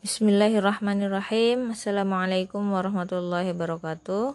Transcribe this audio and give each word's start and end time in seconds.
Bismillahirrahmanirrahim. 0.00 1.76
Assalamualaikum 1.76 2.72
warahmatullahi 2.72 3.52
wabarakatuh. 3.52 4.32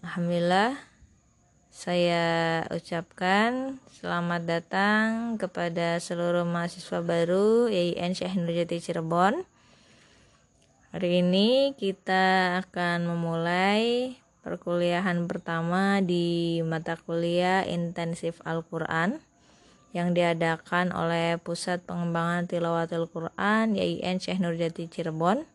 Alhamdulillah 0.00 0.80
saya 1.68 2.24
ucapkan 2.72 3.76
selamat 4.00 4.48
datang 4.48 5.36
kepada 5.36 6.00
seluruh 6.00 6.48
mahasiswa 6.48 7.04
baru 7.04 7.68
YIN 7.68 8.16
Syekh 8.16 8.32
Nurjati 8.32 8.80
Cirebon. 8.80 9.44
Hari 10.96 11.20
ini 11.20 11.76
kita 11.76 12.64
akan 12.64 13.12
memulai 13.12 14.16
perkuliahan 14.40 15.28
pertama 15.28 16.00
di 16.00 16.64
mata 16.64 16.96
kuliah 16.96 17.60
intensif 17.68 18.40
Al-Qur'an 18.48 19.20
yang 19.94 20.10
diadakan 20.10 20.90
oleh 20.90 21.38
Pusat 21.38 21.86
Pengembangan 21.86 22.50
Tilawatul 22.50 23.06
Quran 23.06 23.78
YIN 23.78 24.18
Syekh 24.18 24.42
Nurjati 24.42 24.90
Cirebon. 24.90 25.46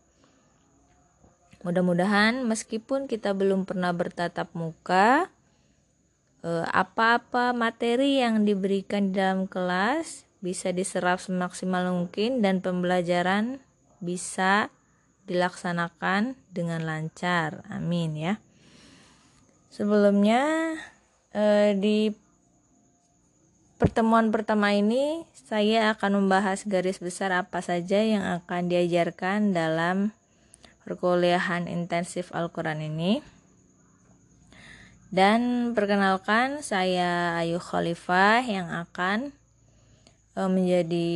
Mudah-mudahan 1.68 2.48
meskipun 2.48 3.12
kita 3.12 3.36
belum 3.36 3.68
pernah 3.68 3.92
bertatap 3.92 4.48
muka, 4.56 5.28
eh, 6.40 6.66
apa-apa 6.72 7.52
materi 7.52 8.24
yang 8.24 8.48
diberikan 8.48 9.12
di 9.12 9.20
dalam 9.20 9.44
kelas 9.44 10.24
bisa 10.40 10.72
diserap 10.72 11.20
semaksimal 11.20 11.92
mungkin 11.92 12.40
dan 12.40 12.64
pembelajaran 12.64 13.60
bisa 14.00 14.72
dilaksanakan 15.28 16.40
dengan 16.56 16.88
lancar. 16.88 17.68
Amin 17.68 18.16
ya. 18.16 18.40
Sebelumnya 19.68 20.80
eh, 21.36 21.76
di 21.76 22.29
Pertemuan 23.80 24.28
pertama 24.28 24.76
ini 24.76 25.24
saya 25.32 25.96
akan 25.96 26.20
membahas 26.20 26.68
garis 26.68 27.00
besar 27.00 27.32
apa 27.32 27.64
saja 27.64 28.04
yang 28.04 28.28
akan 28.28 28.68
diajarkan 28.68 29.56
dalam 29.56 30.12
perkuliahan 30.84 31.72
intensif 31.72 32.36
Al-Quran 32.36 32.84
ini. 32.84 33.24
Dan 35.16 35.72
perkenalkan 35.72 36.60
saya 36.60 37.40
Ayu 37.40 37.64
Khalifah 37.64 38.44
yang 38.44 38.68
akan 38.68 39.32
e, 40.36 40.42
menjadi 40.44 41.12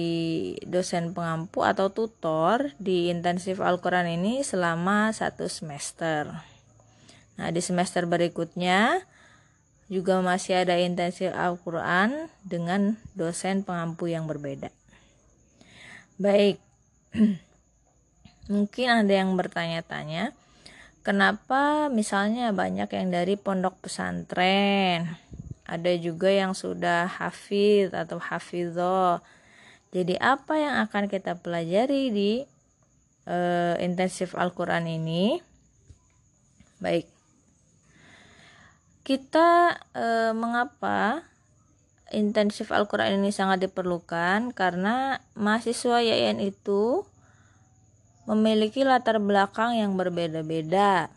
dosen 0.63 1.11
pengampu 1.11 1.67
atau 1.67 1.91
tutor 1.91 2.71
di 2.79 3.11
intensif 3.11 3.59
Al-Quran 3.59 4.07
ini 4.07 4.39
selama 4.39 5.11
satu 5.11 5.51
semester. 5.51 6.31
Nah, 7.35 7.51
di 7.51 7.59
semester 7.59 8.07
berikutnya 8.07 9.03
juga 9.93 10.17
masih 10.25 10.65
ada 10.65 10.73
intensif 10.81 11.29
Al-Quran 11.29 12.25
dengan 12.41 12.97
dosen 13.13 13.61
pengampu 13.61 14.09
yang 14.09 14.25
berbeda. 14.25 14.73
Baik, 16.17 16.57
mungkin 18.53 18.87
ada 18.89 19.13
yang 19.13 19.37
bertanya-tanya, 19.37 20.33
kenapa 21.05 21.93
misalnya 21.93 22.49
banyak 22.49 22.89
yang 22.89 23.13
dari 23.13 23.37
pondok 23.37 23.85
pesantren, 23.85 25.13
ada 25.69 25.91
juga 26.01 26.33
yang 26.33 26.57
sudah 26.57 27.05
hafid 27.05 27.93
atau 27.93 28.17
hafidho. 28.17 29.21
Jadi 29.93 30.17
apa 30.17 30.57
yang 30.57 30.75
akan 30.89 31.05
kita 31.05 31.37
pelajari 31.37 32.09
di 32.09 32.31
uh, 33.29 33.77
intensif 33.77 34.33
Al-Quran 34.33 34.89
ini? 34.89 35.37
Baik, 36.81 37.12
kita 39.03 39.79
e, 39.91 40.31
mengapa 40.31 41.27
intensif 42.15 42.71
Al-Quran 42.71 43.19
ini 43.19 43.35
sangat 43.35 43.67
diperlukan 43.67 44.55
karena 44.55 45.19
mahasiswa 45.35 45.99
YIN 45.99 46.39
itu 46.39 47.03
memiliki 48.23 48.87
latar 48.87 49.19
belakang 49.19 49.75
yang 49.75 49.99
berbeda-beda. 49.99 51.11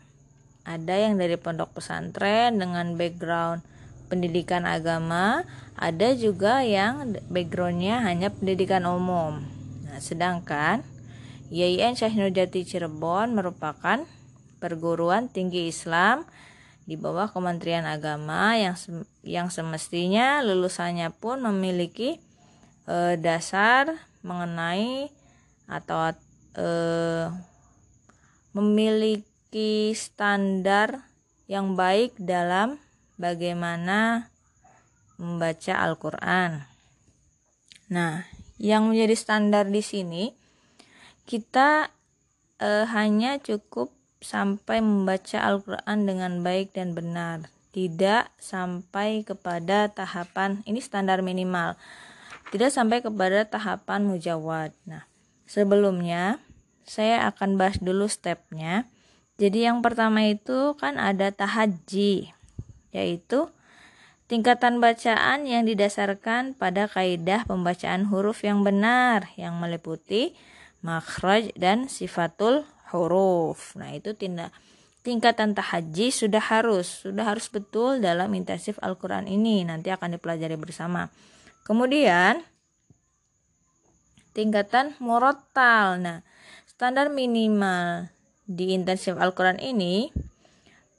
Ada 0.67 1.07
yang 1.07 1.15
dari 1.15 1.39
pondok 1.39 1.79
pesantren 1.79 2.59
dengan 2.59 2.99
background 2.99 3.63
pendidikan 4.11 4.67
agama, 4.67 5.47
ada 5.79 6.11
juga 6.11 6.63
yang 6.67 7.15
backgroundnya 7.31 8.03
hanya 8.03 8.27
pendidikan 8.27 8.83
umum. 8.83 9.39
Nah, 9.87 9.99
sedangkan 10.03 10.83
YIN 11.47 11.95
Syekh 11.95 12.19
Nurjati 12.19 12.67
Cirebon 12.67 13.31
merupakan 13.31 14.03
perguruan 14.59 15.31
tinggi 15.31 15.71
Islam 15.71 16.27
di 16.87 16.95
bawah 16.95 17.27
Kementerian 17.27 17.83
Agama 17.83 18.55
yang 18.55 18.79
yang 19.27 19.51
semestinya 19.51 20.39
lulusannya 20.39 21.11
pun 21.11 21.43
memiliki 21.43 22.15
e, 22.87 23.19
dasar 23.19 23.91
mengenai 24.23 25.11
atau 25.67 26.15
e, 26.55 26.69
memiliki 28.55 29.91
standar 29.91 31.03
yang 31.51 31.75
baik 31.75 32.15
dalam 32.15 32.79
bagaimana 33.19 34.31
membaca 35.19 35.73
Al-Qur'an. 35.83 36.71
Nah, 37.91 38.23
yang 38.55 38.87
menjadi 38.87 39.15
standar 39.19 39.67
di 39.67 39.83
sini 39.83 40.31
kita 41.27 41.91
e, 42.63 42.87
hanya 42.87 43.43
cukup 43.43 43.96
sampai 44.19 44.81
membaca 44.81 45.39
Al-Quran 45.41 45.97
dengan 46.05 46.31
baik 46.41 46.73
dan 46.73 46.97
benar. 46.97 47.49
Tidak 47.71 48.33
sampai 48.41 49.21
kepada 49.21 49.91
tahapan 49.93 50.65
ini 50.65 50.81
standar 50.81 51.21
minimal. 51.21 51.77
Tidak 52.49 52.71
sampai 52.73 53.05
kepada 53.05 53.45
tahapan 53.45 54.07
mujawad. 54.07 54.73
Nah 54.89 55.05
sebelumnya 55.45 56.41
saya 56.87 57.27
akan 57.29 57.59
bahas 57.59 57.77
dulu 57.77 58.07
stepnya. 58.09 58.89
Jadi 59.37 59.69
yang 59.69 59.85
pertama 59.85 60.25
itu 60.25 60.73
kan 60.81 60.97
ada 60.97 61.29
tahaji 61.29 62.33
yaitu 62.95 63.51
tingkatan 64.25 64.81
bacaan 64.81 65.45
yang 65.45 65.63
didasarkan 65.69 66.57
pada 66.57 66.89
kaidah 66.89 67.45
pembacaan 67.45 68.09
huruf 68.09 68.41
yang 68.41 68.65
benar 68.65 69.29
yang 69.37 69.55
meliputi 69.61 70.33
makhraj 70.81 71.53
dan 71.53 71.85
sifatul 71.85 72.65
huruf. 72.91 73.75
Nah, 73.79 73.93
itu 73.93 74.13
tindak 74.15 74.51
tingkatan 75.07 75.55
tahaji 75.55 76.11
sudah 76.11 76.43
harus, 76.43 77.07
sudah 77.07 77.23
harus 77.23 77.47
betul 77.47 78.03
dalam 78.03 78.27
intensif 78.35 78.75
Al-Qur'an 78.83 79.25
ini. 79.27 79.63
Nanti 79.63 79.87
akan 79.87 80.19
dipelajari 80.19 80.59
bersama. 80.59 81.07
Kemudian 81.63 82.43
tingkatan 84.35 84.99
murattal. 84.99 85.97
Nah, 85.99 86.19
standar 86.67 87.07
minimal 87.09 88.11
di 88.47 88.75
intensif 88.75 89.15
Al-Qur'an 89.15 89.59
ini 89.59 90.11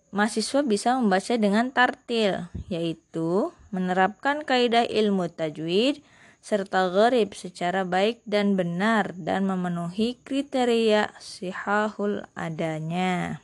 mahasiswa 0.08 0.64
bisa 0.64 0.96
membaca 0.96 1.34
dengan 1.36 1.68
tartil, 1.68 2.48
yaitu 2.72 3.52
menerapkan 3.68 4.44
kaidah 4.44 4.88
ilmu 4.88 5.28
tajwid 5.28 6.00
serta 6.38 6.88
gharib 6.88 7.34
secara 7.36 7.84
baik 7.84 8.24
dan 8.24 8.54
benar 8.56 9.12
dan 9.18 9.44
memenuhi 9.44 10.16
kriteria 10.22 11.12
sihahul 11.18 12.24
adanya. 12.32 13.42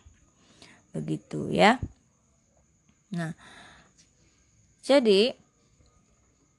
Begitu 0.95 1.51
ya. 1.51 1.83
Nah, 3.15 3.35
jadi 4.83 5.35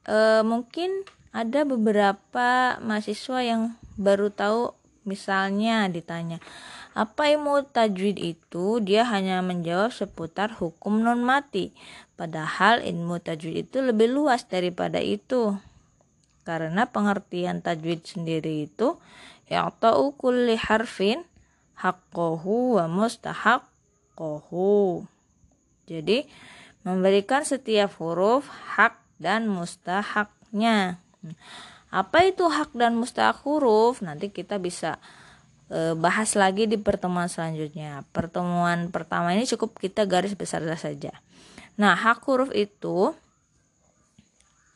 e, 0.05 0.17
mungkin 0.45 1.03
ada 1.35 1.67
beberapa 1.67 2.79
mahasiswa 2.79 3.39
yang 3.43 3.75
baru 3.99 4.31
tahu 4.31 4.71
misalnya 5.05 5.85
ditanya 5.91 6.41
apa 6.95 7.27
ilmu 7.27 7.67
tajwid 7.75 8.17
itu 8.17 8.79
dia 8.79 9.03
hanya 9.03 9.43
menjawab 9.43 9.91
seputar 9.91 10.55
hukum 10.55 11.03
non 11.03 11.21
mati 11.21 11.75
padahal 12.15 12.79
ilmu 12.79 13.19
tajwid 13.19 13.67
itu 13.67 13.83
lebih 13.83 14.15
luas 14.15 14.47
daripada 14.47 15.03
itu 15.03 15.59
karena 16.45 16.85
pengertian 16.85 17.65
tajwid 17.65 18.05
sendiri 18.05 18.69
itu 18.69 19.01
ya'ta'u 19.49 20.13
kulli 20.15 20.55
harfin 20.55 21.25
haqqahu 21.75 22.79
wa 22.79 22.85
mustahaqqahu. 22.87 24.69
Jadi 25.85 26.25
memberikan 26.85 27.41
setiap 27.45 27.97
huruf 27.97 28.45
hak 28.77 28.97
dan 29.17 29.49
mustahaknya. 29.49 31.01
Apa 31.89 32.29
itu 32.29 32.45
hak 32.45 32.77
dan 32.77 32.93
mustahak 32.97 33.41
huruf? 33.41 34.01
Nanti 34.05 34.29
kita 34.29 34.61
bisa 34.61 35.01
e, 35.69 35.93
bahas 35.97 36.37
lagi 36.37 36.69
di 36.69 36.77
pertemuan 36.77 37.29
selanjutnya. 37.29 38.05
Pertemuan 38.13 38.93
pertama 38.93 39.33
ini 39.33 39.45
cukup 39.49 39.77
kita 39.81 40.05
garis 40.05 40.37
besar 40.37 40.61
saja. 40.77 41.13
Nah, 41.75 41.97
hak 41.97 42.23
huruf 42.25 42.53
itu 42.55 43.13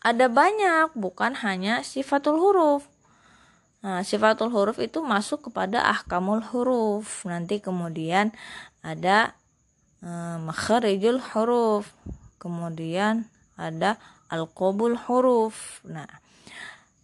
ada 0.09 0.25
banyak, 0.25 0.97
bukan 0.97 1.37
hanya 1.45 1.85
sifatul 1.85 2.41
huruf. 2.41 2.89
Nah, 3.79 4.03
sifatul 4.03 4.51
huruf 4.51 4.75
itu 4.83 4.99
masuk 4.99 5.51
kepada 5.51 5.85
ahkamul 5.87 6.43
huruf. 6.51 7.23
Nanti 7.23 7.63
kemudian 7.63 8.35
ada 8.83 9.37
e, 10.03 10.11
makharijul 10.43 11.23
huruf. 11.31 11.87
Kemudian 12.41 13.31
ada 13.55 13.95
al-qabul 14.27 14.99
huruf. 15.07 15.83
Nah, 15.87 16.07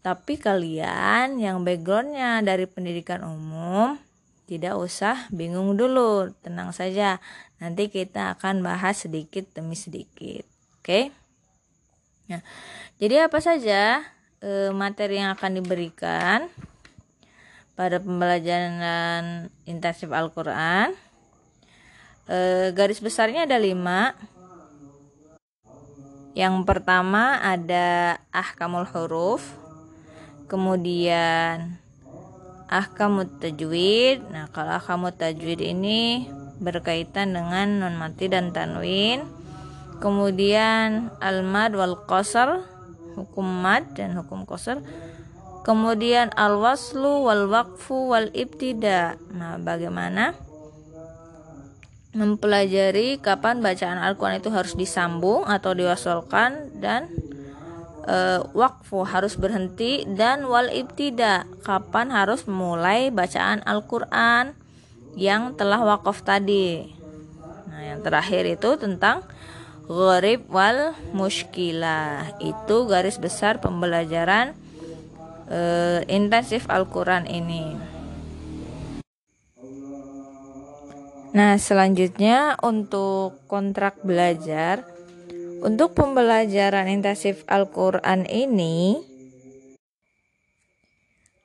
Tapi 0.05 0.37
kalian 0.37 1.41
yang 1.41 1.65
backgroundnya 1.65 2.45
dari 2.45 2.69
pendidikan 2.69 3.25
umum 3.25 3.97
tidak 4.45 4.77
usah 4.77 5.25
bingung 5.33 5.73
dulu, 5.73 6.29
tenang 6.45 6.69
saja. 6.69 7.17
Nanti 7.57 7.89
kita 7.89 8.37
akan 8.37 8.61
bahas 8.61 9.01
sedikit 9.01 9.49
demi 9.57 9.73
sedikit. 9.73 10.45
Oke? 10.77 11.25
Nah, 12.25 12.42
jadi 12.98 13.30
apa 13.30 13.38
saja 13.38 14.01
e, 14.42 14.74
materi 14.74 15.22
yang 15.22 15.38
akan 15.38 15.62
diberikan 15.62 16.50
pada 17.77 18.01
pembelajaran 18.01 19.54
intensif 19.69 20.10
Al-Quran? 20.10 20.95
E, 22.25 22.72
garis 22.74 22.98
besarnya 22.98 23.45
ada 23.45 23.62
lima. 23.62 24.18
Yang 26.36 26.68
pertama 26.68 27.39
ada 27.39 28.19
ahkamul 28.33 28.83
huruf, 28.92 29.56
kemudian 30.51 31.80
ahkamut 32.68 33.39
tajwid. 33.39 34.19
Nah, 34.33 34.51
kalau 34.51 34.75
ahkamut 34.75 35.16
tajwid 35.16 35.63
ini 35.63 36.27
berkaitan 36.60 37.36
dengan 37.36 37.80
non 37.80 37.95
mati 37.95 38.27
dan 38.27 38.51
tanwin. 38.51 39.44
Kemudian 40.03 41.13
al-mad 41.24 41.75
wal 41.75 41.95
qasar, 42.07 42.63
hukum 43.15 43.47
mad 43.47 43.95
dan 43.95 44.15
hukum 44.15 44.44
qasar. 44.44 44.83
Kemudian 45.65 46.30
al-waslu 46.38 47.25
wal 47.25 47.50
waqfu 47.50 48.13
wal 48.13 48.30
ibtida. 48.36 49.18
Nah, 49.33 49.57
bagaimana 49.57 50.38
mempelajari 52.15 53.19
kapan 53.19 53.59
bacaan 53.59 54.00
Al-Qur'an 54.00 54.39
itu 54.39 54.47
harus 54.47 54.77
disambung 54.80 55.44
atau 55.44 55.75
diwasolkan 55.75 56.80
dan 56.80 57.12
uh, 58.07 58.39
wakfu 58.56 59.03
harus 59.03 59.36
berhenti 59.36 60.07
dan 60.07 60.48
wal 60.48 60.71
ibtida 60.71 61.44
kapan 61.68 62.15
harus 62.15 62.48
memulai 62.48 63.12
bacaan 63.12 63.59
Al-Qur'an 63.68 64.56
yang 65.19 65.59
telah 65.59 65.83
wakaf 65.83 66.24
tadi. 66.24 66.88
Nah, 67.68 67.81
yang 67.83 68.00
terakhir 68.00 68.48
itu 68.48 68.80
tentang 68.80 69.27
gharib 69.85 70.45
wal 70.49 70.93
muskilah. 71.13 72.35
Itu 72.41 72.89
garis 72.89 73.21
besar 73.21 73.61
pembelajaran 73.61 74.57
uh, 75.49 76.01
intensif 76.09 76.65
Al-Qur'an 76.69 77.29
ini. 77.29 77.95
Nah, 81.35 81.59
selanjutnya 81.59 82.55
untuk 82.63 83.43
kontrak 83.51 83.99
belajar 84.07 84.87
untuk 85.65 85.97
pembelajaran 85.97 86.85
intensif 86.88 87.41
Al-Quran 87.49 88.29
ini 88.29 89.01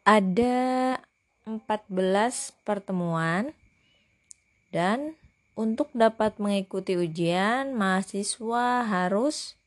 ada 0.05 0.99
14 1.49 1.89
pertemuan 2.63 3.57
dan 4.69 5.17
untuk 5.61 5.93
dapat 5.93 6.41
mengikuti 6.41 6.97
ujian 6.97 7.77
mahasiswa 7.77 8.89
harus 8.89 9.61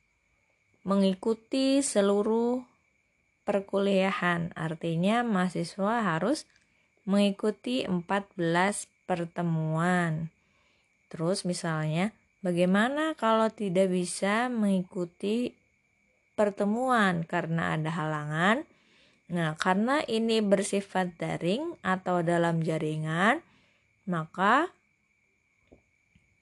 mengikuti 0.82 1.86
seluruh 1.86 2.66
perkuliahan. 3.46 4.50
Artinya 4.58 5.22
mahasiswa 5.22 6.02
harus 6.02 6.50
mengikuti 7.06 7.86
14 7.86 8.90
pertemuan. 9.06 10.34
Terus 11.14 11.46
misalnya 11.46 12.10
Bagaimana 12.44 13.16
kalau 13.16 13.48
tidak 13.48 13.88
bisa 13.88 14.52
mengikuti 14.52 15.56
pertemuan 16.36 17.24
karena 17.24 17.80
ada 17.80 17.88
halangan? 17.88 18.68
Nah, 19.32 19.56
karena 19.56 20.04
ini 20.12 20.44
bersifat 20.44 21.16
daring 21.16 21.80
atau 21.80 22.20
dalam 22.20 22.60
jaringan, 22.60 23.40
maka 24.04 24.76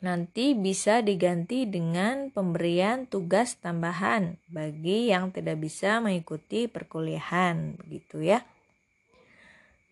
nanti 0.02 0.58
bisa 0.58 1.06
diganti 1.06 1.70
dengan 1.70 2.34
pemberian 2.34 3.06
tugas 3.06 3.62
tambahan 3.62 4.42
bagi 4.50 5.14
yang 5.14 5.30
tidak 5.30 5.62
bisa 5.62 6.02
mengikuti 6.02 6.66
perkuliahan, 6.66 7.78
begitu 7.78 8.26
ya. 8.26 8.42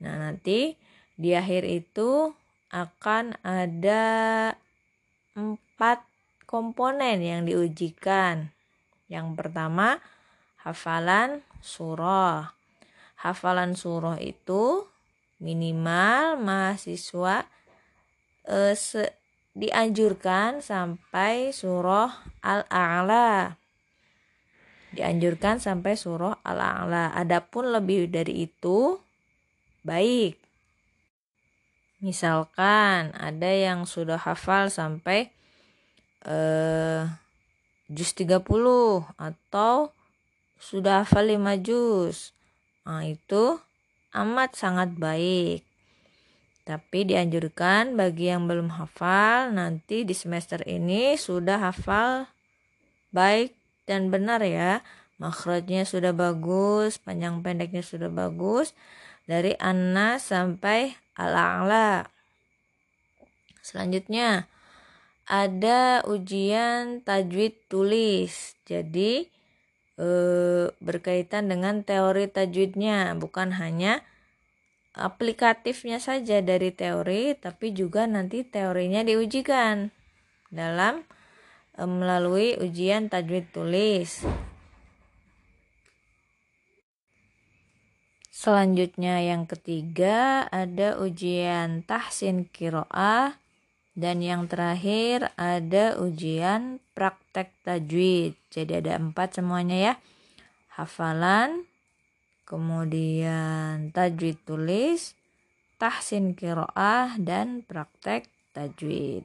Nah, 0.02 0.18
nanti 0.18 0.74
di 1.14 1.38
akhir 1.38 1.62
itu 1.70 2.34
akan 2.74 3.38
ada 3.46 4.04
empat 5.38 6.02
komponen 6.50 7.22
yang 7.22 7.46
diujikan. 7.46 8.50
Yang 9.06 9.28
pertama, 9.38 10.02
hafalan 10.66 11.46
surah. 11.62 12.58
Hafalan 13.20 13.78
surah 13.78 14.18
itu 14.18 14.90
minimal 15.38 16.40
mahasiswa 16.40 17.46
eh, 18.48 18.74
se, 18.74 19.19
dianjurkan 19.60 20.64
sampai 20.64 21.52
surah 21.52 22.24
Al-A'la. 22.40 23.60
Dianjurkan 24.96 25.60
sampai 25.60 26.00
surah 26.00 26.40
Al-A'la. 26.48 27.12
Adapun 27.12 27.76
lebih 27.76 28.08
dari 28.08 28.48
itu 28.48 28.96
baik. 29.84 30.40
Misalkan 32.00 33.12
ada 33.12 33.52
yang 33.52 33.84
sudah 33.84 34.16
hafal 34.16 34.72
sampai 34.72 35.28
eh 36.24 37.04
jus 37.90 38.12
30 38.16 38.46
atau 39.20 39.92
sudah 40.56 41.04
hafal 41.04 41.26
5 41.28 41.60
jus. 41.60 42.32
Nah, 42.88 43.04
itu 43.04 43.60
amat 44.16 44.56
sangat 44.56 44.96
baik. 44.96 45.69
Tapi 46.70 47.02
dianjurkan 47.02 47.98
bagi 47.98 48.30
yang 48.30 48.46
belum 48.46 48.70
hafal 48.78 49.50
nanti 49.50 50.06
di 50.06 50.14
semester 50.14 50.62
ini 50.70 51.18
sudah 51.18 51.58
hafal 51.58 52.30
baik 53.10 53.58
dan 53.90 54.14
benar 54.14 54.46
ya. 54.46 54.86
Makhrajnya 55.18 55.82
sudah 55.90 56.14
bagus, 56.14 57.02
panjang 57.02 57.42
pendeknya 57.42 57.82
sudah 57.82 58.14
bagus 58.14 58.78
dari 59.26 59.58
Anna 59.58 60.22
sampai 60.22 60.94
Al-A'la. 61.18 62.06
Selanjutnya 63.66 64.46
ada 65.26 66.06
ujian 66.06 67.02
tajwid 67.02 67.66
tulis. 67.66 68.54
Jadi 68.70 69.26
e, 69.98 70.08
berkaitan 70.78 71.50
dengan 71.50 71.82
teori 71.82 72.30
tajwidnya, 72.30 73.18
bukan 73.18 73.58
hanya 73.58 74.06
aplikatifnya 75.00 76.04
saja 76.04 76.44
dari 76.44 76.76
teori, 76.76 77.34
tapi 77.40 77.72
juga 77.72 78.04
nanti 78.06 78.44
teorinya 78.44 79.02
diujikan 79.02 79.90
dalam 80.52 81.08
e, 81.80 81.84
melalui 81.88 82.60
ujian 82.60 83.08
tajwid 83.08 83.50
tulis. 83.56 84.28
Selanjutnya 88.40 89.20
yang 89.20 89.48
ketiga 89.48 90.48
ada 90.48 90.96
ujian 90.96 91.84
tahsin 91.84 92.48
kiroah 92.48 93.36
dan 94.00 94.24
yang 94.24 94.48
terakhir 94.48 95.28
ada 95.36 96.00
ujian 96.00 96.80
praktek 96.96 97.52
tajwid. 97.68 98.40
Jadi 98.48 98.80
ada 98.80 98.96
empat 98.96 99.40
semuanya 99.44 99.78
ya. 99.78 99.94
Hafalan, 100.80 101.68
kemudian 102.50 103.94
tajwid 103.94 104.42
tulis, 104.42 105.14
tahsin 105.78 106.34
kiroah 106.34 107.16
dan 107.22 107.62
praktek 107.62 108.26
tajwid. 108.58 109.24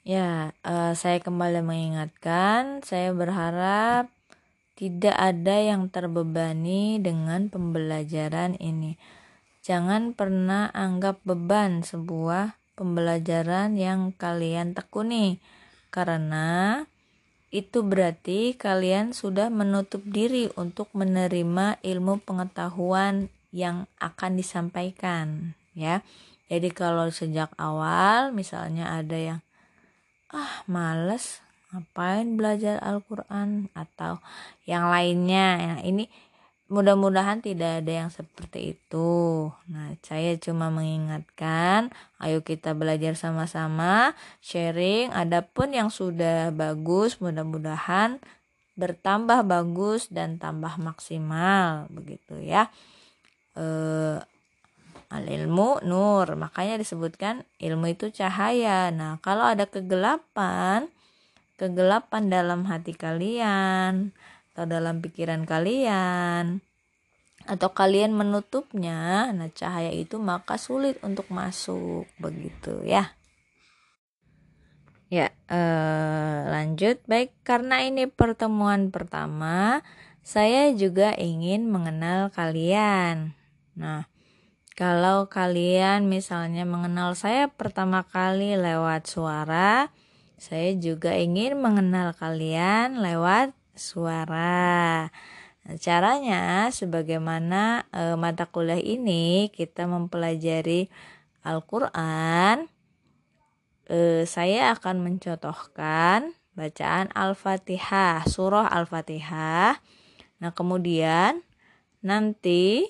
Ya, 0.00 0.56
uh, 0.64 0.96
saya 0.96 1.20
kembali 1.20 1.60
mengingatkan, 1.60 2.80
saya 2.80 3.12
berharap 3.12 4.08
tidak 4.80 5.12
ada 5.12 5.60
yang 5.60 5.92
terbebani 5.92 6.96
dengan 6.96 7.52
pembelajaran 7.52 8.56
ini. 8.56 8.96
Jangan 9.60 10.16
pernah 10.16 10.72
anggap 10.72 11.20
beban 11.28 11.84
sebuah 11.84 12.56
pembelajaran 12.80 13.76
yang 13.76 14.16
kalian 14.16 14.72
tekuni, 14.72 15.36
karena 15.92 16.88
itu 17.50 17.82
berarti 17.82 18.54
kalian 18.54 19.10
sudah 19.10 19.50
menutup 19.50 20.02
diri 20.06 20.46
untuk 20.54 20.90
menerima 20.94 21.82
ilmu 21.82 22.22
pengetahuan 22.22 23.26
yang 23.50 23.90
akan 23.98 24.38
disampaikan, 24.38 25.58
ya. 25.74 26.06
Jadi 26.50 26.70
kalau 26.70 27.10
sejak 27.10 27.50
awal 27.58 28.30
misalnya 28.34 28.90
ada 28.94 29.18
yang 29.18 29.40
ah 30.30 30.62
males 30.70 31.42
ngapain 31.70 32.34
belajar 32.34 32.82
Al-Quran 32.82 33.70
atau 33.74 34.18
yang 34.66 34.90
lainnya 34.90 35.58
nah 35.58 35.80
ini 35.86 36.10
mudah-mudahan 36.70 37.42
tidak 37.42 37.82
ada 37.82 37.92
yang 38.06 38.10
seperti 38.14 38.78
itu. 38.78 39.50
Nah 39.66 39.90
saya 40.06 40.38
cuma 40.38 40.70
mengingatkan 40.70 41.90
ayo 42.22 42.46
kita 42.46 42.78
belajar 42.78 43.18
sama-sama 43.18 44.14
sharing. 44.38 45.10
Adapun 45.10 45.74
yang 45.74 45.90
sudah 45.90 46.54
bagus 46.54 47.18
mudah-mudahan 47.18 48.22
bertambah 48.78 49.42
bagus 49.44 50.06
dan 50.14 50.38
tambah 50.38 50.78
maksimal 50.78 51.90
begitu 51.90 52.38
ya. 52.38 52.70
E, 53.58 53.66
al 55.10 55.24
ilmu 55.26 55.82
nur 55.82 56.38
makanya 56.38 56.78
disebutkan 56.78 57.42
ilmu 57.58 57.98
itu 57.98 58.14
cahaya. 58.14 58.94
Nah 58.94 59.18
kalau 59.18 59.42
ada 59.42 59.66
kegelapan 59.66 60.86
kegelapan 61.58 62.30
dalam 62.30 62.64
hati 62.70 62.94
kalian 62.94 64.14
atau 64.60 64.68
dalam 64.68 65.00
pikiran 65.00 65.48
kalian 65.48 66.60
atau 67.48 67.72
kalian 67.72 68.12
menutupnya 68.12 69.32
nah 69.32 69.48
cahaya 69.48 69.88
itu 69.88 70.20
maka 70.20 70.60
sulit 70.60 71.00
untuk 71.00 71.32
masuk 71.32 72.04
begitu 72.20 72.84
ya 72.84 73.16
Ya, 75.10 75.34
eh, 75.50 76.38
lanjut. 76.46 77.02
Baik, 77.10 77.34
karena 77.42 77.82
ini 77.82 78.06
pertemuan 78.06 78.94
pertama, 78.94 79.82
saya 80.22 80.70
juga 80.70 81.18
ingin 81.18 81.66
mengenal 81.66 82.30
kalian. 82.30 83.34
Nah, 83.74 84.06
kalau 84.78 85.26
kalian 85.26 86.06
misalnya 86.06 86.62
mengenal 86.62 87.18
saya 87.18 87.50
pertama 87.50 88.06
kali 88.06 88.54
lewat 88.54 89.10
suara, 89.10 89.90
saya 90.38 90.78
juga 90.78 91.18
ingin 91.18 91.58
mengenal 91.58 92.14
kalian 92.14 93.02
lewat 93.02 93.50
suara. 93.80 95.08
Nah, 95.64 95.76
caranya 95.80 96.68
sebagaimana 96.68 97.88
eh, 97.92 98.16
mata 98.20 98.44
kuliah 98.44 98.80
ini 98.80 99.48
kita 99.48 99.88
mempelajari 99.88 100.92
Al-Qur'an 101.40 102.68
eh, 103.88 104.28
saya 104.28 104.76
akan 104.76 105.00
mencontohkan 105.00 106.36
bacaan 106.52 107.08
Al-Fatihah, 107.16 108.28
surah 108.28 108.68
Al-Fatihah. 108.68 109.80
Nah, 110.40 110.52
kemudian 110.52 111.40
nanti 112.04 112.84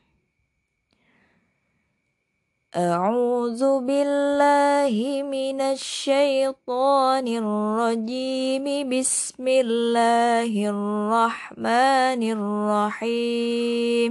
أعوذ 2.75 3.87
بالله 3.87 4.95
من 5.23 5.63
الشيطان 5.63 7.23
الرجيم 7.23 8.67
بسم 8.91 9.47
الله 9.47 10.51
الرحمن 10.51 12.21
الرحيم 12.35 14.11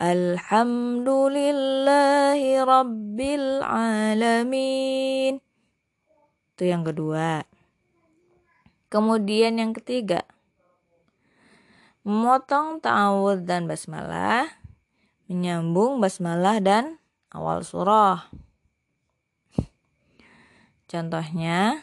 الحمد 0.00 1.08
لله 1.08 2.40
رب 2.64 3.18
العالمين 3.20 4.64
itu 6.56 6.62
yang 6.64 6.80
kedua 6.80 7.44
kemudian 8.88 9.60
yang 9.60 9.76
ketiga 9.76 10.24
memotong 12.01 12.81
ta'awud 12.81 13.45
dan 13.45 13.69
basmalah 13.69 14.49
menyambung 15.31 16.03
basmalah 16.03 16.59
dan 16.59 16.99
awal 17.31 17.63
surah. 17.63 18.27
Contohnya 20.91 21.79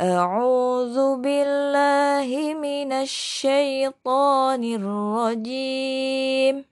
A'udzu 0.00 1.20
billahi 1.20 2.56
minasy 2.56 3.84
syaithanir 3.92 4.80
rajim. 4.80 6.71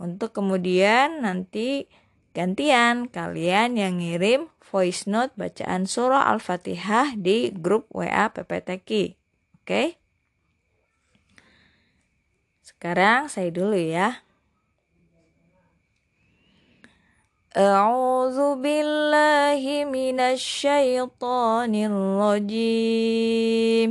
untuk 0.00 0.32
kemudian 0.32 1.20
nanti 1.24 1.90
gantian 2.32 3.10
kalian 3.10 3.76
yang 3.76 4.00
ngirim 4.00 4.48
voice 4.62 5.04
note 5.10 5.34
bacaan 5.34 5.84
surah 5.84 6.30
Al-Fatihah 6.30 7.18
di 7.18 7.50
grup 7.52 7.90
WA 7.90 8.30
PPTK. 8.30 9.18
Oke? 9.60 9.98
Sekarang 12.62 13.28
saya 13.28 13.52
dulu 13.52 13.76
ya. 13.76 14.24
أعوذ 17.50 18.62
بالله 18.62 19.84
من 19.90 20.22
الشيطان 20.22 21.74
الرجيم 22.30 23.90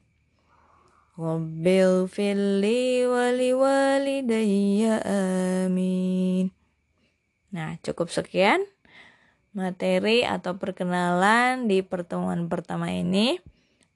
رب 1.20 1.66
اغفر 1.66 2.36
لي 2.60 3.06
ولوالدي 3.06 4.86
آمين 5.04 6.52
Nah, 7.56 7.80
cukup 7.80 8.12
sekian 8.12 8.60
materi 9.56 10.20
atau 10.28 10.60
perkenalan 10.60 11.64
di 11.64 11.80
pertemuan 11.80 12.52
pertama 12.52 12.92
ini. 12.92 13.40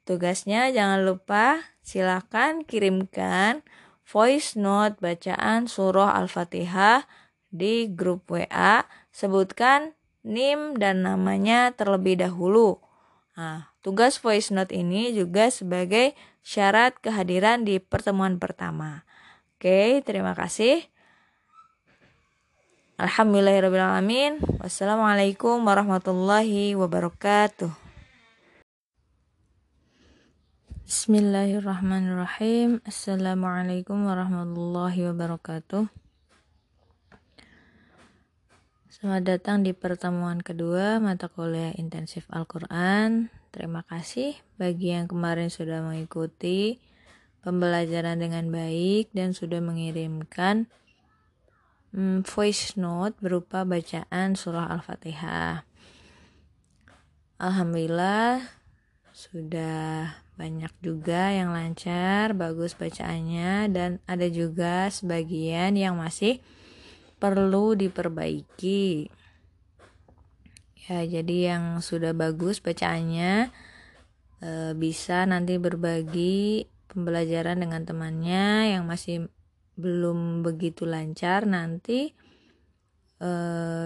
Tugasnya 0.09 0.73
jangan 0.73 1.05
lupa 1.05 1.61
silahkan 1.85 2.65
kirimkan 2.65 3.61
voice 4.09 4.57
note 4.57 4.97
bacaan 5.05 5.69
surah 5.69 6.17
Al-Fatihah 6.17 7.05
di 7.53 7.93
grup 7.93 8.33
WA. 8.33 8.89
Sebutkan 9.13 9.93
NIM 10.25 10.81
dan 10.81 11.05
namanya 11.05 11.77
terlebih 11.77 12.17
dahulu. 12.17 12.81
Nah, 13.37 13.77
tugas 13.85 14.17
voice 14.17 14.49
note 14.49 14.73
ini 14.73 15.13
juga 15.13 15.53
sebagai 15.53 16.17
syarat 16.46 16.94
kehadiran 17.02 17.66
di 17.66 17.82
pertemuan 17.82 18.38
pertama. 18.38 19.02
Oke, 19.58 20.06
terima 20.06 20.38
kasih. 20.38 20.86
Alhamdulillahirrahmanirrahim. 23.02 24.40
Wassalamualaikum 24.62 25.66
warahmatullahi 25.66 26.78
wabarakatuh. 26.78 27.74
Bismillahirrahmanirrahim. 30.86 32.78
Assalamualaikum 32.86 34.06
warahmatullahi 34.06 35.02
wabarakatuh. 35.10 35.90
Selamat 38.94 39.24
datang 39.26 39.66
di 39.66 39.74
pertemuan 39.74 40.46
kedua 40.46 41.02
mata 41.02 41.26
kuliah 41.26 41.74
intensif 41.76 42.30
Al-Quran. 42.30 43.34
Terima 43.56 43.88
kasih 43.88 44.36
bagi 44.60 44.92
yang 44.92 45.08
kemarin 45.08 45.48
sudah 45.48 45.80
mengikuti 45.80 46.76
pembelajaran 47.40 48.20
dengan 48.20 48.52
baik 48.52 49.16
dan 49.16 49.32
sudah 49.32 49.64
mengirimkan 49.64 50.68
hmm, 51.96 52.28
voice 52.28 52.76
note 52.76 53.16
berupa 53.24 53.64
bacaan 53.64 54.36
surah 54.36 54.76
Al-Fatihah. 54.76 55.64
Alhamdulillah 57.40 58.44
sudah 59.16 60.20
banyak 60.36 60.76
juga 60.84 61.32
yang 61.32 61.56
lancar, 61.56 62.36
bagus 62.36 62.76
bacaannya 62.76 63.72
dan 63.72 64.04
ada 64.04 64.28
juga 64.28 64.92
sebagian 64.92 65.80
yang 65.80 65.96
masih 65.96 66.44
perlu 67.24 67.72
diperbaiki. 67.80 69.08
Ya, 70.86 71.02
jadi 71.02 71.58
yang 71.58 71.82
sudah 71.82 72.14
bagus 72.14 72.62
bacaannya 72.62 73.50
e, 74.38 74.78
bisa 74.78 75.26
nanti 75.26 75.58
berbagi 75.58 76.70
pembelajaran 76.94 77.58
dengan 77.58 77.90
temannya 77.90 78.78
yang 78.78 78.86
masih 78.86 79.26
belum 79.82 80.46
begitu 80.46 80.86
lancar 80.86 81.50
nanti 81.50 82.14
e, 83.18 83.32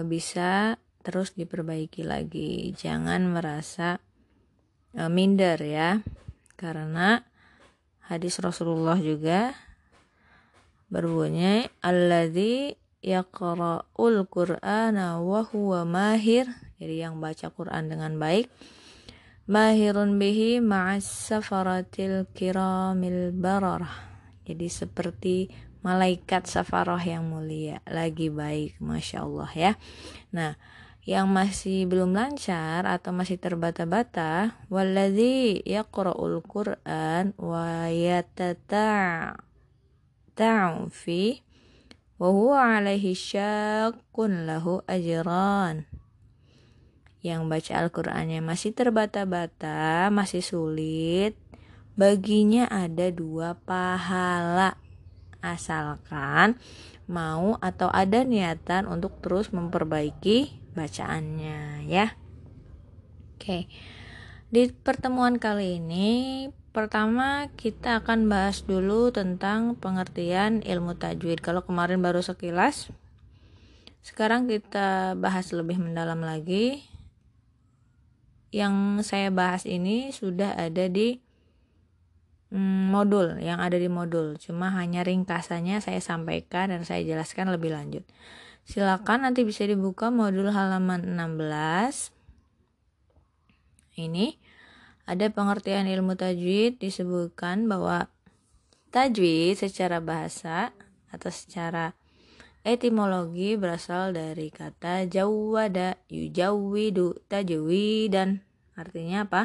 bisa 0.04 0.76
terus 1.00 1.32
diperbaiki 1.32 2.04
lagi. 2.04 2.76
Jangan 2.76 3.32
merasa 3.32 3.96
e, 4.92 5.08
minder 5.08 5.56
ya 5.56 6.04
karena 6.60 7.24
hadis 8.12 8.36
Rasulullah 8.44 9.00
juga 9.00 9.56
berbunyi 10.92 11.64
alladzi 11.80 12.79
yaqra'ul 13.00 14.28
qur'ana 14.28 15.20
wa 15.20 15.44
huwa 15.44 15.84
mahir. 15.88 16.46
Jadi 16.80 17.04
yang 17.04 17.20
baca 17.20 17.52
Quran 17.52 17.92
dengan 17.92 18.16
baik. 18.16 18.48
Mahirun 19.50 20.16
bihi 20.20 20.62
ma'as 20.62 21.04
safaratil 21.04 22.30
kiramil 22.32 23.34
bararah. 23.34 24.08
Jadi 24.46 24.66
seperti 24.70 25.50
malaikat 25.84 26.46
safaroh 26.46 27.00
yang 27.00 27.28
mulia. 27.28 27.82
Lagi 27.88 28.30
baik 28.30 28.80
masya 28.80 29.24
Allah 29.26 29.50
ya. 29.56 29.72
Nah 30.32 30.54
yang 31.08 31.32
masih 31.32 31.88
belum 31.88 32.12
lancar 32.12 32.84
atau 32.84 33.10
masih 33.16 33.40
terbata-bata 33.40 34.60
waladhi 34.68 35.64
yaqra'ul 35.64 36.44
Qur'an 36.44 37.32
wa 37.40 37.88
yatata'u 37.88 39.34
fi 40.92 41.40
wa 42.20 42.28
huwa 42.28 42.76
alaihi 42.76 43.16
syaqqun 43.16 44.44
lahu 44.44 44.84
ajran 44.84 45.88
yang 47.24 47.48
baca 47.48 47.80
Al-Qur'annya 47.80 48.40
masih 48.40 48.72
terbata-bata, 48.72 50.08
masih 50.12 50.40
sulit, 50.40 51.36
baginya 51.96 52.68
ada 52.68 53.12
dua 53.12 53.56
pahala 53.64 54.76
asalkan 55.40 56.60
mau 57.08 57.56
atau 57.60 57.88
ada 57.92 58.24
niatan 58.24 58.88
untuk 58.88 59.20
terus 59.24 59.52
memperbaiki 59.52 60.72
bacaannya 60.76 61.88
ya. 61.88 62.16
Oke. 63.36 63.66
Di 64.50 64.68
pertemuan 64.70 65.40
kali 65.40 65.80
ini 65.80 66.08
pertama 66.70 67.50
kita 67.58 68.02
akan 68.02 68.30
bahas 68.30 68.62
dulu 68.62 69.10
tentang 69.10 69.74
pengertian 69.74 70.62
ilmu 70.62 70.94
tajwid. 70.94 71.42
Kalau 71.42 71.66
kemarin 71.66 71.98
baru 71.98 72.22
sekilas, 72.22 72.90
sekarang 74.00 74.46
kita 74.48 75.18
bahas 75.18 75.50
lebih 75.52 75.76
mendalam 75.76 76.22
lagi. 76.22 76.86
Yang 78.50 79.06
saya 79.06 79.30
bahas 79.30 79.62
ini 79.62 80.10
sudah 80.10 80.58
ada 80.58 80.90
di 80.90 81.22
hmm, 82.50 82.90
modul 82.90 83.38
yang 83.38 83.62
ada 83.62 83.78
di 83.78 83.86
modul. 83.86 84.34
Cuma 84.42 84.74
hanya 84.74 85.06
ringkasannya 85.06 85.78
saya 85.78 86.02
sampaikan 86.02 86.74
dan 86.74 86.82
saya 86.82 87.06
jelaskan 87.06 87.54
lebih 87.54 87.70
lanjut. 87.70 88.02
Silakan 88.66 89.26
nanti 89.26 89.46
bisa 89.46 89.66
dibuka 89.66 90.10
modul 90.10 90.50
halaman 90.50 91.14
16. 91.14 92.10
Ini 93.98 94.49
ada 95.10 95.26
pengertian 95.26 95.90
ilmu 95.90 96.14
tajwid 96.14 96.78
disebutkan 96.78 97.66
bahwa 97.66 98.06
tajwid 98.94 99.58
secara 99.58 99.98
bahasa 99.98 100.70
atau 101.10 101.34
secara 101.34 101.98
etimologi 102.62 103.58
berasal 103.58 104.14
dari 104.14 104.54
kata 104.54 105.10
jawada 105.10 105.98
yujawidu 106.06 107.26
tajwidan. 107.26 108.46
Artinya 108.78 109.26
apa? 109.26 109.42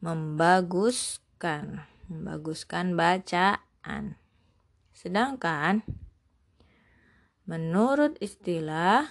Membaguskan. 0.00 1.84
Membaguskan 2.08 2.96
bacaan. 2.96 4.16
Sedangkan 4.96 5.84
menurut 7.44 8.16
istilah 8.24 9.04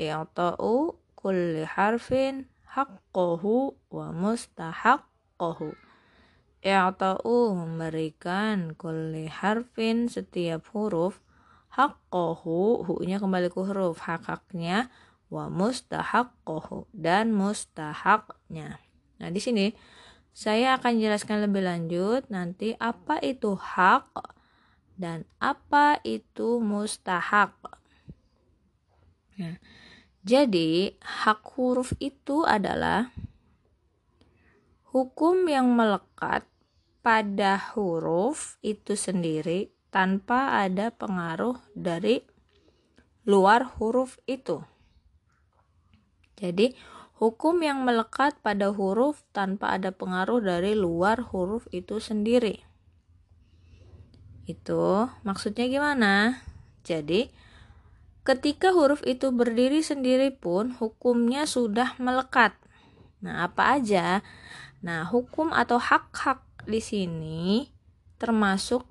i'ta'u 0.00 0.96
kulli 1.12 1.68
harfin 1.68 2.48
haqqahu 2.72 3.76
wa 3.92 4.06
mustahaqqahu. 4.16 5.76
I'ta'u 6.62 7.36
memberikan 7.58 8.78
kulli 8.78 9.26
harfin 9.26 10.06
setiap 10.06 10.70
huruf 10.70 11.18
haqqahu 11.74 12.86
hu-nya 12.86 13.18
kembali 13.18 13.50
ke 13.50 13.58
huruf 13.60 14.04
hak-haknya 14.06 14.88
wa 15.32 15.48
mustahaqqahu 15.48 16.88
dan 16.94 17.34
mustahaknya. 17.34 18.78
Nah, 19.18 19.28
di 19.32 19.40
sini 19.40 19.74
saya 20.32 20.80
akan 20.80 20.96
jelaskan 20.96 21.44
lebih 21.44 21.64
lanjut 21.64 22.24
nanti 22.32 22.72
apa 22.80 23.20
itu 23.20 23.52
hak 23.52 24.12
dan 24.96 25.28
apa 25.40 26.00
itu 26.04 26.60
mustahak. 26.60 27.52
Nah, 29.40 29.56
jadi 30.22 30.94
hak 31.02 31.42
huruf 31.58 31.90
itu 31.98 32.46
adalah 32.46 33.10
hukum 34.94 35.50
yang 35.50 35.74
melekat 35.74 36.46
pada 37.02 37.58
huruf 37.74 38.54
itu 38.62 38.94
sendiri 38.94 39.74
tanpa 39.90 40.62
ada 40.62 40.94
pengaruh 40.94 41.58
dari 41.74 42.22
luar 43.26 43.66
huruf 43.78 44.22
itu. 44.30 44.62
Jadi, 46.38 46.74
hukum 47.18 47.62
yang 47.62 47.82
melekat 47.82 48.38
pada 48.42 48.70
huruf 48.70 49.22
tanpa 49.30 49.74
ada 49.78 49.94
pengaruh 49.94 50.42
dari 50.42 50.74
luar 50.74 51.22
huruf 51.34 51.66
itu 51.74 51.98
sendiri. 52.02 52.62
Itu 54.46 55.06
maksudnya 55.22 55.70
gimana? 55.70 56.42
Jadi, 56.82 57.30
ketika 58.22 58.70
huruf 58.70 59.02
itu 59.02 59.34
berdiri 59.34 59.82
sendiri 59.82 60.30
pun 60.30 60.74
hukumnya 60.78 61.46
sudah 61.46 61.98
melekat. 61.98 62.54
Nah, 63.22 63.46
apa 63.46 63.78
aja? 63.78 64.22
Nah, 64.82 65.06
hukum 65.06 65.54
atau 65.54 65.78
hak-hak 65.78 66.42
di 66.66 66.78
sini 66.82 67.70
termasuk 68.18 68.86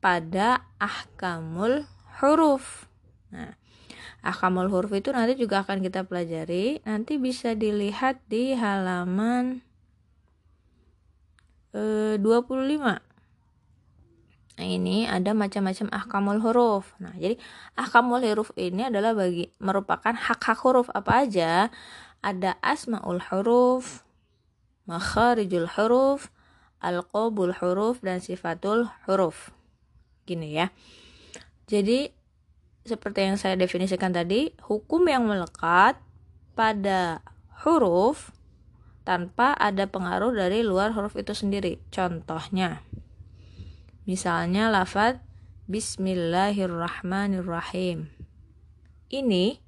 pada 0.00 0.68
ahkamul 0.76 1.88
huruf. 2.20 2.88
Nah, 3.32 3.56
ahkamul 4.20 4.68
huruf 4.68 4.92
itu 4.92 5.12
nanti 5.12 5.36
juga 5.36 5.64
akan 5.64 5.80
kita 5.80 6.04
pelajari. 6.04 6.84
Nanti 6.84 7.16
bisa 7.16 7.56
dilihat 7.56 8.20
di 8.28 8.52
halaman 8.56 9.64
e, 11.72 12.16
25. 12.20 13.07
Nah, 14.58 14.66
ini 14.66 15.06
ada 15.06 15.38
macam-macam 15.38 15.86
ahkamul 15.94 16.42
huruf. 16.42 16.90
Nah, 16.98 17.14
jadi 17.14 17.38
ahkamul 17.78 18.26
huruf 18.26 18.50
ini 18.58 18.90
adalah 18.90 19.14
bagi 19.14 19.54
merupakan 19.62 20.10
hak-hak 20.10 20.58
huruf 20.66 20.90
apa 20.90 21.22
aja? 21.22 21.70
Ada 22.26 22.58
asmaul 22.58 23.22
huruf, 23.30 24.02
makharijul 24.90 25.70
huruf, 25.78 26.34
alqabul 26.82 27.54
huruf 27.54 28.02
dan 28.02 28.18
sifatul 28.18 28.90
huruf. 29.06 29.54
Gini 30.26 30.58
ya. 30.58 30.74
Jadi 31.70 32.10
seperti 32.82 33.30
yang 33.30 33.38
saya 33.38 33.54
definisikan 33.54 34.10
tadi, 34.10 34.50
hukum 34.66 35.06
yang 35.06 35.28
melekat 35.28 36.02
pada 36.58 37.22
huruf 37.62 38.34
tanpa 39.06 39.54
ada 39.54 39.86
pengaruh 39.86 40.34
dari 40.34 40.66
luar 40.66 40.96
huruf 40.98 41.14
itu 41.14 41.30
sendiri. 41.30 41.78
Contohnya, 41.94 42.82
misalnya 44.08 44.72
lafaz 44.72 45.20
Bismillahirrahmanirrahim. 45.68 48.08
Ini 49.12 49.60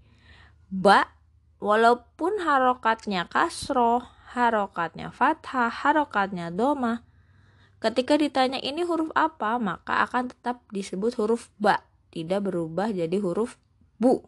ba 0.73 1.13
walaupun 1.61 2.41
harokatnya 2.41 3.29
kasroh 3.29 4.01
harokatnya 4.33 5.13
fathah, 5.13 5.69
harokatnya 5.69 6.49
doma. 6.49 7.05
Ketika 7.85 8.17
ditanya 8.17 8.57
ini 8.65 8.81
huruf 8.81 9.13
apa, 9.13 9.61
maka 9.61 10.09
akan 10.09 10.33
tetap 10.33 10.65
disebut 10.73 11.21
huruf 11.21 11.53
ba, 11.61 11.85
tidak 12.09 12.49
berubah 12.49 12.97
jadi 12.97 13.21
huruf 13.21 13.61
bu 14.01 14.25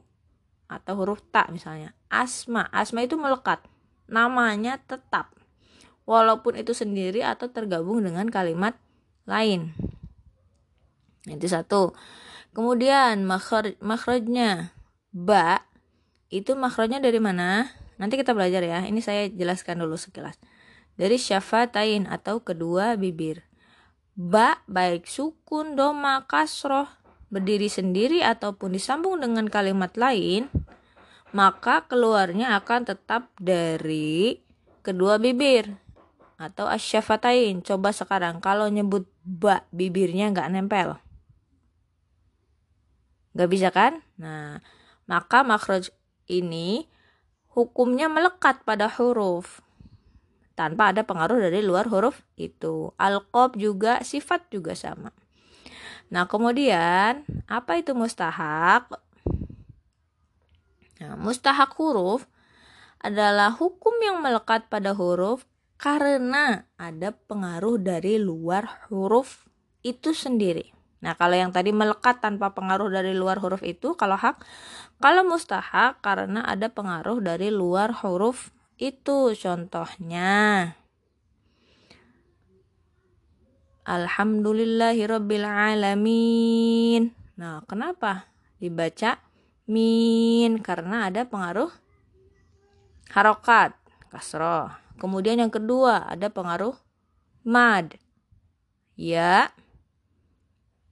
atau 0.69 0.93
huruf 1.01 1.25
ta 1.33 1.49
misalnya. 1.49 1.97
Asma, 2.13 2.69
asma 2.69 3.01
itu 3.01 3.17
melekat, 3.17 3.65
namanya 4.13 4.77
tetap. 4.85 5.33
Walaupun 6.05 6.61
itu 6.61 6.77
sendiri 6.77 7.25
atau 7.25 7.49
tergabung 7.49 8.05
dengan 8.05 8.29
kalimat 8.29 8.77
lain. 9.25 9.92
Itu 11.27 11.47
satu. 11.47 11.95
Kemudian 12.53 13.25
makhrajnya 13.81 14.75
ba 15.13 15.65
itu 16.33 16.57
makhrajnya 16.57 16.99
dari 16.99 17.21
mana? 17.21 17.69
Nanti 18.01 18.17
kita 18.17 18.33
belajar 18.33 18.65
ya. 18.65 18.83
Ini 18.83 19.01
saya 19.05 19.29
jelaskan 19.29 19.85
dulu 19.85 19.95
sekilas. 20.01 20.41
Dari 20.97 21.17
syafatain 21.17 22.09
atau 22.09 22.41
kedua 22.41 22.97
bibir. 22.97 23.45
Ba 24.13 24.61
baik 24.69 25.09
sukun, 25.09 25.77
doma, 25.77 26.29
kasroh 26.29 26.89
berdiri 27.33 27.73
sendiri 27.73 28.21
ataupun 28.21 28.77
disambung 28.77 29.17
dengan 29.25 29.49
kalimat 29.49 29.97
lain, 29.97 30.53
maka 31.33 31.89
keluarnya 31.89 32.61
akan 32.61 32.93
tetap 32.93 33.33
dari 33.41 34.37
kedua 34.85 35.17
bibir 35.17 35.81
atau 36.37 36.69
asyafatain. 36.69 37.65
Coba 37.65 37.97
sekarang 37.97 38.45
kalau 38.45 38.69
nyebut 38.69 39.09
ba 39.25 39.65
bibirnya 39.73 40.29
nggak 40.29 40.53
nempel. 40.53 41.01
Nggak 43.33 43.51
bisa 43.51 43.69
kan? 43.73 44.05
Nah, 44.21 44.61
maka 45.09 45.45
makhraj 45.45 45.89
ini 46.29 46.89
hukumnya 47.53 48.09
melekat 48.09 48.65
pada 48.65 48.89
huruf 48.89 49.61
tanpa 50.53 50.93
ada 50.93 51.05
pengaruh 51.05 51.41
dari 51.41 51.65
luar 51.65 51.89
huruf 51.89 52.21
itu. 52.37 52.93
Alqob 53.01 53.57
juga 53.57 54.05
sifat 54.05 54.53
juga 54.53 54.77
sama. 54.77 55.13
Nah, 56.13 56.29
kemudian 56.29 57.25
apa 57.49 57.81
itu 57.81 57.97
mustahak? 57.97 58.93
Nah, 61.01 61.17
mustahak 61.17 61.73
huruf 61.81 62.29
adalah 63.03 63.51
hukum 63.51 63.97
yang 64.05 64.21
melekat 64.23 64.69
pada 64.69 64.95
huruf 64.95 65.49
karena 65.81 66.69
ada 66.79 67.11
pengaruh 67.11 67.81
dari 67.81 68.21
luar 68.21 68.87
huruf 68.87 69.51
itu 69.83 70.15
sendiri. 70.15 70.82
Nah, 71.03 71.19
kalau 71.19 71.35
yang 71.35 71.51
tadi 71.51 71.75
melekat 71.75 72.23
tanpa 72.23 72.55
pengaruh 72.55 72.87
dari 72.87 73.11
luar 73.11 73.43
huruf 73.43 73.67
itu 73.67 73.99
kalau 73.99 74.15
hak, 74.15 74.39
kalau 75.03 75.27
mustahak 75.27 75.99
karena 75.99 76.47
ada 76.47 76.71
pengaruh 76.71 77.19
dari 77.19 77.51
luar 77.51 77.91
huruf 77.91 78.55
itu. 78.79 79.35
Contohnya 79.35 80.73
Alhamdulillahirabbil 83.83 85.43
alamin. 85.43 87.11
Nah, 87.35 87.67
kenapa 87.67 88.31
dibaca 88.63 89.19
min? 89.67 90.63
Karena 90.63 91.11
ada 91.11 91.27
pengaruh 91.27 91.75
harokat 93.11 93.75
kasroh. 94.07 94.71
Kemudian 95.03 95.43
yang 95.43 95.51
kedua 95.51 96.07
ada 96.07 96.31
pengaruh 96.31 96.79
mad. 97.43 97.99
Ya, 98.95 99.51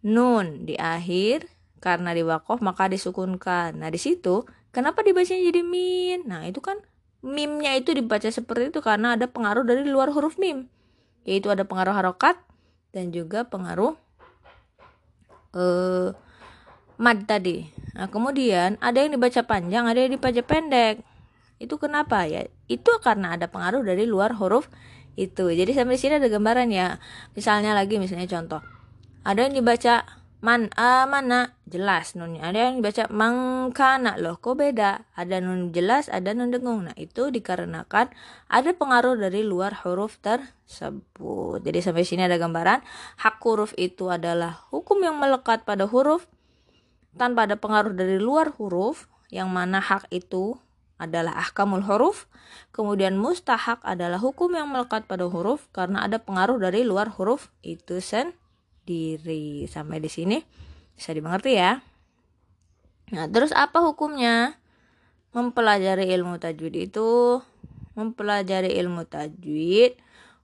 nun 0.00 0.64
di 0.64 0.76
akhir 0.80 1.48
karena 1.80 2.12
di 2.12 2.22
wakof 2.24 2.60
maka 2.60 2.88
disukunkan. 2.88 3.76
Nah 3.80 3.88
di 3.88 4.00
situ 4.00 4.44
kenapa 4.72 5.00
dibacanya 5.04 5.48
jadi 5.48 5.62
min? 5.64 6.28
Nah 6.28 6.44
itu 6.48 6.60
kan 6.60 6.80
mimnya 7.20 7.76
itu 7.76 7.92
dibaca 7.92 8.28
seperti 8.28 8.72
itu 8.72 8.80
karena 8.80 9.16
ada 9.16 9.28
pengaruh 9.28 9.64
dari 9.64 9.84
luar 9.84 10.12
huruf 10.12 10.40
mim, 10.40 10.68
yaitu 11.24 11.52
ada 11.52 11.68
pengaruh 11.68 11.92
harokat 11.92 12.40
dan 12.96 13.12
juga 13.12 13.44
pengaruh 13.44 13.96
uh, 15.56 16.16
mad 16.96 17.18
tadi. 17.28 17.68
Nah 17.96 18.08
kemudian 18.08 18.80
ada 18.80 19.04
yang 19.04 19.12
dibaca 19.12 19.40
panjang, 19.44 19.84
ada 19.84 20.00
yang 20.00 20.12
dibaca 20.16 20.40
pendek. 20.44 21.04
Itu 21.60 21.76
kenapa 21.76 22.24
ya? 22.24 22.48
Itu 22.72 22.88
karena 23.04 23.36
ada 23.36 23.44
pengaruh 23.52 23.84
dari 23.84 24.08
luar 24.08 24.32
huruf 24.32 24.72
itu. 25.20 25.52
Jadi 25.52 25.76
sampai 25.76 26.00
sini 26.00 26.16
ada 26.16 26.32
gambaran 26.32 26.72
ya. 26.72 26.96
Misalnya 27.36 27.76
lagi 27.76 28.00
misalnya 28.00 28.24
contoh 28.24 28.79
ada 29.20 29.44
yang 29.44 29.52
dibaca 29.52 30.08
man 30.40 30.72
amana 30.72 31.52
jelas 31.68 32.16
nunnya 32.16 32.40
ada 32.48 32.72
yang 32.72 32.80
dibaca 32.80 33.04
mangkana 33.12 34.16
loh. 34.16 34.40
Kok 34.40 34.56
beda? 34.56 35.04
Ada 35.12 35.44
nun 35.44 35.70
jelas 35.76 36.08
ada 36.08 36.32
nun 36.32 36.48
dengung. 36.48 36.88
Nah 36.88 36.96
itu 36.96 37.28
dikarenakan 37.28 38.08
ada 38.48 38.70
pengaruh 38.72 39.20
dari 39.20 39.44
luar 39.44 39.76
huruf 39.84 40.16
tersebut. 40.24 41.60
Jadi 41.60 41.78
sampai 41.84 42.04
sini 42.08 42.24
ada 42.24 42.40
gambaran. 42.40 42.80
Hak 43.20 43.36
huruf 43.44 43.76
itu 43.76 44.08
adalah 44.08 44.64
hukum 44.72 45.04
yang 45.04 45.20
melekat 45.20 45.68
pada 45.68 45.84
huruf 45.84 46.24
tanpa 47.20 47.44
ada 47.44 47.60
pengaruh 47.60 47.92
dari 47.92 48.16
luar 48.16 48.56
huruf 48.56 49.12
yang 49.28 49.52
mana 49.52 49.78
hak 49.78 50.08
itu 50.08 50.56
adalah 50.96 51.36
ahkamul 51.36 51.84
huruf. 51.84 52.28
Kemudian 52.72 53.20
mustahak 53.20 53.84
adalah 53.84 54.16
hukum 54.16 54.56
yang 54.56 54.72
melekat 54.72 55.04
pada 55.04 55.28
huruf 55.28 55.68
karena 55.76 56.08
ada 56.08 56.16
pengaruh 56.16 56.56
dari 56.56 56.80
luar 56.80 57.12
huruf 57.12 57.52
itu 57.60 58.00
sen 58.00 58.32
diri. 58.84 59.64
Sampai 59.66 60.00
di 60.00 60.10
sini 60.10 60.38
bisa 60.94 61.12
dimengerti 61.16 61.56
ya. 61.56 61.80
Nah, 63.10 63.26
terus 63.26 63.50
apa 63.50 63.82
hukumnya? 63.82 64.60
Mempelajari 65.30 66.10
ilmu 66.10 66.42
tajwid 66.42 66.90
itu 66.90 67.38
mempelajari 67.94 68.74
ilmu 68.82 69.06
tajwid 69.06 69.94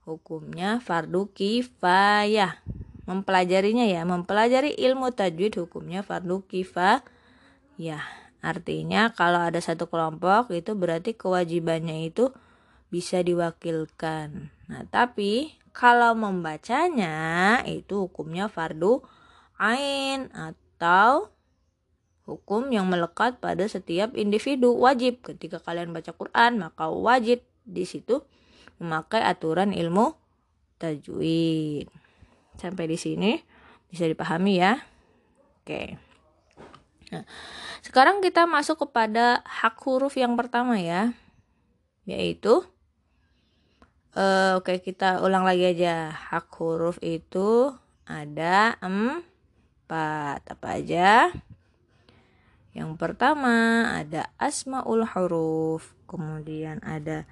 hukumnya 0.07 0.79
fardu 0.79 1.27
kifayah. 1.35 2.63
Mempelajarinya 3.07 3.87
ya, 3.87 4.03
mempelajari 4.07 4.75
ilmu 4.75 5.11
tajwid 5.11 5.59
hukumnya 5.59 6.03
fardu 6.03 6.43
kifayah. 6.47 8.03
Artinya 8.39 9.11
kalau 9.11 9.43
ada 9.43 9.59
satu 9.59 9.91
kelompok 9.91 10.55
itu 10.55 10.71
berarti 10.71 11.19
kewajibannya 11.19 12.07
itu 12.07 12.31
bisa 12.87 13.19
diwakilkan. 13.19 14.51
Nah, 14.71 14.83
tapi 14.87 15.55
kalau 15.77 16.17
membacanya 16.17 17.61
itu 17.69 18.09
hukumnya 18.09 18.49
fardu 18.49 19.05
ain 19.61 20.25
atau 20.33 21.29
hukum 22.25 22.73
yang 22.73 22.89
melekat 22.89 23.37
pada 23.37 23.61
setiap 23.69 24.17
individu. 24.17 24.73
Wajib. 24.73 25.21
Ketika 25.21 25.61
kalian 25.61 25.93
baca 25.93 26.09
Quran 26.17 26.57
maka 26.57 26.89
wajib 26.89 27.45
di 27.61 27.85
situ 27.85 28.25
memakai 28.81 29.21
aturan 29.21 29.69
ilmu 29.69 30.17
tajwid. 30.81 31.93
Sampai 32.57 32.89
di 32.89 32.97
sini 32.97 33.37
bisa 33.85 34.09
dipahami 34.09 34.57
ya. 34.57 34.81
Oke. 35.61 36.01
Nah 37.13 37.21
sekarang 37.85 38.25
kita 38.25 38.49
masuk 38.49 38.89
kepada 38.89 39.45
hak 39.45 39.77
huruf 39.85 40.17
yang 40.17 40.33
pertama 40.33 40.81
ya 40.81 41.13
yaitu 42.09 42.65
uh, 44.17 44.57
oke 44.57 44.81
kita 44.81 45.21
ulang 45.21 45.45
lagi 45.45 45.69
aja 45.69 46.09
hak 46.09 46.49
huruf 46.57 46.97
itu 47.05 47.69
ada 48.09 48.73
empat 48.81 50.41
apa 50.49 50.67
aja 50.73 51.29
yang 52.77 52.93
pertama 52.93 53.89
ada 53.89 54.29
asmaul 54.37 55.01
huruf, 55.01 55.97
kemudian 56.05 56.77
ada 56.85 57.25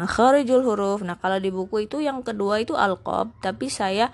makharijul 0.00 0.64
huruf. 0.64 1.04
Nah, 1.04 1.20
kalau 1.20 1.36
di 1.36 1.52
buku 1.52 1.84
itu 1.84 2.00
yang 2.00 2.24
kedua 2.24 2.64
itu 2.64 2.72
alqab, 2.72 3.28
tapi 3.44 3.68
saya 3.68 4.08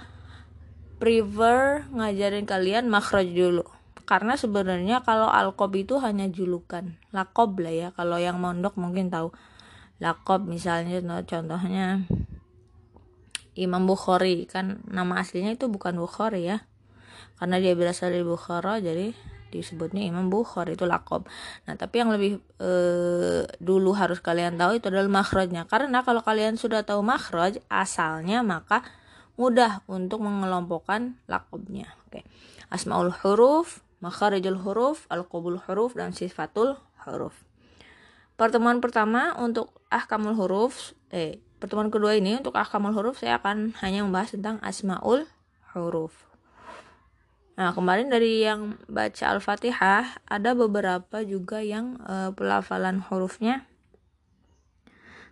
prefer 0.98 1.86
ngajarin 1.94 2.42
kalian 2.42 2.90
makhraj 2.90 3.30
dulu. 3.30 3.62
Karena 4.02 4.34
sebenarnya 4.34 5.06
kalau 5.06 5.30
alqab 5.30 5.70
itu 5.78 6.02
hanya 6.02 6.26
julukan, 6.26 6.98
lakob 7.14 7.54
lah 7.62 7.70
ya. 7.70 7.88
Kalau 7.94 8.18
yang 8.18 8.42
mondok 8.42 8.74
mungkin 8.74 9.14
tahu. 9.14 9.30
Lakob 10.02 10.46
misalnya 10.46 10.98
contohnya 11.22 12.02
Imam 13.54 13.86
Bukhari 13.86 14.50
kan 14.50 14.82
nama 14.90 15.22
aslinya 15.22 15.54
itu 15.54 15.70
bukan 15.70 15.94
Bukhari 15.94 16.50
ya. 16.50 16.66
Karena 17.38 17.58
dia 17.62 17.74
berasal 17.78 18.10
dari 18.10 18.26
Bukhara 18.26 18.82
jadi 18.82 19.14
disebutnya 19.54 20.02
Imam 20.02 20.26
Bukhari 20.26 20.74
itu 20.74 20.82
lakob. 20.82 21.30
Nah, 21.70 21.78
tapi 21.78 22.02
yang 22.02 22.10
lebih 22.10 22.42
e, 22.58 22.70
dulu 23.62 23.94
harus 23.94 24.18
kalian 24.18 24.58
tahu 24.58 24.82
itu 24.82 24.90
adalah 24.90 25.22
makhrajnya. 25.22 25.70
Karena 25.70 26.02
kalau 26.02 26.26
kalian 26.26 26.58
sudah 26.58 26.82
tahu 26.82 27.06
makhraj 27.06 27.62
asalnya 27.70 28.42
maka 28.42 28.82
mudah 29.38 29.86
untuk 29.86 30.22
mengelompokkan 30.26 31.14
lakobnya. 31.30 31.94
Oke. 32.10 32.26
Asmaul 32.74 33.14
huruf, 33.22 33.86
makharijul 34.02 34.58
huruf, 34.58 35.06
alqabul 35.06 35.62
huruf 35.62 35.94
dan 35.94 36.10
sifatul 36.10 36.74
huruf. 37.06 37.46
Pertemuan 38.34 38.82
pertama 38.82 39.30
untuk 39.38 39.70
ahkamul 39.94 40.34
huruf, 40.34 40.90
eh 41.14 41.38
pertemuan 41.62 41.88
kedua 41.88 42.18
ini 42.18 42.34
untuk 42.42 42.58
ahkamul 42.58 42.90
huruf 42.90 43.22
saya 43.22 43.38
akan 43.38 43.78
hanya 43.78 44.02
membahas 44.02 44.34
tentang 44.34 44.58
asmaul 44.58 45.30
huruf. 45.70 46.26
Nah, 47.54 47.70
kemarin 47.70 48.10
dari 48.10 48.42
yang 48.42 48.74
baca 48.90 49.30
Al-Fatihah, 49.30 50.26
ada 50.26 50.50
beberapa 50.58 51.22
juga 51.22 51.62
yang 51.62 52.02
uh, 52.02 52.34
pelafalan 52.34 52.98
hurufnya 53.06 53.62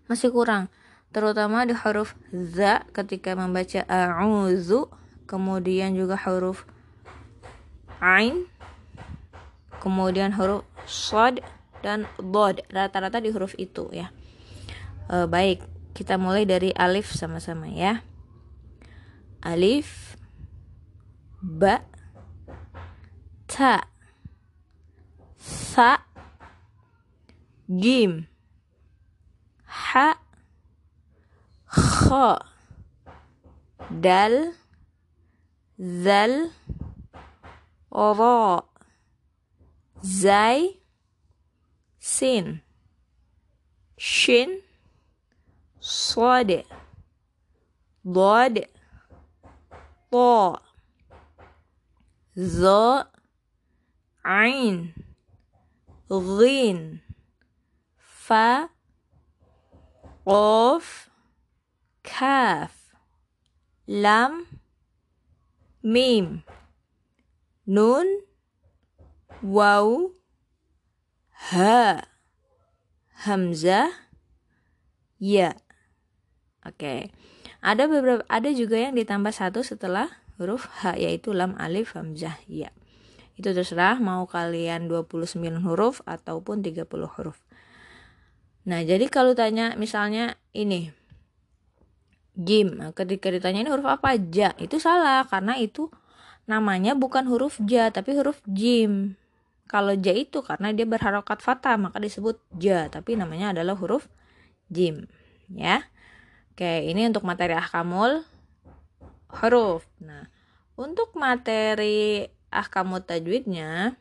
masih 0.07 0.31
kurang. 0.31 0.71
Terutama 1.11 1.67
di 1.67 1.75
huruf 1.75 2.15
za 2.31 2.87
ketika 2.95 3.35
membaca 3.35 3.83
a'udzu, 3.91 4.87
kemudian 5.27 5.99
juga 5.99 6.15
huruf 6.15 6.62
ain, 7.99 8.47
kemudian 9.83 10.31
huruf 10.38 10.62
shad 10.87 11.43
dan 11.83 12.07
dod. 12.16 12.62
Rata-rata 12.71 13.18
di 13.18 13.35
huruf 13.35 13.59
itu 13.59 13.90
ya. 13.92 14.14
Uh, 15.11 15.27
baik, 15.27 15.61
kita 15.92 16.16
mulai 16.16 16.49
dari 16.49 16.73
alif 16.73 17.12
sama-sama 17.12 17.68
ya. 17.68 18.01
Alif 19.42 20.14
ba 21.42 21.83
ta 23.51 23.90
sa 25.42 26.07
jim 27.66 28.31
ha 29.66 30.14
kha 31.66 32.38
dal 33.90 34.55
zal 36.05 36.35
ra 37.90 38.62
zai 40.03 40.82
sin 42.02 42.62
shin 43.98 44.62
صاد 45.82 46.66
ضاد 48.08 48.66
طاء 50.12 50.63
ظاء 52.40 53.12
عين 54.26 54.94
غين 56.12 57.00
فا 57.98 58.70
قاف 60.26 61.10
كاف 62.04 62.94
لام 63.88 64.46
ميم 65.84 66.42
نون 67.68 68.06
واو 69.44 70.12
ha. 71.51 72.07
Hamzah. 73.27 73.91
Ya. 75.23 75.59
Oke. 76.63 77.11
Ada 77.63 77.87
beberapa 77.87 78.27
ada 78.27 78.51
juga 78.51 78.75
yang 78.75 78.99
ditambah 78.99 79.31
satu 79.31 79.63
setelah 79.63 80.11
huruf 80.43 80.67
h 80.83 80.99
yaitu 80.99 81.31
lam 81.31 81.55
alif 81.55 81.95
hamzah 81.95 82.35
ya. 82.51 82.75
Itu 83.39 83.55
terserah 83.55 84.03
mau 84.03 84.27
kalian 84.27 84.91
29 84.91 85.63
huruf 85.63 86.03
ataupun 86.03 86.67
30 86.67 86.87
huruf. 86.91 87.39
Nah 88.67 88.83
jadi 88.83 89.07
kalau 89.07 89.39
tanya 89.39 89.79
misalnya 89.79 90.35
ini 90.51 90.91
jim 92.35 92.79
ketika 92.91 93.31
ditanya 93.31 93.63
ini 93.63 93.71
huruf 93.71 93.87
apa? 93.87 94.19
Ja. 94.19 94.59
Itu 94.59 94.83
salah 94.83 95.23
karena 95.31 95.55
itu 95.63 95.95
namanya 96.51 96.99
bukan 96.99 97.31
huruf 97.31 97.63
ja 97.63 97.95
tapi 97.95 98.19
huruf 98.19 98.43
jim. 98.51 99.15
Kalau 99.73 99.97
ja 99.97 100.13
itu 100.13 100.45
karena 100.45 100.69
dia 100.77 100.85
berharokat 100.85 101.41
fathah 101.41 101.81
maka 101.81 101.97
disebut 101.97 102.37
ja, 102.61 102.93
tapi 102.93 103.17
namanya 103.17 103.57
adalah 103.57 103.73
huruf 103.73 104.05
jim, 104.69 105.09
ya. 105.49 105.89
Oke, 106.53 106.85
ini 106.85 107.09
untuk 107.09 107.25
materi 107.25 107.57
ahkamul 107.57 108.29
huruf. 109.41 109.89
Nah, 110.05 110.29
untuk 110.77 111.17
materi 111.17 112.29
ahkamu 112.53 113.01
tajwidnya 113.01 113.97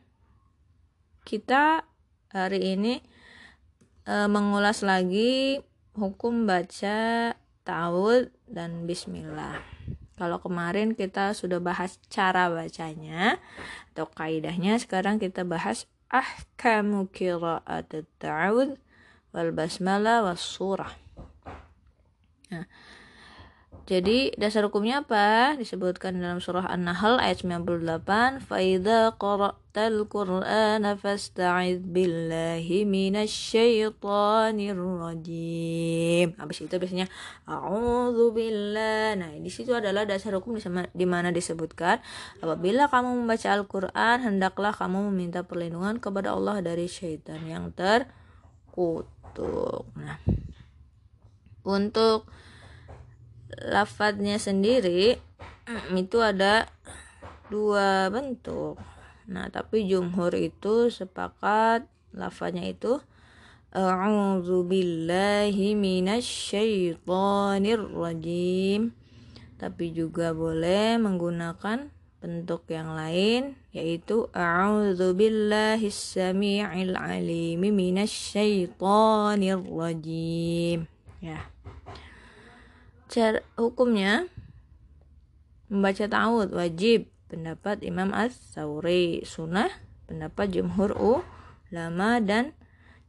kita 1.24 1.88
hari 2.28 2.76
ini 2.76 3.00
e, 4.04 4.14
mengulas 4.28 4.84
lagi 4.84 5.64
hukum 5.96 6.44
baca 6.44 7.32
ta'awud 7.64 8.28
dan 8.44 8.84
bismillah. 8.84 9.56
Kalau 10.22 10.38
kemarin 10.38 10.94
kita 10.94 11.34
sudah 11.34 11.58
bahas 11.58 11.98
cara 12.06 12.46
bacanya 12.46 13.42
atau 13.90 14.06
kaidahnya, 14.06 14.78
sekarang 14.78 15.18
kita 15.18 15.42
bahas 15.42 15.90
ahkamu 16.14 17.10
qira'at 17.10 17.90
ta'awud 18.22 18.78
wal 19.34 19.50
basmalah 19.50 20.22
was 20.22 20.38
surah. 20.38 20.94
Nah, 22.54 22.70
jadi 23.82 24.30
dasar 24.38 24.62
hukumnya 24.62 25.02
apa? 25.02 25.58
Disebutkan 25.58 26.14
dalam 26.22 26.38
surah 26.38 26.70
An-Nahl 26.70 27.18
ayat 27.18 27.42
98, 27.42 28.38
"Faidza 28.38 29.10
qara'tal 29.18 30.06
Qur'ana 30.06 30.94
fasta'iz 30.94 31.82
billahi 31.82 32.86
minasyaitonir 32.86 34.78
rajim." 34.78 36.30
Habis 36.38 36.58
itu 36.62 36.74
biasanya 36.78 37.10
a'udzu 37.50 38.30
billah. 38.30 39.18
Nah, 39.18 39.34
di 39.34 39.50
situ 39.50 39.74
adalah 39.74 40.06
dasar 40.06 40.38
hukum 40.38 40.54
di 40.94 41.06
mana 41.10 41.34
disebutkan 41.34 41.98
apabila 42.38 42.86
kamu 42.86 43.26
membaca 43.26 43.50
Al-Qur'an 43.50 44.22
hendaklah 44.22 44.70
kamu 44.70 45.10
meminta 45.10 45.42
perlindungan 45.42 45.98
kepada 45.98 46.30
Allah 46.30 46.62
dari 46.62 46.86
syaitan 46.86 47.42
yang 47.42 47.74
terkutuk. 47.74 48.70
Nah, 49.98 50.22
untuk 51.66 52.30
lafadznya 53.60 54.40
sendiri 54.40 55.20
itu 55.92 56.18
ada 56.20 56.68
dua 57.52 58.08
bentuk. 58.08 58.80
Nah, 59.28 59.52
tapi 59.52 59.86
jumhur 59.86 60.34
itu 60.34 60.90
sepakat 60.90 61.86
lafadznya 62.12 62.68
itu 62.68 63.00
A'udzu 63.72 64.68
billahi 64.68 65.72
minasyaitonir 65.72 67.80
rajim. 67.88 68.92
Tapi 69.56 69.96
juga 69.96 70.36
boleh 70.36 71.00
menggunakan 71.00 71.88
bentuk 72.20 72.68
yang 72.68 72.92
lain 72.92 73.56
yaitu 73.72 74.28
a'udzu 74.36 75.16
billahi 75.16 75.88
samii'il 75.88 76.92
alimi 76.92 77.72
minasyaitonir 77.72 79.64
rajim. 79.64 80.84
Ya 81.24 81.48
cara 83.12 83.44
hukumnya 83.60 84.24
membaca 85.68 86.08
ta'awud 86.08 86.56
wajib. 86.56 87.12
Pendapat 87.28 87.84
Imam 87.84 88.12
As-Sauri. 88.12 89.24
Sunnah 89.28 89.68
pendapat 90.08 90.52
jumhur 90.52 90.96
ulama 90.96 92.20
dan 92.20 92.56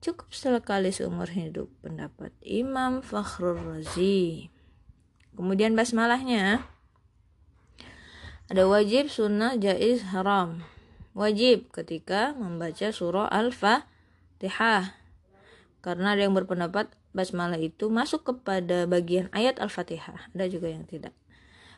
cukup 0.03 0.31
sekali 0.31 0.91
seumur 0.91 1.31
hidup. 1.31 1.71
Pendapat 1.79 2.35
Imam 2.43 2.99
Fakhrul 2.99 3.59
Razi. 3.59 4.51
Kemudian 5.35 5.75
basmalahnya 5.75 6.63
ada 8.47 8.63
wajib 8.67 9.07
sunnah 9.11 9.55
jaiz 9.59 10.03
haram. 10.15 10.63
Wajib 11.11 11.71
ketika 11.75 12.31
membaca 12.35 12.91
surah 12.95 13.27
Al-Fatihah. 13.27 14.95
Karena 15.83 16.15
ada 16.15 16.23
yang 16.23 16.31
berpendapat 16.31 16.95
basmalah 17.13 17.61
itu 17.61 17.87
masuk 17.93 18.25
kepada 18.27 18.89
bagian 18.89 19.29
ayat 19.31 19.61
Al-Fatihah. 19.61 20.33
Ada 20.33 20.49
juga 20.49 20.67
yang 20.73 20.83
tidak. 20.89 21.13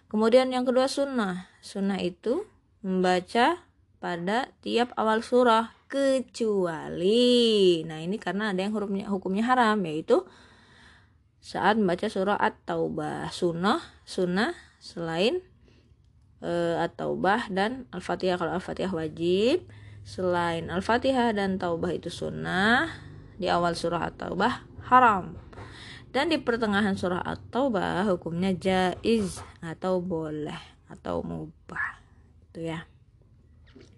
Kemudian 0.07 0.49
yang 0.49 0.63
kedua 0.63 0.87
sunnah. 0.87 1.51
Sunnah 1.59 1.99
itu 1.99 2.47
membaca 2.81 3.61
pada 3.99 4.53
tiap 4.61 4.93
awal 4.95 5.25
surah 5.25 5.73
kecuali 5.89 7.81
nah 7.85 8.01
ini 8.01 8.17
karena 8.21 8.51
ada 8.53 8.61
yang 8.61 8.73
hurufnya 8.73 9.09
hukumnya 9.09 9.45
haram 9.45 9.79
yaitu 9.85 10.25
saat 11.41 11.77
membaca 11.77 12.09
surah 12.09 12.37
At-Taubah 12.37 13.29
sunnah 13.29 13.81
sunnah 14.05 14.53
selain 14.81 15.41
uh, 16.41 16.81
At-Taubah 16.81 17.53
dan 17.53 17.89
Al-Fatihah 17.93 18.37
kalau 18.37 18.57
Al-Fatihah 18.57 18.93
wajib 18.93 19.69
selain 20.05 20.69
Al-Fatihah 20.73 21.33
dan 21.33 21.61
Taubah 21.61 21.93
itu 21.93 22.09
sunnah 22.09 22.89
di 23.37 23.49
awal 23.49 23.77
surah 23.77 24.09
At-Taubah 24.09 24.74
haram. 24.89 25.37
Dan 26.15 26.31
di 26.31 26.39
pertengahan 26.39 26.95
surah 26.95 27.19
At-Taubah 27.27 28.07
hukumnya 28.07 28.55
jaiz 28.55 29.43
atau 29.59 29.99
boleh 29.99 30.55
atau 30.87 31.19
mubah. 31.19 31.99
Itu 32.47 32.63
ya. 32.63 32.87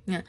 Nah, 0.08 0.26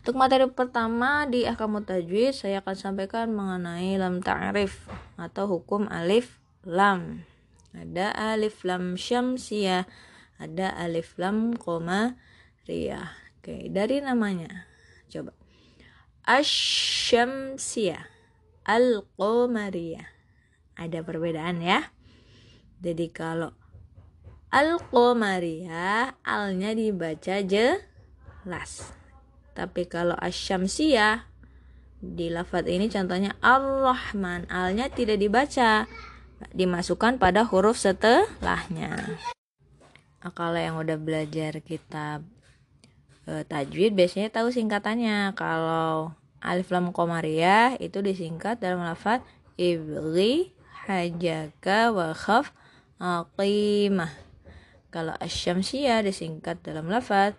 untuk 0.00 0.16
materi 0.16 0.48
pertama 0.48 1.28
di 1.28 1.44
Ahkamut 1.44 1.84
Tajwid 1.84 2.32
saya 2.32 2.64
akan 2.64 2.76
sampaikan 2.78 3.34
mengenai 3.34 3.98
lam 4.00 4.24
ta'rif 4.24 4.88
atau 5.20 5.44
hukum 5.50 5.90
alif 5.92 6.40
lam. 6.64 7.26
Ada 7.76 8.32
alif 8.32 8.64
lam 8.64 8.96
syamsiyah, 8.96 9.84
ada 10.40 10.72
alif 10.72 11.20
lam 11.20 11.52
koma 11.52 12.16
riyah. 12.64 13.12
Oke, 13.42 13.68
dari 13.68 14.00
namanya. 14.00 14.70
Coba. 15.12 15.36
Asyamsiyah 16.24 18.15
al-qamariyah. 18.66 20.10
Ada 20.76 21.00
perbedaan 21.06 21.62
ya. 21.62 21.94
Jadi 22.82 23.08
kalau 23.08 23.54
al-qamariyah 24.52 26.20
alnya 26.26 26.74
dibaca 26.76 27.40
jelas. 27.46 28.92
Tapi 29.56 29.88
kalau 29.88 30.18
asyamsiyah 30.20 31.32
di 31.96 32.28
lafadz 32.28 32.68
ini 32.68 32.92
contohnya 32.92 33.32
ar-rahman 33.40 34.44
alnya 34.52 34.92
tidak 34.92 35.16
dibaca 35.16 35.88
dimasukkan 36.52 37.16
pada 37.16 37.48
huruf 37.48 37.80
setelahnya. 37.80 39.16
Nah, 40.20 40.32
kalau 40.34 40.60
yang 40.60 40.76
udah 40.76 41.00
belajar 41.00 41.62
kitab 41.64 42.26
e, 43.24 43.46
tajwid 43.48 43.96
biasanya 43.96 44.28
tahu 44.28 44.52
singkatannya. 44.52 45.32
Kalau 45.32 46.12
alif 46.46 46.70
lam 46.70 46.94
komariah 46.94 47.74
itu 47.82 47.98
disingkat 47.98 48.62
dalam 48.62 48.86
lafaz 48.86 49.20
ibri 49.58 50.54
hajaka 50.86 51.90
wa 51.90 52.14
khaf 52.14 52.54
aqimah. 53.02 54.14
Kalau 54.94 55.12
asyamsiyah 55.18 56.06
disingkat 56.06 56.62
dalam 56.62 56.86
lafaz 56.86 57.34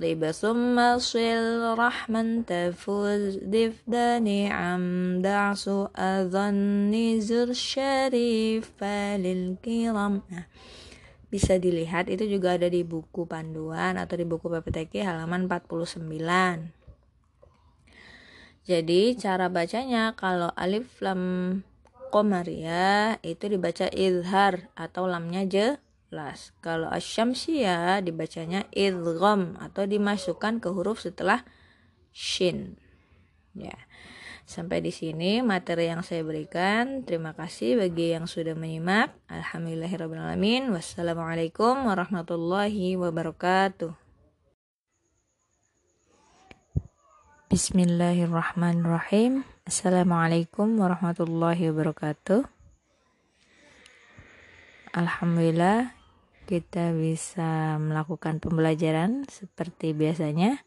libasum 0.00 0.76
masil 0.76 1.76
rahman 1.76 2.44
tafuz 2.44 3.36
difdani 3.40 4.48
am 4.48 5.18
da'su 5.20 5.92
adhan 5.92 6.88
nizur 6.92 7.56
syarif 7.56 8.68
falil 8.80 9.56
kiram. 9.60 10.24
Nah, 10.28 10.46
bisa 11.28 11.60
dilihat 11.60 12.08
itu 12.08 12.26
juga 12.26 12.56
ada 12.56 12.66
di 12.66 12.82
buku 12.82 13.28
panduan 13.28 14.00
atau 14.00 14.16
di 14.16 14.24
buku 14.24 14.50
PPTK 14.50 15.04
halaman 15.04 15.46
49 15.46 16.79
jadi 18.68 19.16
cara 19.16 19.48
bacanya 19.48 20.12
kalau 20.12 20.52
alif 20.52 21.00
lam 21.00 21.22
komariah 22.12 23.16
itu 23.24 23.48
dibaca 23.48 23.88
izhar 23.88 24.68
atau 24.76 25.08
lamnya 25.08 25.46
jelas. 25.48 26.52
Kalau 26.60 26.90
asyamsiyah 26.90 28.04
dibacanya 28.04 28.66
idgham 28.74 29.56
atau 29.56 29.86
dimasukkan 29.88 30.60
ke 30.60 30.68
huruf 30.68 31.06
setelah 31.06 31.46
shin. 32.12 32.76
Ya. 33.56 33.74
Sampai 34.50 34.82
di 34.82 34.90
sini 34.90 35.46
materi 35.46 35.86
yang 35.86 36.02
saya 36.02 36.26
berikan. 36.26 37.06
Terima 37.06 37.38
kasih 37.38 37.78
bagi 37.78 38.18
yang 38.18 38.26
sudah 38.26 38.58
menyimak. 38.58 39.14
Alhamdulillahirrahmanirrahim. 39.30 40.74
Wassalamualaikum 40.74 41.86
warahmatullahi 41.86 42.98
wabarakatuh. 42.98 43.99
Bismillahirrahmanirrahim. 47.50 49.42
Assalamualaikum 49.66 50.70
warahmatullahi 50.78 51.74
wabarakatuh. 51.74 52.46
Alhamdulillah 54.94 55.90
kita 56.46 56.94
bisa 56.94 57.74
melakukan 57.82 58.38
pembelajaran 58.38 59.26
seperti 59.26 59.90
biasanya. 59.98 60.62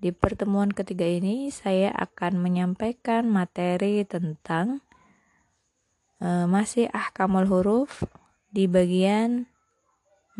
Di 0.00 0.16
pertemuan 0.16 0.72
ketiga 0.72 1.04
ini 1.04 1.52
saya 1.52 1.92
akan 1.92 2.40
menyampaikan 2.40 3.28
materi 3.28 4.00
tentang 4.08 4.80
uh, 6.24 6.48
masih 6.48 6.88
ahkamul 6.88 7.44
huruf 7.52 8.00
di 8.48 8.64
bagian 8.64 9.44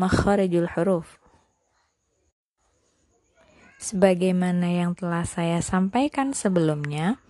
makharijul 0.01 0.64
huruf 0.64 1.20
Sebagaimana 3.85 4.73
yang 4.73 4.97
telah 4.97 5.29
saya 5.29 5.61
sampaikan 5.61 6.33
sebelumnya, 6.33 7.20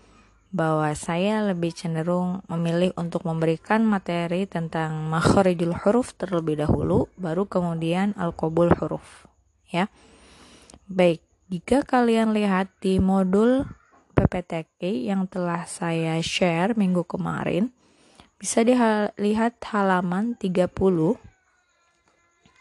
bahwa 0.55 0.87
saya 0.95 1.43
lebih 1.51 1.75
cenderung 1.75 2.47
memilih 2.47 2.95
untuk 2.95 3.27
memberikan 3.27 3.83
materi 3.83 4.47
tentang 4.47 5.11
makharijul 5.11 5.75
huruf 5.75 6.15
terlebih 6.15 6.63
dahulu, 6.63 7.11
baru 7.19 7.51
kemudian 7.51 8.15
al-qabul 8.15 8.71
huruf. 8.71 9.27
Ya. 9.67 9.91
Baik, 10.87 11.27
jika 11.51 11.83
kalian 11.83 12.31
lihat 12.31 12.71
di 12.79 13.03
modul 13.03 13.67
PPTK 14.15 15.11
yang 15.11 15.27
telah 15.27 15.67
saya 15.67 16.23
share 16.23 16.79
minggu 16.79 17.03
kemarin, 17.03 17.75
bisa 18.39 18.63
dilihat 18.63 19.59
halaman 19.75 20.39
30. 20.39 20.71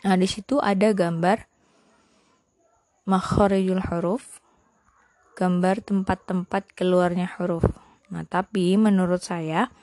Nah, 0.01 0.17
di 0.17 0.25
situ 0.25 0.57
ada 0.57 0.89
gambar 0.97 1.52
makharijul 3.03 3.83
huruf 3.83 4.39
gambar 5.33 5.81
tempat-tempat 5.81 6.77
keluarnya 6.77 7.27
huruf. 7.37 7.65
Nah, 8.13 8.23
tapi 8.23 8.77
menurut 8.77 9.25
saya 9.25 9.73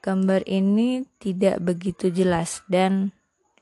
gambar 0.00 0.46
ini 0.46 1.02
tidak 1.18 1.58
begitu 1.60 2.14
jelas 2.14 2.62
dan 2.70 3.10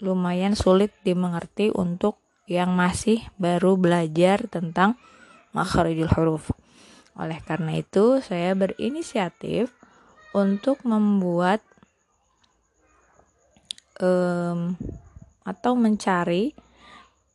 lumayan 0.02 0.52
sulit 0.58 0.92
dimengerti 1.06 1.72
untuk 1.72 2.18
yang 2.50 2.74
masih 2.74 3.22
baru 3.38 3.78
belajar 3.78 4.44
tentang 4.50 4.98
makharijul 5.56 6.10
huruf. 6.12 6.50
Oleh 7.16 7.38
karena 7.44 7.78
itu, 7.78 8.20
saya 8.20 8.52
berinisiatif 8.52 9.72
untuk 10.32 10.80
membuat 10.82 11.60
um, 14.00 14.74
atau 15.44 15.72
mencari 15.76 16.56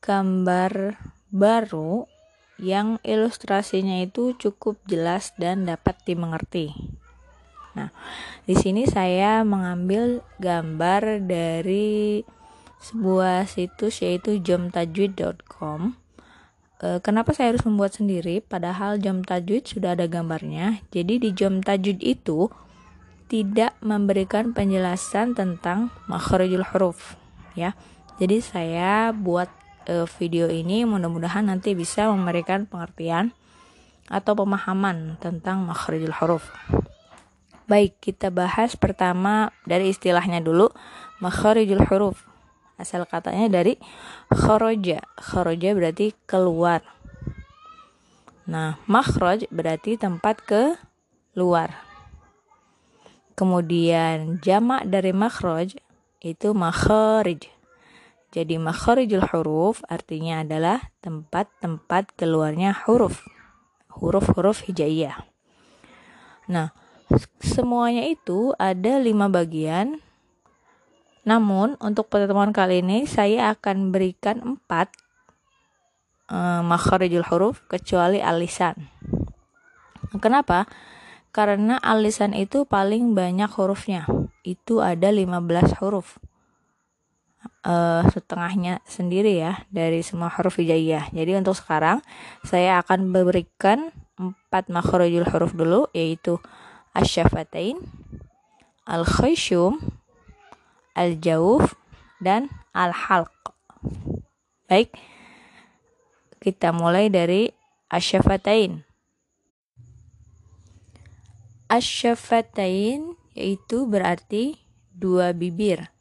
gambar 0.01 0.97
baru 1.37 2.09
yang 2.57 2.97
ilustrasinya 3.05 4.01
itu 4.01 4.33
cukup 4.33 4.81
jelas 4.89 5.37
dan 5.37 5.69
dapat 5.69 6.01
dimengerti. 6.09 6.73
Nah, 7.77 7.93
di 8.49 8.57
sini 8.57 8.89
saya 8.89 9.45
mengambil 9.45 10.25
gambar 10.41 11.21
dari 11.21 12.25
sebuah 12.81 13.45
situs 13.45 14.01
yaitu 14.01 14.41
jomtajwid.com. 14.41 15.93
E, 16.81 16.87
kenapa 17.05 17.33
saya 17.33 17.53
harus 17.53 17.65
membuat 17.65 17.93
sendiri 17.97 18.41
padahal 18.41 19.01
Jom 19.01 19.21
Tajwid 19.21 19.69
sudah 19.69 19.93
ada 19.93 20.09
gambarnya. 20.09 20.81
Jadi 20.89 21.21
di 21.21 21.29
Jom 21.33 21.61
Tajwid 21.61 22.01
itu 22.01 22.49
tidak 23.27 23.75
memberikan 23.83 24.55
penjelasan 24.55 25.35
tentang 25.35 25.93
makharijul 26.09 26.65
huruf 26.73 27.19
ya. 27.53 27.77
Jadi 28.17 28.41
saya 28.41 29.13
buat 29.13 29.49
uh, 29.87 30.05
video 30.19 30.51
ini 30.51 30.83
mudah-mudahan 30.83 31.47
nanti 31.47 31.73
bisa 31.73 32.11
memberikan 32.11 32.67
pengertian 32.67 33.33
atau 34.07 34.35
pemahaman 34.35 35.19
tentang 35.19 35.63
makhrijul 35.67 36.15
huruf. 36.15 36.47
Baik, 37.67 37.99
kita 37.99 38.31
bahas 38.31 38.79
pertama 38.79 39.51
dari 39.67 39.91
istilahnya 39.91 40.39
dulu, 40.39 40.71
makhrijul 41.19 41.83
huruf. 41.91 42.23
Asal 42.77 43.09
katanya 43.09 43.49
dari 43.49 43.75
khoroja. 44.31 45.03
Khoroja 45.17 45.73
berarti 45.73 46.13
keluar. 46.29 46.85
Nah, 48.47 48.79
makhraj 48.87 49.43
berarti 49.51 49.99
tempat 49.99 50.39
ke 50.39 50.79
luar. 51.35 51.83
Kemudian 53.35 54.39
jamak 54.39 54.87
dari 54.87 55.11
makhraj 55.11 55.75
itu 56.23 56.55
makharij. 56.55 57.56
Jadi 58.27 58.59
makharijul 58.59 59.23
huruf 59.31 59.87
artinya 59.87 60.43
adalah 60.43 60.91
tempat-tempat 60.99 62.11
keluarnya 62.19 62.75
huruf. 62.83 63.23
Huruf-huruf 63.87 64.67
hijaiyah. 64.67 65.23
Nah, 66.51 66.75
semuanya 67.39 68.03
itu 68.03 68.51
ada 68.59 68.99
lima 68.99 69.31
bagian. 69.31 70.03
Namun, 71.23 71.79
untuk 71.79 72.11
pertemuan 72.11 72.51
kali 72.51 72.83
ini 72.83 73.07
saya 73.07 73.51
akan 73.55 73.95
berikan 73.95 74.43
empat 74.43 74.91
uh, 76.27 76.63
makharijul 76.67 77.23
huruf 77.31 77.63
kecuali 77.71 78.19
alisan. 78.19 78.91
Kenapa? 80.19 80.67
Karena 81.31 81.79
alisan 81.79 82.35
itu 82.35 82.67
paling 82.67 83.15
banyak 83.15 83.51
hurufnya. 83.55 84.07
Itu 84.43 84.79
ada 84.79 85.11
15 85.11 85.79
huruf 85.83 86.19
uh, 87.67 88.01
setengahnya 88.07 88.79
sendiri 88.87 89.43
ya 89.43 89.67
dari 89.67 89.99
semua 89.99 90.31
huruf 90.31 90.57
hijaiyah. 90.57 91.11
Jadi 91.11 91.35
untuk 91.35 91.59
sekarang 91.59 91.99
saya 92.47 92.79
akan 92.79 93.11
memberikan 93.11 93.91
empat 94.17 94.71
makhrajul 94.71 95.27
huruf 95.27 95.51
dulu 95.53 95.91
yaitu 95.91 96.39
asyafatain, 96.95 97.77
al-khayshum, 98.87 99.77
al-jawuf 100.95 101.75
dan 102.23 102.47
al-halq. 102.71 103.29
Baik. 104.71 104.95
Kita 106.41 106.71
mulai 106.71 107.11
dari 107.11 107.51
asyafatain. 107.91 108.87
Asyafatain 111.67 113.19
yaitu 113.35 113.83
berarti 113.85 114.55
dua 114.95 115.35
bibir 115.35 115.96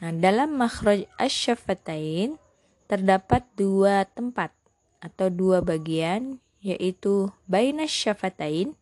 Nah, 0.00 0.16
dalam 0.16 0.56
makhraj 0.56 1.04
asyafatain 1.20 2.40
terdapat 2.88 3.44
dua 3.52 4.08
tempat 4.08 4.48
atau 4.96 5.28
dua 5.28 5.60
bagian 5.60 6.40
yaitu 6.64 7.28
baina 7.44 7.84
syafatain 7.84 8.72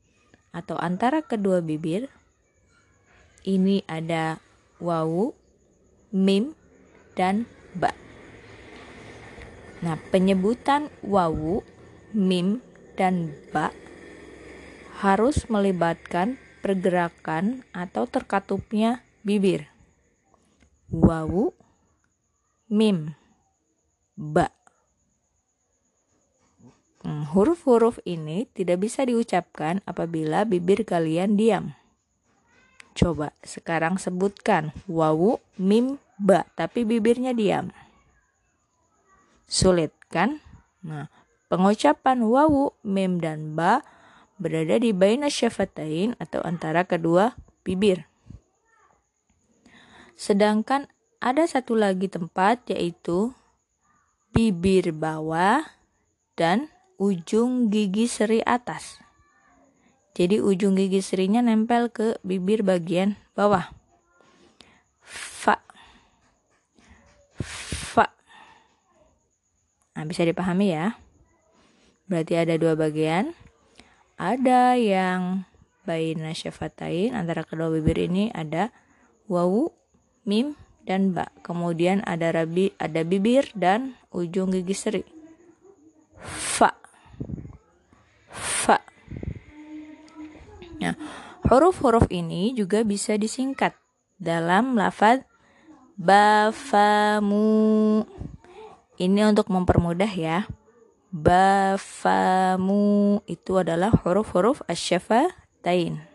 atau 0.54 0.78
antara 0.78 1.18
kedua 1.22 1.58
bibir. 1.58 2.06
Ini 3.42 3.82
ada 3.90 4.38
wawu, 4.78 5.34
mim, 6.14 6.54
dan 7.18 7.50
ba. 7.74 7.90
Nah, 9.82 9.98
penyebutan 10.14 10.86
wawu, 11.02 11.66
mim, 12.14 12.62
dan 12.94 13.34
ba 13.50 13.74
harus 14.98 15.46
melibatkan 15.46 16.38
pergerakan 16.62 17.62
atau 17.70 18.10
terkatupnya 18.10 19.06
bibir 19.22 19.70
wawu, 20.88 21.52
mim, 22.72 23.16
ba. 24.16 24.52
Hmm, 27.04 27.24
huruf-huruf 27.30 28.02
ini 28.04 28.50
tidak 28.52 28.84
bisa 28.84 29.06
diucapkan 29.06 29.80
apabila 29.86 30.42
bibir 30.44 30.82
kalian 30.82 31.38
diam. 31.38 31.78
Coba 32.98 33.30
sekarang 33.46 33.96
sebutkan 33.96 34.74
wawu, 34.90 35.38
mim, 35.54 36.02
ba, 36.18 36.44
tapi 36.58 36.82
bibirnya 36.82 37.30
diam. 37.30 37.70
Sulit 39.46 39.94
kan? 40.10 40.42
Nah, 40.82 41.06
pengucapan 41.46 42.26
wawu, 42.26 42.74
mim, 42.82 43.22
dan 43.22 43.54
ba 43.54 43.86
berada 44.38 44.78
di 44.78 44.94
baina 44.94 45.26
syafatain 45.26 46.14
atau 46.18 46.42
antara 46.46 46.86
kedua 46.86 47.34
bibir. 47.66 48.06
Sedangkan 50.18 50.90
ada 51.22 51.46
satu 51.46 51.78
lagi 51.78 52.10
tempat 52.10 52.66
yaitu 52.66 53.30
bibir 54.34 54.90
bawah 54.90 55.62
dan 56.34 56.74
ujung 56.98 57.70
gigi 57.70 58.10
seri 58.10 58.42
atas. 58.42 58.98
Jadi 60.18 60.42
ujung 60.42 60.74
gigi 60.74 60.98
serinya 60.98 61.38
nempel 61.38 61.94
ke 61.94 62.18
bibir 62.26 62.66
bagian 62.66 63.14
bawah. 63.38 63.70
Fa. 65.06 65.62
Fa. 67.38 68.10
Nah, 69.94 70.02
bisa 70.02 70.26
dipahami 70.26 70.74
ya. 70.74 70.98
Berarti 72.10 72.34
ada 72.34 72.58
dua 72.58 72.74
bagian. 72.74 73.38
Ada 74.18 74.74
yang 74.74 75.46
baina 75.86 76.34
syafatain 76.34 77.14
antara 77.14 77.46
kedua 77.46 77.70
bibir 77.70 78.02
ini 78.02 78.34
ada 78.34 78.74
wawu 79.30 79.77
mim 80.28 80.52
dan 80.84 81.16
ba. 81.16 81.32
Kemudian 81.40 82.04
ada 82.04 82.32
rabi, 82.32 82.72
ada 82.76 83.00
bibir 83.04 83.48
dan 83.56 83.96
ujung 84.12 84.52
gigi 84.52 84.76
seri. 84.76 85.02
Fa. 86.20 86.72
Fa. 88.32 88.80
Nah, 90.78 90.94
huruf-huruf 91.48 92.06
ini 92.12 92.52
juga 92.52 92.84
bisa 92.84 93.16
disingkat 93.16 93.72
dalam 94.16 94.76
lafaz 94.76 95.24
bafamu. 95.98 98.04
Ini 98.98 99.30
untuk 99.30 99.52
mempermudah 99.52 100.10
ya. 100.10 100.48
Bafamu 101.08 103.20
itu 103.28 103.60
adalah 103.60 103.92
huruf-huruf 103.92 104.60
asyafatain. 104.68 106.07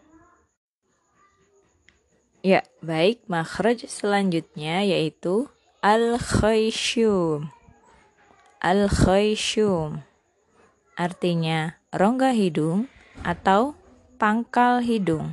Ya, 2.43 2.59
baik. 2.83 3.23
Makhraj 3.31 3.87
selanjutnya 3.87 4.83
yaitu 4.83 5.47
al-khayshum. 5.79 7.47
Al-khayshum 8.59 10.03
artinya 10.99 11.79
rongga 11.95 12.35
hidung 12.35 12.91
atau 13.23 13.79
pangkal 14.19 14.83
hidung. 14.83 15.31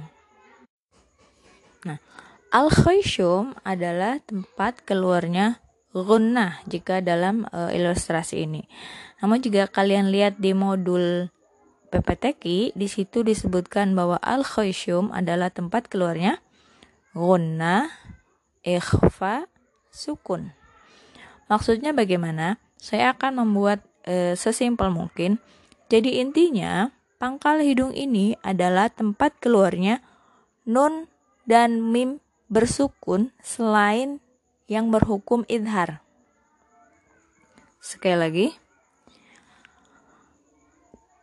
Nah, 1.82 1.98
al-khayshum 2.54 3.58
adalah 3.66 4.22
tempat 4.22 4.86
keluarnya 4.86 5.58
gunnah 5.90 6.62
jika 6.70 7.02
dalam 7.02 7.42
uh, 7.50 7.74
ilustrasi 7.74 8.46
ini. 8.46 8.70
Namun 9.18 9.42
jika 9.42 9.66
kalian 9.66 10.14
lihat 10.14 10.38
di 10.38 10.54
modul 10.54 11.26
PPTQ, 11.90 12.70
di 12.78 12.86
situ 12.86 13.26
disebutkan 13.26 13.98
bahwa 13.98 14.14
al-khayshum 14.22 15.10
adalah 15.10 15.50
tempat 15.50 15.90
keluarnya 15.90 16.38
Gunna, 17.10 17.90
ikhfa, 18.62 19.50
sukun. 19.90 20.54
Maksudnya 21.50 21.90
bagaimana? 21.90 22.62
Saya 22.78 23.12
akan 23.12 23.44
membuat 23.44 23.82
e, 24.06 24.38
sesimpel 24.38 24.88
mungkin. 24.94 25.42
Jadi 25.90 26.22
intinya, 26.22 26.94
pangkal 27.18 27.60
hidung 27.60 27.92
ini 27.92 28.38
adalah 28.40 28.88
tempat 28.88 29.36
keluarnya 29.42 30.00
nun 30.64 31.10
dan 31.44 31.82
mim 31.82 32.22
bersukun 32.48 33.34
selain 33.42 34.22
yang 34.70 34.88
berhukum 34.88 35.42
idhar. 35.50 36.00
Sekali 37.82 38.16
lagi. 38.16 38.46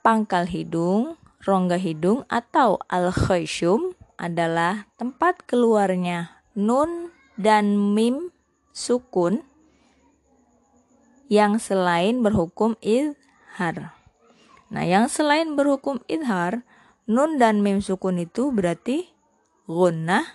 Pangkal 0.05 0.47
hidung, 0.47 1.19
rongga 1.43 1.79
hidung 1.79 2.27
atau 2.31 2.79
al-khayshum 2.91 3.96
adalah 4.17 4.89
tempat 4.97 5.45
keluarnya 5.45 6.41
nun 6.57 7.13
dan 7.37 7.77
mim 7.93 8.33
sukun 8.73 9.45
yang 11.29 11.61
selain 11.61 12.25
berhukum 12.25 12.73
idhar. 12.81 13.93
Nah, 14.67 14.83
yang 14.83 15.07
selain 15.07 15.53
berhukum 15.53 16.01
idhar, 16.09 16.65
nun 17.07 17.37
dan 17.39 17.61
mim 17.61 17.79
sukun 17.79 18.19
itu 18.19 18.49
berarti 18.51 19.07
gunnah, 19.69 20.25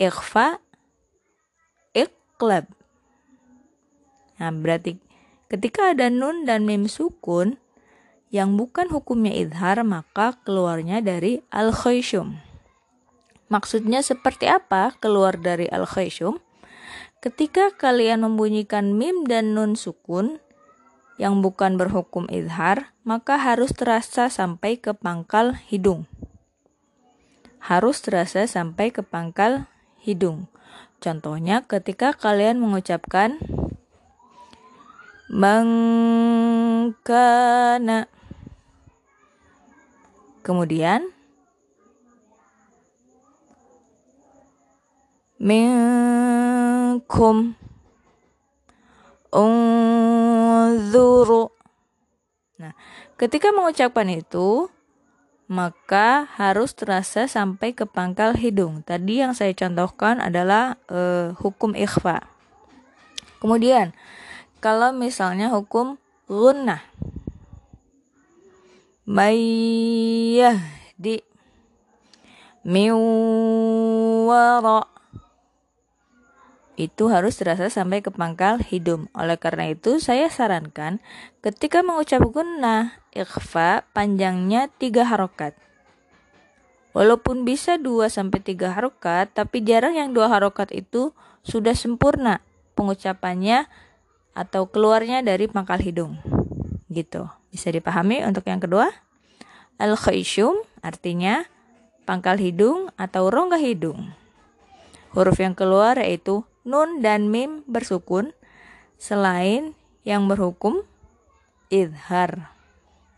ikhfa, 0.00 0.58
iqlab. 1.94 2.66
Nah, 4.40 4.50
berarti 4.50 4.98
ketika 5.52 5.94
ada 5.94 6.10
nun 6.10 6.46
dan 6.46 6.66
mim 6.66 6.86
sukun, 6.90 7.58
yang 8.34 8.58
bukan 8.58 8.90
hukumnya 8.90 9.30
idhar 9.30 9.86
maka 9.86 10.34
keluarnya 10.42 10.98
dari 10.98 11.46
al-khayshum. 11.54 12.34
Maksudnya 13.46 14.02
seperti 14.02 14.50
apa 14.50 14.90
keluar 14.98 15.38
dari 15.38 15.70
al-khayshum? 15.70 16.42
Ketika 17.22 17.70
kalian 17.70 18.26
membunyikan 18.26 18.98
mim 18.98 19.22
dan 19.30 19.54
nun 19.54 19.78
sukun 19.78 20.42
yang 21.14 21.46
bukan 21.46 21.78
berhukum 21.78 22.26
idhar, 22.26 22.90
maka 23.06 23.38
harus 23.38 23.70
terasa 23.70 24.26
sampai 24.26 24.82
ke 24.82 24.90
pangkal 24.98 25.54
hidung. 25.70 26.10
Harus 27.62 28.02
terasa 28.02 28.50
sampai 28.50 28.90
ke 28.90 29.06
pangkal 29.06 29.70
hidung. 30.02 30.50
Contohnya 30.98 31.62
ketika 31.62 32.10
kalian 32.18 32.58
mengucapkan 32.58 33.38
mengkana 35.30 36.90
kemudian 40.44 41.08
minkum 45.40 47.56
unzuru 49.32 51.48
Nah, 52.54 52.70
ketika 53.18 53.50
mengucapkan 53.50 54.06
itu 54.06 54.70
maka 55.44 56.24
harus 56.40 56.72
terasa 56.72 57.28
sampai 57.28 57.76
ke 57.76 57.84
pangkal 57.84 58.32
hidung. 58.32 58.80
Tadi 58.80 59.20
yang 59.20 59.36
saya 59.36 59.52
contohkan 59.52 60.16
adalah 60.16 60.80
uh, 60.88 61.36
hukum 61.36 61.76
ikhfa. 61.76 62.24
Kemudian, 63.44 63.92
kalau 64.64 64.96
misalnya 64.96 65.52
hukum 65.52 66.00
gunnah. 66.24 66.80
Mayyah 69.04 70.64
di 70.96 71.20
miwara 72.64 73.28
itu 76.80 77.12
harus 77.12 77.36
terasa 77.36 77.68
sampai 77.68 78.00
ke 78.00 78.08
pangkal 78.08 78.64
hidung. 78.64 79.12
Oleh 79.12 79.36
karena 79.36 79.68
itu, 79.68 80.00
saya 80.00 80.32
sarankan 80.32 81.04
ketika 81.44 81.84
mengucap 81.84 82.24
gunnah, 82.32 82.96
ikhfa 83.12 83.84
panjangnya 83.92 84.72
tiga 84.80 85.04
harokat. 85.04 85.52
Walaupun 86.96 87.44
bisa 87.44 87.76
2 87.76 88.08
sampai 88.08 88.40
3 88.40 88.72
harokat, 88.72 89.36
tapi 89.36 89.60
jarang 89.60 90.00
yang 90.00 90.16
dua 90.16 90.32
harokat 90.32 90.72
itu 90.72 91.12
sudah 91.44 91.76
sempurna 91.76 92.40
pengucapannya 92.72 93.68
atau 94.32 94.64
keluarnya 94.64 95.20
dari 95.20 95.44
pangkal 95.44 95.84
hidung. 95.84 96.16
Gitu. 96.88 97.43
Bisa 97.54 97.70
dipahami 97.70 98.26
untuk 98.26 98.42
yang 98.50 98.58
kedua? 98.58 98.90
Al-khayshum 99.78 100.58
artinya 100.82 101.46
pangkal 102.02 102.42
hidung 102.42 102.90
atau 102.98 103.30
rongga 103.30 103.62
hidung. 103.62 104.10
Huruf 105.14 105.38
yang 105.38 105.54
keluar 105.54 105.94
yaitu 106.02 106.42
nun 106.66 106.98
dan 106.98 107.30
mim 107.30 107.62
bersukun 107.70 108.34
selain 108.98 109.78
yang 110.02 110.26
berhukum 110.26 110.82
idhar 111.70 112.50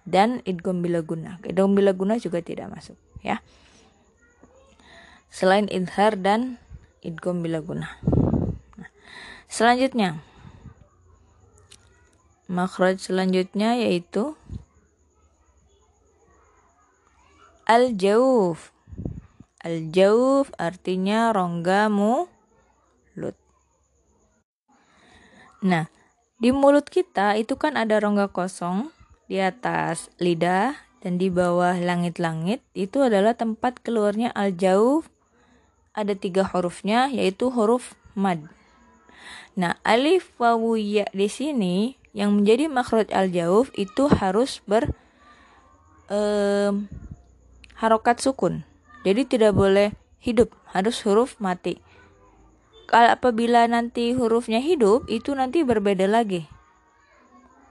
dan 0.04 0.44
idgham 0.44 0.84
bila 0.84 1.00
guna. 1.00 1.40
Idgham 1.40 1.72
bila 1.72 1.96
guna 1.96 2.20
juga 2.20 2.44
tidak 2.44 2.68
masuk 2.68 3.00
ya. 3.24 3.40
Selain 5.32 5.64
idhar 5.72 6.12
dan 6.20 6.60
idgham 7.00 7.40
bila 7.40 7.64
guna. 7.64 7.88
Nah, 8.76 8.92
selanjutnya 9.48 10.20
makhraj 12.46 13.02
selanjutnya 13.02 13.74
yaitu 13.78 14.38
al-jauf. 17.66 18.70
Al-jauf 19.66 20.54
artinya 20.54 21.34
rongga 21.34 21.90
mu 21.90 22.30
mulut. 23.16 23.36
Nah, 25.64 25.90
di 26.38 26.54
mulut 26.54 26.86
kita 26.86 27.34
itu 27.34 27.58
kan 27.58 27.74
ada 27.74 27.98
rongga 27.98 28.30
kosong 28.30 28.94
di 29.26 29.42
atas 29.42 30.12
lidah 30.22 30.78
dan 31.02 31.18
di 31.18 31.32
bawah 31.32 31.74
langit-langit 31.74 32.62
itu 32.76 33.02
adalah 33.02 33.34
tempat 33.34 33.82
keluarnya 33.82 34.30
al-jauf. 34.36 35.10
Ada 35.96 36.12
tiga 36.14 36.44
hurufnya 36.44 37.08
yaitu 37.08 37.48
huruf 37.50 37.96
mad. 38.12 38.46
Nah, 39.56 39.80
alif 39.80 40.36
wawu 40.36 40.76
ya 40.76 41.08
di 41.16 41.26
sini 41.32 41.96
yang 42.16 42.32
menjadi 42.32 42.72
makhraj 42.72 43.12
al-jauf 43.12 43.68
itu 43.76 44.08
harus 44.08 44.64
ber 44.64 44.88
um, 46.08 46.88
harokat 47.76 48.24
sukun. 48.24 48.64
Jadi 49.04 49.28
tidak 49.28 49.52
boleh 49.52 49.92
hidup, 50.24 50.56
harus 50.72 51.04
huruf 51.04 51.36
mati 51.36 51.84
kalau 52.86 53.10
apabila 53.10 53.66
nanti 53.66 54.14
hurufnya 54.14 54.62
hidup 54.62 55.10
itu 55.10 55.34
nanti 55.34 55.66
berbeda 55.66 56.06
lagi 56.06 56.46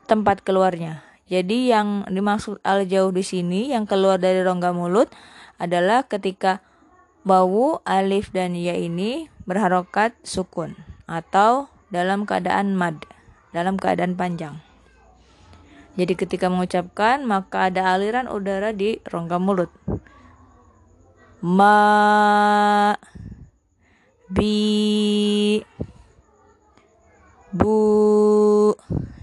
tempat 0.06 0.44
keluarnya. 0.44 1.02
Jadi 1.26 1.74
yang 1.74 2.06
dimaksud 2.06 2.62
al 2.62 2.86
jauh 2.86 3.10
di 3.10 3.26
sini 3.26 3.74
yang 3.74 3.90
keluar 3.90 4.22
dari 4.22 4.46
rongga 4.46 4.76
mulut 4.76 5.10
adalah 5.58 6.06
ketika 6.06 6.62
bau 7.26 7.82
alif 7.82 8.30
dan 8.30 8.54
ya 8.54 8.78
ini 8.78 9.32
berharokat 9.50 10.14
sukun 10.22 10.78
atau 11.10 11.72
dalam 11.90 12.30
keadaan 12.30 12.78
mad, 12.78 13.02
dalam 13.56 13.80
keadaan 13.80 14.20
panjang. 14.20 14.60
Jadi 15.96 16.14
ketika 16.20 16.52
mengucapkan 16.52 17.24
maka 17.24 17.72
ada 17.72 17.96
aliran 17.96 18.28
udara 18.28 18.76
di 18.76 19.00
rongga 19.08 19.40
mulut. 19.40 19.72
Ma 21.40 22.92
bi 24.28 25.62
bu 27.56 27.78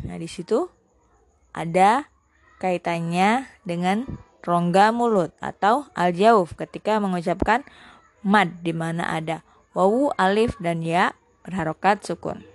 nah 0.07 0.17
di 0.17 0.29
situ 0.31 0.71
ada 1.53 2.09
kaitannya 2.63 3.51
dengan 3.67 4.07
rongga 4.41 4.95
mulut 4.95 5.35
atau 5.43 5.91
aljauf 5.93 6.55
ketika 6.55 7.03
mengucapkan 7.03 7.67
mad 8.23 8.63
di 8.63 8.71
mana 8.71 9.11
ada 9.11 9.43
wawu 9.75 10.15
alif 10.15 10.55
dan 10.63 10.81
ya 10.81 11.13
berharokat 11.43 12.07
sukun 12.07 12.52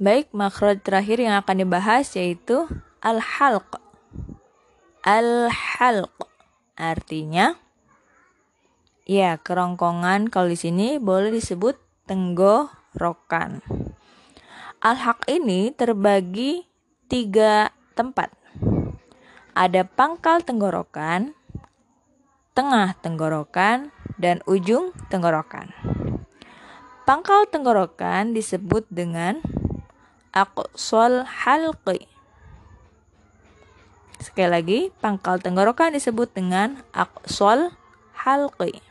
baik 0.00 0.32
makhraj 0.32 0.80
terakhir 0.80 1.20
yang 1.20 1.36
akan 1.36 1.62
dibahas 1.62 2.08
yaitu 2.16 2.64
al-halq 3.04 3.78
al-halq 5.04 6.16
artinya 6.74 7.60
Ya, 9.10 9.42
kerongkongan 9.42 10.30
kalau 10.30 10.46
di 10.46 10.54
sini 10.54 11.02
boleh 11.02 11.34
disebut 11.34 11.74
tenggorokan. 12.06 13.58
Al-Haq 14.78 15.26
ini 15.26 15.74
terbagi 15.74 16.62
tiga 17.10 17.74
tempat. 17.98 18.30
Ada 19.58 19.82
pangkal 19.82 20.46
tenggorokan, 20.46 21.34
tengah 22.54 22.94
tenggorokan, 23.02 23.90
dan 24.14 24.46
ujung 24.46 24.94
tenggorokan. 25.10 25.74
Pangkal 27.02 27.50
tenggorokan 27.50 28.30
disebut 28.30 28.86
dengan 28.94 29.42
aqsal 30.30 31.26
halqi. 31.26 32.06
Sekali 34.20 34.50
lagi, 34.52 34.80
pangkal 35.00 35.40
tenggorokan 35.40 35.96
disebut 35.96 36.30
dengan 36.36 36.84
aqsal 36.92 37.72
halqi. 38.12 38.84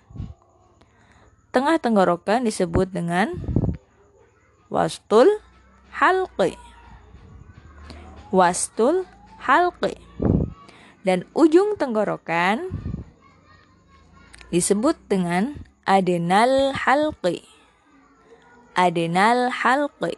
Tengah 1.54 1.78
tenggorokan 1.82 2.46
disebut 2.46 2.90
dengan 2.90 3.38
wastul 4.70 5.30
halqi. 5.94 6.58
Wastul 8.30 9.06
halqi. 9.42 9.98
Dan 11.02 11.26
ujung 11.34 11.78
tenggorokan 11.78 12.70
disebut 14.54 14.98
dengan 15.10 15.58
adenal 15.90 16.74
halqi. 16.74 17.46
Adenal 18.78 19.50
halqi. 19.50 20.18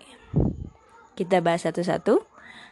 Kita 1.15 1.43
bahas 1.43 1.67
satu-satu. 1.67 2.23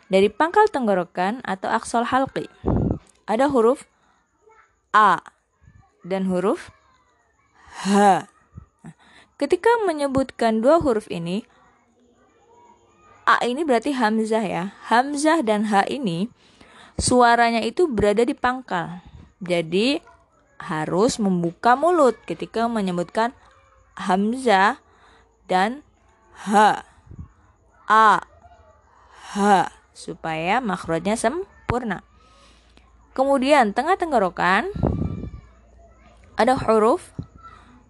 Dari 0.09 0.25
pangkal 0.25 0.65
tenggorokan 0.73 1.45
atau 1.45 1.69
aksol 1.69 2.09
halqi. 2.09 2.49
Ada 3.29 3.45
huruf 3.53 3.85
A 4.89 5.21
dan 6.01 6.25
huruf 6.25 6.73
H. 7.85 8.25
Ketika 9.37 9.69
menyebutkan 9.85 10.65
dua 10.65 10.81
huruf 10.81 11.05
ini, 11.13 11.45
A 13.29 13.37
ini 13.45 13.61
berarti 13.61 13.93
Hamzah 13.93 14.41
ya. 14.41 14.63
Hamzah 14.89 15.45
dan 15.45 15.69
H 15.69 15.85
ini 15.93 16.33
suaranya 16.97 17.61
itu 17.61 17.85
berada 17.85 18.25
di 18.25 18.33
pangkal. 18.33 19.05
Jadi 19.37 20.01
harus 20.57 21.21
membuka 21.21 21.77
mulut 21.77 22.17
ketika 22.25 22.65
menyebutkan 22.65 23.31
Hamzah 23.93 24.81
dan 25.45 25.85
H. 26.49 26.81
A, 27.89 28.21
H 29.33 29.37
supaya 29.97 30.61
makhrajnya 30.61 31.17
sempurna. 31.17 32.05
Kemudian 33.17 33.73
tengah 33.73 33.97
tenggorokan 33.97 34.69
ada 36.39 36.55
huruf 36.55 37.11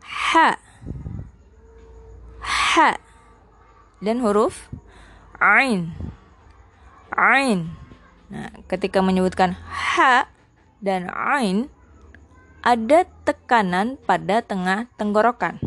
H 0.01 0.57
ha 2.79 2.95
dan 3.99 4.23
huruf 4.23 4.71
ain. 5.43 5.91
Ain. 7.11 7.75
Nah, 8.31 8.49
ketika 8.71 9.03
menyebutkan 9.03 9.59
ha 9.59 10.31
dan 10.79 11.11
ain 11.11 11.67
ada 12.63 13.03
tekanan 13.27 13.99
pada 14.07 14.39
tengah 14.39 14.87
tenggorokan. 14.95 15.59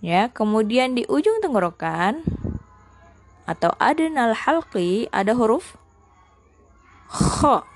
Ya, 0.00 0.32
kemudian 0.32 0.96
di 0.96 1.04
ujung 1.12 1.44
tenggorokan 1.44 2.24
atau 3.44 3.76
adenal 3.76 4.32
halqi 4.32 5.12
ada 5.12 5.36
huruf 5.36 5.76
kha. 7.12 7.68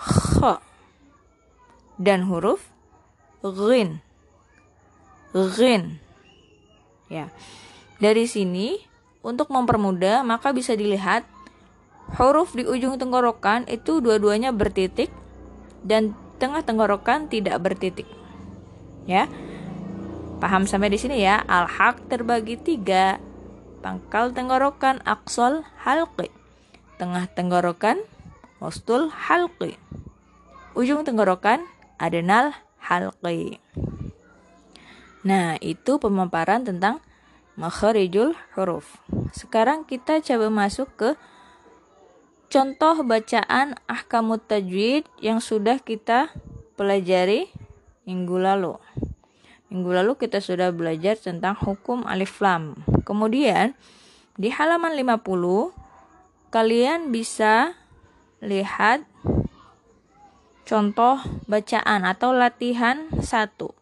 Kha. 0.00 0.64
Dan 2.00 2.24
huruf 2.32 2.72
ghin. 3.44 4.00
Ghin. 5.36 6.00
Ya. 7.12 7.28
Dari 8.00 8.24
sini 8.24 8.80
untuk 9.20 9.52
mempermudah 9.52 10.24
maka 10.24 10.56
bisa 10.56 10.72
dilihat 10.72 11.28
huruf 12.16 12.56
di 12.56 12.64
ujung 12.64 12.96
tenggorokan 12.96 13.68
itu 13.68 14.00
dua-duanya 14.00 14.54
bertitik 14.54 15.12
dan 15.84 16.16
tengah 16.40 16.64
tenggorokan 16.64 17.28
tidak 17.28 17.60
bertitik. 17.60 18.08
Ya. 19.04 19.28
Paham 20.44 20.68
sampai 20.68 20.92
di 20.92 21.00
sini 21.00 21.24
ya? 21.24 21.40
Al-haq 21.40 22.04
terbagi 22.12 22.60
tiga. 22.60 23.16
Pangkal 23.80 24.28
tenggorokan 24.36 25.00
aksol 25.08 25.64
halqi. 25.80 26.28
Tengah 27.00 27.32
tenggorokan 27.32 28.04
wastul 28.60 29.08
halqi. 29.08 29.80
Ujung 30.76 31.00
tenggorokan 31.00 31.64
adenal 31.96 32.52
halqi. 32.76 33.56
Nah, 35.24 35.56
itu 35.64 35.96
pemaparan 35.96 36.60
tentang 36.60 37.00
makharijul 37.56 38.36
huruf. 38.52 39.00
Sekarang 39.32 39.88
kita 39.88 40.20
coba 40.20 40.52
masuk 40.52 40.92
ke 40.92 41.10
contoh 42.52 43.00
bacaan 43.00 43.80
ahkamut 43.88 44.44
tajwid 44.44 45.08
yang 45.24 45.40
sudah 45.40 45.80
kita 45.80 46.28
pelajari 46.76 47.48
minggu 48.04 48.36
lalu. 48.36 48.76
Minggu 49.74 49.90
lalu 49.90 50.14
kita 50.14 50.38
sudah 50.38 50.70
belajar 50.70 51.18
tentang 51.18 51.58
hukum 51.58 52.06
alif 52.06 52.38
lam. 52.38 52.78
Kemudian 53.02 53.74
di 54.38 54.46
halaman 54.54 54.94
50 54.94 55.18
kalian 56.54 57.10
bisa 57.10 57.74
lihat 58.38 59.02
contoh 60.62 61.18
bacaan 61.50 62.06
atau 62.06 62.30
latihan 62.30 63.10
satu. 63.18 63.74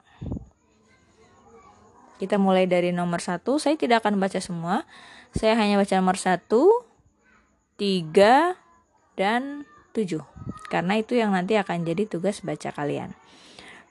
Kita 2.17 2.41
mulai 2.41 2.65
dari 2.65 2.89
nomor 2.89 3.21
satu. 3.21 3.61
Saya 3.61 3.77
tidak 3.77 4.01
akan 4.01 4.17
baca 4.17 4.41
semua. 4.41 4.89
Saya 5.37 5.61
hanya 5.61 5.77
baca 5.77 5.93
nomor 6.01 6.17
satu, 6.17 6.89
tiga, 7.77 8.57
dan 9.13 9.69
tujuh. 9.93 10.25
Karena 10.73 10.97
itu 10.97 11.21
yang 11.21 11.37
nanti 11.37 11.61
akan 11.61 11.85
jadi 11.85 12.09
tugas 12.09 12.41
baca 12.41 12.73
kalian. 12.73 13.13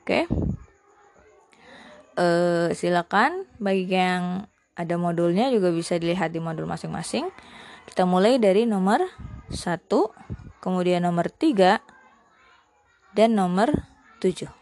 Oke. 0.02 0.26
Okay? 0.26 0.52
uh, 2.17 2.69
silakan 2.73 3.45
bagi 3.61 3.87
yang 3.89 4.47
ada 4.77 4.95
modulnya 4.95 5.49
juga 5.49 5.73
bisa 5.73 5.97
dilihat 5.97 6.29
di 6.33 6.39
modul 6.39 6.69
masing-masing. 6.69 7.29
Kita 7.89 8.05
mulai 8.05 8.37
dari 8.37 8.69
nomor 8.69 9.01
1, 9.49 9.89
kemudian 10.61 11.01
nomor 11.01 11.31
3 11.33 11.81
dan 13.17 13.33
nomor 13.33 13.73
7. 14.21 14.57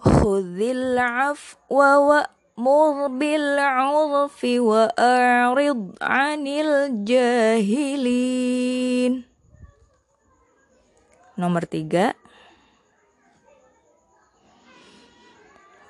Khudhil 0.00 0.96
afwa 0.96 2.00
wa'mur 2.00 3.12
bil 3.20 3.60
'urfi 3.60 4.56
wa 4.56 4.88
a'rid 4.96 6.00
'anil 6.00 7.04
jahilin. 7.04 9.28
Nomor 11.36 11.68
tiga. 11.68 12.16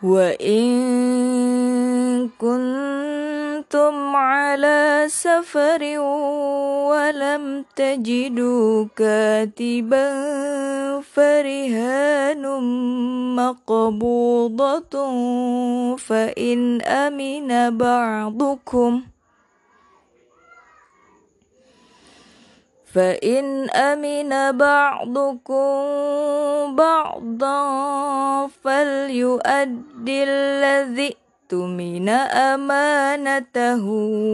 Wa 0.03 0.35
in 0.43 2.27
kun 2.43 2.67
كنتم 3.73 4.17
على 4.17 5.05
سفر 5.09 5.81
ولم 6.93 7.65
تجدوا 7.77 8.87
كاتبا 8.97 10.07
فرهان 11.01 12.45
مقبوضة 13.37 14.95
فإن 15.97 16.83
أمن 16.83 17.79
بعضكم 17.79 19.03
فإن 22.93 23.71
أمن 23.71 24.33
بعضكم 24.53 25.73
بعضا 26.77 27.57
فليؤد 28.47 30.09
الذي 30.09 31.22
اؤتمن 31.53 32.09
أمانته 32.09 33.85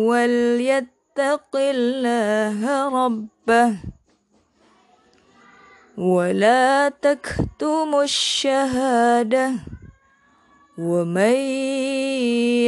وليتق 0.07 1.53
الله 1.57 2.59
ربه 2.89 3.75
ولا 5.99 6.89
تكتموا 6.89 8.03
الشهادة 8.03 9.53
ومن 10.79 11.37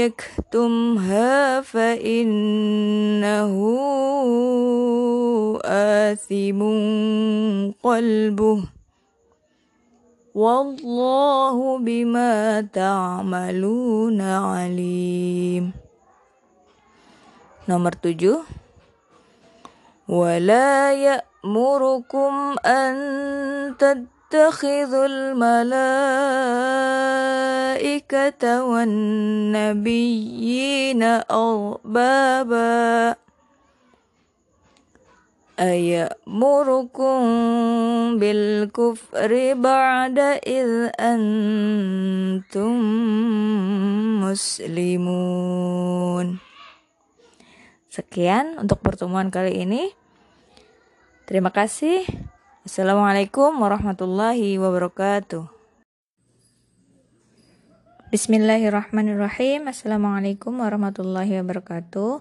يكتمها 0.02 1.60
فإنه 1.60 3.54
آثم 5.64 6.60
قلبه 7.82 8.79
والله 10.34 11.78
بما 11.78 12.60
تعملون 12.72 14.20
عليم. 14.20 15.64
Nomor 17.68 17.94
tujuh. 17.94 18.42
ولا 20.10 20.90
يأمركم 20.90 22.34
أن 22.66 22.94
يتخذ 24.30 24.94
الملائكة 25.10 25.82
والنبيين 28.64 29.82
أربابا 31.30 33.14
أيأمركم 35.59 37.15
بالكفر 38.19 39.31
بعد 39.55 40.19
إذ 40.43 40.69
أنتم 40.99 42.75
مسلمون 44.19 46.27
Sekian 47.95 48.59
untuk 48.59 48.83
pertemuan 48.83 49.31
kali 49.31 49.63
ini. 49.63 49.87
Terima 51.23 51.55
kasih. 51.55 52.03
Assalamualaikum 52.67 53.55
warahmatullahi 53.55 54.59
wabarakatuh. 54.59 55.47
Bismillahirrahmanirrahim. 58.11 59.71
Assalamualaikum 59.71 60.59
warahmatullahi 60.59 61.39
wabarakatuh. 61.39 62.19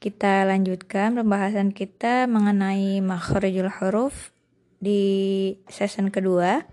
Kita 0.00 0.48
lanjutkan 0.48 1.12
pembahasan 1.12 1.76
kita 1.76 2.24
mengenai 2.24 3.04
makharijul 3.04 3.68
huruf 3.68 4.32
di 4.80 5.52
season 5.68 6.08
kedua. 6.08 6.64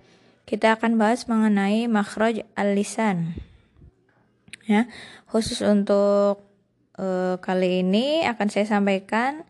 Kita 0.47 0.79
akan 0.79 0.95
bahas 0.95 1.27
mengenai 1.27 1.91
makhraj 1.91 2.47
al-lisan. 2.55 3.35
Ya, 4.63 4.87
khusus 5.27 5.59
untuk 5.59 6.39
uh, 6.95 7.35
kali 7.43 7.83
ini 7.83 8.23
akan 8.23 8.47
saya 8.47 8.63
sampaikan 8.63 9.43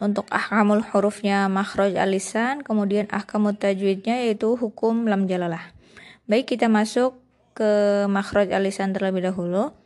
untuk 0.00 0.24
ahkamul 0.32 0.80
hurufnya 0.80 1.44
makhraj 1.52 1.92
alisan, 2.00 2.64
kemudian 2.64 3.04
ahkamut 3.12 3.60
tajwidnya 3.60 4.24
yaitu 4.24 4.56
hukum 4.56 5.04
lam 5.04 5.28
jalalah. 5.28 5.76
Baik, 6.24 6.56
kita 6.56 6.72
masuk 6.72 7.20
ke 7.52 8.04
makhraj 8.08 8.48
alisan 8.48 8.96
terlebih 8.96 9.28
dahulu. 9.28 9.76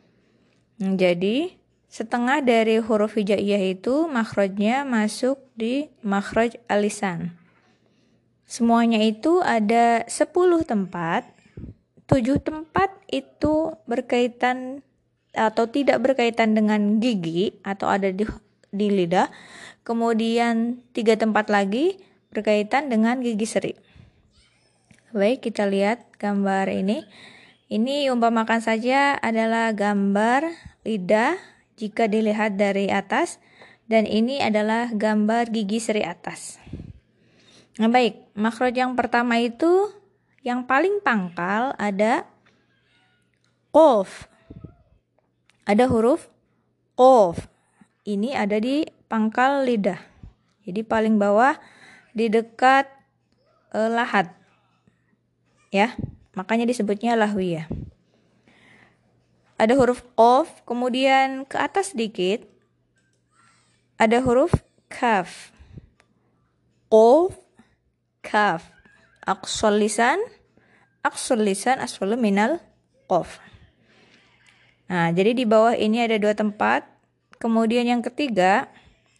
Jadi, 0.79 1.64
setengah 1.95 2.43
dari 2.43 2.83
huruf 2.83 3.15
hijaiyah 3.15 3.71
itu 3.71 4.11
makhrajnya 4.11 4.83
masuk 4.83 5.39
di 5.55 5.87
makhraj 6.03 6.59
alisan. 6.67 7.31
Semuanya 8.43 8.99
itu 8.99 9.39
ada 9.39 10.03
10 10.03 10.27
tempat. 10.67 11.23
7 12.11 12.43
tempat 12.43 12.91
itu 13.07 13.79
berkaitan 13.87 14.83
atau 15.31 15.71
tidak 15.71 16.03
berkaitan 16.03 16.51
dengan 16.51 16.99
gigi 16.99 17.63
atau 17.63 17.87
ada 17.87 18.11
di 18.11 18.27
di 18.75 18.87
lidah. 18.91 19.31
Kemudian 19.87 20.83
tiga 20.91 21.15
tempat 21.15 21.47
lagi 21.47 21.95
berkaitan 22.27 22.91
dengan 22.91 23.23
gigi 23.23 23.47
seri. 23.47 23.71
Baik, 25.15 25.47
kita 25.47 25.63
lihat 25.63 26.11
gambar 26.19 26.67
ini. 26.75 27.07
Ini 27.71 28.11
umpamakan 28.11 28.59
saja 28.59 29.15
adalah 29.15 29.71
gambar 29.71 30.51
lidah 30.83 31.54
jika 31.75 32.07
dilihat 32.07 32.55
dari 32.55 32.87
atas 32.87 33.39
dan 33.85 34.09
ini 34.09 34.41
adalah 34.41 34.89
gambar 34.89 35.53
gigi 35.53 35.77
seri 35.77 36.01
atas. 36.01 36.57
Nah, 37.75 37.91
baik, 37.91 38.33
makroj 38.33 38.73
yang 38.73 38.95
pertama 38.95 39.37
itu 39.37 39.91
yang 40.41 40.63
paling 40.63 41.03
pangkal 41.03 41.75
ada 41.75 42.23
qaf. 43.75 44.31
Ada 45.67 45.85
huruf 45.91 46.31
qaf. 46.95 47.51
Ini 48.05 48.37
ada 48.37 48.61
di 48.61 48.85
pangkal 49.11 49.65
lidah. 49.65 49.99
Jadi 50.65 50.81
paling 50.81 51.19
bawah 51.19 51.57
di 52.15 52.31
dekat 52.31 52.87
uh, 53.75 53.91
lahat. 53.91 54.31
Ya, 55.73 55.93
makanya 56.37 56.63
disebutnya 56.63 57.19
lahwiyah. 57.19 57.67
Ada 59.55 59.73
huruf 59.79 60.03
qaf, 60.19 60.63
kemudian 60.67 61.47
ke 61.47 61.55
atas 61.55 61.95
sedikit 61.95 62.43
ada 63.95 64.19
huruf 64.19 64.51
kaf. 64.91 65.55
Qaf, 66.91 67.31
kaf. 68.19 68.61
Aqsal 69.25 69.81
lisan, 69.81 70.19
aqsal 71.01 71.41
lisan 71.41 71.79
minal. 72.19 72.61
Nah, 74.85 75.09
jadi 75.15 75.33
di 75.33 75.47
bawah 75.49 75.73
ini 75.73 76.03
ada 76.03 76.19
dua 76.19 76.35
tempat. 76.37 76.85
Kemudian 77.39 77.87
yang 77.87 78.03
ketiga 78.05 78.69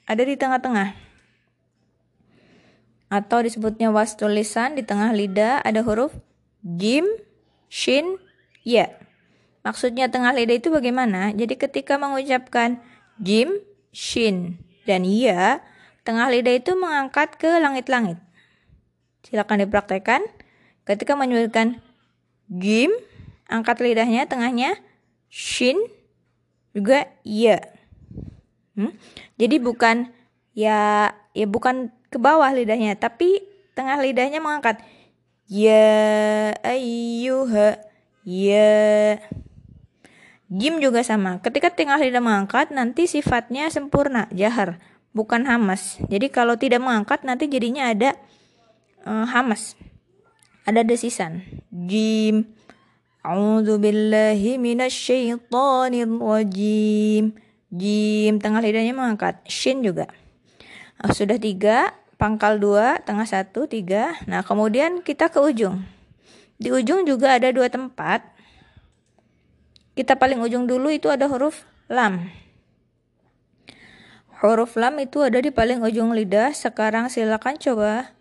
ada 0.05 0.21
di 0.21 0.35
tengah-tengah. 0.37 0.93
Atau 3.09 3.41
disebutnya 3.41 3.89
wastul 3.89 4.35
lisan 4.35 4.75
di 4.75 4.83
tengah 4.83 5.15
lidah 5.15 5.61
ada 5.63 5.81
huruf 5.81 6.13
jim, 6.61 7.05
shin, 7.71 8.17
ya. 8.61 9.04
Maksudnya 9.65 10.13
tengah 10.13 10.29
lidah 10.29 10.61
itu 10.61 10.69
bagaimana? 10.69 11.33
Jadi 11.33 11.57
ketika 11.57 11.97
mengucapkan 11.97 12.77
jim, 13.17 13.57
shin, 13.89 14.61
dan 14.85 15.01
ya, 15.01 15.65
tengah 16.05 16.29
lidah 16.29 16.53
itu 16.53 16.77
mengangkat 16.77 17.33
ke 17.41 17.49
langit-langit. 17.49 18.21
Silakan 19.25 19.65
dipraktekkan. 19.65 20.21
Ketika 20.85 21.17
menyebutkan 21.17 21.81
gim, 22.45 22.93
angkat 23.49 23.81
lidahnya 23.81 24.29
tengahnya 24.29 24.77
shin 25.33 25.81
juga 26.77 27.09
ya. 27.25 27.57
Hmm? 28.77 28.93
Jadi 29.41 29.57
bukan 29.57 30.13
ya 30.53 31.09
ya 31.33 31.45
bukan 31.49 31.89
ke 32.13 32.21
bawah 32.21 32.53
lidahnya, 32.53 33.01
tapi 33.01 33.41
tengah 33.73 33.97
lidahnya 33.97 34.37
mengangkat 34.37 34.77
ya 35.49 36.53
ayyuha 36.61 37.81
ya. 38.29 39.17
Jim 40.45 40.77
juga 40.77 41.01
sama. 41.01 41.41
Ketika 41.41 41.73
tengah 41.73 41.97
lidah 41.97 42.21
mengangkat, 42.21 42.69
nanti 42.69 43.09
sifatnya 43.09 43.65
sempurna, 43.73 44.29
jahar, 44.29 44.77
bukan 45.09 45.41
hamas. 45.49 45.97
Jadi 46.05 46.29
kalau 46.29 46.53
tidak 46.53 46.85
mengangkat, 46.85 47.25
nanti 47.25 47.49
jadinya 47.49 47.89
ada 47.89 48.13
uh, 49.09 49.25
hamas. 49.25 49.73
Ada 50.69 50.85
desisan. 50.85 51.41
Jim. 51.73 52.45
A'udzu 53.25 53.81
billahi 53.81 54.61
minasyaitonir 54.61 56.13
rajim. 56.21 57.33
Jim, 57.73 58.33
tengah 58.37 58.61
lidahnya 58.61 58.93
mengangkat. 58.93 59.41
Shin 59.49 59.81
juga. 59.81 60.05
Uh, 61.01 61.09
sudah 61.09 61.41
tiga, 61.41 61.89
pangkal 62.21 62.61
dua, 62.61 63.01
tengah 63.01 63.25
satu, 63.25 63.65
tiga. 63.65 64.13
Nah, 64.29 64.45
kemudian 64.45 65.01
kita 65.01 65.33
ke 65.33 65.41
ujung. 65.41 65.81
Di 66.61 66.69
ujung 66.69 67.01
juga 67.01 67.33
ada 67.33 67.49
dua 67.49 67.65
tempat 67.65 68.34
kita 69.95 70.19
paling 70.19 70.43
ujung 70.43 70.67
dulu 70.67 70.91
itu 70.91 71.07
ada 71.07 71.31
huruf 71.31 71.63
lam. 71.87 72.27
Huruf 74.43 74.75
lam 74.75 74.99
itu 74.99 75.23
ada 75.23 75.39
di 75.39 75.55
paling 75.55 75.79
ujung 75.79 76.11
lidah. 76.11 76.51
Sekarang 76.51 77.07
silakan 77.07 77.55
coba 77.55 78.11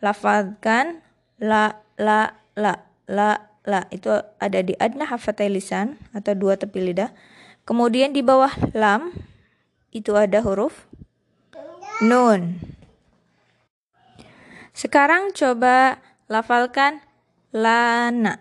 lafazkan 0.00 1.04
la 1.36 1.84
la 2.00 2.32
la 2.56 2.80
la 3.04 3.44
la 3.68 3.84
itu 3.92 4.08
ada 4.40 4.60
di 4.64 4.72
adna 4.80 5.04
hafatai 5.04 5.52
lisan 5.52 6.00
atau 6.16 6.32
dua 6.32 6.56
tepi 6.56 6.80
lidah. 6.80 7.12
Kemudian 7.68 8.16
di 8.16 8.24
bawah 8.24 8.72
lam 8.72 9.12
itu 9.92 10.16
ada 10.16 10.40
huruf 10.40 10.88
nun. 12.00 12.56
Sekarang 14.72 15.36
coba 15.36 16.00
lafalkan 16.32 17.04
lana. 17.52 18.40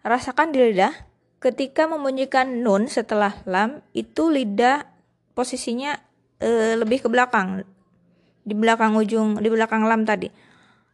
Rasakan 0.00 0.56
di 0.56 0.72
lidah 0.72 1.11
ketika 1.42 1.90
membunyikan 1.90 2.62
nun 2.62 2.86
setelah 2.86 3.34
lam 3.50 3.82
itu 3.90 4.30
lidah 4.30 4.86
posisinya 5.34 5.98
e, 6.38 6.78
lebih 6.78 7.02
ke 7.02 7.08
belakang. 7.10 7.66
Di 8.46 8.54
belakang 8.54 8.94
ujung 8.94 9.42
di 9.42 9.50
belakang 9.50 9.82
lam 9.82 10.06
tadi. 10.06 10.30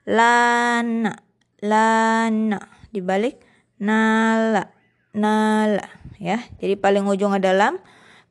Lana 0.09 1.13
lana. 1.61 2.61
Dibalik 2.89 3.45
nala 3.77 4.73
nala. 5.13 5.85
Ya 6.17 6.41
jadi 6.57 6.81
paling 6.81 7.05
ujung 7.05 7.37
ada 7.37 7.53
lam. 7.53 7.77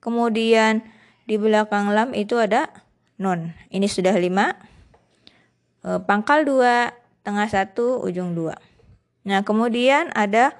Kemudian 0.01 0.81
di 1.29 1.37
belakang 1.37 1.93
lam 1.93 2.17
itu 2.17 2.41
ada 2.41 2.73
nun. 3.21 3.53
Ini 3.69 3.85
sudah 3.85 4.17
lima. 4.17 4.57
E, 5.85 6.01
pangkal 6.01 6.49
dua 6.49 6.97
tengah 7.21 7.45
satu 7.45 8.01
ujung 8.01 8.33
dua. 8.33 8.57
Nah 9.21 9.45
kemudian 9.45 10.09
ada 10.17 10.57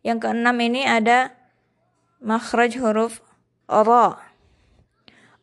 yang 0.00 0.16
keenam 0.16 0.56
ini 0.60 0.88
ada 0.88 1.36
makhraj 2.20 2.76
huruf 2.80 3.20
ra. 3.68 4.16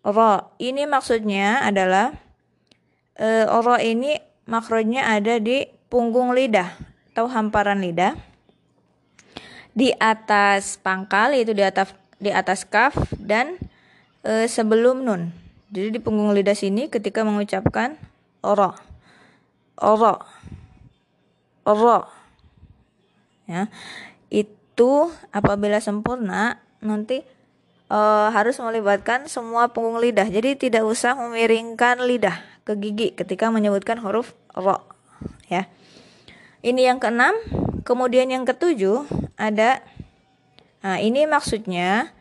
Ra 0.01 0.31
ini 0.57 0.87
maksudnya 0.89 1.61
adalah 1.61 2.15
e, 3.17 3.45
ra 3.45 3.77
ini 3.81 4.17
makhrajnya 4.47 5.13
ada 5.13 5.37
di 5.37 5.67
punggung 5.91 6.33
lidah 6.33 6.73
atau 7.13 7.29
hamparan 7.29 7.81
lidah. 7.81 8.17
Di 9.77 9.93
atas 10.01 10.81
pangkal 10.81 11.37
yaitu 11.37 11.53
di 11.53 11.61
atas 11.61 11.93
di 12.17 12.33
atas 12.33 12.65
kaf 12.65 12.97
dan 13.13 13.61
e, 14.25 14.49
sebelum 14.49 15.05
nun. 15.05 15.29
Jadi 15.69 15.93
di 15.93 15.99
punggung 16.01 16.33
lidah 16.33 16.57
sini 16.57 16.89
ketika 16.89 17.21
mengucapkan 17.21 17.93
ra. 18.41 18.73
Ra. 19.77 20.13
Ra. 21.67 21.97
Ya 23.47 23.71
itu 24.29 25.11
apabila 25.33 25.81
sempurna 25.81 26.61
nanti 26.83 27.25
uh, 27.89 28.29
harus 28.31 28.59
melibatkan 28.61 29.25
semua 29.31 29.71
punggung 29.71 29.99
lidah. 29.99 30.27
Jadi 30.27 30.69
tidak 30.69 30.83
usah 30.85 31.17
memiringkan 31.17 32.03
lidah 32.03 32.37
ke 32.67 32.75
gigi 32.75 33.15
ketika 33.15 33.49
menyebutkan 33.49 33.99
huruf 33.99 34.35
ro. 34.53 34.83
Ya. 35.47 35.65
Ini 36.61 36.93
yang 36.93 36.99
keenam. 36.99 37.33
Kemudian 37.87 38.27
yang 38.27 38.43
ketujuh 38.43 39.07
ada 39.39 39.79
Nah, 40.87 41.03
ini 41.03 41.27
maksudnya 41.27 42.15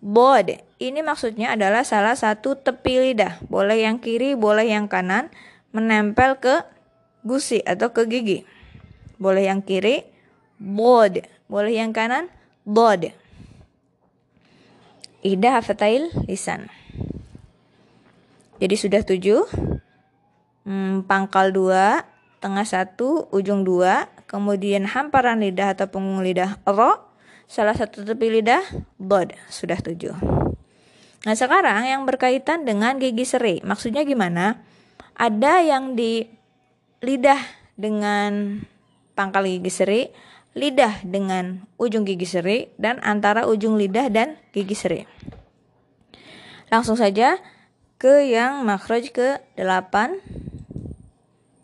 bod. 0.00 0.48
Ini 0.80 1.04
maksudnya 1.04 1.52
adalah 1.52 1.84
salah 1.84 2.16
satu 2.16 2.56
tepi 2.56 3.12
lidah. 3.12 3.36
Boleh 3.52 3.84
yang 3.84 4.00
kiri, 4.00 4.32
boleh 4.32 4.64
yang 4.64 4.88
kanan 4.88 5.28
menempel 5.76 6.40
ke 6.40 6.64
gusi 7.20 7.60
atau 7.60 7.92
ke 7.92 8.08
gigi. 8.08 8.48
Boleh 9.20 9.52
yang 9.52 9.60
kiri, 9.60 10.08
bod. 10.60 11.24
Boleh 11.48 11.80
yang 11.80 11.90
kanan, 11.96 12.28
bod. 12.68 13.10
Ida 15.24 15.58
hafatail 15.58 16.12
lisan. 16.28 16.68
Jadi 18.60 18.76
sudah 18.76 19.00
tujuh. 19.02 19.48
Hmm, 20.68 21.02
pangkal 21.08 21.50
dua, 21.50 22.04
tengah 22.44 22.68
satu, 22.68 23.26
ujung 23.32 23.64
dua. 23.64 24.06
Kemudian 24.28 24.86
hamparan 24.86 25.42
lidah 25.42 25.74
atau 25.74 25.88
punggung 25.88 26.22
lidah 26.22 26.60
ro. 26.68 27.08
Salah 27.50 27.74
satu 27.74 28.06
tepi 28.06 28.30
lidah 28.30 28.62
bod. 29.00 29.34
Sudah 29.50 29.80
tujuh. 29.80 30.14
Nah 31.20 31.34
sekarang 31.36 31.84
yang 31.84 32.06
berkaitan 32.06 32.62
dengan 32.62 32.96
gigi 32.96 33.26
seri. 33.26 33.58
Maksudnya 33.60 34.06
gimana? 34.06 34.62
Ada 35.18 35.60
yang 35.60 35.98
di 35.98 36.24
lidah 37.04 37.40
dengan 37.76 38.60
pangkal 39.12 39.44
gigi 39.44 39.72
seri 39.72 40.02
lidah 40.54 41.06
dengan 41.06 41.66
ujung 41.78 42.02
gigi 42.02 42.26
seri 42.26 42.58
dan 42.74 42.98
antara 43.06 43.46
ujung 43.46 43.78
lidah 43.78 44.10
dan 44.10 44.34
gigi 44.50 44.74
seri. 44.74 45.00
Langsung 46.70 46.98
saja 46.98 47.38
ke 48.00 48.26
yang 48.30 48.62
makhraj 48.66 49.10
ke 49.10 49.42
8. 49.58 50.18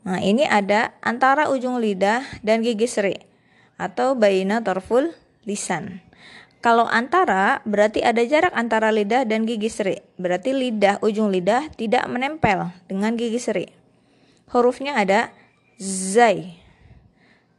Nah, 0.07 0.22
ini 0.22 0.47
ada 0.47 0.95
antara 1.03 1.51
ujung 1.51 1.82
lidah 1.82 2.22
dan 2.47 2.62
gigi 2.62 2.87
seri 2.87 3.16
atau 3.74 4.14
baina 4.14 4.62
torful 4.62 5.11
lisan. 5.47 6.03
Kalau 6.64 6.91
antara 6.91 7.62
berarti 7.62 8.03
ada 8.03 8.26
jarak 8.26 8.51
antara 8.51 8.91
lidah 8.91 9.22
dan 9.22 9.47
gigi 9.47 9.70
seri. 9.70 10.03
Berarti 10.18 10.51
lidah 10.51 10.99
ujung 10.99 11.30
lidah 11.30 11.70
tidak 11.78 12.03
menempel 12.11 12.74
dengan 12.91 13.14
gigi 13.14 13.39
seri. 13.39 13.66
Hurufnya 14.51 14.99
ada 14.99 15.30
zai. 15.78 16.66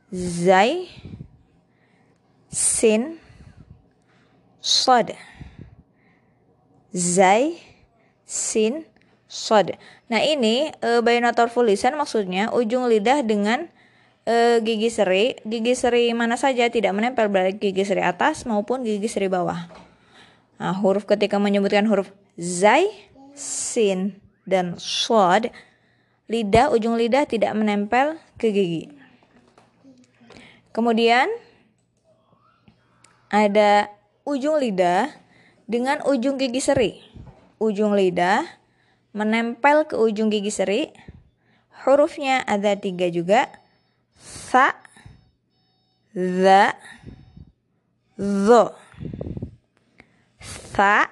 Zai 0.07 0.87
sin 2.47 3.19
sod. 4.63 5.11
Zai 6.95 7.59
sin 8.23 8.87
sod. 9.27 9.75
Nah, 10.07 10.23
ini 10.23 10.71
e, 10.71 11.03
bayonator 11.03 11.51
fulisan 11.51 11.99
maksudnya 11.99 12.47
ujung 12.55 12.87
lidah 12.87 13.19
dengan 13.27 13.67
e, 14.23 14.63
gigi 14.63 14.87
seri, 14.87 15.35
gigi 15.43 15.75
seri 15.75 16.15
mana 16.15 16.39
saja 16.39 16.71
tidak 16.71 16.95
menempel 16.95 17.27
baik 17.27 17.59
gigi 17.59 17.83
seri 17.83 17.99
atas 17.99 18.47
maupun 18.47 18.87
gigi 18.87 19.11
seri 19.11 19.27
bawah. 19.27 19.67
Nah, 20.57 20.73
huruf 20.79 21.03
ketika 21.03 21.35
menyebutkan 21.35 21.83
huruf 21.83 22.07
zai, 22.39 22.87
sin, 23.35 24.23
dan 24.47 24.79
shod, 24.79 25.51
lidah 26.31 26.71
ujung 26.71 26.95
lidah 26.95 27.27
tidak 27.27 27.51
menempel 27.59 28.15
ke 28.39 28.55
gigi. 28.55 28.96
Kemudian 30.77 31.25
ada 33.33 33.89
ujung 34.29 34.61
lidah 34.61 35.09
dengan 35.65 36.05
ujung 36.05 36.37
gigi 36.37 36.61
seri. 36.61 37.01
Ujung 37.57 37.97
lidah 37.97 38.45
menempel 39.09 39.89
ke 39.89 39.97
ujung 39.97 40.29
gigi 40.29 40.53
seri. 40.53 40.93
Hurufnya 41.81 42.45
ada 42.45 42.77
tiga 42.77 43.09
juga 43.09 43.49
sa 44.21 44.77
za 46.13 46.77
zo 48.13 48.77
sa 50.53 51.09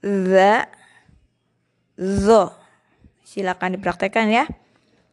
za 0.00 0.54
zo 2.00 2.42
silakan 3.28 3.76
dipraktekkan 3.76 4.32
ya 4.32 4.44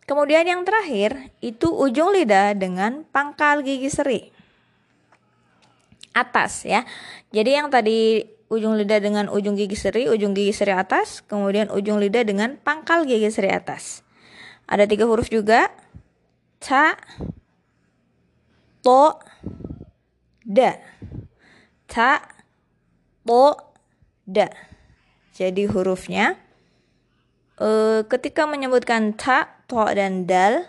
kemudian 0.09 0.41
yang 0.41 0.65
terakhir 0.65 1.29
itu 1.37 1.69
ujung 1.69 2.09
lidah 2.09 2.57
dengan 2.57 3.05
pangkal 3.13 3.61
gigi 3.61 3.93
seri. 3.93 4.33
Atas 6.17 6.65
ya. 6.65 6.81
Jadi 7.29 7.53
yang 7.53 7.69
tadi 7.69 8.25
ujung 8.49 8.73
lidah 8.73 8.97
dengan 8.97 9.29
ujung 9.29 9.53
gigi 9.53 9.77
seri 9.77 10.09
ujung 10.09 10.33
gigi 10.33 10.49
seri 10.49 10.73
atas 10.73 11.21
kemudian 11.21 11.69
ujung 11.69 12.01
lidah 12.01 12.25
dengan 12.25 12.57
pangkal 12.57 13.05
gigi 13.05 13.29
seri 13.29 13.53
atas. 13.53 14.01
Ada 14.65 14.89
tiga 14.89 15.05
huruf 15.05 15.29
juga. 15.29 15.69
Ta 16.57 16.97
to 18.81 19.13
da. 20.41 20.73
Ta 21.85 22.25
to 23.21 23.45
da. 24.25 24.49
Jadi 25.37 25.69
hurufnya 25.69 26.35
e, 27.61 28.01
ketika 28.09 28.49
menyebutkan 28.49 29.13
ta 29.13 29.58
to 29.69 29.77
dan 29.93 30.25
dal 30.25 30.65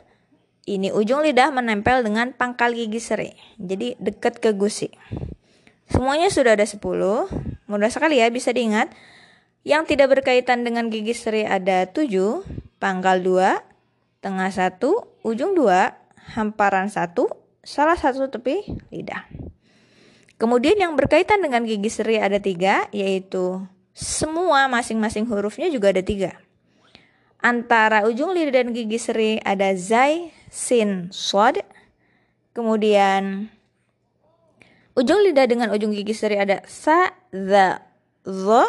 ini 0.69 0.93
ujung 0.93 1.25
lidah 1.25 1.49
menempel 1.49 2.05
dengan 2.05 2.37
pangkal 2.37 2.77
gigi 2.77 3.01
seri 3.01 3.33
jadi 3.57 3.97
dekat 3.97 4.39
ke 4.45 4.53
gusi 4.53 4.93
semuanya 5.89 6.29
sudah 6.29 6.55
ada 6.55 6.69
10 6.69 6.77
mudah 7.67 7.91
sekali 7.91 8.21
ya 8.21 8.29
bisa 8.29 8.53
diingat 8.53 8.93
yang 9.65 9.89
tidak 9.89 10.21
berkaitan 10.21 10.63
dengan 10.63 10.93
gigi 10.93 11.17
seri 11.17 11.49
ada 11.49 11.89
7 11.89 12.77
pangkal 12.77 13.25
2 13.25 13.71
tengah 14.21 14.53
satu, 14.53 15.09
ujung 15.25 15.57
dua, 15.57 15.97
hamparan 16.37 16.93
satu, 16.93 17.29
salah 17.65 17.97
satu 17.97 18.29
tepi 18.29 18.85
lidah. 18.93 19.25
Kemudian 20.41 20.77
yang 20.77 20.97
berkaitan 20.97 21.45
dengan 21.45 21.65
gigi 21.69 21.93
seri 21.93 22.17
ada 22.17 22.41
tiga, 22.41 22.89
yaitu 22.93 23.61
semua 23.93 24.69
masing-masing 24.73 25.29
hurufnya 25.29 25.69
juga 25.69 25.93
ada 25.93 26.01
tiga. 26.01 26.37
Antara 27.41 28.05
ujung 28.05 28.37
lidah 28.37 28.53
dan 28.53 28.77
gigi 28.77 29.01
seri 29.01 29.41
ada 29.41 29.73
zai, 29.73 30.29
sin, 30.53 31.09
sod. 31.09 31.65
Kemudian 32.53 33.49
ujung 34.93 35.25
lidah 35.25 35.49
dengan 35.49 35.73
ujung 35.73 35.97
gigi 35.97 36.13
seri 36.13 36.37
ada 36.37 36.61
sa, 36.69 37.17
za, 37.33 37.81
zo. 38.29 38.69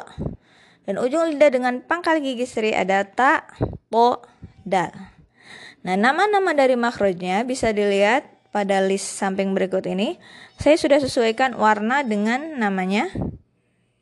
Dan 0.88 1.03
ujung 1.03 1.36
lidah 1.36 1.51
dengan 1.51 1.84
pangkal 1.84 2.24
gigi 2.24 2.47
seri 2.47 2.72
ada 2.72 3.03
ta, 3.03 3.43
po, 3.91 4.24
dal. 4.63 4.95
Nah, 5.82 5.97
nama-nama 5.99 6.53
dari 6.53 6.80
makrojnya 6.80 7.43
bisa 7.43 7.76
dilihat 7.76 8.24
pada 8.55 8.80
list 8.80 9.17
samping 9.17 9.51
berikut 9.51 9.84
ini. 9.84 10.15
Saya 10.55 10.78
sudah 10.78 11.03
sesuaikan 11.03 11.57
warna 11.59 12.07
dengan 12.07 12.55
namanya. 12.55 13.09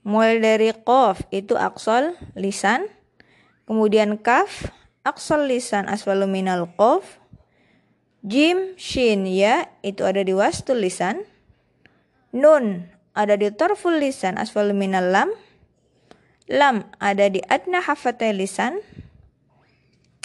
Mulai 0.03 0.37
dari 0.41 0.69
kof 0.73 1.21
itu 1.29 1.57
aksol 1.57 2.17
lisan, 2.33 2.87
kemudian 3.69 4.17
kaf 4.17 4.73
aksol 5.05 5.45
lisan 5.45 5.85
asfalu 5.85 6.25
minal 6.25 6.65
kof, 6.73 7.21
jim 8.25 8.73
shin 8.81 9.29
ya 9.29 9.69
itu 9.85 10.01
ada 10.01 10.25
di 10.25 10.33
wastul 10.33 10.81
lisan, 10.81 11.21
nun 12.33 12.89
ada 13.13 13.37
di 13.37 13.53
torful 13.53 14.01
lisan 14.01 14.41
asfalu 14.41 14.73
minal 14.73 15.13
lam, 15.13 15.29
lam 16.49 16.89
ada 16.97 17.29
di 17.29 17.45
adna 17.45 17.77
hafatai 17.85 18.33
lisan, 18.33 18.81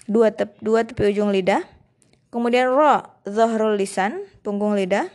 dua, 0.09 0.33
tep, 0.33 0.57
dua 0.65 0.89
tepi 0.89 1.13
ujung 1.13 1.29
lidah. 1.29 1.61
Kemudian 2.33 2.67
ro, 2.67 3.05
zahrul 3.23 3.79
lisan, 3.79 4.27
punggung 4.43 4.75
lidah. 4.75 5.07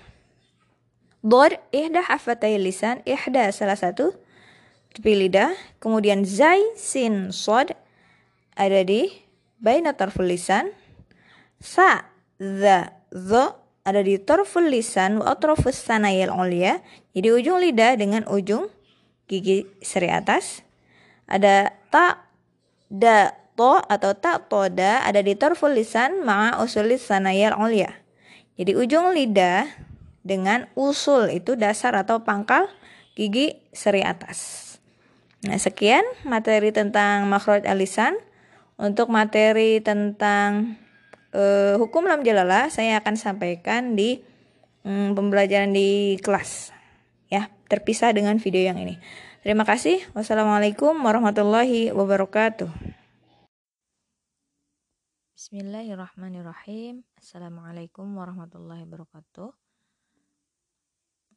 Dor, 1.19 1.51
ihda 1.75 1.99
hafatai 1.99 2.55
lisan, 2.55 3.03
ihda 3.03 3.51
salah 3.51 3.75
satu 3.75 4.15
tepi 4.95 5.27
lidah. 5.27 5.51
Kemudian 5.83 6.23
zai, 6.23 6.63
sin, 6.79 7.35
sod, 7.35 7.75
ada 8.59 8.83
di 8.83 9.07
baina 9.63 9.95
tarful 9.95 10.27
lisan. 10.27 10.75
Sa, 11.63 12.03
za, 12.35 12.91
zo, 13.15 13.55
ada 13.87 14.03
di 14.03 14.19
tarful 14.19 14.67
lisan 14.67 15.23
wa 15.23 15.31
atrafus 15.31 15.79
sanayil 15.79 16.35
ulia. 16.35 16.83
Jadi 17.15 17.31
ujung 17.31 17.63
lidah 17.63 17.95
dengan 17.95 18.27
ujung 18.27 18.67
gigi 19.31 19.63
seri 19.79 20.11
atas. 20.11 20.61
Ada 21.29 21.71
ta, 21.87 22.27
da, 22.91 23.31
to 23.59 23.79
atau 23.91 24.15
tak 24.15 24.47
toda 24.47 25.03
ada 25.03 25.19
di 25.19 25.35
torful 25.35 25.75
lisan 25.75 26.23
ma'a 26.23 26.63
usulis 26.63 27.03
sanayal 27.03 27.59
ulia. 27.59 27.91
Jadi 28.55 28.71
ujung 28.71 29.11
lidah 29.11 29.67
dengan 30.23 30.67
usul 30.79 31.27
itu 31.31 31.59
dasar 31.59 31.95
atau 31.95 32.23
pangkal 32.23 32.71
gigi 33.19 33.59
seri 33.75 33.99
atas. 33.99 34.67
Nah, 35.43 35.55
sekian 35.55 36.03
materi 36.23 36.71
tentang 36.71 37.27
makhraj 37.27 37.63
alisan. 37.63 38.15
Untuk 38.79 39.11
materi 39.11 39.83
tentang 39.83 40.79
uh, 41.35 41.75
hukum 41.75 42.07
lam 42.07 42.23
jalalah 42.23 42.71
saya 42.71 43.03
akan 43.03 43.19
sampaikan 43.19 43.99
di 43.99 44.23
um, 44.87 45.11
pembelajaran 45.19 45.75
di 45.75 46.15
kelas. 46.23 46.71
Ya, 47.27 47.51
terpisah 47.67 48.15
dengan 48.15 48.39
video 48.39 48.63
yang 48.63 48.79
ini. 48.79 48.95
Terima 49.43 49.67
kasih. 49.67 49.99
Wassalamualaikum 50.15 50.95
warahmatullahi 50.95 51.91
wabarakatuh. 51.91 52.71
Bismillahirrahmanirrahim. 55.35 57.03
Assalamualaikum 57.19 58.07
warahmatullahi 58.15 58.87
wabarakatuh. 58.87 59.51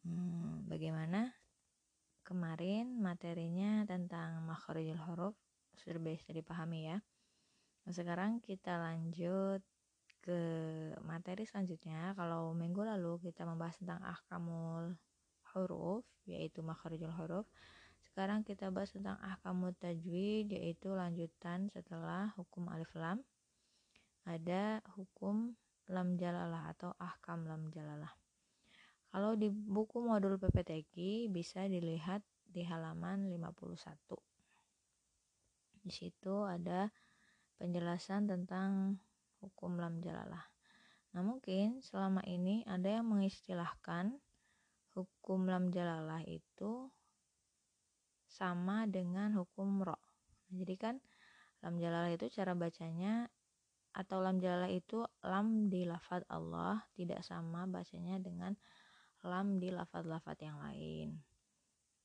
Hmm, 0.07 0.62
bagaimana 0.70 1.34
kemarin 2.22 3.03
materinya 3.03 3.82
tentang 3.82 4.47
makharijul 4.47 4.99
huruf 5.11 5.34
sudah 5.74 5.99
bisa 5.99 6.30
dipahami 6.30 6.90
ya. 6.90 7.03
Nah, 7.83 7.93
sekarang 7.93 8.39
kita 8.39 8.78
lanjut 8.78 9.62
ke 10.22 10.39
materi 11.03 11.43
selanjutnya. 11.43 12.14
Kalau 12.14 12.55
minggu 12.55 12.87
lalu 12.87 13.18
kita 13.18 13.43
membahas 13.43 13.76
tentang 13.83 14.01
ahkamul 14.07 14.95
huruf 15.53 16.07
yaitu 16.24 16.62
makharijul 16.62 17.11
huruf. 17.11 17.47
Sekarang 18.07 18.47
kita 18.47 18.70
bahas 18.70 18.95
tentang 18.95 19.18
ahkamul 19.18 19.74
tajwid 19.78 20.55
yaitu 20.55 20.95
lanjutan 20.95 21.66
setelah 21.74 22.30
hukum 22.39 22.70
alif 22.70 22.91
lam 22.95 23.18
ada 24.22 24.78
hukum 24.95 25.59
lam 25.91 26.14
jalalah 26.14 26.70
atau 26.70 26.95
ahkam 27.03 27.43
lam 27.43 27.66
jalalah. 27.74 28.14
Kalau 29.11 29.35
di 29.37 29.51
buku 29.51 30.01
modul 30.01 30.39
PPTQ 30.39 31.26
bisa 31.28 31.66
dilihat 31.66 32.22
di 32.47 32.62
halaman 32.64 33.28
51. 33.28 33.99
Di 35.83 35.93
situ 35.93 36.47
ada 36.47 36.89
penjelasan 37.62 38.26
tentang 38.26 38.98
hukum 39.38 39.78
lam 39.78 40.02
jalalah. 40.02 40.42
Nah, 41.14 41.22
mungkin 41.22 41.78
selama 41.78 42.26
ini 42.26 42.66
ada 42.66 42.98
yang 42.98 43.06
mengistilahkan 43.06 44.18
hukum 44.98 45.46
lam 45.46 45.70
jalalah 45.70 46.26
itu 46.26 46.90
sama 48.26 48.90
dengan 48.90 49.30
hukum 49.38 49.86
ro. 49.86 49.94
Jadi 50.50 50.74
kan 50.74 50.98
lam 51.62 51.78
jalalah 51.78 52.10
itu 52.10 52.26
cara 52.34 52.58
bacanya 52.58 53.30
atau 53.94 54.18
lam 54.18 54.42
jalalah 54.42 54.72
itu 54.72 55.06
lam 55.22 55.70
di 55.70 55.86
lafad 55.86 56.26
Allah 56.26 56.82
tidak 56.98 57.22
sama 57.22 57.68
bacanya 57.70 58.18
dengan 58.18 58.58
lam 59.22 59.62
di 59.62 59.70
lafat-lafat 59.70 60.36
yang 60.42 60.58
lain. 60.58 61.14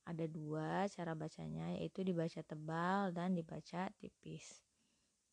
Ada 0.06 0.24
dua 0.24 0.88
cara 0.88 1.12
bacanya, 1.12 1.76
yaitu 1.76 2.00
dibaca 2.00 2.40
tebal 2.40 3.12
dan 3.12 3.36
dibaca 3.36 3.92
tipis. 4.00 4.67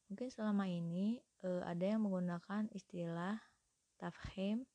Mungkin 0.06 0.30
selama 0.30 0.70
ini 0.70 1.18
e, 1.42 1.50
ada 1.66 1.86
yang 1.96 2.06
menggunakan 2.06 2.70
istilah 2.74 3.42
tafhim 3.98 4.70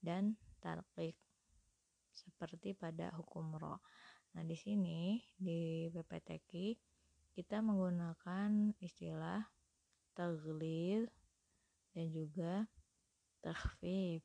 dan 0.00 0.40
tarqiq 0.64 1.12
seperti 2.12 2.72
pada 2.72 3.12
hukum 3.12 3.52
ro. 3.56 3.84
Nah, 4.32 4.42
di 4.48 4.56
sini 4.56 5.20
di 5.36 5.92
PPTQ 5.92 6.50
kita 7.36 7.60
menggunakan 7.60 8.76
istilah 8.80 9.44
taglil 10.16 11.08
dan 11.92 12.06
juga 12.08 12.64
takhfif. 13.44 14.24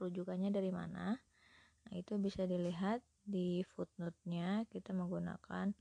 Rujukannya 0.00 0.48
dari 0.48 0.72
mana? 0.72 1.16
Nah, 1.84 1.92
itu 1.92 2.16
bisa 2.16 2.48
dilihat 2.48 3.04
di 3.24 3.64
footnote-nya 3.76 4.68
kita 4.68 4.92
menggunakan 4.92 5.72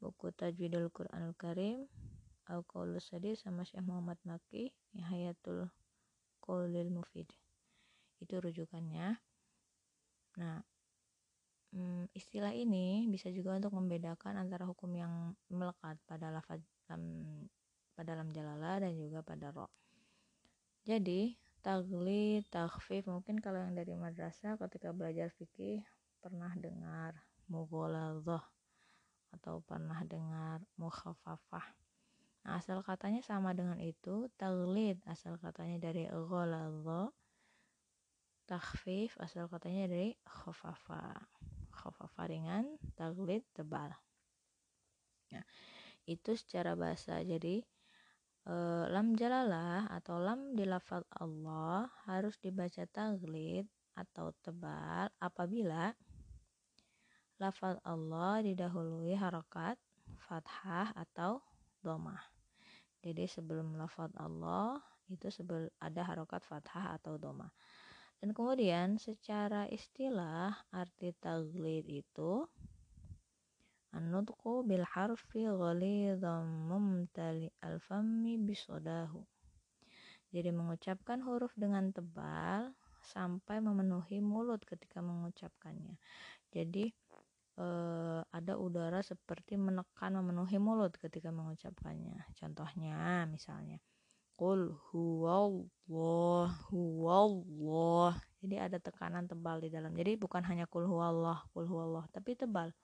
buku 0.00 0.32
Tajwidul 0.34 0.88
Quranul 0.92 1.36
Karim 1.36 1.88
Al-Qaulus 2.52 3.08
Sadis 3.08 3.40
sama 3.40 3.64
Syekh 3.64 3.80
Muhammad 3.88 4.20
Maki 4.28 4.68
Nihayatul 4.92 5.72
Qaulil 6.44 6.92
Mufid. 6.92 7.32
Itu 8.20 8.38
rujukannya. 8.44 9.16
Nah 10.36 10.60
hmm, 11.72 12.12
istilah 12.12 12.52
ini 12.52 13.08
bisa 13.08 13.32
juga 13.32 13.56
untuk 13.56 13.72
membedakan 13.72 14.36
antara 14.36 14.68
hukum 14.68 14.92
yang 14.92 15.32
melekat 15.48 15.96
pada 16.04 16.28
lafaz 16.28 16.60
lam 16.92 17.02
pada 17.96 18.12
lam 18.16 18.28
jalala 18.32 18.80
dan 18.80 18.92
juga 18.96 19.24
pada 19.24 19.48
ro. 19.52 19.68
Jadi 20.84 21.36
tagli 21.62 22.42
takhfif 22.50 23.06
mungkin 23.06 23.38
kalau 23.38 23.62
yang 23.62 23.72
dari 23.72 23.94
madrasah 23.96 24.58
ketika 24.58 24.90
belajar 24.90 25.30
fikih 25.30 25.80
pernah 26.18 26.50
dengar 26.58 27.14
mughaladzah 27.46 28.42
atau 29.32 29.64
pernah 29.64 30.02
dengar 30.04 30.60
mukhaffafah. 30.76 31.81
Nah, 32.42 32.58
asal 32.58 32.82
katanya 32.82 33.22
sama 33.22 33.54
dengan 33.54 33.78
itu, 33.78 34.26
taglid 34.34 34.98
asal 35.06 35.38
katanya 35.38 35.78
dari 35.78 36.10
ghaladzah, 36.10 37.14
takhfif 38.50 39.14
asal 39.22 39.46
katanya 39.46 39.86
dari 39.86 40.18
khafafa. 40.26 41.22
Khafafa 41.70 42.22
ringan, 42.26 42.66
taglid 42.98 43.46
tebal. 43.54 43.94
Nah, 45.32 45.46
itu 46.04 46.34
secara 46.34 46.74
bahasa. 46.74 47.22
Jadi 47.22 47.62
e, 48.44 48.54
lam 48.90 49.14
jalalah 49.14 49.86
atau 49.88 50.18
lam 50.18 50.58
di 50.58 50.66
lafaz 50.66 51.06
Allah 51.16 51.86
harus 52.10 52.36
dibaca 52.42 52.82
taglid 52.90 53.66
atau 53.94 54.34
tebal 54.42 55.08
apabila 55.20 55.94
lafaz 57.38 57.76
Allah 57.84 58.40
didahului 58.40 59.14
harokat 59.14 59.76
fathah 60.26 60.94
atau 60.96 61.44
domah. 61.82 62.18
Jadi 63.02 63.26
sebelum 63.26 63.74
lafaz 63.74 64.14
Allah 64.16 64.78
itu 65.10 65.28
sebel, 65.28 65.68
ada 65.82 66.06
harokat 66.06 66.46
fathah 66.46 66.94
atau 66.96 67.18
domah. 67.18 67.50
Dan 68.22 68.30
kemudian 68.30 69.02
secara 69.02 69.66
istilah 69.66 70.54
arti 70.70 71.10
taglid 71.18 71.90
itu 71.90 72.46
An-nutqu 73.92 74.64
bil 74.64 74.88
harfi 74.88 75.44
mumtali 75.44 77.52
al-fammi 77.60 78.40
bisodahu. 78.40 79.20
Jadi 80.32 80.48
mengucapkan 80.48 81.20
huruf 81.20 81.52
dengan 81.60 81.92
tebal 81.92 82.72
sampai 83.04 83.60
memenuhi 83.60 84.24
mulut 84.24 84.64
ketika 84.64 85.04
mengucapkannya. 85.04 86.00
Jadi 86.48 86.88
uh, 87.58 88.20
ada 88.32 88.54
udara 88.56 89.00
seperti 89.02 89.58
menekan 89.58 90.16
memenuhi 90.16 90.56
mulut 90.56 90.96
ketika 90.96 91.28
mengucapkannya. 91.28 92.22
Contohnya 92.36 93.26
misalnya 93.28 93.82
Qul 94.42 94.74
huwallah 94.90 96.50
huwallah. 96.72 98.16
Jadi 98.42 98.56
ada 98.58 98.78
tekanan 98.82 99.28
tebal 99.28 99.60
di 99.60 99.70
dalam. 99.70 99.94
Jadi 99.94 100.18
bukan 100.18 100.42
hanya 100.48 100.66
qul 100.66 100.88
huwallah, 100.88 101.46
qul 101.54 101.68
huwallah, 101.68 102.08
tapi 102.10 102.34
tebal. 102.34 102.74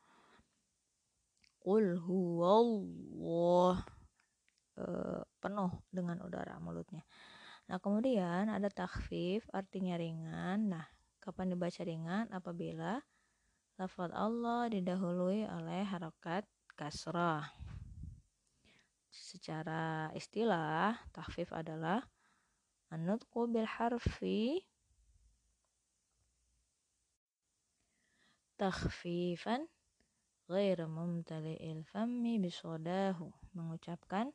Qul 1.58 1.98
huwallah. 1.98 3.82
Uh, 4.78 5.26
penuh 5.42 5.74
dengan 5.90 6.22
udara 6.22 6.62
mulutnya. 6.62 7.02
Nah, 7.66 7.82
kemudian 7.82 8.46
ada 8.46 8.70
takhfif 8.70 9.42
artinya 9.50 9.98
ringan. 9.98 10.70
Nah, 10.70 10.86
kapan 11.18 11.58
dibaca 11.58 11.82
ringan? 11.82 12.30
Apabila 12.30 13.02
lafaz 13.78 14.10
Allah 14.10 14.66
didahului 14.66 15.46
oleh 15.46 15.86
harokat 15.86 16.42
kasrah. 16.74 17.46
Secara 19.06 20.10
istilah, 20.18 20.98
tahfif 21.14 21.54
adalah 21.54 22.02
anutku 22.90 23.46
bil 23.46 23.70
harfi 23.70 24.66
takhfifan 28.58 29.70
ghair 30.50 30.82
mumtali'il 30.90 31.86
fammi 31.86 32.42
bisodahu 32.42 33.30
mengucapkan 33.54 34.34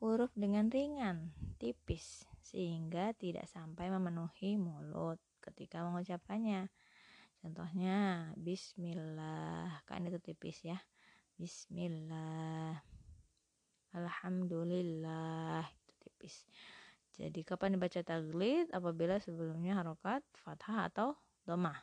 huruf 0.00 0.32
dengan 0.32 0.72
ringan 0.72 1.36
tipis 1.60 2.24
sehingga 2.40 3.12
tidak 3.20 3.44
sampai 3.44 3.92
memenuhi 3.92 4.56
mulut 4.56 5.20
ketika 5.44 5.84
mengucapkannya 5.84 6.72
Contohnya 7.38 8.30
bismillah. 8.34 9.82
Kan 9.86 10.10
itu 10.10 10.18
tipis 10.18 10.62
ya. 10.66 10.78
Bismillah. 11.38 12.82
Alhamdulillah. 13.94 15.62
Itu 15.62 15.94
tipis. 16.02 16.42
Jadi 17.18 17.42
kapan 17.42 17.78
dibaca 17.78 18.00
taglid? 18.02 18.70
Apabila 18.74 19.18
sebelumnya 19.22 19.78
harokat 19.78 20.22
fathah 20.38 20.90
atau 20.90 21.14
domah. 21.46 21.78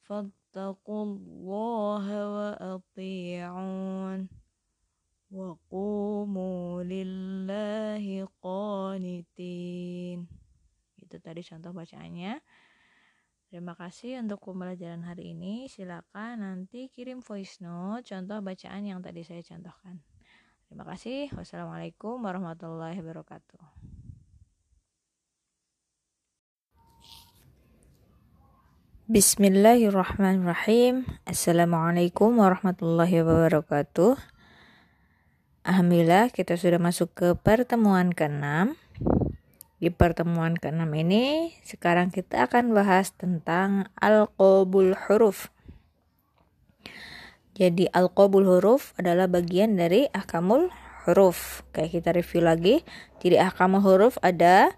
فاتقوا 0.08 1.04
الله 1.04 2.06
وأطيعون 2.36 4.30
وقوموا 5.32 6.84
لله 6.84 8.28
قانتين 8.42 10.41
itu 11.12 11.20
tadi 11.20 11.44
contoh 11.44 11.76
bacaannya 11.76 12.40
Terima 13.52 13.76
kasih 13.76 14.24
untuk 14.24 14.40
pembelajaran 14.48 15.04
hari 15.04 15.36
ini. 15.36 15.68
Silakan 15.68 16.40
nanti 16.40 16.88
kirim 16.88 17.20
voice 17.20 17.60
note 17.60 18.08
contoh 18.08 18.40
bacaan 18.40 18.88
yang 18.88 19.04
tadi 19.04 19.28
saya 19.28 19.44
contohkan. 19.44 20.00
Terima 20.72 20.88
kasih. 20.88 21.28
Wassalamualaikum 21.36 22.24
warahmatullahi 22.24 22.96
wabarakatuh. 23.04 23.60
Bismillahirrahmanirrahim. 29.12 31.04
Assalamualaikum 31.28 32.40
warahmatullahi 32.40 33.20
wabarakatuh. 33.20 34.16
Alhamdulillah 35.68 36.32
kita 36.32 36.56
sudah 36.56 36.80
masuk 36.80 37.12
ke 37.12 37.28
pertemuan 37.36 38.16
ke-6 38.16 38.80
di 39.82 39.90
pertemuan 39.90 40.54
ke-6 40.62 40.86
ini, 40.94 41.58
sekarang 41.66 42.14
kita 42.14 42.46
akan 42.46 42.78
bahas 42.78 43.18
tentang 43.18 43.90
al-qabul 43.98 44.94
huruf. 44.94 45.50
Jadi 47.58 47.90
al-qabul 47.90 48.46
huruf 48.46 48.94
adalah 49.02 49.26
bagian 49.26 49.74
dari 49.74 50.06
ahkamul 50.14 50.70
huruf. 51.10 51.66
Kayak 51.74 51.98
kita 51.98 52.10
review 52.14 52.46
lagi, 52.46 52.76
jadi 53.26 53.50
ahkamul 53.50 53.82
huruf 53.82 54.22
ada 54.22 54.70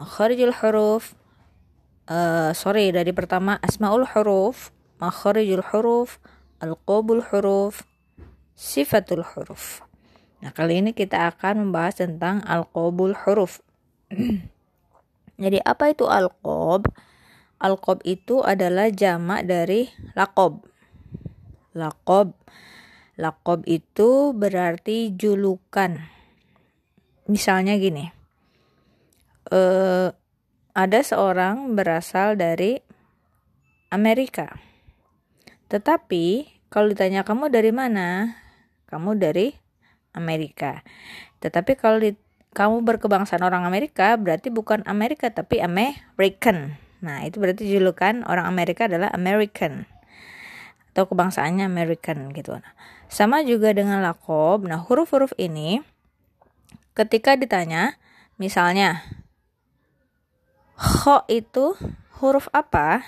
makharijul 0.00 0.56
huruf, 0.64 1.12
uh, 2.08 2.56
sorry 2.56 2.96
dari 2.96 3.12
pertama 3.12 3.60
asmaul 3.60 4.08
huruf, 4.08 4.72
makharijul 4.96 5.68
huruf, 5.68 6.16
al-qabul 6.64 7.20
huruf, 7.28 7.84
sifatul 8.56 9.20
huruf. 9.20 9.84
Nah, 10.40 10.48
kali 10.52 10.80
ini 10.80 10.96
kita 10.96 11.28
akan 11.28 11.68
membahas 11.68 12.00
tentang 12.00 12.40
al-qabul 12.48 13.12
huruf. 13.12 13.60
Jadi 15.42 15.58
apa 15.60 15.92
itu 15.92 16.08
alqob? 16.08 16.88
Alqob 17.60 18.04
itu 18.04 18.40
adalah 18.44 18.88
jamak 18.92 19.48
dari 19.48 19.88
lakob. 20.16 20.64
Lakob. 21.76 22.36
Lakob 23.16 23.64
itu 23.64 24.32
berarti 24.36 25.12
julukan. 25.16 26.04
Misalnya 27.28 27.76
gini. 27.80 28.12
Uh, 29.48 30.12
ada 30.76 31.00
seorang 31.00 31.72
berasal 31.72 32.36
dari 32.36 32.76
Amerika. 33.88 34.60
Tetapi 35.72 36.56
kalau 36.68 36.92
ditanya 36.92 37.24
kamu 37.24 37.48
dari 37.48 37.72
mana? 37.72 38.36
Kamu 38.88 39.16
dari 39.16 39.56
Amerika. 40.12 40.84
Tetapi 41.40 41.72
kalau 41.80 42.04
kamu 42.56 42.88
berkebangsaan 42.88 43.44
orang 43.44 43.68
Amerika 43.68 44.16
berarti 44.16 44.48
bukan 44.48 44.80
Amerika 44.88 45.28
tapi 45.28 45.60
American. 45.60 46.80
Nah, 47.04 47.28
itu 47.28 47.36
berarti 47.36 47.68
julukan 47.68 48.24
orang 48.24 48.48
Amerika 48.48 48.88
adalah 48.88 49.12
American 49.12 49.84
atau 50.96 51.04
kebangsaannya 51.04 51.68
American 51.68 52.32
gitu. 52.32 52.56
Nah, 52.56 52.72
sama 53.12 53.44
juga 53.44 53.76
dengan 53.76 54.00
lakob. 54.00 54.64
Nah, 54.64 54.80
huruf-huruf 54.80 55.36
ini 55.36 55.84
ketika 56.96 57.36
ditanya 57.36 58.00
misalnya 58.40 59.04
kho 60.80 61.28
itu 61.28 61.76
huruf 62.24 62.48
apa? 62.56 63.04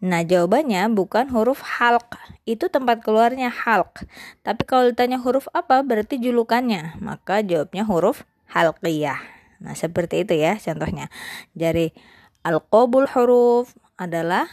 Nah, 0.00 0.24
jawabannya 0.24 0.88
bukan 0.96 1.28
huruf 1.28 1.60
halq. 1.60 2.16
Itu 2.48 2.72
tempat 2.72 3.04
keluarnya 3.04 3.52
halq. 3.52 4.08
Tapi 4.40 4.62
kalau 4.64 4.88
ditanya 4.88 5.20
huruf 5.20 5.44
apa, 5.52 5.84
berarti 5.84 6.16
julukannya. 6.16 6.96
Maka 7.04 7.44
jawabnya 7.44 7.84
huruf 7.84 8.24
halqiyah. 8.48 9.20
Nah, 9.60 9.76
seperti 9.76 10.24
itu 10.24 10.40
ya 10.40 10.56
contohnya. 10.56 11.12
Jadi, 11.52 11.92
al-qabul 12.40 13.04
huruf 13.12 13.76
adalah 14.00 14.48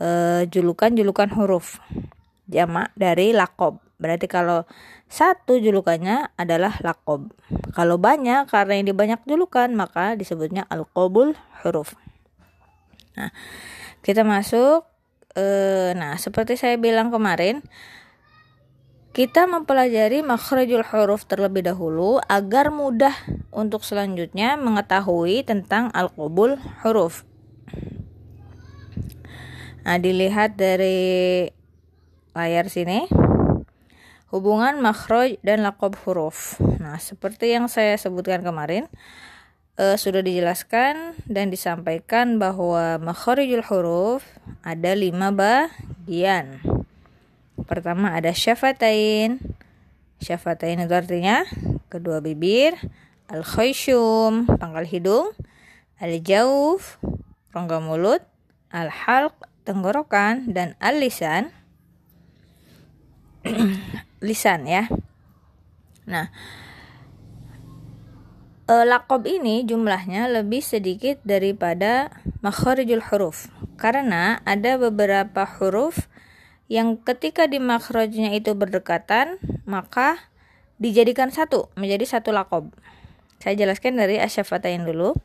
uh, 0.00 0.48
julukan-julukan 0.48 1.36
huruf. 1.36 1.76
Jamak 2.48 2.96
dari 2.96 3.36
lakob. 3.36 3.84
Berarti 4.00 4.24
kalau 4.24 4.64
satu 5.12 5.60
julukannya 5.60 6.32
adalah 6.40 6.80
lakob. 6.80 7.28
Kalau 7.76 8.00
banyak, 8.00 8.48
karena 8.48 8.80
ini 8.80 8.96
banyak 8.96 9.20
julukan, 9.28 9.68
maka 9.76 10.16
disebutnya 10.16 10.64
al-qabul 10.72 11.36
huruf. 11.60 11.92
Nah, 13.20 13.28
kita 14.00 14.24
masuk 14.24 14.86
eh, 15.36 15.92
nah 15.96 16.16
seperti 16.16 16.56
saya 16.56 16.76
bilang 16.80 17.12
kemarin 17.12 17.64
kita 19.10 19.50
mempelajari 19.50 20.22
makhrajul 20.22 20.86
huruf 20.86 21.26
terlebih 21.26 21.66
dahulu 21.66 22.22
agar 22.30 22.70
mudah 22.70 23.10
untuk 23.50 23.82
selanjutnya 23.82 24.54
mengetahui 24.54 25.42
tentang 25.42 25.90
al-qubul 25.90 26.62
huruf. 26.86 27.26
Nah, 29.82 29.98
dilihat 29.98 30.54
dari 30.54 31.50
layar 32.38 32.70
sini 32.70 33.10
hubungan 34.30 34.78
makhraj 34.78 35.42
dan 35.42 35.66
lakob 35.66 35.98
huruf. 36.06 36.62
Nah, 36.78 36.94
seperti 37.02 37.50
yang 37.50 37.66
saya 37.66 37.98
sebutkan 37.98 38.46
kemarin, 38.46 38.86
uh, 39.80 39.96
sudah 39.96 40.20
dijelaskan 40.20 41.16
dan 41.24 41.48
disampaikan 41.48 42.36
bahwa 42.36 43.00
makharijul 43.00 43.64
huruf 43.64 44.20
ada 44.60 44.92
lima 44.92 45.32
bagian. 45.32 46.60
Pertama 47.64 48.12
ada 48.12 48.36
syafatain. 48.36 49.40
Syafatain 50.20 50.84
itu 50.84 50.92
artinya 50.92 51.48
kedua 51.88 52.20
bibir, 52.20 52.76
al 53.32 53.40
khayshum 53.40 54.44
pangkal 54.60 54.84
hidung, 54.84 55.32
al-jauf, 55.96 57.00
rongga 57.56 57.80
mulut, 57.80 58.20
al-halq, 58.68 59.32
tenggorokan, 59.64 60.52
dan 60.52 60.76
al-lisan, 60.76 61.48
lisan 64.26 64.68
ya. 64.68 64.92
Nah, 66.04 66.28
e, 68.70 68.74
lakob 68.86 69.26
ini 69.26 69.66
jumlahnya 69.66 70.30
lebih 70.30 70.62
sedikit 70.62 71.18
daripada 71.26 72.14
makharijul 72.46 73.02
huruf. 73.10 73.50
Karena 73.74 74.38
ada 74.46 74.78
beberapa 74.78 75.42
huruf 75.58 76.06
yang 76.70 77.02
ketika 77.02 77.50
di 77.50 77.58
makhrajnya 77.58 78.30
itu 78.30 78.54
berdekatan 78.54 79.42
maka 79.66 80.30
dijadikan 80.78 81.34
satu 81.34 81.66
menjadi 81.74 82.06
satu 82.06 82.30
lakob 82.30 82.70
saya 83.40 83.56
jelaskan 83.56 83.96
dari 83.96 84.20
asyafatain 84.20 84.84
dulu. 84.84 85.16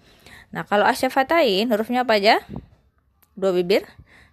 Nah 0.56 0.64
kalau 0.64 0.88
asyafatain 0.88 1.68
hurufnya 1.68 2.08
apa 2.08 2.16
aja? 2.16 2.40
Dua 3.36 3.52
bibir. 3.52 3.84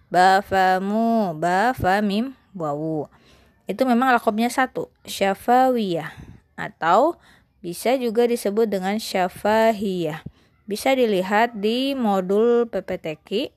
Ba 0.07 0.39
fa 0.39 0.79
mu 0.79 1.35
ba 1.35 1.75
fa 1.75 1.99
mim 1.99 2.31
wawu. 2.55 3.11
Itu 3.67 3.83
memang 3.83 4.15
lakobnya 4.15 4.47
satu 4.47 4.87
syafawiyah 5.03 6.15
atau 6.55 7.19
bisa 7.63 7.95
juga 7.95 8.27
disebut 8.27 8.67
dengan 8.67 8.99
syafahiyah. 8.99 10.19
Bisa 10.67 10.91
dilihat 10.91 11.55
di 11.55 11.95
modul 11.95 12.67
PPTQ 12.67 13.55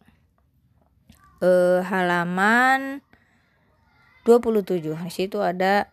eh, 1.42 1.80
halaman 1.82 3.02
27. 4.22 4.94
Di 4.94 5.10
situ 5.10 5.42
ada 5.42 5.90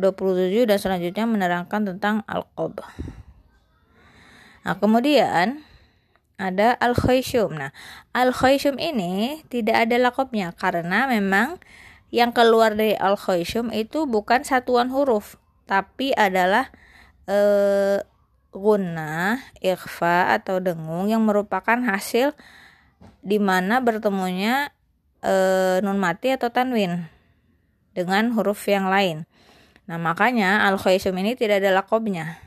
27 0.00 0.64
dan 0.64 0.78
selanjutnya 0.80 1.24
menerangkan 1.28 1.94
tentang 1.94 2.24
al-qob. 2.24 2.80
Nah, 4.64 4.74
kemudian 4.80 5.60
ada 6.40 6.74
al-khayshum. 6.80 7.52
Nah, 7.52 7.70
al-khayshum 8.16 8.80
ini 8.80 9.44
tidak 9.52 9.88
ada 9.88 9.96
lakopnya 10.00 10.56
karena 10.56 11.04
memang 11.06 11.60
yang 12.12 12.32
keluar 12.32 12.72
dari 12.72 12.96
al-khayshum 12.96 13.72
itu 13.72 14.04
bukan 14.04 14.44
satuan 14.44 14.88
huruf, 14.92 15.36
tapi 15.64 16.12
adalah 16.16 16.72
eh, 17.28 17.98
guna, 18.52 19.40
ikhfa 19.58 20.36
atau 20.36 20.60
dengung 20.60 21.08
yang 21.08 21.24
merupakan 21.24 21.78
hasil 21.80 22.36
di 23.22 23.38
mana 23.38 23.82
bertemunya 23.82 24.70
eh, 25.24 25.78
nun 25.82 25.98
mati 25.98 26.34
atau 26.34 26.50
tanwin 26.50 27.06
dengan 27.92 28.32
huruf 28.34 28.62
yang 28.66 28.88
lain. 28.88 29.28
Nah, 29.86 29.98
makanya 29.98 30.62
al 30.64 30.78
khaisum 30.78 31.16
ini 31.18 31.34
tidak 31.34 31.60
ada 31.60 31.74
lakobnya. 31.82 32.38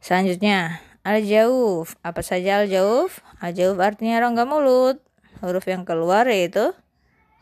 Selanjutnya, 0.00 0.80
al-jauf. 1.04 1.96
Apa 2.04 2.20
saja 2.20 2.64
al-jauf? 2.64 3.20
Al-jauf 3.40 3.76
artinya 3.80 4.20
rongga 4.20 4.44
mulut. 4.44 5.00
Huruf 5.40 5.64
yang 5.68 5.88
keluar 5.88 6.28
yaitu 6.28 6.76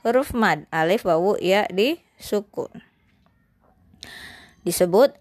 huruf 0.07 0.31
mad 0.33 0.65
alif 0.71 1.03
wawu 1.03 1.37
ya 1.43 1.67
di 1.69 1.99
sukun 2.17 2.71
disebut 4.63 5.13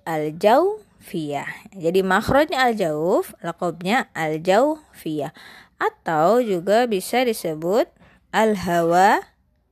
al-jaufiyah. 1.07 1.71
Jadi 1.71 2.03
makhrajnya 2.03 2.67
al-jauf, 2.67 3.31
lakobnya 3.39 4.11
al-jaufiyah. 4.11 5.31
Atau 5.79 6.43
juga 6.43 6.83
bisa 6.89 7.23
disebut 7.23 7.87
al-hawa 8.35 9.23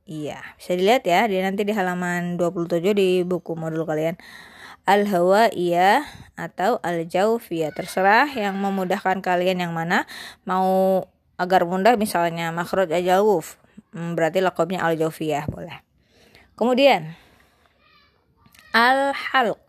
Iya, 0.06 0.38
bisa 0.54 0.78
dilihat 0.78 1.02
ya, 1.02 1.26
di 1.26 1.42
nanti 1.42 1.66
di 1.66 1.74
halaman 1.74 2.38
27 2.38 2.94
di 2.94 3.26
buku 3.26 3.58
modul 3.58 3.82
kalian. 3.82 4.14
Al-hawa 4.86 5.50
iya 5.50 6.06
atau 6.38 6.78
al-jaufiyah. 6.78 7.74
Terserah 7.74 8.30
yang 8.30 8.54
memudahkan 8.54 9.18
kalian 9.18 9.66
yang 9.66 9.74
mana. 9.74 10.06
Mau 10.46 11.02
agar 11.42 11.66
mudah 11.66 11.98
misalnya 11.98 12.54
makhraj 12.54 12.86
al-jauf. 12.94 13.58
Hmm, 13.90 14.14
berarti 14.14 14.38
lakobnya 14.38 14.86
al-jaufiyah 14.86 15.50
boleh. 15.50 15.82
Kemudian 16.54 17.18
al-halq. 18.70 19.65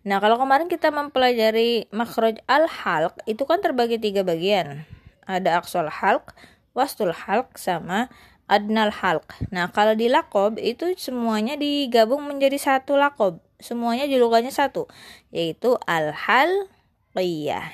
Nah, 0.00 0.16
kalau 0.16 0.40
kemarin 0.40 0.72
kita 0.72 0.88
mempelajari 0.88 1.84
makhraj 1.92 2.40
al-halq, 2.48 3.20
itu 3.28 3.44
kan 3.44 3.60
terbagi 3.60 4.00
tiga 4.00 4.24
bagian. 4.24 4.88
Ada 5.28 5.60
aksol 5.60 5.92
halq, 5.92 6.32
wastul 6.72 7.12
halq, 7.12 7.60
sama 7.60 8.08
adnal 8.48 8.88
halq. 8.88 9.28
Nah, 9.52 9.68
kalau 9.68 9.92
di 9.92 10.08
lakob 10.08 10.56
itu 10.56 10.96
semuanya 10.96 11.60
digabung 11.60 12.24
menjadi 12.24 12.56
satu 12.56 12.96
lakob. 12.96 13.44
Semuanya 13.60 14.08
julukannya 14.08 14.48
satu, 14.48 14.88
yaitu 15.28 15.76
al-halqiyah. 15.84 17.68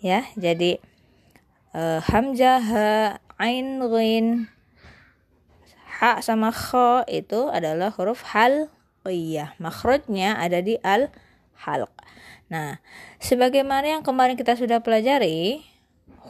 Ya, 0.00 0.26
jadi 0.34 0.80
uh, 1.76 2.00
hamzah, 2.00 2.58
ha, 2.58 2.90
ain, 3.36 3.78
ghin, 3.84 4.48
ha 6.02 6.18
sama 6.18 6.50
kho 6.50 7.06
itu 7.06 7.46
adalah 7.46 7.94
huruf 7.94 8.26
hal 8.34 8.66
iya 9.08 9.56
makhrajnya 9.58 10.38
ada 10.38 10.62
di 10.62 10.78
al 10.82 11.10
halq 11.66 11.90
nah 12.52 12.78
sebagaimana 13.18 13.98
yang 13.98 14.02
kemarin 14.04 14.36
kita 14.36 14.54
sudah 14.54 14.84
pelajari 14.84 15.64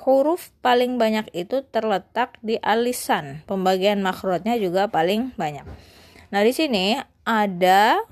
huruf 0.07 0.51
paling 0.65 0.99
banyak 0.99 1.31
itu 1.31 1.63
terletak 1.69 2.35
di 2.43 2.59
alisan. 2.59 3.45
Pembagian 3.47 4.03
makhrajnya 4.03 4.59
juga 4.59 4.91
paling 4.91 5.31
banyak. 5.39 5.63
Nah 6.33 6.43
di 6.43 6.51
sini 6.51 6.99
ada 7.23 8.03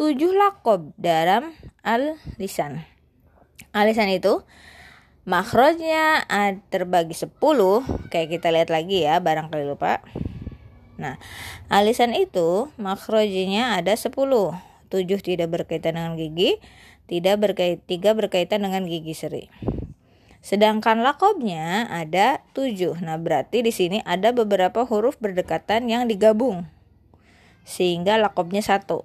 tujuh 0.00 0.32
lakob 0.34 0.90
dalam 0.96 1.52
al 1.84 2.16
lisan 2.40 2.82
alisan 3.70 4.10
itu 4.10 4.42
makhrajnya 5.22 6.26
terbagi 6.70 7.14
10 7.14 7.38
kayak 8.10 8.28
kita 8.38 8.48
lihat 8.50 8.70
lagi 8.74 9.06
ya 9.06 9.22
barangkali 9.22 9.64
lupa 9.66 10.02
Nah, 10.94 11.18
alisan 11.72 12.14
itu 12.14 12.70
makrojinya 12.78 13.78
ada 13.78 13.94
10. 13.98 14.14
7 14.92 15.18
tidak 15.18 15.48
berkaitan 15.50 15.98
dengan 15.98 16.14
gigi, 16.14 16.62
tidak 17.10 17.42
berkait, 17.42 17.82
3 17.84 18.14
berkaitan 18.14 18.62
dengan 18.62 18.86
gigi 18.86 19.14
seri. 19.16 19.50
Sedangkan 20.44 21.00
lakobnya 21.00 21.88
ada 21.88 22.44
7. 22.52 23.00
Nah, 23.00 23.16
berarti 23.16 23.64
di 23.64 23.72
sini 23.72 24.04
ada 24.04 24.30
beberapa 24.30 24.84
huruf 24.84 25.16
berdekatan 25.16 25.88
yang 25.88 26.04
digabung. 26.04 26.68
Sehingga 27.64 28.20
lakobnya 28.20 28.60
satu. 28.60 29.02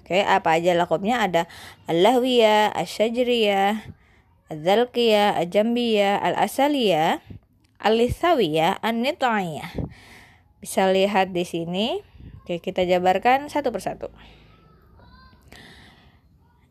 Oke, 0.00 0.24
apa 0.24 0.56
aja 0.56 0.72
lakobnya? 0.72 1.20
Ada 1.20 1.44
Allahwiyah, 1.84 2.72
Asyajriyah, 2.72 3.84
Adzalqiyah, 4.48 5.36
Ajambiyah, 5.36 6.16
Al-Asaliyah, 6.24 7.20
Al-Lithawiyah, 7.84 8.80
An-Nit'ayah. 8.80 9.68
Bisa 10.58 10.90
lihat 10.90 11.30
di 11.30 11.46
sini. 11.46 12.02
Oke, 12.42 12.58
kita 12.58 12.82
jabarkan 12.82 13.46
satu 13.46 13.70
persatu. 13.70 14.10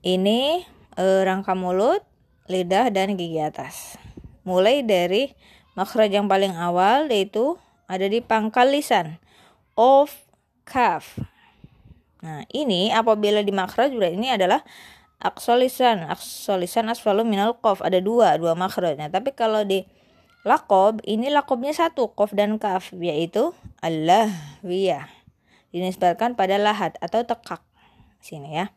Ini 0.04 0.64
e, 0.98 1.06
rangka 1.24 1.56
mulut, 1.56 2.04
lidah, 2.52 2.92
dan 2.92 3.16
gigi 3.16 3.40
atas. 3.40 3.96
Mulai 4.44 4.84
dari 4.84 5.32
makhraj 5.78 6.10
yang 6.12 6.26
paling 6.26 6.56
awal 6.56 7.08
yaitu 7.12 7.56
ada 7.88 8.10
di 8.10 8.20
pangkal 8.20 8.72
lisan. 8.74 9.20
Of, 9.78 10.12
kaf. 10.68 11.16
Nah, 12.20 12.44
ini 12.52 12.90
apabila 12.92 13.46
di 13.46 13.54
makhraj 13.54 13.94
berarti 13.94 14.18
ini 14.18 14.34
adalah 14.34 14.66
aksolisan. 15.22 16.10
Aksolisan 16.12 16.92
asfalu 16.92 17.24
minal 17.24 17.56
qaf. 17.62 17.80
Ada 17.86 18.04
dua, 18.04 18.36
dua 18.36 18.58
makhrajnya. 18.58 19.08
Tapi 19.08 19.32
kalau 19.32 19.64
di 19.64 19.86
Lakob 20.48 21.04
ini 21.04 21.28
lakobnya 21.28 21.76
satu 21.76 22.16
kof 22.16 22.32
dan 22.32 22.56
kaf 22.56 22.96
yaitu 22.96 23.52
Allah 23.84 24.32
wiyah 24.64 25.12
dinisbatkan 25.76 26.40
pada 26.40 26.56
lahat 26.56 26.96
atau 27.04 27.28
tekak 27.28 27.60
sini 28.24 28.64
ya. 28.64 28.72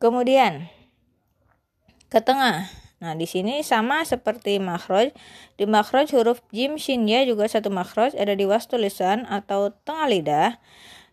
Kemudian 0.00 0.72
ke 2.08 2.24
tengah. 2.24 2.72
Nah, 3.04 3.14
di 3.14 3.28
sini 3.28 3.60
sama 3.60 4.00
seperti 4.08 4.56
makhraj. 4.58 5.12
Di 5.60 5.68
makhraj 5.68 6.08
huruf 6.16 6.40
jim 6.56 6.80
shin 6.80 7.04
ya 7.04 7.20
juga 7.28 7.44
satu 7.44 7.68
makhraj 7.68 8.16
ada 8.16 8.32
di 8.32 8.48
wastu 8.48 8.80
lisan 8.80 9.28
atau 9.28 9.70
tengah 9.84 10.08
lidah. 10.08 10.50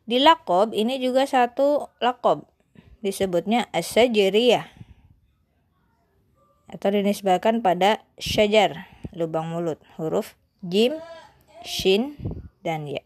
Di 0.07 0.23
lakob 0.23 0.72
ini 0.72 1.03
juga 1.03 1.27
satu 1.27 1.91
lakob. 1.99 2.47
Disebutnya 3.03 3.68
as-sajriyah. 3.76 4.72
Atau 6.72 6.95
dinisbatkan 6.95 7.60
pada 7.60 8.02
syajar 8.18 8.94
lubang 9.16 9.50
mulut 9.50 9.80
huruf 9.96 10.36
jim, 10.66 10.98
shin, 11.62 12.20
dan 12.66 12.90
ya. 12.90 13.02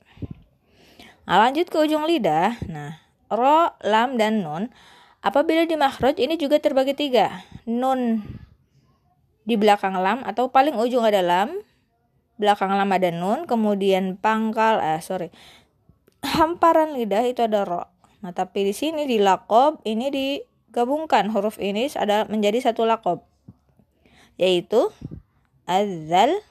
Nah, 1.30 1.46
lanjut 1.46 1.70
ke 1.70 1.78
ujung 1.78 2.10
lidah. 2.10 2.58
Nah, 2.66 2.98
ro, 3.30 3.76
lam, 3.86 4.18
dan 4.18 4.42
nun. 4.42 4.74
Apabila 5.20 5.68
di 5.68 5.76
makhraj 5.76 6.18
ini 6.18 6.40
juga 6.40 6.58
terbagi 6.58 6.96
tiga. 6.96 7.44
Nun 7.68 8.24
di 9.44 9.60
belakang 9.60 9.98
lam 10.00 10.24
atau 10.26 10.50
paling 10.50 10.74
ujung 10.80 11.04
ada 11.06 11.22
lam. 11.22 11.54
Belakang 12.40 12.72
lam 12.74 12.90
ada 12.90 13.12
nun. 13.12 13.46
Kemudian 13.46 14.18
pangkal, 14.18 14.82
eh 14.82 15.04
sorry. 15.04 15.30
Hamparan 16.24 16.96
lidah 16.96 17.22
itu 17.28 17.44
ada 17.46 17.62
ro. 17.68 17.86
Nah, 18.26 18.34
tapi 18.34 18.66
di 18.66 18.74
sini 18.74 19.06
di 19.06 19.22
lakob 19.22 19.84
ini 19.86 20.10
digabungkan 20.10 21.30
huruf 21.30 21.60
ini 21.60 21.92
ada 21.94 22.26
menjadi 22.26 22.72
satu 22.72 22.88
lakob. 22.88 23.28
Yaitu 24.40 24.90
azal 25.70 26.42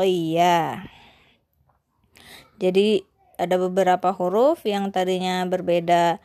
qiyah. 0.00 0.88
Jadi 2.56 3.04
ada 3.36 3.60
beberapa 3.60 4.08
huruf 4.16 4.64
yang 4.64 4.88
tadinya 4.88 5.44
berbeda 5.44 6.18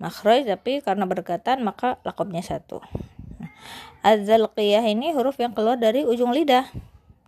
makhraj 0.00 0.48
tapi 0.48 0.80
karena 0.80 1.04
berdekatan 1.04 1.60
maka 1.60 2.00
lakopnya 2.02 2.40
satu. 2.40 2.80
Nah, 3.36 3.52
azal 4.00 4.48
qiyah 4.56 4.88
ini 4.88 5.12
huruf 5.12 5.36
yang 5.36 5.52
keluar 5.52 5.76
dari 5.76 6.02
ujung 6.08 6.32
lidah. 6.32 6.64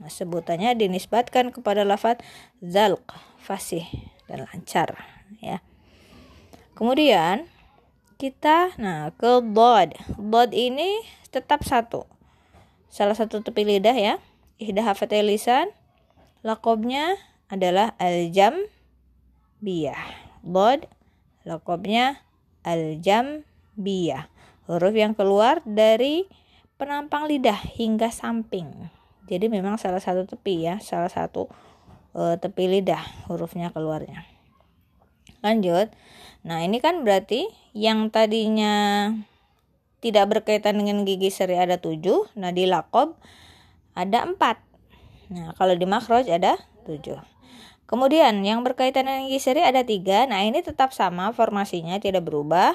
Nah, 0.00 0.08
sebutannya 0.08 0.74
dinisbatkan 0.80 1.52
kepada 1.52 1.84
lafaz 1.84 2.18
zalq, 2.64 3.04
fasih 3.36 3.84
dan 4.26 4.48
lancar 4.48 4.96
ya. 5.44 5.60
Kemudian 6.72 7.46
kita 8.16 8.72
nah 8.80 9.12
ke 9.12 9.44
dod. 9.44 9.92
Dod 10.16 10.50
ini 10.56 11.04
tetap 11.28 11.68
satu 11.68 12.11
salah 12.92 13.16
satu 13.16 13.40
tepi 13.40 13.64
lidah 13.64 13.96
ya. 13.96 14.14
Ihda 14.60 14.84
hafatai 14.84 15.24
lisan. 15.24 15.72
Lakobnya 16.44 17.16
adalah 17.48 17.96
al-jam 17.96 18.68
biyah 19.62 20.22
bod 20.42 20.90
lakobnya 21.46 22.18
al-jam 22.66 23.46
biyah 23.78 24.26
huruf 24.66 24.90
yang 24.90 25.14
keluar 25.14 25.62
dari 25.62 26.26
penampang 26.76 27.30
lidah 27.30 27.54
hingga 27.78 28.10
samping. 28.10 28.90
Jadi 29.30 29.46
memang 29.46 29.78
salah 29.78 30.02
satu 30.02 30.26
tepi 30.26 30.66
ya 30.66 30.82
salah 30.82 31.06
satu 31.06 31.46
uh, 32.18 32.34
tepi 32.42 32.66
lidah 32.66 33.30
hurufnya 33.30 33.70
keluarnya. 33.70 34.26
Lanjut. 35.46 35.94
Nah 36.42 36.66
ini 36.66 36.82
kan 36.82 37.06
berarti 37.06 37.46
yang 37.70 38.10
tadinya 38.10 39.06
tidak 40.02 40.26
berkaitan 40.28 40.82
dengan 40.82 41.06
gigi 41.06 41.30
seri 41.30 41.54
ada 41.54 41.78
7. 41.78 42.02
Nah, 42.34 42.50
di 42.50 42.66
lakob 42.66 43.14
ada 43.94 44.26
4. 44.26 44.34
Nah, 45.32 45.54
kalau 45.54 45.78
di 45.78 45.86
makhraj 45.86 46.26
ada 46.26 46.58
7. 46.84 47.22
Kemudian 47.86 48.42
yang 48.42 48.66
berkaitan 48.66 49.06
dengan 49.06 49.30
gigi 49.30 49.40
seri 49.40 49.62
ada 49.62 49.86
3. 49.86 50.26
Nah, 50.26 50.42
ini 50.42 50.58
tetap 50.60 50.90
sama 50.90 51.30
formasinya 51.30 52.02
tidak 52.02 52.26
berubah. 52.26 52.74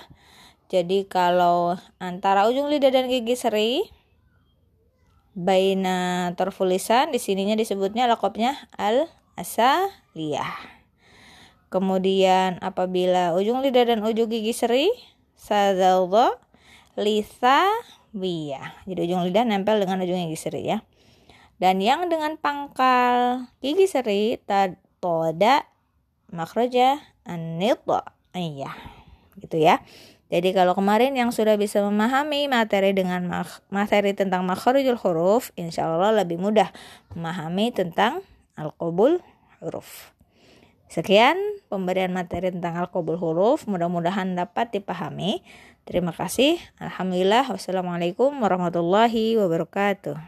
Jadi 0.71 1.07
kalau 1.07 1.75
antara 1.99 2.47
ujung 2.47 2.67
lidah 2.67 2.91
dan 2.91 3.07
gigi 3.07 3.35
seri 3.39 3.87
baina 5.37 6.33
terfulisan 6.33 7.13
di 7.13 7.21
sininya 7.21 7.55
disebutnya 7.55 8.03
lakopnya 8.09 8.57
al 8.75 9.07
asaliyah. 9.39 10.59
Kemudian 11.71 12.59
apabila 12.59 13.31
ujung 13.35 13.63
lidah 13.63 13.95
dan 13.95 14.03
ujung 14.03 14.27
gigi 14.27 14.51
seri 14.51 14.91
sadaldo 15.39 16.35
lisa 16.98 17.69
bia. 18.11 18.74
Jadi 18.90 18.99
ujung 19.07 19.24
lidah 19.30 19.45
nempel 19.45 19.78
dengan 19.78 20.02
ujung 20.02 20.18
gigi 20.28 20.36
seri 20.36 20.65
ya. 20.65 20.82
Dan 21.61 21.82
yang 21.82 22.10
dengan 22.10 22.38
pangkal 22.38 23.45
gigi 23.61 23.86
seri 23.86 24.41
toda 24.98 25.65
makhraja 26.34 26.99
an-nidhaiyah. 27.24 28.76
Gitu 29.38 29.57
ya. 29.61 29.80
Jadi 30.28 30.52
kalau 30.52 30.76
kemarin 30.76 31.15
yang 31.15 31.32
sudah 31.32 31.56
bisa 31.56 31.80
memahami 31.80 32.52
materi 32.52 32.91
dengan 32.91 33.24
materi 33.72 34.11
tentang 34.11 34.44
makharijul 34.44 34.99
huruf, 34.99 35.56
insya 35.56 35.88
Allah 35.88 36.11
lebih 36.11 36.36
mudah 36.36 36.68
memahami 37.15 37.72
tentang 37.72 38.19
al-qabul 38.60 39.24
huruf. 39.64 40.11
Sekian 40.91 41.40
pemberian 41.72 42.11
materi 42.11 42.52
tentang 42.52 42.76
al-qabul 42.76 43.15
huruf, 43.15 43.72
mudah-mudahan 43.72 44.36
dapat 44.36 44.76
dipahami. 44.76 45.48
Terima 45.88 46.11
kasih. 46.11 46.59
Alhamdulillah. 46.84 47.47
Wassalamualaikum 47.47 48.43
warahmatullahi 48.43 49.39
wabarakatuh. 49.39 50.19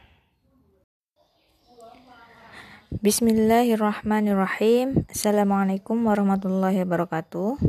Bismillahirrahmanirrahim. 3.03 5.03
Assalamualaikum 5.11 5.99
warahmatullahi 6.07 6.79
wabarakatuh. 6.87 7.59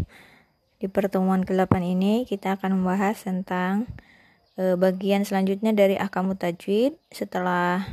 Di 0.79 0.87
pertemuan 0.87 1.43
ke-8 1.43 1.83
ini 1.83 2.31
kita 2.31 2.63
akan 2.63 2.79
membahas 2.79 3.27
tentang 3.27 3.91
e, 4.55 4.79
bagian 4.79 5.27
selanjutnya 5.27 5.75
dari 5.75 5.99
ahkamu 5.99 6.39
tajwid 6.39 6.95
setelah 7.11 7.91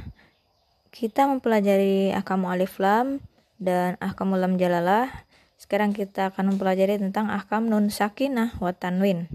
kita 0.93 1.25
mempelajari 1.25 2.13
ahkamu 2.13 2.53
alif 2.53 2.77
lam 2.77 3.17
dan 3.57 3.97
ahkamu 3.97 4.37
lam 4.37 4.61
jalalah. 4.61 5.09
Sekarang 5.57 5.89
kita 5.89 6.29
akan 6.29 6.53
mempelajari 6.53 7.01
tentang 7.01 7.33
ahkam 7.33 7.65
nun 7.65 7.89
sakinah 7.89 8.61
wa 8.61 8.77
tanwin. 8.77 9.25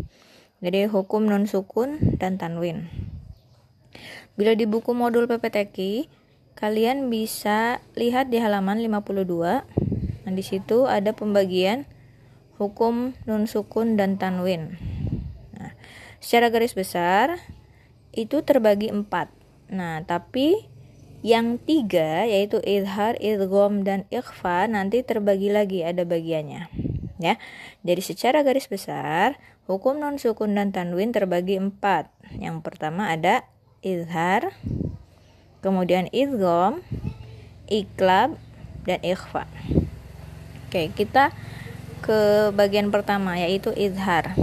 Jadi 0.63 0.87
hukum 0.87 1.27
nun 1.27 1.51
sukun 1.51 1.99
dan 2.23 2.39
tanwin. 2.39 2.87
Bila 4.39 4.55
di 4.55 4.65
buku 4.65 4.95
modul 4.95 5.27
PPTQ, 5.27 6.07
kalian 6.55 7.11
bisa 7.11 7.83
lihat 7.99 8.31
di 8.31 8.39
halaman 8.39 8.79
52. 8.79 9.27
Nah, 10.23 10.33
di 10.33 10.45
situ 10.47 10.87
ada 10.87 11.11
pembagian 11.11 11.85
hukum 12.63 13.19
nun 13.27 13.51
sukun 13.51 13.99
dan 13.99 14.23
tanwin. 14.23 14.79
Nah, 15.59 15.75
secara 16.23 16.49
garis 16.55 16.79
besar 16.79 17.43
itu 18.15 18.47
terbagi 18.47 18.95
empat. 18.95 19.35
Nah, 19.67 20.07
tapi 20.07 20.71
yang 21.27 21.59
tiga 21.59 22.23
yaitu 22.23 22.63
idhar, 22.63 23.19
idgham 23.19 23.83
dan 23.83 24.07
ikhfa 24.15 24.71
nanti 24.71 25.03
terbagi 25.03 25.51
lagi 25.51 25.83
ada 25.83 26.07
bagiannya. 26.07 26.71
Ya, 27.23 27.39
jadi 27.87 28.03
secara 28.03 28.43
garis 28.43 28.67
besar 28.67 29.39
hukum 29.73 29.97
non 29.97 30.21
sukun 30.21 30.53
dan 30.53 30.69
tanwin 30.69 31.17
terbagi 31.17 31.57
empat. 31.57 32.13
Yang 32.37 32.61
pertama 32.61 33.09
ada 33.09 33.49
idhar, 33.81 34.53
kemudian 35.65 36.13
idgham, 36.13 36.85
iklab, 37.73 38.37
dan 38.85 39.01
ikhfa. 39.01 39.49
Oke, 40.69 40.93
kita 40.93 41.33
ke 42.05 42.53
bagian 42.53 42.93
pertama 42.93 43.41
yaitu 43.41 43.73
idhar. 43.73 44.37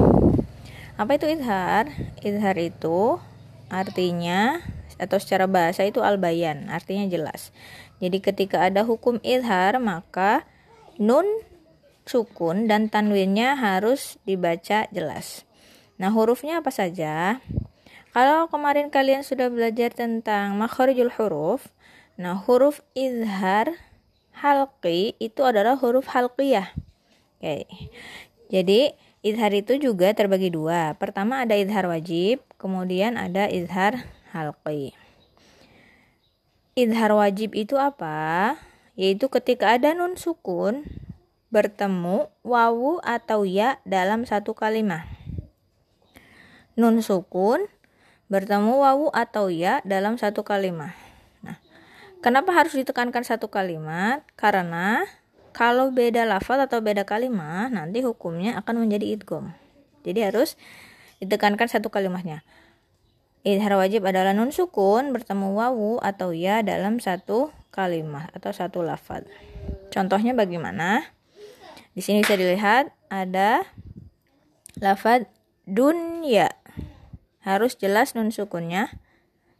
Apa 0.98 1.22
itu 1.22 1.30
idhar? 1.30 1.94
Idhar 2.26 2.58
itu 2.58 3.22
artinya 3.70 4.66
atau 4.98 5.22
secara 5.22 5.46
bahasa 5.46 5.86
itu 5.86 6.02
albayan, 6.02 6.74
artinya 6.74 7.06
jelas. 7.06 7.54
Jadi 8.02 8.18
ketika 8.20 8.66
ada 8.66 8.82
hukum 8.82 9.22
idhar 9.22 9.78
maka 9.78 10.44
nun 10.98 11.28
sukun 12.10 12.66
dan 12.66 12.90
tanwinnya 12.90 13.54
harus 13.54 14.18
dibaca 14.26 14.90
jelas. 14.90 15.46
Nah, 16.02 16.10
hurufnya 16.10 16.66
apa 16.66 16.74
saja? 16.74 17.38
Kalau 18.10 18.50
kemarin 18.50 18.90
kalian 18.90 19.22
sudah 19.22 19.54
belajar 19.54 19.94
tentang 19.94 20.58
makharijul 20.58 21.14
huruf, 21.14 21.70
nah 22.18 22.34
huruf 22.34 22.82
idhar 22.98 23.78
halqi 24.34 25.14
itu 25.22 25.46
adalah 25.46 25.78
huruf 25.78 26.10
halqiyah. 26.10 26.74
Oke. 27.38 27.70
Jadi 28.50 28.98
izhar 29.22 29.54
itu 29.54 29.78
juga 29.78 30.10
terbagi 30.18 30.50
dua. 30.50 30.98
Pertama 30.98 31.46
ada 31.46 31.54
izhar 31.54 31.86
wajib, 31.86 32.42
kemudian 32.58 33.20
ada 33.20 33.46
izhar 33.46 34.10
halqi. 34.34 34.98
Izhar 36.74 37.14
wajib 37.14 37.54
itu 37.54 37.78
apa? 37.78 38.58
Yaitu 38.98 39.30
ketika 39.30 39.78
ada 39.78 39.94
nun 39.94 40.18
sukun 40.18 40.88
bertemu 41.50 42.30
wawu 42.46 43.02
atau 43.02 43.42
ya 43.46 43.82
dalam 43.86 44.26
satu 44.30 44.54
kalimat. 44.54 45.06
Nun 46.78 47.02
sukun 47.02 47.66
bertemu 48.30 48.86
wawu 48.86 49.10
atau 49.10 49.50
ya 49.50 49.82
dalam 49.82 50.22
satu 50.22 50.46
kalimat. 50.46 50.94
Nah, 51.42 51.58
kenapa 52.22 52.54
harus 52.54 52.78
ditekankan 52.78 53.26
satu 53.26 53.50
kalimat? 53.50 54.22
Karena 54.38 55.04
kalau 55.50 55.90
beda 55.90 56.30
lafaz 56.30 56.70
atau 56.70 56.80
beda 56.80 57.04
kalimat, 57.04 57.74
nanti 57.74 58.06
hukumnya 58.06 58.54
akan 58.62 58.86
menjadi 58.86 59.18
idgham. 59.18 59.52
Jadi 60.06 60.20
harus 60.22 60.56
ditekankan 61.20 61.68
satu 61.68 61.90
kalimatnya. 61.90 62.46
Idhar 63.42 63.74
wajib 63.76 64.06
adalah 64.06 64.38
nun 64.38 64.54
sukun 64.54 65.10
bertemu 65.10 65.58
wawu 65.58 65.98
atau 66.04 66.30
ya 66.36 66.62
dalam 66.62 67.02
satu 67.02 67.50
kalimat 67.74 68.30
atau 68.38 68.54
satu 68.54 68.86
lafaz. 68.86 69.26
Contohnya 69.90 70.38
bagaimana? 70.38 71.19
Di 72.00 72.08
sini 72.08 72.24
bisa 72.24 72.40
dilihat 72.40 72.96
ada 73.12 73.68
lafaz 74.80 75.28
dunya. 75.68 76.48
Harus 77.44 77.76
jelas 77.76 78.16
nun 78.16 78.32
sukunnya 78.32 78.88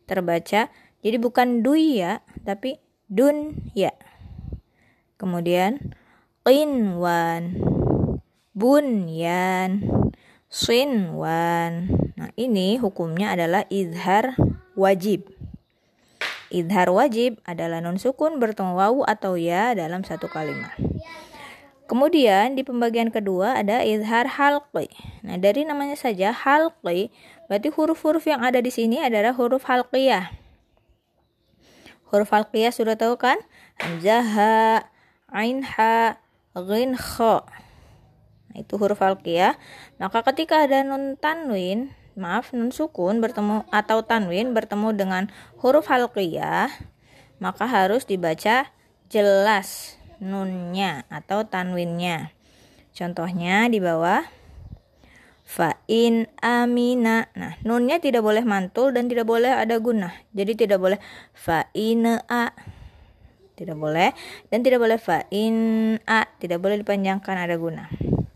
terbaca. 0.08 0.72
Jadi 1.04 1.18
bukan 1.20 1.68
duya 1.68 2.24
tapi 2.48 2.80
dunya. 3.12 3.92
Kemudian 5.20 5.92
qinwan, 6.48 7.60
bunyan, 8.56 9.84
sinwan. 10.48 11.92
Nah, 12.16 12.32
ini 12.40 12.80
hukumnya 12.80 13.36
adalah 13.36 13.68
izhar 13.68 14.40
wajib. 14.80 15.28
Izhar 16.48 16.88
wajib 16.88 17.44
adalah 17.44 17.84
nun 17.84 18.00
sukun 18.00 18.40
bertemu 18.40 18.80
wawu 18.80 19.04
atau 19.04 19.36
ya 19.36 19.76
dalam 19.76 20.08
satu 20.08 20.32
kalimat. 20.32 20.80
Kemudian 21.90 22.54
di 22.54 22.62
pembagian 22.62 23.10
kedua 23.10 23.58
ada 23.58 23.82
izhar 23.82 24.30
halqi. 24.30 24.94
Nah, 25.26 25.42
dari 25.42 25.66
namanya 25.66 25.98
saja 25.98 26.30
halqi, 26.30 27.10
berarti 27.50 27.74
huruf-huruf 27.74 28.30
yang 28.30 28.46
ada 28.46 28.62
di 28.62 28.70
sini 28.70 29.02
adalah 29.02 29.34
huruf 29.34 29.66
halqiyah. 29.66 30.30
Huruf 32.14 32.30
halqiyah 32.30 32.70
sudah 32.70 32.94
tahu 32.94 33.18
kan? 33.18 33.42
Hamzah, 33.82 34.86
ain 35.30 35.62
ha 35.62 36.18
ghin 36.58 36.98
kha 36.98 37.46
nah, 38.50 38.58
itu 38.58 38.74
huruf 38.82 39.00
alqiyah 39.00 39.56
maka 40.02 40.26
ketika 40.26 40.66
ada 40.66 40.82
nun 40.82 41.16
tanwin 41.22 41.94
maaf 42.18 42.52
nun 42.52 42.74
sukun 42.74 43.22
bertemu 43.22 43.64
atau 43.70 44.02
tanwin 44.02 44.52
bertemu 44.52 44.98
dengan 44.98 45.24
huruf 45.62 45.88
halqiyah 45.88 46.74
maka 47.38 47.70
harus 47.70 48.04
dibaca 48.10 48.68
jelas 49.08 49.99
nunnya 50.20 51.08
atau 51.08 51.48
tanwinnya. 51.48 52.32
Contohnya 52.94 53.68
di 53.72 53.80
bawah 53.80 54.24
fa'in 55.48 56.30
amina. 56.44 57.32
Nah, 57.34 57.58
nunnya 57.66 57.98
tidak 57.98 58.22
boleh 58.22 58.46
mantul 58.46 58.94
dan 58.94 59.10
tidak 59.10 59.26
boleh 59.26 59.50
ada 59.50 59.80
guna. 59.82 60.14
Jadi 60.36 60.68
tidak 60.68 60.80
boleh 60.80 61.00
fa'in 61.34 62.06
a. 62.28 62.54
Tidak 63.60 63.76
boleh. 63.76 64.16
Dan 64.48 64.64
tidak 64.64 64.80
boleh 64.80 64.96
fa 64.96 65.28
in 65.32 66.00
a. 66.08 66.24
Tidak 66.40 66.60
boleh 66.62 66.80
dipanjangkan 66.80 67.36
ada 67.36 67.60
guna 67.60 67.92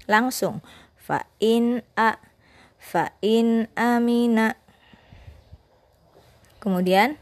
langsung 0.08 0.60
fa 1.00 1.28
in 1.40 1.84
a. 1.96 2.20
Fa 2.80 3.16
in 3.24 3.72
amina. 3.80 4.60
Kemudian 6.60 7.16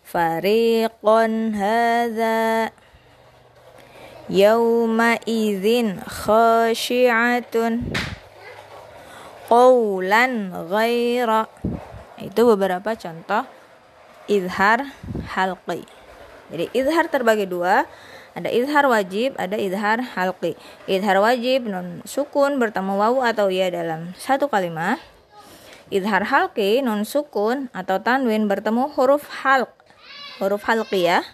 fariqon 0.00 1.52
hadza 1.56 2.72
yauma 4.30 5.18
idzin 5.26 6.02
khashi'atun 6.02 7.90
qawlan 9.46 10.32
ghaira 10.70 11.46
itu 12.18 12.42
beberapa 12.42 12.96
contoh 12.98 13.46
izhar 14.26 14.90
halqi 15.30 15.86
jadi 16.46 16.70
izhar 16.70 17.10
terbagi 17.10 17.46
dua, 17.50 17.90
ada 18.36 18.52
izhar 18.52 18.86
wajib, 18.86 19.34
ada 19.34 19.58
izhar 19.58 19.98
halqi. 20.14 20.54
Izhar 20.86 21.18
wajib 21.18 21.66
non 21.66 22.06
sukun 22.06 22.62
bertemu 22.62 22.94
wawu 22.94 23.24
atau 23.26 23.50
ya 23.50 23.66
dalam 23.72 24.14
satu 24.14 24.46
kalimat. 24.46 25.02
Izhar 25.90 26.26
halqi 26.30 26.82
non 26.86 27.02
sukun 27.02 27.66
atau 27.74 27.98
tanwin 27.98 28.46
bertemu 28.46 28.94
huruf 28.94 29.26
halq. 29.42 29.70
Huruf 30.38 30.62
halqiyah 30.68 31.24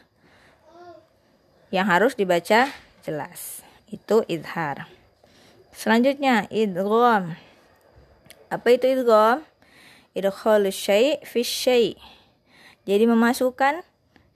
yang 1.73 1.89
harus 1.89 2.17
dibaca 2.17 2.69
jelas. 3.03 3.67
Itu 3.91 4.25
izhar. 4.31 4.89
Selanjutnya 5.75 6.49
idgham. 6.49 7.37
Apa 8.49 8.67
itu 8.73 8.89
idgham? 8.89 9.45
Idkhal 10.17 10.69
syai' 10.73 11.21
fi 11.25 11.41
syai'. 11.43 11.97
Jadi 12.85 13.05
memasukkan 13.07 13.85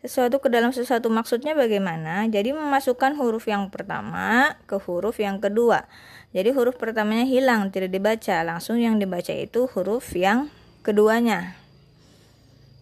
sesuatu 0.06 0.38
ke 0.38 0.46
dalam 0.46 0.70
sesuatu 0.70 1.10
maksudnya 1.10 1.58
bagaimana? 1.58 2.30
Jadi 2.30 2.54
memasukkan 2.54 3.18
huruf 3.18 3.50
yang 3.50 3.68
pertama 3.74 4.54
ke 4.70 4.78
huruf 4.78 5.18
yang 5.18 5.42
kedua. 5.42 5.84
Jadi 6.30 6.54
huruf 6.54 6.78
pertamanya 6.78 7.26
hilang, 7.26 7.74
tidak 7.74 7.90
dibaca. 7.90 8.44
Langsung 8.46 8.78
yang 8.78 9.02
dibaca 9.02 9.34
itu 9.34 9.66
huruf 9.72 10.14
yang 10.14 10.52
keduanya. 10.86 11.58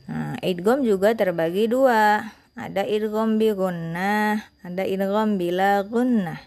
Nah, 0.05 0.36
idgham 0.44 0.85
juga 0.85 1.16
terbagi 1.16 1.65
dua. 1.65 2.28
Ada 2.55 2.86
idgham 2.86 3.35
bi 3.43 3.51
gunnah, 3.51 4.47
ada 4.62 4.86
idgham 4.86 5.43
bila 5.43 5.82
gunnah. 5.82 6.39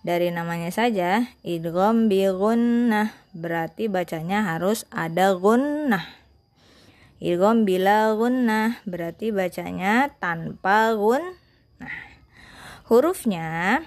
Dari 0.00 0.32
namanya 0.32 0.72
saja, 0.72 1.28
idgham 1.44 2.08
bi 2.08 2.24
gunnah 2.24 3.12
berarti 3.36 3.92
bacanya 3.92 4.48
harus 4.48 4.88
ada 4.88 5.36
gunnah. 5.36 6.08
Idgham 7.20 7.68
bila 7.68 8.16
gunnah 8.16 8.80
berarti 8.88 9.28
bacanya 9.28 10.16
tanpa 10.16 10.96
gunnah. 10.96 11.96
Hurufnya 12.88 13.84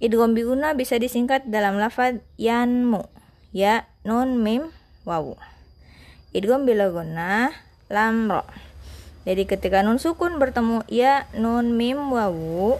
idgham 0.00 0.32
bi 0.32 0.40
gunnah 0.40 0.72
bisa 0.72 0.96
disingkat 0.96 1.44
dalam 1.52 1.76
lafaz 1.76 2.16
yanmu. 2.40 3.04
Ya, 3.52 3.92
nun, 4.08 4.40
mim, 4.40 4.72
wawu. 5.04 5.36
Idgham 6.32 6.64
bila 6.64 6.88
gunnah 6.88 7.52
lam 7.92 8.32
ro. 8.32 8.63
Jadi 9.24 9.48
ketika 9.48 9.80
nun 9.80 9.96
sukun 9.96 10.36
bertemu 10.36 10.84
ya, 10.88 11.24
nun, 11.32 11.76
mim, 11.76 12.12
wawu 12.12 12.76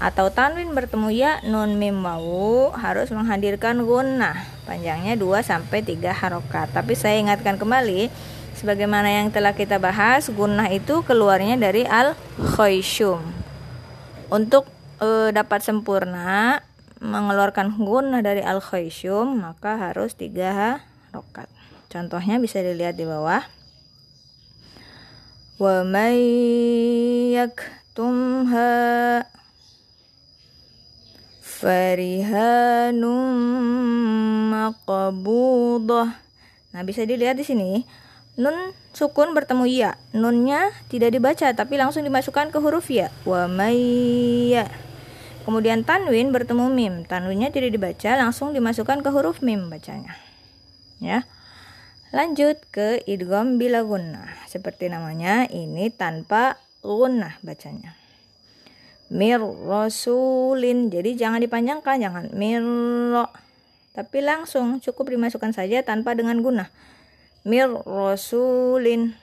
atau 0.00 0.32
tanwin 0.32 0.72
bertemu 0.72 1.12
ya 1.12 1.32
nun 1.44 1.76
mim 1.76 2.00
wawu 2.00 2.72
harus 2.72 3.12
menghadirkan 3.12 3.84
gunnah 3.84 4.48
panjangnya 4.64 5.12
2 5.20 5.44
sampai 5.44 5.84
3 5.84 6.08
harokat. 6.16 6.72
Tapi 6.72 6.96
saya 6.96 7.20
ingatkan 7.20 7.60
kembali 7.60 8.08
sebagaimana 8.56 9.12
yang 9.12 9.28
telah 9.28 9.52
kita 9.52 9.76
bahas 9.76 10.32
gunnah 10.32 10.72
itu 10.72 11.04
keluarnya 11.04 11.60
dari 11.60 11.84
al 11.84 12.16
khayshum 12.56 13.20
untuk 14.32 14.64
e, 15.04 15.36
dapat 15.36 15.60
sempurna 15.60 16.64
mengeluarkan 17.04 17.76
gunnah 17.76 18.24
dari 18.24 18.40
al 18.40 18.64
khayshum 18.64 19.44
maka 19.44 19.76
harus 19.76 20.16
3 20.16 21.12
harokat. 21.12 21.48
Contohnya 21.92 22.40
bisa 22.40 22.64
dilihat 22.64 22.96
di 22.96 23.04
bawah 23.04 23.44
may 25.84 26.16
yaktumha 27.36 28.72
farihanum 31.60 33.28
maqbudah. 34.48 36.16
Nah, 36.72 36.82
bisa 36.88 37.04
dilihat 37.04 37.36
di 37.36 37.44
sini. 37.44 37.84
Nun 38.40 38.72
sukun 38.96 39.36
bertemu 39.36 39.68
ya. 39.68 40.00
Nunnya 40.16 40.72
tidak 40.88 41.12
dibaca 41.12 41.52
tapi 41.52 41.76
langsung 41.76 42.08
dimasukkan 42.08 42.48
ke 42.48 42.58
huruf 42.62 42.88
ya. 42.88 43.12
Wa 43.28 43.44
mayya. 43.44 44.64
Kemudian 45.44 45.84
tanwin 45.84 46.32
bertemu 46.32 46.72
mim. 46.72 46.94
Tanwinnya 47.04 47.52
tidak 47.52 47.76
dibaca, 47.76 48.16
langsung 48.16 48.56
dimasukkan 48.56 49.04
ke 49.04 49.10
huruf 49.12 49.44
mim 49.44 49.68
bacanya. 49.68 50.16
Ya. 51.04 51.28
Lanjut 52.10 52.58
ke 52.74 53.02
idgham 53.06 53.58
bila 53.58 53.86
gunnah. 53.86 54.30
Seperti 54.50 54.90
namanya, 54.90 55.46
ini 55.46 55.94
tanpa 55.94 56.58
gunnah 56.82 57.38
bacanya. 57.46 57.94
Mir 59.10 59.38
rasulin. 59.42 60.90
Jadi 60.90 61.18
jangan 61.18 61.42
dipanjangkan 61.42 61.96
jangan 61.98 62.24
mir 62.34 62.62
tapi 63.90 64.22
langsung 64.22 64.78
cukup 64.78 65.10
dimasukkan 65.10 65.50
saja 65.50 65.82
tanpa 65.82 66.14
dengan 66.14 66.38
guna 66.46 66.70
mir 67.42 67.68
rasulin. 67.84 69.18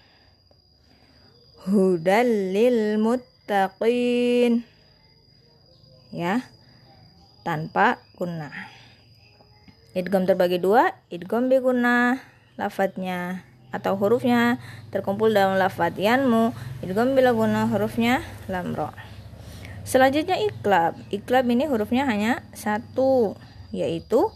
Hudal 1.68 2.56
lil 2.56 3.00
muttaqin. 3.00 4.64
Ya 6.12 6.48
tanpa 7.44 8.00
guna 8.16 8.52
idgham 9.96 10.28
terbagi 10.28 10.60
dua 10.60 10.96
idgham 11.12 11.48
guna 11.48 12.20
lafadznya 12.58 13.46
atau 13.72 13.96
hurufnya 13.96 14.58
terkumpul 14.90 15.30
dalam 15.30 15.60
lafadz 15.60 16.00
yanmu 16.00 16.56
idgham 16.82 17.14
bila 17.14 17.32
guna 17.36 17.70
hurufnya 17.70 18.26
lam 18.50 18.74
ro 18.74 18.90
Selanjutnya 19.88 20.36
iklab. 20.44 21.00
Iklab 21.16 21.48
ini 21.48 21.64
hurufnya 21.64 22.04
hanya 22.04 22.44
satu, 22.52 23.40
yaitu 23.72 24.28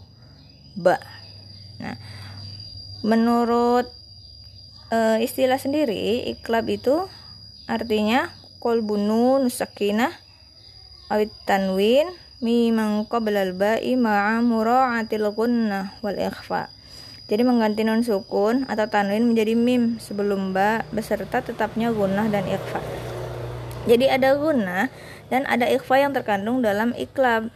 ba. 0.80 0.96
Nah, 1.76 2.00
menurut 3.04 3.84
e, 4.88 5.20
istilah 5.20 5.60
sendiri, 5.60 6.24
iklab 6.32 6.72
itu 6.72 7.04
artinya 7.68 8.32
kolbunun 8.64 9.52
sakinah 9.52 10.16
awit 11.12 11.28
tanwin 11.44 12.08
mimang 12.40 13.04
qablal 13.04 13.52
ba'i 13.52 13.92
ma'a 13.92 14.40
mura'atil 14.40 15.36
gunnah 15.36 16.00
wal 16.00 16.16
ikhfa. 16.16 16.72
Jadi 17.30 17.42
mengganti 17.46 17.86
nun 17.86 18.02
sukun 18.02 18.66
atau 18.66 18.90
tanwin 18.90 19.30
menjadi 19.30 19.54
mim 19.54 20.02
sebelum 20.02 20.50
ba 20.50 20.82
beserta 20.90 21.40
tetapnya 21.40 21.94
gunnah 21.94 22.26
dan 22.28 22.44
ikhfa. 22.44 22.82
Jadi 23.86 24.10
ada 24.10 24.34
gunnah 24.38 24.90
dan 25.30 25.46
ada 25.46 25.66
ikhfa 25.70 26.02
yang 26.02 26.12
terkandung 26.14 26.62
dalam 26.62 26.94
iklab. 26.94 27.50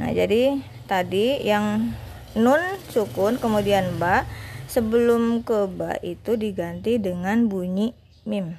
Nah, 0.00 0.10
jadi 0.10 0.60
tadi 0.88 1.40
yang 1.44 1.92
nun 2.32 2.60
sukun 2.88 3.36
kemudian 3.36 4.00
ba 4.00 4.24
sebelum 4.66 5.44
ke 5.44 5.68
ba 5.68 6.00
itu 6.00 6.36
diganti 6.40 6.96
dengan 6.96 7.44
bunyi 7.44 7.92
mim 8.24 8.56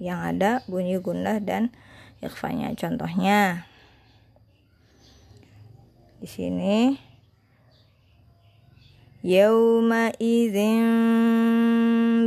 yang 0.00 0.24
ada 0.24 0.64
bunyi 0.66 0.96
gundah 0.98 1.36
dan 1.38 1.68
ikhfanya. 2.24 2.72
Contohnya 2.74 3.68
di 6.18 6.26
sini 6.26 6.96
idzin 9.22 10.82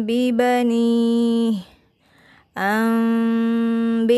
bibani 0.07 1.59
ambihum 2.55 4.15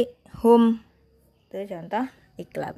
itu 1.49 1.58
contoh 1.74 2.06
iklab. 2.38 2.78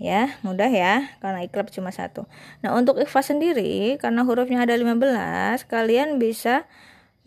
Ya 0.00 0.40
mudah 0.40 0.72
ya 0.72 1.04
karena 1.20 1.44
iklab 1.44 1.68
cuma 1.68 1.92
satu. 1.92 2.24
Nah 2.64 2.72
untuk 2.72 2.96
ikhfa 2.96 3.20
sendiri 3.20 4.00
karena 4.00 4.24
hurufnya 4.24 4.64
ada 4.64 4.72
15 4.72 5.68
kalian 5.68 6.16
bisa 6.16 6.64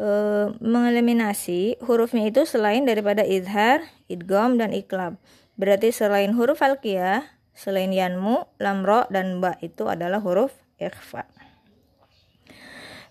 e, 0.02 0.10
mengeliminasi 0.58 1.78
hurufnya 1.86 2.26
itu 2.26 2.50
selain 2.50 2.90
daripada 2.90 3.22
idhar 3.22 3.86
idgom 4.10 4.58
dan 4.58 4.74
iklab. 4.74 5.22
Berarti 5.62 5.94
selain 5.94 6.34
huruf 6.34 6.66
alqiyah 6.66 7.22
selain 7.54 7.94
yanmu 7.94 8.50
lamro 8.58 9.06
dan 9.14 9.46
ba 9.46 9.62
itu 9.62 9.86
adalah 9.86 10.26
huruf 10.26 10.52
ikhfa 10.82 11.35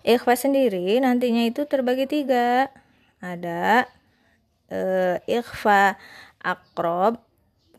ikhfa 0.05 0.37
sendiri 0.37 1.01
nantinya 1.01 1.49
itu 1.49 1.65
terbagi 1.65 2.05
tiga 2.05 2.69
ada 3.17 3.89
uh, 4.69 5.17
ikhfa 5.25 5.97
akrob 6.45 7.17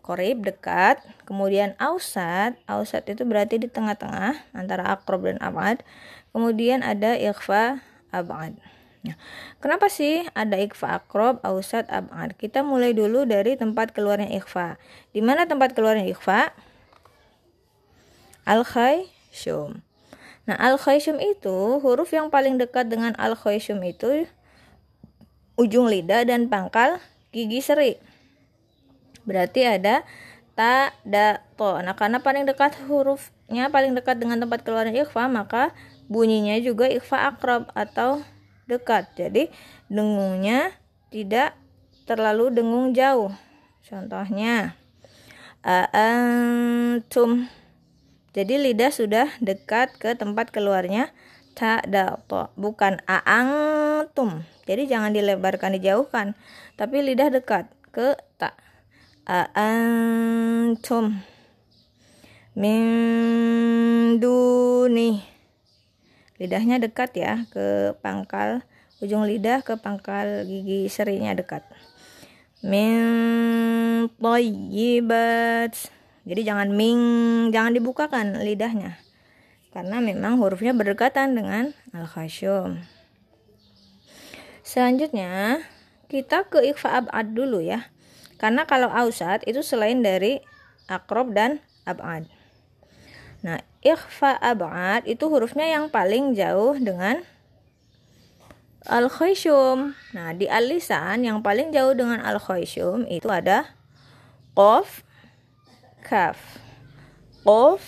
korib 0.03 0.43
dekat 0.43 0.99
kemudian 1.23 1.79
ausat 1.79 2.59
ausat 2.67 3.07
itu 3.07 3.23
berarti 3.23 3.63
di 3.63 3.71
tengah-tengah 3.71 4.43
antara 4.51 4.99
akrob 4.99 5.31
dan 5.31 5.39
abad 5.39 5.87
kemudian 6.35 6.83
ada 6.83 7.15
ikhfa 7.15 7.79
abad 8.11 8.59
Nah, 9.07 9.15
kenapa 9.63 9.87
sih 9.87 10.27
ada 10.35 10.59
ikhfa 10.59 10.99
akrob, 10.99 11.39
ausat, 11.47 11.87
abad? 11.87 12.35
Kita 12.35 12.67
mulai 12.67 12.91
dulu 12.91 13.23
dari 13.23 13.55
tempat 13.55 13.95
keluarnya 13.95 14.35
ikhfa. 14.35 14.83
Di 15.15 15.23
mana 15.23 15.47
tempat 15.47 15.79
keluarnya 15.79 16.11
ikhfa? 16.11 16.51
Al 18.43 18.67
khayshum. 18.67 19.87
Nah, 20.47 20.55
al 20.59 20.79
khayshum 20.79 21.19
itu 21.19 21.83
huruf 21.83 22.15
yang 22.15 22.31
paling 22.31 22.55
dekat 22.55 22.87
dengan 22.87 23.19
al 23.19 23.35
khayshum 23.35 23.83
itu 23.83 24.31
ujung 25.59 25.91
lidah 25.91 26.23
dan 26.23 26.47
pangkal 26.47 27.03
gigi 27.35 27.59
seri. 27.59 27.99
Berarti 29.27 29.67
ada 29.67 30.07
ta, 30.55 30.95
da, 31.03 31.43
to. 31.59 31.83
Nah, 31.83 31.99
karena 31.99 32.23
paling 32.23 32.47
dekat 32.47 32.79
hurufnya 32.87 33.69
paling 33.69 33.93
dekat 33.93 34.23
dengan 34.23 34.39
tempat 34.39 34.63
keluarnya 34.63 35.05
ikhfa, 35.05 35.27
maka 35.27 35.75
bunyinya 36.07 36.55
juga 36.63 36.87
ikhfa 36.87 37.35
akrab 37.35 37.69
atau 37.75 38.23
dekat. 38.71 39.11
Jadi, 39.19 39.51
dengungnya 39.91 40.71
tidak 41.11 41.59
terlalu 42.07 42.55
dengung 42.55 42.95
jauh. 42.95 43.35
Contohnya, 43.83 44.79
antum. 45.67 47.51
Jadi 48.37 48.61
lidah 48.61 48.93
sudah 48.93 49.33
dekat 49.41 49.97
ke 49.97 50.13
tempat 50.13 50.53
keluarnya. 50.53 51.09
Ta 51.57 51.81
da 51.89 52.21
to, 52.29 52.53
bukan 52.53 53.01
aangtum. 53.09 54.45
Jadi 54.69 54.93
jangan 54.93 55.17
dilebarkan 55.17 55.73
dijauhkan, 55.81 56.37
tapi 56.77 57.01
lidah 57.01 57.33
dekat 57.33 57.65
ke 57.97 58.13
ta. 58.37 58.53
Antum 59.57 61.17
min 62.53 64.21
duni. 64.21 65.25
Lidahnya 66.37 66.77
dekat 66.77 67.17
ya 67.17 67.49
ke 67.49 67.97
pangkal. 68.05 68.61
Ujung 69.01 69.25
lidah 69.25 69.65
ke 69.65 69.81
pangkal 69.81 70.45
gigi 70.45 70.93
serinya 70.93 71.33
dekat. 71.33 71.65
Min 72.61 74.13
tayyibat 74.21 75.96
jadi 76.27 76.53
jangan 76.53 76.75
ming 76.75 77.01
jangan 77.55 77.73
dibukakan 77.73 78.43
lidahnya. 78.43 78.99
Karena 79.71 80.03
memang 80.03 80.43
hurufnya 80.43 80.75
berdekatan 80.75 81.39
dengan 81.39 81.71
al 81.95 82.11
khasyum 82.11 82.83
selanjutnya 84.67 85.63
kita 86.11 86.51
ke 86.51 86.75
ikhfa 86.75 87.07
abad 87.07 87.27
dulu 87.31 87.63
ya. 87.63 87.87
Karena 88.37 88.67
kalau 88.67 88.91
ausat 88.91 89.47
itu 89.47 89.63
selain 89.63 90.03
dari 90.03 90.43
akrob 90.91 91.33
dan 91.33 91.63
abad. 91.87 92.27
Nah 93.47 93.63
ikhfa 93.81 94.37
abad 94.43 95.07
itu 95.07 95.31
hurufnya 95.31 95.71
yang 95.71 95.87
paling 95.87 96.35
jauh 96.35 96.75
dengan 96.77 97.23
al 98.87 99.11
nah 100.15 100.31
di 100.31 100.47
al 100.47 100.67
lisan 100.67 101.27
yang 101.27 101.43
paling 101.43 101.75
jauh 101.75 101.95
dengan 101.95 102.23
al 102.23 102.39
itu 103.07 103.29
ada 103.31 103.75
qaf 104.55 105.06
kaf. 106.07 106.39
Qaf 107.43 107.83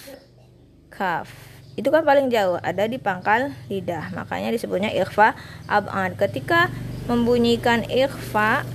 kaf. 0.90 1.30
Itu 1.78 1.94
kan 1.94 2.02
paling 2.02 2.26
jauh 2.34 2.58
ada 2.58 2.90
di 2.90 2.98
pangkal 2.98 3.54
lidah. 3.70 4.10
Makanya 4.10 4.50
disebutnya 4.50 4.90
ikhfa 4.90 5.38
abad 5.70 6.18
ketika 6.18 6.66
membunyikan 7.06 7.86
ikhfa 7.86 8.66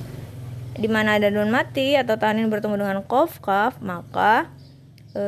di 0.80 0.88
mana 0.88 1.20
ada 1.20 1.28
nun 1.28 1.52
mati 1.52 2.00
atau 2.00 2.16
tanin 2.16 2.48
bertemu 2.48 2.80
dengan 2.80 3.04
qaf 3.04 3.44
kaf 3.44 3.78
maka 3.84 4.50
e, 5.12 5.24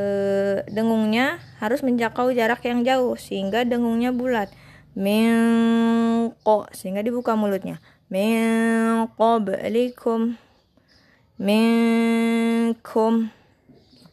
dengungnya 0.72 1.38
harus 1.60 1.84
menjangkau 1.84 2.34
jarak 2.34 2.64
yang 2.64 2.88
jauh 2.88 3.20
sehingga 3.20 3.68
dengungnya 3.68 4.16
bulat. 4.16 4.48
Minko 4.96 6.72
sehingga 6.72 7.04
dibuka 7.04 7.36
mulutnya. 7.36 7.84
Min 8.08 9.12
qablikum 9.20 10.40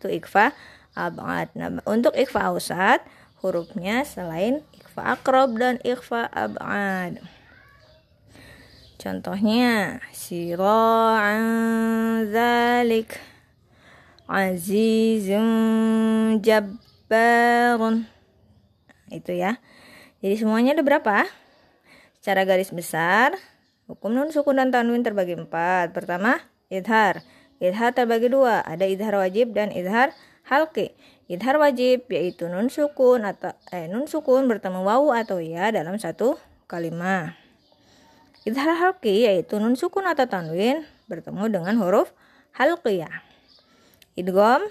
itu 0.03 0.11
ikfa 0.11 0.51
abad. 0.99 1.47
Nah, 1.55 1.79
untuk 1.87 2.19
ikfa 2.19 2.51
ausat 2.51 3.07
hurufnya 3.39 4.03
selain 4.03 4.67
ikfa 4.75 5.15
akrob 5.15 5.55
dan 5.63 5.79
ikfa 5.87 6.27
abad. 6.35 7.23
Contohnya 8.99 10.03
sira'an 10.11 11.43
zalik 12.31 13.23
azizun 14.27 15.49
jabbarun. 16.43 18.11
Itu 19.11 19.39
ya. 19.39 19.63
Jadi 20.23 20.35
semuanya 20.39 20.75
ada 20.79 20.83
berapa? 20.83 21.27
Secara 22.19 22.47
garis 22.47 22.71
besar 22.75 23.35
hukum 23.91 24.15
nun 24.15 24.31
sukun 24.31 24.59
dan 24.59 24.71
tanwin 24.71 25.03
terbagi 25.03 25.35
empat. 25.35 25.91
Pertama 25.91 26.39
idhar 26.71 27.27
Idhar 27.63 27.95
terbagi 27.95 28.27
dua, 28.27 28.59
ada 28.67 28.83
idhar 28.91 29.15
wajib 29.15 29.55
dan 29.55 29.71
idhar 29.71 30.11
halki. 30.51 30.91
Idhar 31.31 31.63
wajib 31.63 32.11
yaitu 32.11 32.51
nun 32.51 32.67
sukun 32.67 33.23
atau 33.23 33.55
eh, 33.71 33.87
nun 33.87 34.11
sukun 34.11 34.51
bertemu 34.51 34.83
wawu 34.83 35.15
atau 35.15 35.39
ya 35.39 35.71
dalam 35.71 35.95
satu 35.95 36.35
kalimat. 36.67 37.39
Idhar 38.43 38.75
halki 38.75 39.31
yaitu 39.31 39.63
nun 39.63 39.79
sukun 39.79 40.11
atau 40.11 40.27
tanwin 40.27 40.83
bertemu 41.07 41.55
dengan 41.55 41.79
huruf 41.79 42.11
halqiyah. 42.59 43.23
Idgom 44.19 44.67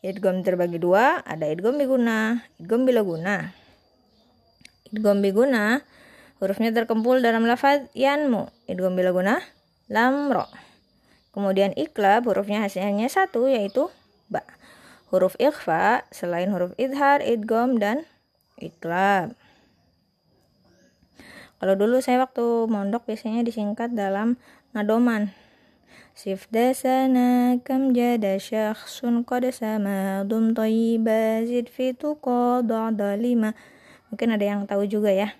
Idgom 0.00 0.40
terbagi 0.40 0.80
dua, 0.80 1.20
ada 1.28 1.44
idgom 1.44 1.76
biguna, 1.76 2.40
idgom 2.56 2.88
bila 2.88 3.04
guna. 3.04 3.52
Idgom 4.88 5.20
biguna 5.20 5.84
hurufnya 6.40 6.72
terkumpul 6.72 7.20
dalam 7.20 7.44
lafaz 7.44 7.84
yanmu. 7.92 8.48
Idgom 8.64 8.96
bila 8.96 9.12
guna 9.12 9.44
lamro. 9.92 10.69
Kemudian 11.30 11.70
iklab 11.78 12.26
hurufnya 12.26 12.66
hasilnya 12.66 13.06
satu 13.06 13.46
yaitu 13.46 13.86
ba. 14.26 14.42
Huruf 15.10 15.34
ikhfa 15.38 16.06
selain 16.14 16.50
huruf 16.54 16.74
idhar, 16.78 17.18
idgom, 17.22 17.78
dan 17.82 18.06
iklab. 18.58 19.34
Kalau 21.60 21.74
dulu 21.76 22.00
saya 22.00 22.22
waktu 22.24 22.70
mondok 22.70 23.04
biasanya 23.04 23.44
disingkat 23.44 23.92
dalam 23.92 24.38
nadoman. 24.72 25.34
Sif 26.16 26.48
dasana 26.48 27.60
kam 27.62 27.92
jada 27.92 28.38
syakhsun 28.40 29.22
qad 29.28 29.50
sama 29.54 30.24
dum 30.26 30.56
tayyiba 30.56 31.44
zid 31.46 31.68
fitu 31.68 32.16
qada 32.18 33.14
lima. 33.20 33.52
Mungkin 34.10 34.34
ada 34.34 34.44
yang 34.44 34.64
tahu 34.66 34.88
juga 34.88 35.12
ya. 35.14 35.36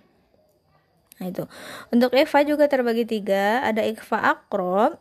Nah 1.18 1.26
itu. 1.28 1.44
Untuk 1.88 2.14
ikhfa 2.14 2.46
juga 2.46 2.68
terbagi 2.70 3.08
tiga. 3.08 3.64
Ada 3.66 3.84
ikhfa 3.88 4.18
akrob 4.20 5.00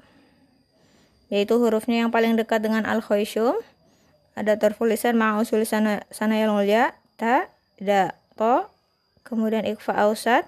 yaitu 1.29 1.61
hurufnya 1.61 2.05
yang 2.05 2.11
paling 2.11 2.35
dekat 2.35 2.61
dengan 2.65 2.83
al 2.89 3.01
khayshum 3.05 3.57
ada 4.39 4.55
tertulisan 4.55 5.19
ma'usul 5.19 5.67
sana 5.67 6.07
sana 6.07 6.39
yang 6.39 6.55
mulia. 6.55 6.95
Ta 7.19 7.51
da 7.75 8.15
to 8.39 8.63
kemudian 9.27 9.67
ikfa 9.67 9.91
ausat. 9.99 10.47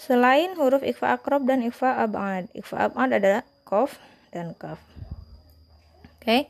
Selain 0.00 0.56
huruf 0.56 0.80
ikfa 0.80 1.12
akrob 1.12 1.44
dan 1.44 1.60
ikfa 1.60 2.00
abad. 2.00 2.48
Ikfa 2.56 2.88
abad 2.88 3.12
adalah 3.12 3.44
kof 3.68 4.00
dan 4.32 4.56
kaf. 4.56 4.80
Oke. 6.16 6.48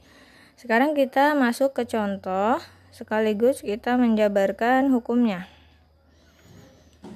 Sekarang 0.55 0.95
kita 0.95 1.35
masuk 1.35 1.75
ke 1.75 1.83
contoh. 1.91 2.63
Sekaligus 2.95 3.67
kita 3.67 3.99
menjabarkan 3.99 4.87
hukumnya. 4.95 5.51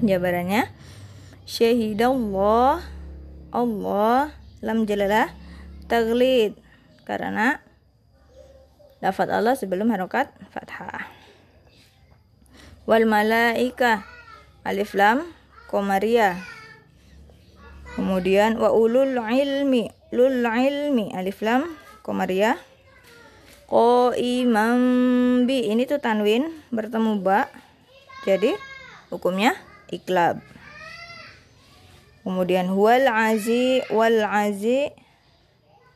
Penjabarannya 0.00 0.72
Syahidallah 1.44 2.80
Allah 3.52 4.32
Lam 4.64 4.88
jalalah 4.88 5.28
Taglid 5.92 6.56
Karena 7.04 7.60
Lafat 9.04 9.28
Allah 9.28 9.52
sebelum 9.52 9.92
harokat 9.92 10.32
fathah 10.48 11.04
Wal 12.88 13.04
malaika 13.04 14.08
Alif 14.64 14.96
lam 14.96 15.28
Komariah 15.68 16.53
Kemudian 17.95 18.59
wa 18.59 18.75
ulul 18.75 19.15
ilmi, 19.15 19.87
lul 20.11 20.43
ilmi 20.43 21.15
alif 21.15 21.39
lam 21.39 21.63
komaria. 22.03 22.59
Ko 23.71 24.11
imam 24.11 24.79
bi 25.47 25.71
ini 25.71 25.87
tuh 25.87 26.03
tanwin 26.03 26.51
bertemu 26.75 27.23
ba. 27.23 27.47
Jadi 28.27 28.51
hukumnya 29.07 29.55
iklab. 29.87 30.43
Kemudian 32.27 32.67
huwal 32.67 33.07
azi 33.07 33.79
wal 33.87 34.27
azi 34.27 34.91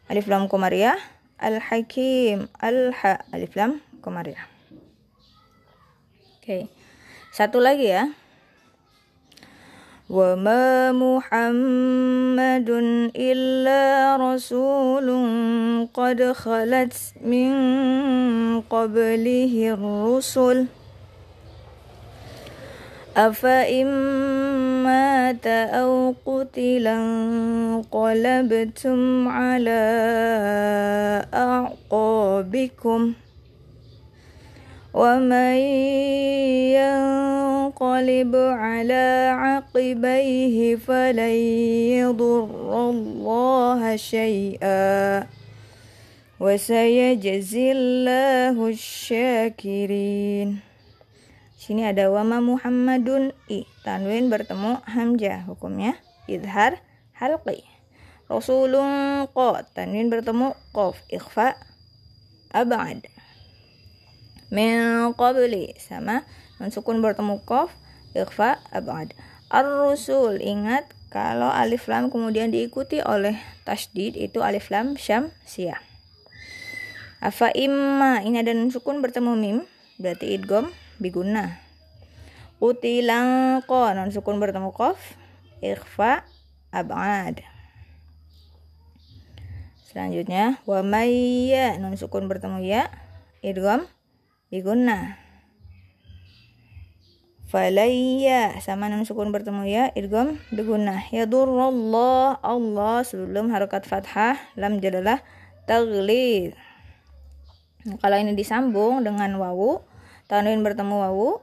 alif 0.08 0.32
lam 0.32 0.48
komaria. 0.48 0.96
Al 1.36 1.60
hakim 1.60 2.48
al 2.64 2.96
ha 2.96 3.28
alif 3.36 3.60
lam 3.60 3.84
komaria. 4.00 4.40
Oke. 6.40 6.48
Okay. 6.48 6.64
Satu 7.36 7.60
lagi 7.60 7.92
ya. 7.92 8.08
وما 10.10 10.92
محمد 10.92 12.70
إلا 13.16 14.18
رسول 14.18 15.08
قد 15.94 16.24
خلت 16.34 16.94
من 17.22 17.52
قبله 18.62 19.54
الرسل 19.78 20.66
أفإن 23.18 23.88
مات 24.84 25.48
أو 25.48 26.14
قتلا 26.26 26.96
انقلبتم 27.94 29.28
على 29.28 29.82
أعقابكم 31.34 33.14
ومن 34.94 35.56
ينقلب 37.79 38.35
على 38.37 39.07
عقبيه 39.35 40.77
فلن 40.77 41.37
يضر 41.99 42.91
الله 42.91 43.97
شيئا 43.97 45.27
وسيجزي 46.41 47.67
الله 47.73 48.57
الشاكرين 48.69 50.51
Sini 51.65 51.81
ada 51.89 52.13
wama 52.13 52.45
Muhammadun 52.45 53.33
i. 53.49 53.65
Tanwin 53.89 54.29
bertemu 54.29 54.85
hamzah. 54.85 55.49
Hukumnya 55.49 55.97
idhar 56.29 56.77
halqi. 57.17 57.65
Rasulun 58.29 59.25
qa. 59.33 59.65
Tanwin 59.73 60.13
bertemu 60.13 60.53
qaf. 60.77 61.01
Ikhfa 61.09 61.57
abad. 62.53 63.09
Min 64.53 65.17
qabli 65.17 65.73
sama 65.81 66.29
nun 66.60 66.70
sukun 66.70 67.02
bertemu 67.02 67.42
qaf. 67.48 67.72
Ikhfa 68.14 68.62
abad. 68.70 69.14
Ar-rusul 69.50 70.42
ingat 70.42 70.86
kalau 71.10 71.50
alif 71.50 71.90
lam 71.90 72.14
kemudian 72.14 72.54
diikuti 72.54 73.02
oleh 73.02 73.38
tasdid 73.66 74.14
itu 74.14 74.46
alif 74.46 74.70
lam 74.70 74.94
syam 74.98 75.34
sia. 75.46 75.82
Afa 77.20 77.52
imma 77.52 78.24
ini 78.24 78.40
ada 78.40 78.56
nun 78.56 78.72
sukun 78.72 79.04
bertemu 79.04 79.34
mim 79.36 79.58
berarti 80.00 80.32
idgom 80.32 80.72
biguna 81.04 81.60
utilang 82.64 83.60
ko 83.68 83.92
non 83.92 84.12
sukun 84.12 84.40
bertemu 84.40 84.72
kof 84.72 84.96
ikhfa 85.60 86.24
abad 86.72 87.44
selanjutnya 89.88 90.60
wa 90.64 90.80
mayya 90.80 91.76
non 91.80 92.00
sukun 92.00 92.32
bertemu 92.32 92.64
ya 92.64 92.88
idgham 93.44 93.88
biguna 94.52 95.20
falayya 97.50 98.62
sama 98.62 98.94
non 98.94 99.02
sukun 99.10 99.34
bertemu 99.34 99.66
ya 99.66 99.84
idgham 99.98 100.38
biguna 100.54 101.02
yadurrallah 101.10 102.38
Allah 102.46 103.02
sebelum 103.02 103.50
harokat 103.50 103.90
fathah 103.90 104.38
lam 104.54 104.78
jadalah 104.78 105.26
taglid. 105.66 106.54
Kalau 108.00 108.18
ini 108.22 108.38
disambung 108.38 109.02
dengan 109.02 109.34
wawu 109.42 109.82
tanwin 110.30 110.62
bertemu 110.62 110.96
wawu 111.10 111.42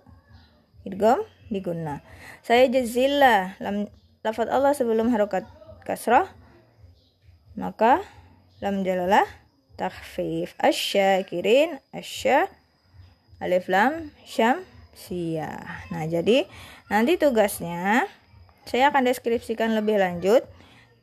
idgham 0.86 1.26
diguna 1.50 2.02
saya 2.46 2.70
jazillah 2.70 3.58
lam 3.58 3.90
lafaz 4.22 4.46
Allah 4.46 4.74
sebelum 4.74 5.10
harokat 5.10 5.42
kasrah 5.82 6.30
maka 7.58 8.04
lam 8.62 8.86
jalalah 8.86 9.26
takhfif. 9.74 10.54
Asyakirin 10.62 11.82
asya 11.90 12.46
alif 13.42 13.66
lam 13.66 14.14
syam 14.22 14.64
sia 14.96 15.84
nah 15.92 16.08
jadi 16.08 16.48
nanti 16.88 17.20
tugasnya 17.20 18.08
saya 18.66 18.90
akan 18.90 19.06
deskripsikan 19.06 19.78
lebih 19.78 20.02
lanjut 20.02 20.42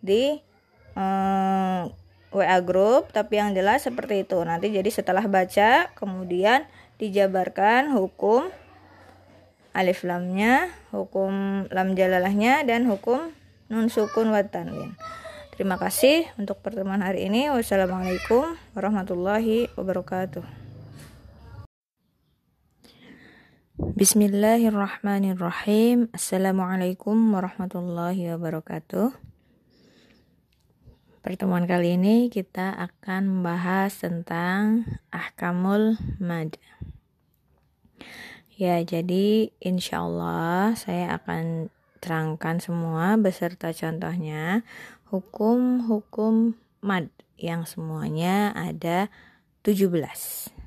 di 0.04 0.44
um, 1.00 1.88
WA 2.34 2.60
group 2.66 3.14
tapi 3.14 3.40
yang 3.40 3.54
jelas 3.54 3.86
seperti 3.86 4.26
itu. 4.28 4.42
Nanti 4.44 4.74
jadi 4.74 4.90
setelah 4.90 5.24
baca 5.30 5.94
kemudian 5.96 6.66
dijabarkan 6.98 7.94
hukum 7.94 8.50
alif 9.74 10.06
lamnya 10.06 10.70
hukum 10.94 11.66
lam 11.74 11.98
jalalahnya 11.98 12.62
dan 12.66 12.86
hukum 12.86 13.34
nun 13.70 13.88
sukun 13.88 14.34
wa 14.34 14.42
tanwin. 14.44 14.98
Terima 15.54 15.78
kasih 15.78 16.26
untuk 16.42 16.60
pertemuan 16.66 17.06
hari 17.06 17.30
ini. 17.30 17.54
Wassalamualaikum 17.54 18.58
warahmatullahi 18.74 19.70
wabarakatuh 19.78 20.63
Bismillahirrahmanirrahim 23.74 26.06
Assalamualaikum 26.14 27.18
warahmatullahi 27.34 28.30
wabarakatuh 28.30 29.10
Pertemuan 31.26 31.66
kali 31.66 31.98
ini 31.98 32.30
kita 32.30 32.70
akan 32.70 33.42
membahas 33.42 33.98
tentang 33.98 34.86
ahkamul 35.10 35.98
mad. 36.22 36.54
Ya, 38.54 38.78
jadi 38.86 39.50
insya 39.58 40.06
Allah 40.06 40.78
saya 40.78 41.18
akan 41.18 41.74
terangkan 41.98 42.62
semua 42.62 43.18
beserta 43.18 43.74
contohnya 43.74 44.62
hukum-hukum 45.10 46.62
mad 46.86 47.10
yang 47.42 47.66
semuanya 47.66 48.54
ada 48.54 49.10
17. 49.66 50.62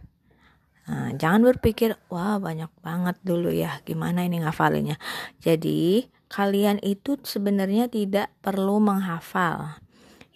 Nah, 0.86 1.10
jangan 1.18 1.42
berpikir, 1.42 1.98
wah 2.06 2.38
banyak 2.38 2.70
banget 2.78 3.18
dulu 3.26 3.50
ya, 3.50 3.82
gimana 3.82 4.22
ini 4.22 4.38
ngafalinnya. 4.38 5.02
Jadi, 5.42 6.06
kalian 6.30 6.78
itu 6.82 7.18
sebenarnya 7.22 7.90
tidak 7.90 8.30
perlu 8.38 8.78
menghafal 8.78 9.82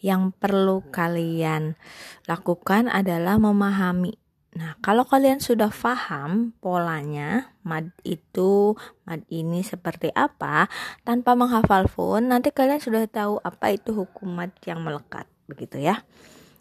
yang 0.01 0.33
perlu 0.33 0.83
kalian 0.91 1.77
lakukan 2.25 2.89
adalah 2.89 3.37
memahami. 3.37 4.17
Nah, 4.51 4.75
kalau 4.83 5.07
kalian 5.07 5.39
sudah 5.39 5.71
paham 5.71 6.51
polanya, 6.59 7.55
mad 7.63 7.95
itu, 8.03 8.75
mad 9.07 9.23
ini 9.31 9.63
seperti 9.63 10.11
apa, 10.11 10.67
tanpa 11.07 11.39
menghafal 11.39 11.87
pun, 11.87 12.27
nanti 12.35 12.51
kalian 12.51 12.83
sudah 12.83 13.07
tahu 13.07 13.39
apa 13.47 13.71
itu 13.71 13.95
hukum 13.95 14.27
mad 14.35 14.51
yang 14.67 14.83
melekat, 14.83 15.31
begitu 15.47 15.79
ya. 15.79 16.03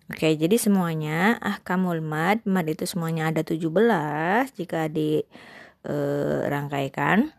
Oke, 0.09 0.33
jadi 0.33 0.57
semuanya 0.57 1.37
ahkamul 1.37 2.01
mad, 2.01 2.41
mad 2.41 2.65
itu 2.65 2.89
semuanya 2.89 3.29
ada 3.29 3.45
17 3.45 3.61
jika 4.57 4.89
dirangkaikan. 4.89 7.29
Eh, 7.29 7.33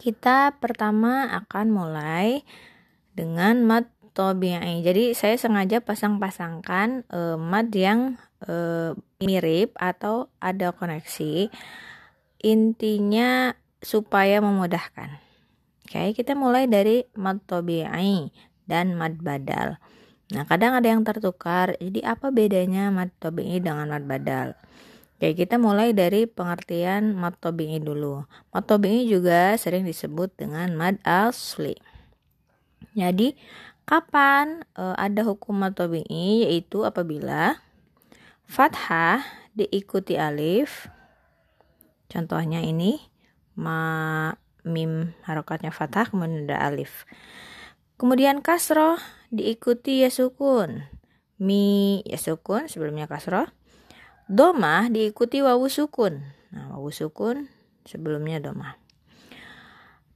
Kita 0.00 0.56
pertama 0.56 1.28
akan 1.36 1.66
mulai 1.68 2.48
dengan 3.12 3.60
mad 3.68 3.92
tabi'i. 4.16 4.80
Jadi 4.80 5.12
saya 5.12 5.36
sengaja 5.36 5.84
pasang-pasangkan 5.84 7.04
e, 7.12 7.36
mad 7.36 7.68
yang 7.76 8.16
e, 8.40 8.56
mirip 9.20 9.76
atau 9.76 10.32
ada 10.40 10.72
koneksi. 10.72 11.52
Intinya 12.40 13.52
supaya 13.84 14.40
memudahkan. 14.40 15.20
Oke, 15.84 16.16
kita 16.16 16.32
mulai 16.32 16.64
dari 16.64 17.04
mad 17.20 17.44
tabi'i 17.44 18.32
dan 18.64 18.96
mad 18.96 19.20
badal. 19.20 19.76
Nah, 20.34 20.42
kadang 20.48 20.74
ada 20.74 20.88
yang 20.90 21.06
tertukar. 21.06 21.78
Jadi 21.78 22.02
apa 22.02 22.34
bedanya 22.34 22.90
mad 22.90 23.14
tabi'i 23.22 23.62
dengan 23.62 23.86
mad 23.86 24.06
badal? 24.08 24.58
Oke, 25.16 25.32
kita 25.38 25.56
mulai 25.60 25.94
dari 25.94 26.26
pengertian 26.26 27.14
mad 27.14 27.38
tabi'i 27.38 27.78
dulu. 27.78 28.26
Mad 28.50 28.64
tabi'i 28.66 29.06
juga 29.06 29.54
sering 29.54 29.86
disebut 29.86 30.34
dengan 30.34 30.74
mad 30.74 30.98
asli. 31.06 31.78
Jadi 32.96 33.36
Kapan 33.86 34.66
e, 34.74 34.82
ada 34.98 35.22
hukum 35.22 35.62
tabi'i 35.70 36.42
yaitu 36.42 36.82
apabila 36.82 37.62
fathah 38.42 39.22
diikuti 39.54 40.18
alif. 40.18 40.90
Contohnya 42.10 42.66
ini 42.66 42.98
ma 43.54 44.34
mim 44.66 45.14
harokatnya 45.22 45.70
fathah 45.70 46.10
kemudian 46.10 46.50
ada 46.50 46.66
alif. 46.66 47.06
Kemudian 47.94 48.42
kasroh 48.42 48.98
diikuti 49.30 50.02
ya 50.04 50.10
sukun. 50.10 50.86
Mi 51.36 52.00
ya 52.08 52.16
sukun 52.16 52.70
sebelumnya 52.70 53.06
kasroh. 53.10 53.48
Domah 54.26 54.90
diikuti 54.90 55.44
wawu 55.44 55.70
sukun. 55.70 56.22
Nah, 56.50 56.74
wawu 56.74 56.90
sukun 56.90 57.46
sebelumnya 57.86 58.42
domah. 58.42 58.80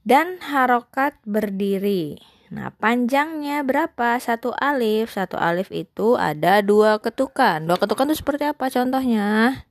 Dan 0.01 0.41
harokat 0.41 1.15
berdiri. 1.23 2.17
Nah, 2.51 2.73
panjangnya 2.75 3.63
berapa? 3.63 4.19
Satu 4.19 4.51
alif. 4.51 5.15
Satu 5.15 5.39
alif 5.39 5.71
itu 5.71 6.19
ada 6.19 6.59
dua 6.59 6.99
ketukan. 6.99 7.63
Dua 7.63 7.79
ketukan 7.79 8.11
itu 8.11 8.19
seperti 8.19 8.49
apa 8.49 8.67
contohnya? 8.67 9.63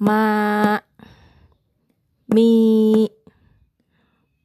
Ma, 0.00 0.80
mi, 2.32 3.04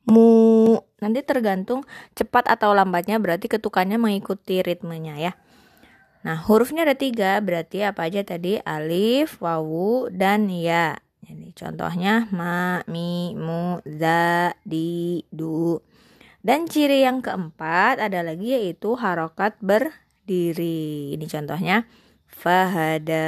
mu. 0.03 0.89
Nanti 0.99 1.23
tergantung 1.23 1.88
cepat 2.15 2.47
atau 2.47 2.76
lambatnya 2.76 3.19
berarti 3.19 3.47
ketukannya 3.47 3.99
mengikuti 3.99 4.59
ritmenya 4.59 5.15
ya. 5.19 5.34
Nah, 6.19 6.35
hurufnya 6.35 6.84
ada 6.84 6.99
tiga, 6.99 7.39
berarti 7.39 7.88
apa 7.88 8.11
aja 8.11 8.27
tadi? 8.27 8.59
Alif, 8.67 9.39
wawu, 9.39 10.11
dan 10.11 10.51
ya. 10.51 10.99
Jadi 11.23 11.55
contohnya 11.55 12.27
ma, 12.35 12.84
mi, 12.91 13.38
mu, 13.39 13.80
za, 13.88 14.51
di, 14.67 15.23
du. 15.31 15.80
Dan 16.43 16.67
ciri 16.67 17.03
yang 17.03 17.23
keempat 17.23 17.99
ada 17.99 18.23
lagi 18.23 18.55
yaitu 18.55 18.95
harokat 18.99 19.59
berdiri. 19.63 21.15
Ini 21.15 21.26
contohnya 21.27 21.88
fahada. 22.27 23.27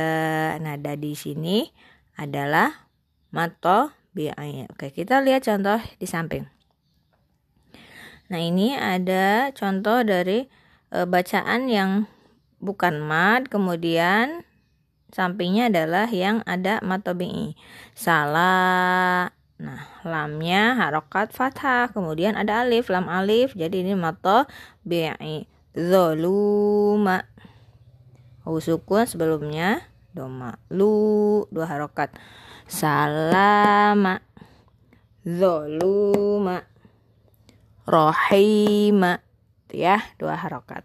Nada 0.60 0.96
di 0.96 1.16
sini 1.16 1.68
adalah 2.20 2.88
mato 3.32 3.92
bi'ain. 4.16 4.68
Oke, 4.72 4.92
kita 4.92 5.24
lihat 5.24 5.48
contoh 5.48 5.80
di 6.00 6.08
samping. 6.08 6.61
Nah, 8.32 8.40
ini 8.40 8.72
ada 8.80 9.52
contoh 9.52 10.08
dari 10.08 10.48
e, 10.88 11.04
bacaan 11.04 11.68
yang 11.68 12.08
bukan 12.64 13.04
mad, 13.04 13.52
kemudian 13.52 14.48
sampingnya 15.12 15.68
adalah 15.68 16.08
yang 16.08 16.40
ada 16.48 16.80
matobi'i. 16.80 17.60
Salah. 17.92 19.36
Nah, 19.60 19.84
lamnya 20.08 20.80
harokat 20.80 21.36
fathah, 21.36 21.92
kemudian 21.92 22.40
ada 22.40 22.64
alif, 22.64 22.88
lam 22.88 23.12
alif, 23.12 23.52
jadi 23.52 23.84
ini 23.84 24.00
mato 24.00 24.48
bi'i. 24.88 25.46
Zoluma. 25.76 27.28
Sukun 28.48 29.08
sebelumnya 29.08 29.92
doma. 30.12 30.60
Lu 30.72 31.44
dua 31.52 31.68
harokat 31.68 32.12
salama 32.68 34.24
zoluma 35.22 36.71
rohima. 37.86 39.24
Ya 39.72 40.04
dua 40.20 40.36
harokat. 40.36 40.84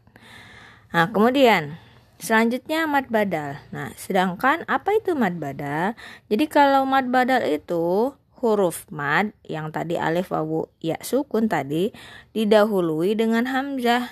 Nah 0.95 1.11
kemudian 1.11 1.77
selanjutnya 2.23 2.87
mad 2.87 3.11
badal. 3.11 3.59
Nah 3.75 3.91
sedangkan 3.99 4.63
apa 4.71 4.95
itu 4.95 5.19
mad 5.19 5.37
badal? 5.37 5.99
Jadi 6.31 6.45
kalau 6.47 6.87
mad 6.87 7.11
badal 7.11 7.43
itu 7.45 8.15
huruf 8.39 8.87
mad 8.93 9.33
yang 9.43 9.73
tadi 9.73 9.97
alif 9.97 10.31
wawu 10.31 10.69
ya 10.79 11.01
sukun 11.03 11.49
tadi 11.51 11.91
didahului 12.37 13.19
dengan 13.19 13.49
hamzah. 13.49 14.07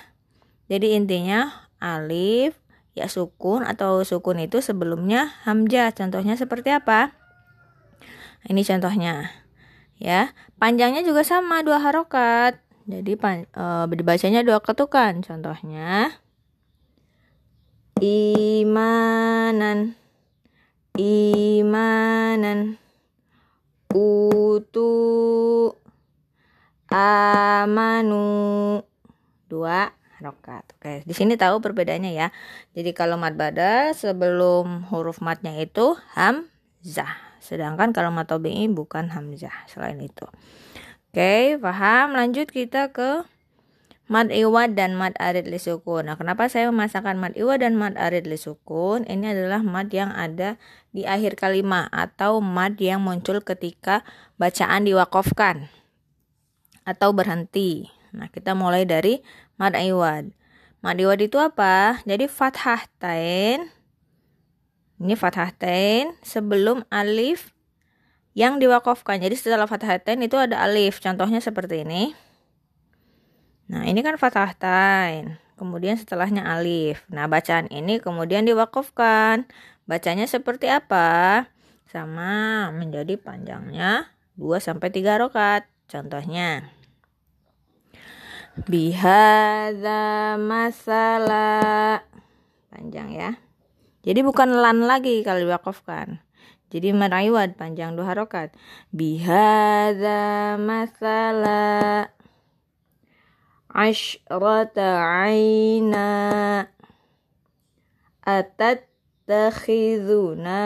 Jadi 0.67 0.97
intinya 0.97 1.69
alif 1.77 2.57
ya 2.97 3.05
sukun 3.05 3.61
atau 3.63 4.01
sukun 4.03 4.43
itu 4.43 4.59
sebelumnya 4.59 5.31
hamzah. 5.47 5.93
Contohnya 5.93 6.35
seperti 6.35 6.73
apa? 6.73 7.15
Ini 8.45 8.61
contohnya. 8.61 9.31
Ya, 9.95 10.35
panjangnya 10.59 11.07
juga 11.07 11.23
sama 11.23 11.63
dua 11.63 11.79
harokat. 11.79 12.64
Jadi 12.85 13.17
pan, 13.17 13.49
e, 13.49 13.65
dibacanya 13.89 14.45
dua 14.45 14.61
ketukan. 14.61 15.25
Contohnya 15.25 16.13
imanan 17.97 19.95
imanan 20.95 22.77
utu 23.89 24.91
amanu 26.91 28.23
dua 29.49 29.95
harokat. 30.19 30.63
Oke, 30.77 31.01
di 31.03 31.13
sini 31.17 31.35
tahu 31.35 31.59
perbedaannya 31.59 32.11
ya. 32.13 32.27
Jadi 32.77 32.93
kalau 32.93 33.17
mad 33.17 33.35
bada 33.35 33.91
sebelum 33.97 34.87
huruf 34.93 35.19
matnya 35.25 35.57
itu 35.59 35.97
hamzah. 36.15 37.17
Sedangkan 37.41 37.93
kalau 37.93 38.09
matobi'i 38.09 38.65
bukan 38.71 39.11
hamzah 39.11 39.53
selain 39.69 40.01
itu. 40.01 40.25
Oke, 41.15 41.55
paham? 41.63 42.11
Lanjut 42.11 42.51
kita 42.51 42.91
ke 42.91 43.23
mad 44.11 44.35
iwad 44.35 44.75
dan 44.75 44.99
mad 44.99 45.15
arid 45.15 45.47
li 45.47 45.55
sukun. 45.55 46.11
Nah, 46.11 46.19
kenapa 46.19 46.51
saya 46.51 46.67
memasangkan 46.67 47.15
mad 47.15 47.31
iwad 47.39 47.63
dan 47.63 47.79
mad 47.79 47.95
arid 47.95 48.27
li 48.27 48.35
sukun? 48.35 49.07
Ini 49.07 49.31
adalah 49.31 49.63
mad 49.63 49.87
yang 49.95 50.11
ada 50.11 50.59
di 50.91 51.07
akhir 51.07 51.39
kalimat 51.39 51.87
atau 51.95 52.43
mad 52.43 52.75
yang 52.83 52.99
muncul 52.99 53.39
ketika 53.39 54.03
bacaan 54.35 54.83
diwakofkan 54.83 55.71
atau 56.83 57.15
berhenti. 57.15 57.87
Nah, 58.11 58.27
kita 58.27 58.51
mulai 58.51 58.83
dari 58.83 59.23
mad 59.55 59.71
iwad. 59.71 60.35
Mad 60.83 60.99
iwad 60.99 61.23
itu 61.23 61.39
apa? 61.39 62.03
Jadi 62.03 62.27
fathah 62.27 62.91
tain 62.99 63.71
ini 64.99 65.15
fathatain 65.15 66.11
sebelum 66.19 66.83
alif 66.91 67.54
yang 68.35 68.59
diwakafkan. 68.59 69.23
Jadi 69.23 69.33
setelah 69.39 69.65
fathatain 69.65 70.19
itu 70.21 70.35
ada 70.35 70.59
alif. 70.61 70.99
Contohnya 70.99 71.39
seperti 71.39 71.87
ini. 71.87 72.11
Nah, 73.71 73.87
ini 73.87 74.03
kan 74.03 74.19
fathatain. 74.19 75.39
Kemudian 75.55 75.95
setelahnya 75.95 76.43
alif. 76.43 77.01
Nah, 77.07 77.31
bacaan 77.31 77.71
ini 77.71 77.97
kemudian 78.03 78.43
diwakafkan. 78.43 79.47
Bacanya 79.87 80.27
seperti 80.27 80.67
apa? 80.67 81.47
Sama 81.87 82.69
menjadi 82.75 83.15
panjangnya 83.15 84.11
2 84.35 84.59
sampai 84.59 84.91
3 84.91 85.15
rokat. 85.15 85.63
Contohnya 85.87 86.75
bihadza 88.67 90.35
masalah 90.39 92.03
panjang 92.71 93.09
ya. 93.15 93.31
Jadi 94.03 94.19
bukan 94.27 94.59
lan 94.59 94.83
lagi 94.83 95.23
kalau 95.23 95.39
diwakafkan. 95.43 96.24
Jadi 96.75 96.91
meraiwad 96.91 97.55
panjang 97.55 97.95
dua 97.95 98.11
harokat. 98.11 98.51
Bihada 98.91 100.59
masala 100.59 102.11
ashrata 103.71 104.99
aina 105.23 106.07
atat 108.23 108.87
takhiduna 109.27 110.59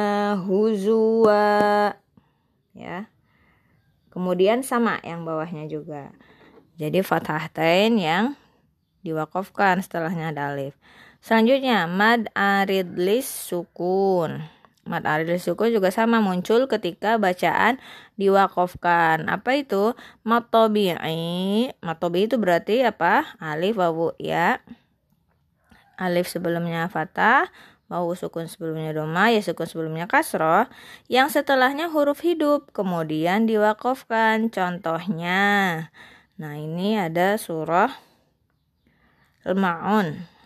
huzwa 0.45 1.98
ya 2.77 3.10
kemudian 4.14 4.61
sama 4.61 5.02
yang 5.02 5.26
bawahnya 5.26 5.65
juga 5.65 6.14
jadi 6.77 7.02
fathah 7.02 7.49
tain 7.49 7.98
yang 7.98 8.38
diwakafkan 9.02 9.81
setelahnya 9.81 10.30
ada 10.30 10.53
alif 10.53 10.77
Selanjutnya, 11.19 11.84
mad 11.84 12.31
aridlis 12.31 13.27
sukun. 13.27 14.40
Mad 14.90 15.06
aridlis 15.06 15.45
sukun 15.45 15.70
juga 15.70 15.94
sama 15.94 16.18
muncul 16.18 16.66
ketika 16.66 17.22
bacaan 17.22 17.78
diwakofkan. 18.18 19.30
Apa 19.30 19.61
itu? 19.61 19.94
Matobi'i. 20.26 21.70
Matobi 21.86 22.26
itu 22.26 22.41
berarti 22.41 22.82
apa? 22.82 23.38
Alif, 23.38 23.78
wawu, 23.78 24.18
ya. 24.18 24.66
Alif 26.02 26.26
sebelumnya 26.26 26.90
fatah, 26.90 27.53
wawu 27.86 28.18
sukun 28.18 28.49
sebelumnya 28.49 28.98
doma, 28.98 29.30
ya 29.30 29.45
sukun 29.45 29.70
sebelumnya 29.70 30.10
kasroh, 30.10 30.66
yang 31.06 31.30
setelahnya 31.30 31.94
huruf 31.94 32.26
hidup, 32.26 32.74
kemudian 32.74 33.45
diwakofkan. 33.45 34.49
Contohnya, 34.49 35.41
nah 36.41 36.56
ini 36.57 36.98
ada 36.98 37.38
surah 37.38 37.94
Al-Ma'un. 39.45 40.39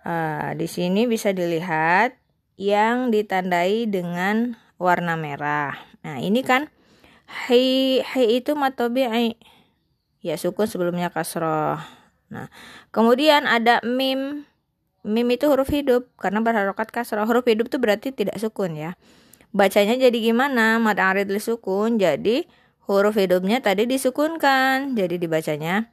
Uh, 0.00 0.56
di 0.56 0.64
sini 0.64 1.04
bisa 1.04 1.36
dilihat 1.36 2.16
yang 2.56 3.12
ditandai 3.12 3.84
dengan 3.84 4.56
warna 4.80 5.16
merah. 5.16 5.76
Nah, 6.00 6.16
ini 6.20 6.40
kan 6.40 6.72
hi 7.48 8.00
hi 8.00 8.40
itu 8.40 8.56
matobi 8.56 9.04
ya 10.24 10.36
sukun 10.40 10.64
sebelumnya 10.64 11.12
kasroh. 11.12 11.76
Nah, 12.32 12.48
kemudian 12.92 13.44
ada 13.44 13.84
mim. 13.84 14.48
Mim 15.00 15.28
itu 15.32 15.48
huruf 15.48 15.72
hidup 15.72 16.12
karena 16.20 16.44
berharokat 16.44 16.92
kasroh. 16.92 17.24
Huruf 17.24 17.48
hidup 17.48 17.72
itu 17.72 17.80
berarti 17.80 18.12
tidak 18.12 18.36
sukun 18.36 18.76
ya. 18.76 19.00
Bacanya 19.52 19.96
jadi 19.96 20.18
gimana? 20.20 20.76
Mad 20.76 21.00
arid 21.00 21.32
sukun. 21.40 21.96
Jadi 21.96 22.44
huruf 22.84 23.16
hidupnya 23.16 23.64
tadi 23.64 23.88
disukunkan. 23.88 24.92
Jadi 24.92 25.16
dibacanya 25.16 25.88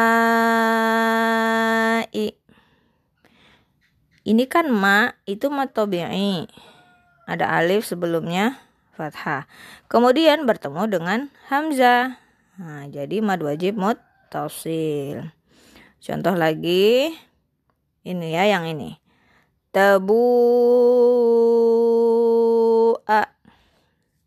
Ini 4.28 4.44
kan 4.52 4.68
ma 4.68 5.16
itu 5.24 5.48
matobi'i. 5.48 6.52
Ada 7.32 7.64
alif 7.64 7.88
sebelumnya 7.88 8.65
fathah. 8.96 9.46
Kemudian 9.92 10.48
bertemu 10.48 10.88
dengan 10.88 11.20
hamzah. 11.52 12.18
Nah, 12.56 12.88
jadi 12.88 13.20
mad 13.20 13.44
wajib 13.44 13.76
muttasil. 13.76 15.30
Contoh 16.00 16.34
lagi. 16.34 17.12
Ini 18.08 18.28
ya 18.32 18.48
yang 18.48 18.66
ini. 18.72 18.96
Tebu 19.76 20.24
a. 23.06 23.28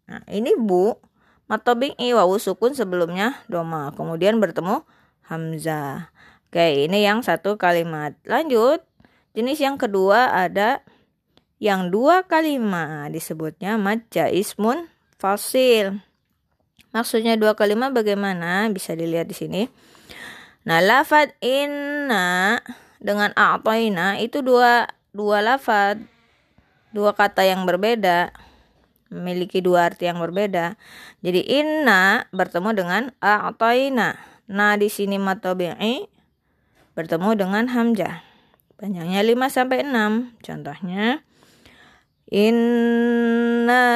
Nah, 0.09 0.23
ini 0.29 0.53
bu 0.55 1.09
Matobing 1.49 1.97
i 1.97 2.13
wawu 2.13 2.37
sukun 2.37 2.77
sebelumnya 2.77 3.41
doma. 3.49 3.89
Kemudian 3.97 4.37
bertemu 4.37 4.85
hamzah. 5.25 6.13
Oke, 6.53 6.85
ini 6.85 7.01
yang 7.01 7.25
satu 7.25 7.57
kalimat. 7.57 8.13
Lanjut. 8.29 8.85
Jenis 9.33 9.57
yang 9.57 9.81
kedua 9.81 10.29
ada 10.29 10.85
yang 11.59 11.91
dua 11.91 12.23
kalimat 12.27 13.11
disebutnya 13.11 13.79
mad 13.79 14.07
jaismun 14.15 14.87
fasil. 15.19 15.99
Maksudnya 16.95 17.37
dua 17.37 17.53
kalimat 17.59 17.93
bagaimana? 17.93 18.67
Bisa 18.73 18.95
dilihat 18.95 19.29
di 19.29 19.37
sini. 19.37 19.63
Nah, 20.65 20.81
lafad 20.81 21.35
inna 21.45 22.59
dengan 22.99 23.31
a'toina 23.35 24.19
itu 24.19 24.43
dua 24.43 24.89
dua 25.13 25.43
lafad 25.45 26.03
dua 26.91 27.15
kata 27.15 27.45
yang 27.45 27.69
berbeda 27.69 28.33
memiliki 29.09 29.65
dua 29.65 29.93
arti 29.93 30.09
yang 30.09 30.21
berbeda. 30.21 30.77
Jadi 31.25 31.41
inna 31.45 32.29
bertemu 32.31 32.71
dengan 32.77 33.03
a'taina. 33.21 34.17
Nah, 34.49 34.77
di 34.81 34.89
sini 34.89 35.17
matobi'i 35.21 36.09
bertemu 36.97 37.31
dengan 37.37 37.65
hamzah. 37.69 38.25
Panjangnya 38.79 39.21
5 39.27 39.51
sampai 39.51 39.83
6. 39.83 40.39
Contohnya 40.41 41.21
inna 42.29 43.89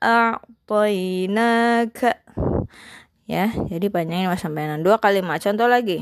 a'tainaka. 0.00 2.12
Ya, 3.28 3.52
jadi 3.68 3.92
panjangnya 3.92 4.32
5 4.32 4.40
sampai 4.40 4.80
6. 4.80 4.84
Dua 4.84 4.96
kalimat. 5.00 5.36
Contoh 5.36 5.68
lagi. 5.68 6.00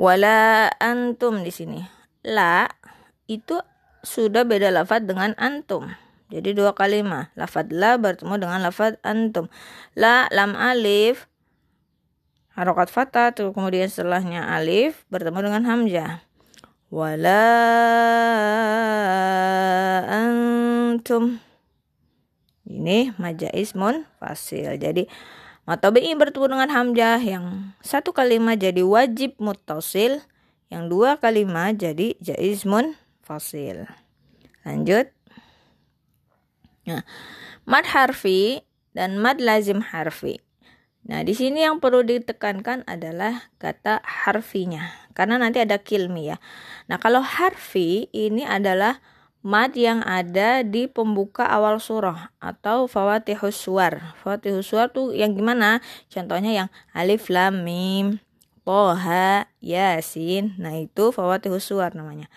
Wala 0.00 0.72
antum 0.80 1.44
di 1.44 1.52
sini. 1.52 1.84
La 2.24 2.64
itu 3.28 3.60
sudah 4.00 4.48
beda 4.48 4.72
lafad 4.72 5.04
dengan 5.04 5.36
antum. 5.36 5.92
Jadi 6.32 6.56
dua 6.56 6.72
kalimat. 6.72 7.28
Lafad 7.36 7.68
la 7.68 8.00
bertemu 8.00 8.40
dengan 8.40 8.64
lafad 8.64 8.96
antum. 9.04 9.52
La 9.92 10.24
lam 10.32 10.56
alif 10.56 11.28
harokat 12.56 12.88
fathah 12.88 13.36
tuh 13.36 13.52
kemudian 13.52 13.92
setelahnya 13.92 14.46
alif 14.46 15.04
bertemu 15.12 15.52
dengan 15.52 15.62
hamzah. 15.68 16.24
Wala 16.90 17.46
antum. 20.10 21.38
Ini 22.66 23.14
majaismun 23.14 24.10
fasil. 24.18 24.74
Jadi 24.74 25.06
matobi'i 25.70 26.10
bertemu 26.18 26.50
dengan 26.50 26.70
hamzah 26.74 27.22
yang 27.22 27.78
satu 27.78 28.10
kalimat 28.10 28.58
jadi 28.58 28.82
wajib 28.82 29.38
mutasil, 29.38 30.18
yang 30.66 30.90
dua 30.90 31.14
kalimat 31.22 31.78
jadi 31.78 32.18
jaizmun 32.18 32.98
fosil. 33.22 33.86
Lanjut. 34.66 35.14
Nah, 36.90 37.06
mad 37.70 37.86
harfi 37.86 38.66
dan 38.98 39.14
mad 39.22 39.38
lazim 39.38 39.78
harfi. 39.78 40.42
Nah, 41.06 41.22
di 41.22 41.38
sini 41.38 41.62
yang 41.62 41.78
perlu 41.78 42.02
ditekankan 42.02 42.82
adalah 42.90 43.46
kata 43.62 44.02
harfinya. 44.02 44.90
Karena 45.20 45.36
nanti 45.36 45.60
ada 45.60 45.76
kilmi 45.76 46.32
ya. 46.32 46.40
Nah, 46.88 46.96
kalau 46.96 47.20
harfi 47.20 48.08
ini 48.16 48.40
adalah 48.48 49.04
mad 49.44 49.76
yang 49.76 50.00
ada 50.00 50.64
di 50.64 50.88
pembuka 50.88 51.44
awal 51.44 51.76
surah 51.76 52.32
atau 52.40 52.88
fawatihus 52.88 53.52
suar. 53.52 54.16
Fawatihus 54.24 54.64
suar 54.64 54.88
tuh 54.88 55.12
yang 55.12 55.36
gimana? 55.36 55.84
Contohnya 56.08 56.64
yang 56.64 56.68
alif 56.96 57.28
lam 57.28 57.68
mim, 57.68 58.24
toha, 58.64 59.44
yasin. 59.60 60.56
Nah, 60.56 60.80
itu 60.80 61.12
fawatihus 61.12 61.68
suar 61.68 61.92
namanya. 61.92 62.32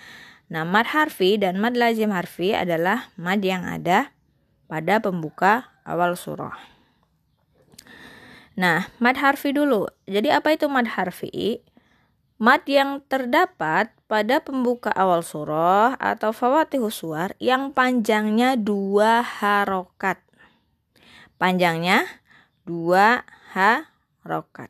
Nah, 0.52 0.68
mad 0.68 0.92
harfi 0.92 1.40
dan 1.40 1.64
mad 1.64 1.80
lazim 1.80 2.12
harfi 2.12 2.52
adalah 2.52 3.08
mad 3.16 3.40
yang 3.40 3.64
ada 3.64 4.12
pada 4.68 5.00
pembuka 5.00 5.72
awal 5.88 6.20
surah. 6.20 6.60
Nah, 8.60 8.92
mad 9.00 9.18
harfi 9.18 9.56
dulu. 9.56 9.88
Jadi 10.04 10.30
apa 10.30 10.52
itu 10.52 10.68
mad 10.68 10.86
harfi? 11.00 11.64
Mad 12.44 12.68
yang 12.68 13.00
terdapat 13.08 13.96
pada 14.12 14.44
pembuka 14.44 14.92
awal 14.92 15.24
surah 15.24 15.96
atau 15.96 16.36
fawatihu 16.36 16.92
suar 16.92 17.40
yang 17.40 17.72
panjangnya 17.72 18.60
dua 18.60 19.24
harokat. 19.24 20.20
Panjangnya 21.40 22.04
dua 22.68 23.24
harokat. 23.56 24.68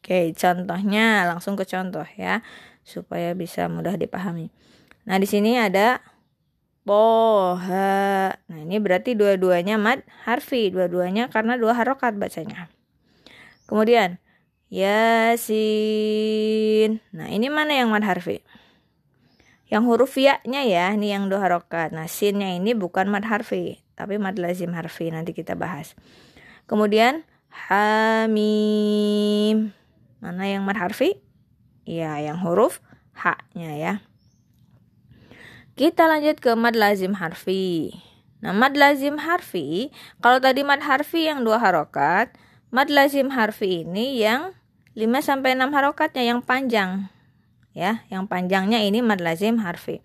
Oke, 0.00 0.32
contohnya 0.32 1.28
langsung 1.28 1.52
ke 1.52 1.68
contoh 1.68 2.08
ya 2.16 2.40
supaya 2.80 3.36
bisa 3.36 3.68
mudah 3.68 4.00
dipahami. 4.00 4.48
Nah, 5.04 5.20
di 5.20 5.28
sini 5.28 5.60
ada 5.60 6.00
poha. 6.88 8.32
Nah, 8.48 8.56
ini 8.56 8.80
berarti 8.80 9.12
dua-duanya 9.12 9.76
mad 9.76 10.00
harfi, 10.24 10.72
dua-duanya 10.72 11.28
karena 11.28 11.60
dua 11.60 11.76
harokat 11.76 12.16
bacanya. 12.16 12.72
Kemudian 13.68 14.21
yasin. 14.72 15.84
Nah, 17.12 17.28
ini 17.28 17.52
mana 17.52 17.76
yang 17.76 17.92
mad 17.92 18.08
harfi? 18.08 18.40
Yang 19.68 19.84
huruf 19.84 20.16
ya-nya 20.16 20.64
ya, 20.64 20.96
ini 20.96 21.12
yang 21.12 21.28
dua 21.28 21.44
harokat. 21.44 21.92
Nah, 21.92 22.08
sinnya 22.08 22.56
ini 22.56 22.72
bukan 22.72 23.12
mad 23.12 23.28
harfi, 23.28 23.84
tapi 23.92 24.16
mad 24.16 24.40
lazim 24.40 24.72
harfi. 24.72 25.12
Nanti 25.12 25.36
kita 25.36 25.52
bahas. 25.60 25.92
Kemudian 26.64 27.28
hamim. 27.68 28.48
Mana 30.24 30.44
yang 30.48 30.64
mad 30.64 30.80
harfi? 30.80 31.20
Ya, 31.84 32.16
yang 32.16 32.40
huruf 32.40 32.80
H-nya 33.12 33.76
ya. 33.76 34.00
Kita 35.76 36.08
lanjut 36.08 36.40
ke 36.40 36.56
mad 36.56 36.76
lazim 36.76 37.12
harfi. 37.20 37.92
Nah, 38.40 38.56
mad 38.56 38.72
lazim 38.72 39.20
harfi, 39.20 39.92
kalau 40.24 40.40
tadi 40.40 40.64
mad 40.64 40.80
harfi 40.80 41.28
yang 41.28 41.44
dua 41.44 41.60
harokat, 41.60 42.32
mad 42.72 42.88
lazim 42.88 43.28
harfi 43.32 43.84
ini 43.84 44.16
yang 44.20 44.56
5 44.92 45.08
sampai 45.24 45.56
6 45.56 45.72
harokatnya 45.72 46.22
yang 46.24 46.40
panjang. 46.44 47.08
Ya, 47.72 48.04
yang 48.12 48.28
panjangnya 48.28 48.84
ini 48.84 49.00
mad 49.00 49.24
lazim 49.24 49.56
harfi. 49.64 50.04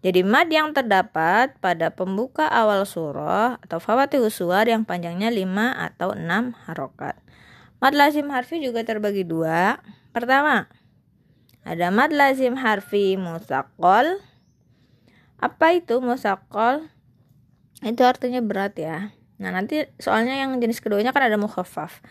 Jadi 0.00 0.24
mad 0.24 0.48
yang 0.48 0.72
terdapat 0.72 1.56
pada 1.60 1.92
pembuka 1.92 2.48
awal 2.48 2.84
surah 2.88 3.60
atau 3.60 3.80
fawati 3.80 4.20
suar 4.32 4.68
yang 4.68 4.84
panjangnya 4.84 5.32
5 5.32 5.44
atau 5.76 6.12
6 6.16 6.56
harokat. 6.68 7.16
Mad 7.80 7.96
lazim 7.96 8.28
harfi 8.28 8.60
juga 8.60 8.84
terbagi 8.84 9.24
dua. 9.24 9.80
Pertama, 10.12 10.68
ada 11.64 11.88
mad 11.88 12.12
lazim 12.12 12.56
harfi 12.60 13.16
musakol. 13.16 14.20
Apa 15.40 15.76
itu 15.76 15.96
musakol? 16.04 16.88
Itu 17.80 18.04
artinya 18.04 18.44
berat 18.44 18.76
ya. 18.76 19.16
Nah, 19.40 19.48
nanti 19.48 19.88
soalnya 19.96 20.36
yang 20.36 20.60
jenis 20.60 20.84
keduanya 20.84 21.16
kan 21.16 21.24
ada 21.24 21.40
mukhaffaf. 21.40 22.04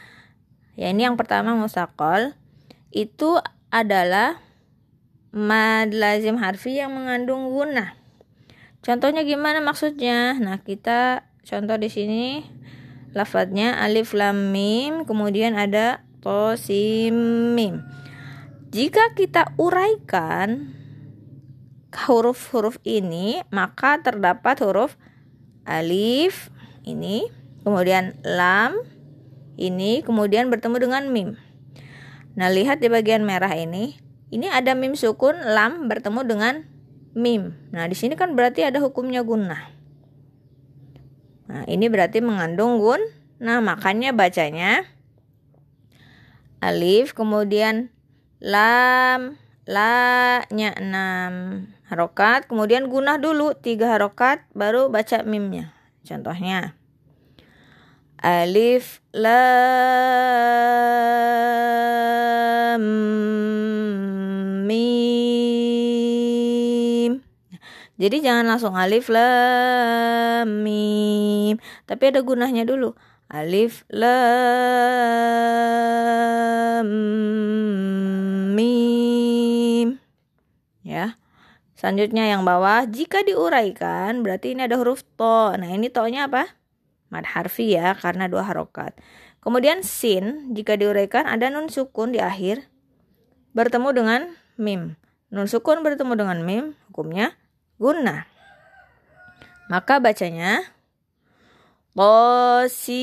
Ya, 0.76 0.92
ini 0.92 1.08
yang 1.08 1.18
pertama 1.18 1.56
musakol. 1.56 2.36
Itu 2.90 3.40
adalah 3.70 4.42
mad 5.30 5.94
lazim 5.94 6.38
harfi 6.42 6.82
yang 6.82 6.94
mengandung 6.94 7.54
guna. 7.54 7.96
Contohnya 8.82 9.22
gimana 9.22 9.62
maksudnya? 9.62 10.38
Nah, 10.38 10.62
kita 10.62 11.30
contoh 11.50 11.78
di 11.82 11.90
sini 11.90 12.46
lafadznya 13.14 13.82
alif 13.82 14.14
lam 14.14 14.54
mim 14.54 15.02
kemudian 15.10 15.58
ada 15.58 16.06
to 16.22 16.54
sim 16.62 17.16
mim 17.58 17.82
jika 18.70 19.18
kita 19.18 19.50
uraikan 19.58 20.78
huruf-huruf 21.90 22.78
ini 22.86 23.42
maka 23.50 23.98
terdapat 23.98 24.62
huruf 24.62 24.94
alif 25.66 26.54
ini 26.86 27.26
kemudian 27.66 28.14
lam 28.22 28.78
ini 29.60 30.00
kemudian 30.00 30.48
bertemu 30.48 30.80
dengan 30.80 31.04
mim. 31.12 31.36
Nah 32.40 32.48
lihat 32.48 32.80
di 32.80 32.88
bagian 32.88 33.28
merah 33.28 33.52
ini. 33.52 34.00
Ini 34.30 34.48
ada 34.48 34.78
mim 34.78 34.94
sukun 34.96 35.36
lam 35.42 35.92
bertemu 35.92 36.22
dengan 36.24 36.56
mim. 37.18 37.58
Nah 37.76 37.90
di 37.90 37.98
sini 37.98 38.16
kan 38.16 38.38
berarti 38.38 38.64
ada 38.64 38.80
hukumnya 38.80 39.26
gunnah. 39.26 39.80
Nah, 41.50 41.66
ini 41.66 41.90
berarti 41.90 42.22
mengandung 42.22 42.78
gun. 42.78 43.02
Nah, 43.42 43.58
makanya 43.58 44.14
bacanya 44.14 44.86
alif 46.62 47.18
kemudian 47.18 47.90
lam 48.38 49.40
la 49.66 50.44
nya 50.52 50.76
6 50.76 51.88
harokat 51.88 52.52
kemudian 52.52 52.92
gunah 52.92 53.16
dulu 53.18 53.56
tiga 53.56 53.98
harokat 53.98 54.46
baru 54.54 54.94
baca 54.94 55.26
mimnya. 55.26 55.74
Contohnya 56.06 56.78
alif 58.20 59.00
lam 59.16 59.70
Jadi 68.00 68.24
jangan 68.24 68.48
langsung 68.48 68.80
alif 68.80 69.12
lam 69.12 70.64
mim, 70.64 71.60
tapi 71.84 72.16
ada 72.16 72.24
gunanya 72.24 72.64
dulu. 72.64 72.96
Alif 73.28 73.84
lam 73.92 74.08
mim. 78.56 80.00
Ya. 80.80 81.20
Selanjutnya 81.76 82.24
yang 82.32 82.48
bawah, 82.48 82.88
jika 82.88 83.20
diuraikan 83.28 84.24
berarti 84.24 84.56
ini 84.56 84.64
ada 84.64 84.80
huruf 84.80 85.04
to. 85.20 85.60
Nah, 85.60 85.68
ini 85.68 85.92
to-nya 85.92 86.32
apa? 86.32 86.59
Mad 87.10 87.26
harfi 87.26 87.74
ya, 87.74 87.98
karena 87.98 88.30
dua 88.30 88.46
harokat. 88.46 88.94
Kemudian 89.42 89.82
sin, 89.86 90.54
jika 90.54 90.78
diuraikan 90.78 91.26
ada 91.26 91.50
nun 91.50 91.70
sukun 91.70 92.14
di 92.14 92.22
akhir 92.22 92.70
bertemu 93.54 93.90
dengan 93.94 94.22
mim. 94.58 94.96
Nun 95.30 95.50
sukun 95.50 95.82
bertemu 95.82 96.14
dengan 96.18 96.40
mim, 96.46 96.78
hukumnya 96.90 97.34
guna. 97.82 98.30
Maka 99.70 100.02
bacanya 100.02 100.66
Qasim 102.00 102.96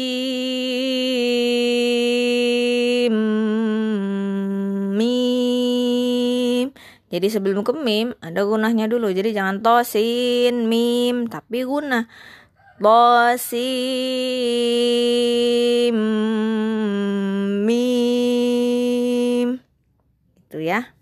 mim. 4.97 6.73
Jadi 7.13 7.27
sebelum 7.29 7.61
ke 7.61 7.77
mim 7.77 8.17
ada 8.25 8.47
gunahnya 8.47 8.89
dulu. 8.89 9.13
Jadi 9.13 9.37
jangan 9.37 9.61
tosin 9.61 10.65
mim 10.65 11.29
tapi 11.29 11.69
guna. 11.69 12.09
Qasim 12.77 13.57
mim. 17.65 19.49
Itu 20.45 20.61
ya. 20.61 20.93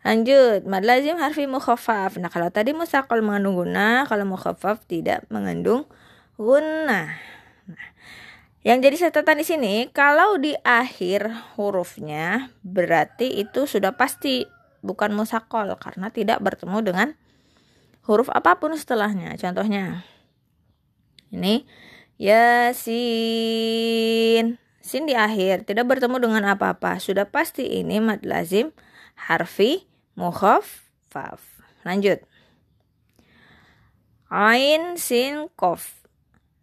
Lanjut, 0.00 0.64
mad 0.64 0.80
lazim 0.88 1.20
harfi 1.20 1.44
mukhaffaf. 1.44 2.16
Nah, 2.16 2.32
kalau 2.32 2.48
tadi 2.48 2.72
musakal 2.72 3.20
mengandung 3.20 3.60
guna, 3.60 4.08
kalau 4.08 4.24
mukhaffaf 4.24 4.80
tidak 4.88 5.28
mengandung 5.28 5.84
guna. 6.40 7.12
Nah, 7.68 7.88
yang 8.64 8.80
jadi 8.80 8.96
catatan 8.96 9.42
di 9.42 9.46
sini, 9.46 9.74
kalau 9.92 10.40
di 10.40 10.56
akhir 10.64 11.28
hurufnya 11.60 12.48
berarti 12.64 13.28
itu 13.44 13.68
sudah 13.68 13.92
pasti 14.00 14.48
bukan 14.80 15.12
musakol 15.12 15.68
karena 15.76 16.08
tidak 16.08 16.40
bertemu 16.40 16.78
dengan 16.80 17.08
huruf 18.08 18.32
apa 18.32 18.56
pun 18.56 18.72
setelahnya. 18.72 19.36
Contohnya 19.36 20.15
ini 21.32 21.66
yasin. 22.20 22.86
Sin 24.80 25.02
di 25.10 25.18
akhir 25.18 25.66
tidak 25.66 25.90
bertemu 25.90 26.22
dengan 26.22 26.46
apa-apa. 26.54 27.02
Sudah 27.02 27.26
pasti 27.26 27.66
ini 27.82 27.98
mad 27.98 28.22
lazim 28.22 28.70
harfi 29.18 29.82
mukhaffaf. 30.14 31.42
Lanjut. 31.82 32.22
Ain 34.30 34.98
sin 34.98 35.50
kof. 35.54 36.06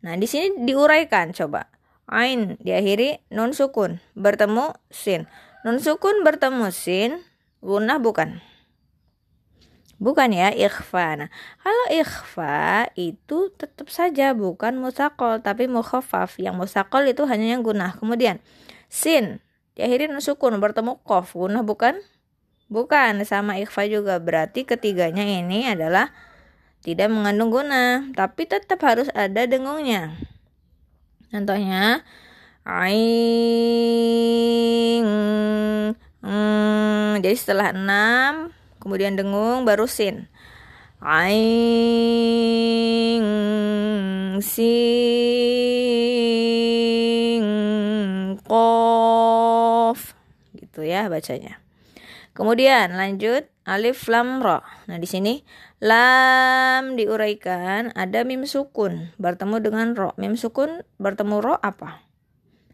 Nah, 0.04 0.20
di 0.20 0.28
sini 0.28 0.68
diuraikan 0.68 1.32
coba. 1.32 1.72
Ain 2.12 2.60
diakhiri 2.60 3.24
nun 3.32 3.56
sukun 3.56 4.04
bertemu 4.16 4.76
sin. 4.92 5.28
Nun 5.64 5.80
sukun 5.80 6.28
bertemu 6.28 6.68
sin, 6.76 7.24
gunah 7.64 8.04
bukan? 8.04 8.44
Bukan 10.04 10.36
ya 10.36 10.52
ikhfa. 10.52 11.16
Nah, 11.16 11.30
kalau 11.64 11.86
ikhfa 11.88 12.92
itu 13.00 13.48
tetap 13.56 13.88
saja 13.88 14.36
bukan 14.36 14.76
musakol 14.76 15.40
tapi 15.40 15.72
mukhaffaf. 15.72 16.36
Yang 16.44 16.56
musakol 16.60 17.08
itu 17.08 17.24
hanya 17.24 17.56
yang 17.56 17.64
gunah. 17.64 17.96
Kemudian 17.96 18.44
sin 18.92 19.40
diakhiri 19.80 20.12
sukun 20.20 20.60
bertemu 20.60 21.00
kof, 21.08 21.32
gunah 21.40 21.64
bukan? 21.64 22.04
Bukan, 22.68 23.24
sama 23.24 23.56
ikhfa 23.64 23.88
juga. 23.88 24.20
Berarti 24.20 24.68
ketiganya 24.68 25.24
ini 25.24 25.72
adalah 25.72 26.12
tidak 26.84 27.08
mengandung 27.08 27.48
guna, 27.48 28.12
tapi 28.12 28.44
tetap 28.44 28.84
harus 28.84 29.08
ada 29.16 29.48
dengungnya. 29.48 30.20
Contohnya, 31.32 32.04
aing. 32.68 33.24
Hmm, 36.20 37.24
jadi 37.24 37.36
setelah 37.40 37.72
enam, 37.72 38.52
kemudian 38.84 39.16
dengung 39.16 39.64
baru 39.64 39.88
sin. 39.88 40.28
Aing 41.00 41.64
sing 44.44 45.84
kof 48.44 50.12
gitu 50.52 50.84
ya 50.84 51.08
bacanya. 51.08 51.64
Kemudian 52.34 52.98
lanjut 52.98 53.48
alif 53.64 54.10
lam 54.12 54.42
ro. 54.44 54.60
Nah, 54.90 54.98
di 55.00 55.08
sini 55.08 55.46
lam 55.80 56.98
diuraikan 57.00 57.94
ada 57.96 58.26
mim 58.28 58.44
sukun 58.44 59.14
bertemu 59.22 59.64
dengan 59.64 59.96
ro. 59.96 60.12
Mim 60.20 60.36
sukun 60.36 60.84
bertemu 61.00 61.40
ro 61.40 61.56
apa? 61.62 62.04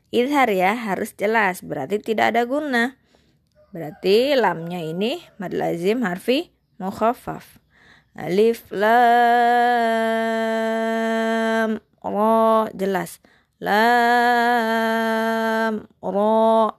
Idhar 0.10 0.50
ya, 0.50 0.74
harus 0.74 1.14
jelas. 1.14 1.62
Berarti 1.62 2.02
tidak 2.02 2.34
ada 2.34 2.50
guna. 2.50 2.98
Berarti 3.70 4.34
lamnya 4.34 4.82
ini 4.82 5.22
mad 5.38 5.54
lazim 5.54 6.02
harfi 6.02 6.50
mukhaffaf. 6.82 7.62
Alif 8.18 8.66
lam 8.74 8.90
ro 12.02 12.66
jelas. 12.74 13.22
Lam 13.62 13.86
ro 16.02 16.74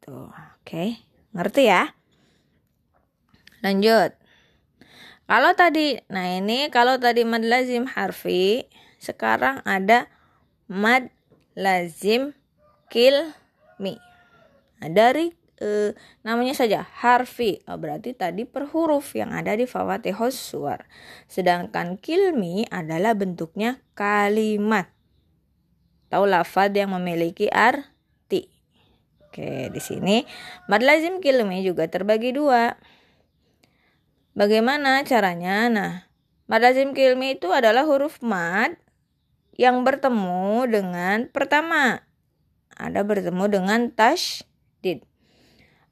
itu. 0.00 0.16
Oke, 0.16 0.64
okay. 0.64 0.96
ngerti 1.36 1.68
ya? 1.68 1.92
Lanjut. 3.60 4.16
Kalau 5.24 5.52
tadi, 5.56 6.00
nah 6.12 6.28
ini 6.28 6.68
kalau 6.72 7.00
tadi 7.00 7.24
mad 7.24 7.44
lazim 7.44 7.84
harfi, 7.88 8.68
sekarang 9.00 9.60
ada 9.64 10.08
mad 10.68 11.08
lazim 11.52 12.32
kill 12.92 13.32
mi. 13.80 13.96
Nah, 14.80 14.88
dari 14.92 15.43
e, 15.60 15.94
namanya 16.26 16.54
saja 16.54 16.86
harfi, 17.02 17.62
oh, 17.66 17.78
berarti 17.78 18.14
tadi 18.14 18.46
per 18.46 18.70
huruf 18.70 19.14
yang 19.18 19.34
ada 19.34 19.54
di 19.54 19.66
fawatihus 19.66 20.34
suar. 20.34 20.86
Sedangkan 21.26 21.98
kilmi 21.98 22.66
adalah 22.70 23.14
bentuknya 23.14 23.82
kalimat. 23.98 24.90
Tahu 26.10 26.24
lafad 26.30 26.70
yang 26.74 26.94
memiliki 26.94 27.50
arti. 27.50 28.46
Oke, 29.26 29.66
di 29.74 29.80
sini 29.82 30.22
mad 30.70 30.84
lazim 30.86 31.18
kilmi 31.18 31.66
juga 31.66 31.90
terbagi 31.90 32.30
dua. 32.30 32.78
Bagaimana 34.34 35.02
caranya? 35.02 35.66
Nah, 35.70 35.92
mad 36.46 36.62
lazim 36.62 36.94
kilmi 36.94 37.38
itu 37.38 37.50
adalah 37.50 37.82
huruf 37.82 38.22
mad 38.22 38.78
yang 39.54 39.86
bertemu 39.86 40.66
dengan 40.66 41.30
pertama 41.30 42.02
ada 42.74 43.06
bertemu 43.06 43.44
dengan 43.46 43.80
tasdid. 43.94 44.53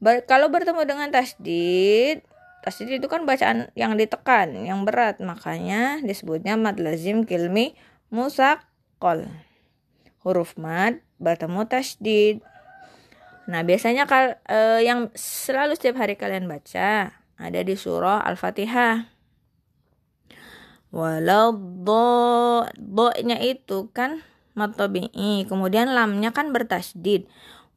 Ber, 0.03 0.27
kalau 0.27 0.51
bertemu 0.51 0.83
dengan 0.83 1.15
tasdid, 1.15 2.27
tasdid 2.67 2.99
itu 2.99 3.07
kan 3.07 3.23
bacaan 3.23 3.71
yang 3.79 3.95
ditekan, 3.95 4.51
yang 4.67 4.83
berat, 4.83 5.23
makanya 5.23 6.03
disebutnya 6.03 6.59
mad 6.59 6.83
lazim 6.83 7.23
kilmi 7.23 7.79
musakol. 8.11 9.31
Huruf 10.27 10.59
mad 10.59 10.99
bertemu 11.23 11.71
tasdid. 11.71 12.43
Nah, 13.47 13.63
biasanya 13.63 14.11
kal, 14.11 14.43
eh, 14.51 14.83
yang 14.83 15.15
selalu 15.15 15.79
setiap 15.79 16.03
hari 16.03 16.19
kalian 16.19 16.51
baca 16.51 17.15
ada 17.39 17.61
di 17.63 17.79
surah 17.79 18.27
Al-Fatihah. 18.27 19.07
waladdo 20.93 22.69
do-nya 22.77 23.41
itu 23.41 23.89
kan 23.97 24.21
mad 24.53 24.77
tabi'i 24.77 25.49
kemudian 25.49 25.89
lamnya 25.97 26.37
kan 26.37 26.53
bertasdid 26.53 27.25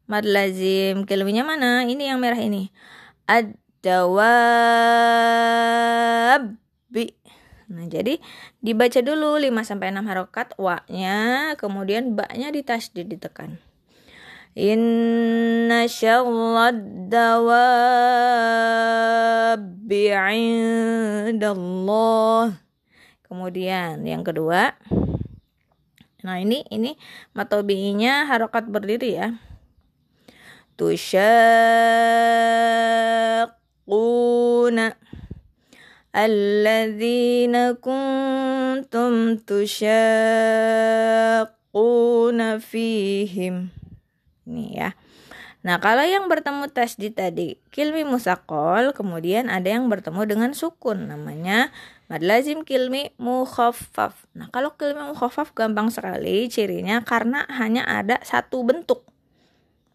Mad 0.08 0.24
lazim 0.26 1.04
kilminya 1.04 1.44
mana? 1.44 1.84
Ini 1.84 2.16
yang 2.16 2.24
merah 2.24 2.40
ini. 2.40 2.72
Ad-dawabi 3.28 4.56
Nah, 7.66 7.86
jadi 7.90 8.22
dibaca 8.62 9.00
dulu 9.02 9.42
5 9.42 9.66
sampai 9.66 9.90
6 9.90 10.06
harokat 10.06 10.54
wa-nya, 10.62 11.54
kemudian 11.58 12.14
ba-nya 12.14 12.54
ditasdid 12.54 13.10
ditekan. 13.10 13.58
Inna 14.56 15.84
syarrad 15.84 17.12
dawabi 17.12 17.36
indallah. 21.36 22.56
Kemudian 23.28 24.08
yang 24.08 24.24
kedua. 24.24 24.80
Nah, 26.24 26.40
ini 26.40 26.64
ini 26.72 26.96
matobinya 27.36 28.24
harokat 28.32 28.72
berdiri 28.72 29.20
ya. 29.20 29.36
Tusyaquna 30.80 31.36
الذين 36.17 37.55
كنتم 37.79 39.13
تشاقون 39.47 40.19
فيهم 42.59 43.69
ini 44.51 44.75
ya 44.75 44.91
Nah, 45.61 45.77
kalau 45.77 46.01
yang 46.01 46.25
bertemu 46.25 46.73
tasdid 46.73 47.21
tadi, 47.21 47.61
kilmi 47.69 48.01
musakol, 48.01 48.97
kemudian 48.97 49.53
ada 49.53 49.69
yang 49.69 49.93
bertemu 49.93 50.25
dengan 50.25 50.51
sukun, 50.57 51.13
namanya 51.13 51.69
mad 52.09 52.25
lazim 52.25 52.65
kilmi 52.65 53.13
mukhaffaf. 53.21 54.25
Nah, 54.33 54.49
kalau 54.49 54.73
kilmi 54.81 55.13
mukhaffaf 55.13 55.53
gampang 55.53 55.93
sekali 55.93 56.49
cirinya 56.49 57.05
karena 57.05 57.45
hanya 57.53 57.85
ada 57.85 58.25
satu 58.25 58.65
bentuk. 58.65 59.05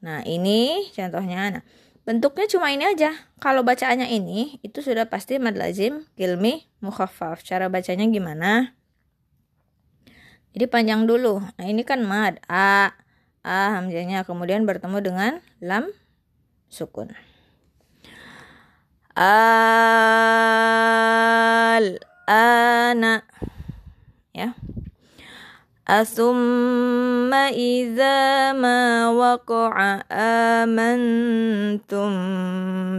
Nah, 0.05 0.21
ini 0.21 0.85
contohnya. 0.93 1.57
Nah, 1.57 1.63
Bentuknya 2.10 2.50
cuma 2.50 2.74
ini 2.74 2.90
aja. 2.90 3.14
Kalau 3.38 3.62
bacaannya 3.62 4.10
ini, 4.10 4.58
itu 4.66 4.82
sudah 4.82 5.06
pasti 5.06 5.38
mad 5.38 5.54
lazim, 5.54 6.10
kilmi, 6.18 6.66
mukhaffaf. 6.82 7.46
Cara 7.46 7.70
bacanya 7.70 8.02
gimana? 8.10 8.74
Jadi 10.50 10.66
panjang 10.66 11.06
dulu. 11.06 11.38
Nah, 11.38 11.66
ini 11.70 11.86
kan 11.86 12.02
mad. 12.02 12.42
A. 12.50 12.98
A 13.46 13.78
hamzahnya 13.78 14.26
kemudian 14.26 14.66
bertemu 14.66 14.98
dengan 14.98 15.38
lam 15.62 15.94
sukun. 16.66 17.14
Al 19.14 19.30
ana 22.26 23.22
ya 24.34 24.58
ثم 25.89 27.29
إذا 27.53 28.53
ما 28.57 29.09
وقع 29.13 30.01
آمنتم 30.65 32.11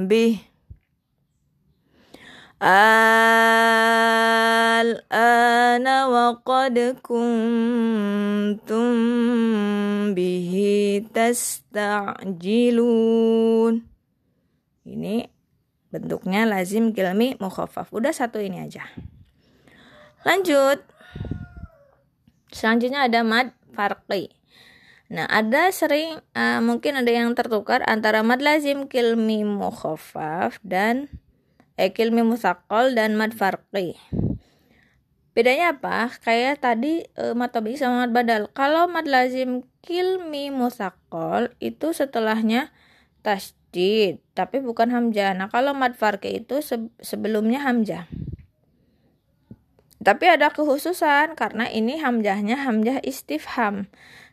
به 0.06 0.38
الآن 4.86 5.86
وقد 6.06 6.96
كنتم 7.02 8.86
به 10.14 10.52
تستعجلون 11.14 12.14
ini 14.86 15.26
bentuknya 15.90 16.46
lazim 16.46 16.94
kilmi 16.94 17.34
mukhaffaf 17.42 17.90
udah 17.90 18.14
satu 18.14 18.38
ini 18.38 18.62
aja 18.62 18.86
lanjut 20.22 20.78
Selanjutnya 22.51 23.07
ada 23.07 23.23
mad 23.23 23.55
farqi. 23.71 24.29
Nah, 25.11 25.27
ada 25.27 25.67
sering 25.75 26.23
uh, 26.35 26.63
mungkin 26.63 26.95
ada 26.95 27.11
yang 27.11 27.35
tertukar 27.35 27.83
antara 27.83 28.23
mad 28.23 28.39
lazim 28.39 28.87
kilmi 28.87 29.43
mukhaffaf 29.43 30.55
dan 30.63 31.11
eh, 31.75 31.91
kilmi 31.91 32.23
musakol 32.23 32.95
dan 32.95 33.19
mad 33.19 33.35
farqi. 33.35 33.99
Bedanya 35.35 35.79
apa? 35.79 36.11
Kayak 36.23 36.63
tadi 36.63 37.07
uh, 37.19 37.35
mad 37.35 37.51
tabi 37.51 37.75
sama 37.75 38.07
mad 38.07 38.15
badal. 38.15 38.47
Kalau 38.55 38.87
mad 38.87 39.07
lazim 39.07 39.67
kilmi 39.83 40.47
musakol 40.47 41.51
itu 41.59 41.91
setelahnya 41.91 42.71
tasjid, 43.19 44.23
tapi 44.31 44.63
bukan 44.63 44.95
hamzah. 44.95 45.35
Nah, 45.35 45.51
kalau 45.51 45.75
mad 45.75 45.99
farqi 45.99 46.39
itu 46.43 46.63
se 46.63 46.87
sebelumnya 47.03 47.63
hamzah. 47.63 48.07
Tapi 50.01 50.25
ada 50.25 50.49
kekhususan 50.49 51.37
karena 51.37 51.69
ini 51.69 52.01
hamzahnya 52.01 52.57
hamzah 52.65 53.05
istifham. 53.05 53.85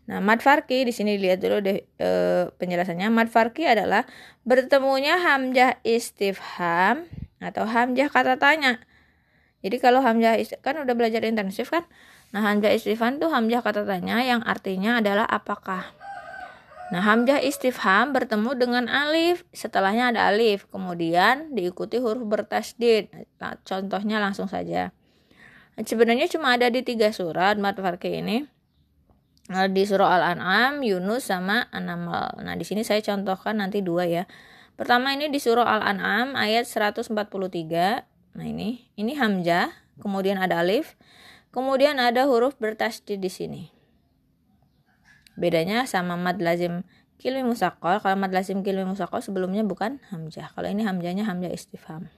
Nah, 0.09 0.25
mad 0.25 0.41
farki 0.41 0.89
di 0.89 0.93
sini 0.97 1.21
lihat 1.21 1.45
dulu 1.45 1.61
deh 1.61 1.85
e, 1.85 2.11
penjelasannya. 2.57 3.13
Mad 3.13 3.29
farki 3.29 3.69
adalah 3.69 4.09
bertemunya 4.49 5.21
hamzah 5.21 5.77
istifham 5.85 7.05
atau 7.45 7.69
hamzah 7.69 8.09
kata 8.09 8.41
tanya. 8.41 8.81
Jadi 9.61 9.77
kalau 9.77 10.01
hamzah 10.01 10.41
kan 10.65 10.81
udah 10.81 10.95
belajar 10.97 11.21
intensif 11.29 11.69
kan? 11.69 11.85
Nah, 12.33 12.49
hamzah 12.49 12.73
istifham 12.73 13.21
tuh 13.21 13.29
hamzah 13.29 13.61
kata 13.61 13.85
tanya 13.85 14.25
yang 14.25 14.41
artinya 14.49 15.05
adalah 15.05 15.29
apakah. 15.29 15.85
Nah, 16.89 17.05
hamzah 17.05 17.45
istifham 17.45 18.17
bertemu 18.17 18.57
dengan 18.57 18.89
alif, 18.89 19.45
setelahnya 19.53 20.17
ada 20.17 20.33
alif, 20.33 20.65
kemudian 20.73 21.53
diikuti 21.53 22.01
huruf 22.01 22.25
bertasdid. 22.25 23.13
Nah, 23.37 23.61
contohnya 23.61 24.17
langsung 24.17 24.49
saja 24.49 24.97
sebenarnya 25.87 26.27
cuma 26.27 26.59
ada 26.59 26.67
di 26.73 26.83
tiga 26.83 27.15
surat 27.15 27.55
mat 27.61 27.79
farqi 27.79 28.19
ini 28.19 28.47
nah, 29.49 29.67
di 29.67 29.83
surah 29.83 30.21
Al-An'am, 30.21 30.85
Yunus 30.85 31.29
sama 31.33 31.67
An-Naml. 31.73 32.45
Nah, 32.45 32.55
di 32.55 32.65
sini 32.65 32.85
saya 32.85 33.01
contohkan 33.01 33.59
nanti 33.59 33.81
dua 33.81 34.05
ya. 34.05 34.25
Pertama 34.79 35.11
ini 35.17 35.27
di 35.33 35.41
surah 35.43 35.67
Al-An'am 35.67 36.39
ayat 36.39 36.69
143. 36.69 37.11
Nah, 38.39 38.47
ini 38.47 38.87
ini 38.95 39.19
hamzah, 39.19 39.73
kemudian 39.99 40.39
ada 40.39 40.63
alif, 40.63 40.95
kemudian 41.51 41.99
ada 41.99 42.29
huruf 42.31 42.55
bertasydid 42.61 43.19
di 43.19 43.31
sini. 43.33 43.63
Bedanya 45.35 45.87
sama 45.87 46.15
mad 46.15 46.39
lazim 46.39 46.87
kilmi 47.19 47.43
musakol. 47.43 47.99
Kalau 47.99 48.15
mad 48.15 48.31
lazim 48.31 48.63
kilmi 48.63 48.87
musakol 48.87 49.23
sebelumnya 49.23 49.67
bukan 49.67 49.99
hamzah. 50.11 50.51
Kalau 50.55 50.71
ini 50.71 50.87
hamzahnya 50.87 51.27
hamzah 51.27 51.51
istifham. 51.51 52.11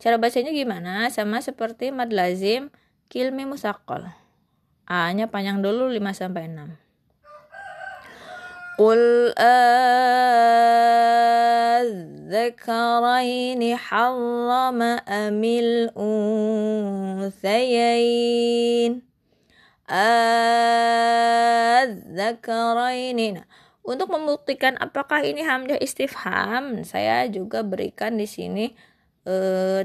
Cara 0.00 0.20
bacanya 0.20 0.52
gimana? 0.52 1.08
Sama 1.08 1.40
seperti 1.40 1.88
mad 1.90 2.12
lazim 2.12 2.68
kilmi 3.08 3.48
musakol. 3.48 4.04
A-nya 4.86 5.26
panjang 5.32 5.64
dulu 5.64 5.88
5 5.90 5.98
sampai 6.14 6.46
6. 6.52 6.76
Qul 8.76 9.32
الذكرين 12.26 13.62
حرم 13.76 14.80
أم 15.08 15.42
الأنثيين 15.44 16.12
الذكرين 21.86 23.20
untuk 23.86 24.10
membuktikan 24.10 24.74
apakah 24.82 25.22
ini 25.22 25.46
hamzah 25.46 25.78
istifham 25.78 26.82
saya 26.82 27.30
juga 27.30 27.62
berikan 27.62 28.18
di 28.18 28.26
sini 28.26 28.74
e, 29.25 29.35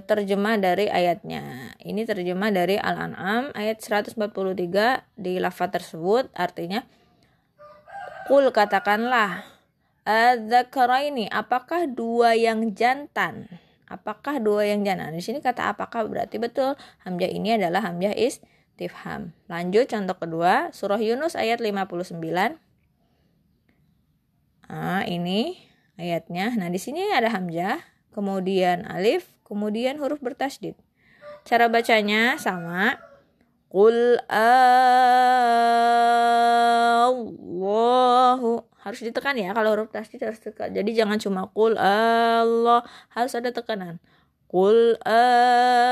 terjemah 0.04 0.56
dari 0.60 0.88
ayatnya. 0.88 1.76
Ini 1.82 2.02
terjemah 2.04 2.50
dari 2.52 2.76
Al-An'am 2.80 3.52
ayat 3.52 3.80
143 3.80 4.16
di 5.16 5.38
lafaz 5.40 5.70
tersebut 5.72 6.28
artinya 6.36 6.84
Kul 8.26 8.50
katakanlah 8.50 9.46
ini 11.06 11.30
apakah 11.30 11.86
dua 11.86 12.34
yang 12.34 12.74
jantan? 12.74 13.46
Apakah 13.86 14.42
dua 14.42 14.66
yang 14.66 14.82
jantan? 14.82 15.14
Di 15.14 15.22
sini 15.22 15.38
kata 15.38 15.70
apakah 15.70 16.10
berarti 16.10 16.42
betul 16.42 16.74
hamzah 17.06 17.30
ini 17.30 17.54
adalah 17.54 17.86
hamzah 17.86 18.14
istifham. 18.18 19.30
Lanjut 19.46 19.86
contoh 19.86 20.18
kedua, 20.18 20.74
surah 20.74 20.98
Yunus 20.98 21.38
ayat 21.38 21.62
59. 21.62 22.18
Nah, 24.66 25.02
ini 25.06 25.54
ayatnya. 25.94 26.50
Nah, 26.58 26.66
di 26.66 26.82
sini 26.82 27.06
ada 27.14 27.30
hamzah, 27.30 27.78
kemudian 28.16 28.88
alif, 28.88 29.28
kemudian 29.44 30.00
huruf 30.00 30.24
bertasdid. 30.24 30.72
Cara 31.44 31.68
bacanya 31.68 32.40
sama. 32.40 32.96
Qul 33.68 34.16
Allahu. 37.06 38.66
Harus 38.86 39.02
ditekan 39.02 39.34
ya 39.34 39.50
kalau 39.52 39.74
huruf 39.74 39.90
tasdid 39.90 40.22
harus 40.22 40.38
ditekan. 40.38 40.70
Jadi 40.70 40.94
jangan 40.94 41.18
cuma 41.18 41.50
kul 41.50 41.74
Allah 41.74 42.86
harus 43.12 43.34
ada 43.34 43.50
tekanan. 43.50 43.98
Kul 44.46 44.94
Allahu 45.02 45.90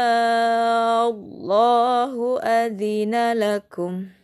adzina 2.39 3.35
lakum. 3.35 4.15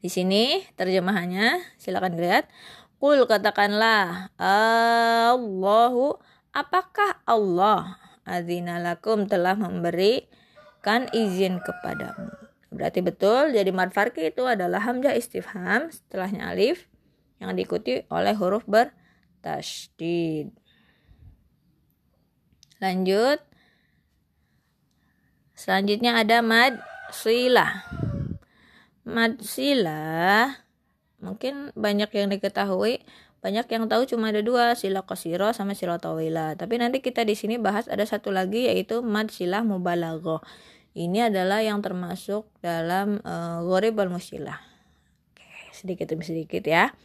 Di 0.00 0.08
sini 0.08 0.64
terjemahannya 0.80 1.60
silakan 1.76 2.16
lihat 2.16 2.48
kul 2.96 3.28
katakanlah 3.28 4.32
Allahu 4.40 6.16
apakah 6.56 7.20
Allah 7.28 8.00
adzina 8.24 8.80
lakum 8.80 9.28
telah 9.28 9.52
memberikan 9.52 11.04
izin 11.12 11.60
kepadamu 11.60 12.32
Berarti 12.76 13.00
betul, 13.00 13.54
jadi 13.54 13.70
mad 13.70 13.94
farki 13.94 14.34
itu 14.34 14.42
adalah 14.44 14.82
hamzah 14.82 15.14
istifham 15.14 15.88
setelahnya 15.88 16.50
alif 16.50 16.90
yang 17.38 17.56
diikuti 17.56 18.04
oleh 18.12 18.34
huruf 18.36 18.68
bertasydid. 18.68 20.52
Lanjut. 22.82 23.40
Selanjutnya 25.56 26.20
ada 26.20 26.44
mad 26.44 26.76
silah. 27.14 27.86
Mad 29.08 29.40
silah 29.40 30.66
mungkin 31.16 31.72
banyak 31.72 32.12
yang 32.12 32.28
diketahui, 32.28 33.00
banyak 33.46 33.70
yang 33.70 33.86
tahu 33.86 34.10
cuma 34.10 34.34
ada 34.34 34.42
dua, 34.42 34.74
sila 34.74 35.06
kosiro 35.06 35.54
sama 35.54 35.78
sila 35.78 36.02
tawila. 36.02 36.58
Tapi 36.58 36.82
nanti 36.82 36.98
kita 36.98 37.22
di 37.22 37.38
sini 37.38 37.62
bahas 37.62 37.86
ada 37.86 38.02
satu 38.02 38.34
lagi 38.34 38.66
yaitu 38.66 39.06
mad 39.06 39.30
silah 39.30 39.62
mubalaghah 39.62 40.42
ini 40.96 41.28
adalah 41.28 41.60
yang 41.62 41.84
termasuk 41.84 42.48
dalam 42.64 43.22
uh, 43.22 43.60
gharib 43.68 44.00
al 44.00 44.08
musilah 44.08 44.58
sedikit 45.76 46.08
demi 46.08 46.24
sedikit 46.24 46.64
ya. 46.64 46.96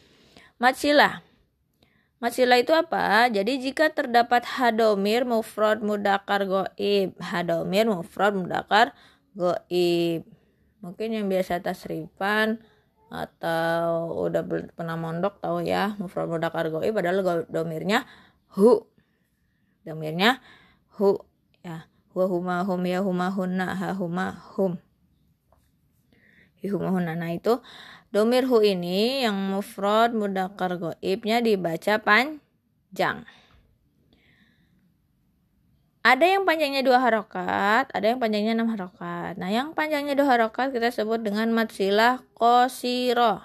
Matsilah. 0.63 1.19
Matsilah 2.23 2.63
itu 2.63 2.71
apa? 2.71 3.27
Jadi 3.27 3.59
jika 3.59 3.91
terdapat 3.91 4.47
hadomir 4.47 5.27
mufrad 5.27 5.83
mudakar 5.83 6.47
goib. 6.47 7.19
Hadomir 7.19 7.91
mufrad 7.91 8.31
mudakar 8.31 8.95
goib. 9.35 10.23
Mungkin 10.79 11.09
yang 11.11 11.27
biasa 11.27 11.59
tasrifan 11.59 12.63
atau 13.11 14.15
udah 14.31 14.39
pernah 14.71 14.95
mondok 14.95 15.43
tahu 15.43 15.67
ya 15.67 15.99
mufrad 15.99 16.31
mudakar 16.31 16.71
goib 16.71 16.95
adalah 16.95 17.43
domirnya 17.51 18.07
hu. 18.55 18.87
Domirnya 19.83 20.39
hu 20.95 21.19
ya. 21.59 21.91
Wa 22.15 22.25
huma 22.27 22.63
hum 22.63 22.81
ya 22.87 23.03
huma 23.03 23.27
hunna 23.35 23.75
ha 23.75 23.91
huma 23.91 24.39
hum. 24.55 24.79
Huma 26.63 26.89
hunna. 26.95 27.19
Nah 27.19 27.35
itu 27.35 27.59
domir 28.15 28.47
hu 28.47 28.63
ini 28.63 29.27
yang 29.27 29.35
mufrad 29.35 30.15
mudakar 30.15 30.79
goibnya 30.79 31.43
dibaca 31.43 31.99
panjang 31.99 33.27
ada 36.01 36.25
yang 36.25 36.49
panjangnya 36.49 36.81
dua 36.81 36.97
harokat, 36.97 37.93
ada 37.93 38.05
yang 38.09 38.17
panjangnya 38.17 38.57
enam 38.57 38.73
harokat. 38.73 39.37
Nah, 39.37 39.53
yang 39.53 39.77
panjangnya 39.77 40.17
dua 40.17 40.33
harokat 40.33 40.73
kita 40.73 40.89
sebut 40.89 41.21
dengan 41.21 41.53
matsilah 41.53 42.25
kosiro. 42.33 43.37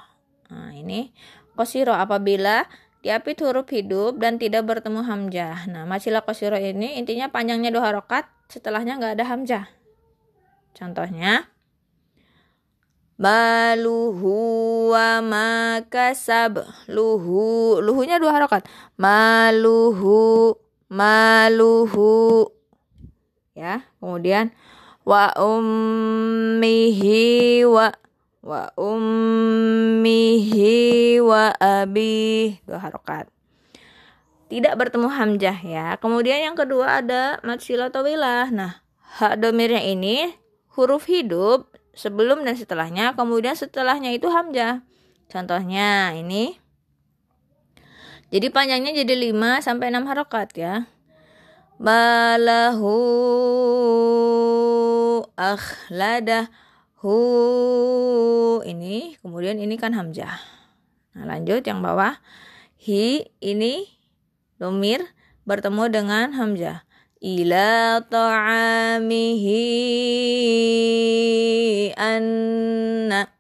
Nah, 0.49 0.73
ini 0.73 1.13
kosiro 1.53 1.93
apabila 1.93 2.65
diapit 3.05 3.45
huruf 3.45 3.69
hidup 3.69 4.17
dan 4.17 4.41
tidak 4.41 4.65
bertemu 4.65 5.05
hamzah. 5.05 5.69
Nah, 5.69 5.85
matsilah 5.85 6.25
kosiro 6.25 6.57
ini 6.57 6.97
intinya 6.97 7.29
panjangnya 7.29 7.69
dua 7.69 7.93
harokat, 7.93 8.25
setelahnya 8.49 8.97
nggak 8.97 9.21
ada 9.21 9.25
hamzah. 9.29 9.65
Contohnya, 10.73 11.53
Maluhu 13.17 14.37
wa 14.93 15.25
makasab 15.25 16.69
luhu 16.85 17.81
luhunya 17.81 18.21
dua 18.21 18.37
harokat 18.37 18.69
maluhu 19.01 20.53
maluhu 20.93 22.51
ya 23.57 23.83
kemudian 23.99 24.53
wa 25.07 25.31
ummihi 25.39 27.21
wa 27.67 27.91
wa 28.47 28.71
ummihi 28.79 30.71
wa 31.23 31.51
abi 31.59 32.59
dua 32.67 32.79
harokat 32.79 33.31
tidak 34.47 34.79
bertemu 34.79 35.11
hamzah 35.11 35.59
ya. 35.59 35.99
Kemudian 35.99 36.39
yang 36.51 36.57
kedua 36.57 37.03
ada 37.03 37.43
mad 37.43 37.59
tawilah. 37.91 38.47
Nah, 38.55 38.79
hak 39.19 39.43
domirnya 39.43 39.83
ini 39.83 40.31
huruf 40.79 41.11
hidup 41.11 41.75
sebelum 41.99 42.47
dan 42.47 42.55
setelahnya, 42.55 43.19
kemudian 43.19 43.59
setelahnya 43.59 44.15
itu 44.15 44.31
hamzah. 44.31 44.87
Contohnya 45.27 46.15
ini. 46.15 46.66
Jadi 48.27 48.51
panjangnya 48.51 48.91
jadi 49.07 49.31
5 49.31 49.63
sampai 49.63 49.95
6 49.95 50.03
harokat 50.11 50.51
ya. 50.59 50.91
Balahu 51.79 52.99
akhladah 55.39 56.51
hu 56.99 57.15
ini 58.67 59.15
kemudian 59.23 59.63
ini 59.63 59.79
kan 59.79 59.95
hamzah. 59.95 60.43
Nah, 61.15 61.23
lanjut 61.23 61.63
yang 61.63 61.87
bawah. 61.87 62.19
Hi 62.83 63.31
ini 63.39 63.87
domir 64.59 65.07
bertemu 65.47 65.87
dengan 65.87 66.35
hamzah. 66.35 66.83
Ila 67.23 68.03
ta'amihi 68.11 69.63
anna. 71.95 73.31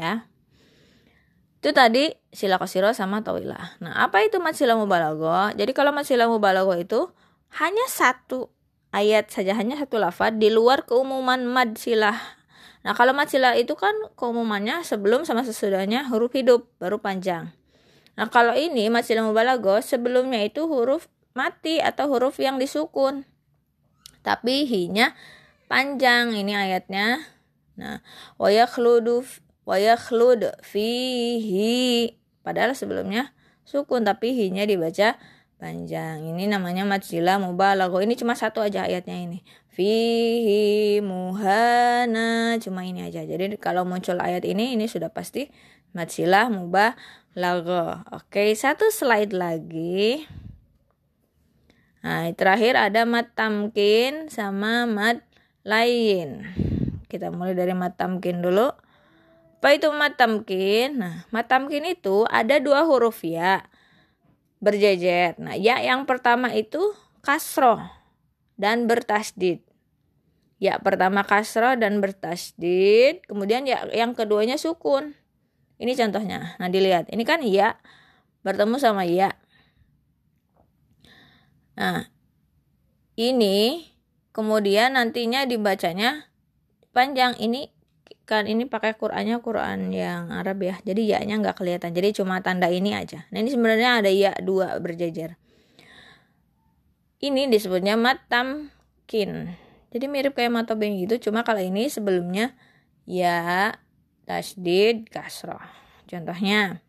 Ya 0.00 0.31
itu 1.62 1.70
tadi 1.70 2.10
sila 2.34 2.58
kosiro 2.58 2.90
sama 2.90 3.22
tawilah 3.22 3.78
nah 3.78 4.02
apa 4.02 4.26
itu 4.26 4.42
sila 4.52 4.74
mubalago 4.74 5.54
jadi 5.54 5.70
kalau 5.70 5.94
sila 6.02 6.26
mubalago 6.26 6.74
itu 6.74 7.06
hanya 7.62 7.86
satu 7.86 8.50
ayat 8.90 9.30
saja 9.30 9.54
hanya 9.54 9.78
satu 9.78 10.02
lafad 10.02 10.42
di 10.42 10.50
luar 10.50 10.82
keumuman 10.82 11.46
mad 11.46 11.78
silah 11.78 12.18
nah 12.82 12.98
kalau 12.98 13.14
mad 13.14 13.30
silah 13.30 13.54
itu 13.54 13.78
kan 13.78 13.94
keumumannya 14.18 14.82
sebelum 14.82 15.22
sama 15.22 15.46
sesudahnya 15.46 16.10
huruf 16.10 16.34
hidup 16.34 16.66
baru 16.82 16.98
panjang 16.98 17.54
Nah, 18.12 18.28
kalau 18.28 18.52
ini 18.52 18.92
masih 18.92 19.24
mubalago 19.24 19.80
sebelumnya 19.80 20.44
itu 20.44 20.68
huruf 20.68 21.08
mati 21.32 21.80
atau 21.80 22.12
huruf 22.12 22.36
yang 22.36 22.60
disukun. 22.60 23.24
Tapi 24.20 24.68
hi-nya 24.68 25.16
panjang 25.66 26.36
ini 26.36 26.52
ayatnya. 26.52 27.24
Nah, 27.80 28.04
wa 28.36 28.48
yakhludu 28.52 29.24
wa 29.62 29.76
yakhlud 29.78 30.58
fihi 30.62 32.18
padahal 32.42 32.74
sebelumnya 32.74 33.30
sukun 33.62 34.02
tapi 34.02 34.34
hi-nya 34.34 34.66
dibaca 34.66 35.18
panjang. 35.62 36.26
Ini 36.26 36.50
namanya 36.50 36.82
matsila 36.82 37.38
mubalago. 37.38 38.02
Ini 38.02 38.18
cuma 38.18 38.34
satu 38.34 38.58
aja 38.58 38.82
ayatnya 38.82 39.14
ini. 39.14 39.46
Fihi 39.70 40.98
muhana 40.98 42.58
cuma 42.58 42.82
ini 42.82 43.06
aja. 43.06 43.22
Jadi 43.22 43.54
kalau 43.62 43.86
muncul 43.86 44.18
ayat 44.18 44.42
ini 44.42 44.74
ini 44.74 44.90
sudah 44.90 45.14
pasti 45.14 45.46
matsilah 45.94 46.50
mubah 46.50 46.98
logo. 47.38 48.02
Oke, 48.10 48.52
satu 48.58 48.90
slide 48.90 49.30
lagi. 49.30 50.26
Nah, 52.02 52.26
terakhir 52.34 52.74
ada 52.74 53.06
mat 53.06 53.30
tamkin 53.38 54.26
sama 54.26 54.90
mat 54.90 55.22
lain. 55.62 56.50
Kita 57.06 57.30
mulai 57.30 57.54
dari 57.54 57.70
mat 57.78 57.94
tamkin 57.94 58.42
dulu. 58.42 58.74
Apa 59.62 59.78
itu 59.78 59.86
mat 59.94 60.18
tamkin? 60.18 60.98
Nah, 60.98 61.22
mat 61.30 61.46
tamkin 61.46 61.86
itu 61.86 62.26
ada 62.26 62.58
dua 62.58 62.82
huruf 62.82 63.22
ya 63.22 63.62
berjejer. 64.58 65.38
Nah, 65.38 65.54
ya 65.54 65.78
yang 65.78 66.02
pertama 66.02 66.50
itu 66.50 66.82
kasroh 67.22 67.78
dan 68.58 68.90
bertasdid. 68.90 69.62
Ya 70.58 70.82
pertama 70.82 71.22
kasroh 71.22 71.78
dan 71.78 72.02
bertasdid, 72.02 73.22
kemudian 73.30 73.62
ya 73.62 73.86
yang 73.94 74.18
keduanya 74.18 74.58
sukun. 74.58 75.14
Ini 75.78 75.94
contohnya. 75.94 76.58
Nah, 76.58 76.66
dilihat. 76.66 77.06
Ini 77.14 77.22
kan 77.22 77.46
iya 77.46 77.78
bertemu 78.42 78.82
sama 78.82 79.06
iya. 79.06 79.38
Nah, 81.78 82.10
ini 83.14 83.86
kemudian 84.34 84.98
nantinya 84.98 85.46
dibacanya 85.46 86.26
panjang. 86.90 87.38
Ini 87.38 87.81
kan 88.24 88.46
ini 88.46 88.64
pakai 88.66 88.94
Qurannya 88.94 89.42
Quran 89.42 89.90
yang 89.90 90.30
Arab 90.30 90.62
ya. 90.62 90.78
Jadi 90.82 91.10
ya-nya 91.10 91.38
nggak 91.42 91.58
kelihatan. 91.58 91.92
Jadi 91.92 92.22
cuma 92.22 92.38
tanda 92.40 92.70
ini 92.70 92.94
aja. 92.94 93.26
Nah, 93.34 93.42
ini 93.42 93.50
sebenarnya 93.50 94.02
ada 94.02 94.10
ya 94.10 94.32
dua 94.38 94.78
berjejer. 94.78 95.36
Ini 97.22 97.50
disebutnya 97.50 97.94
matamkin. 97.94 99.54
Jadi 99.92 100.04
mirip 100.08 100.32
kayak 100.32 100.50
matobeng 100.50 100.96
gitu, 100.96 101.28
cuma 101.28 101.44
kalau 101.44 101.60
ini 101.60 101.86
sebelumnya 101.92 102.56
ya 103.04 103.74
tasdid 104.26 105.10
kasroh 105.10 105.60
contohnya 106.06 106.80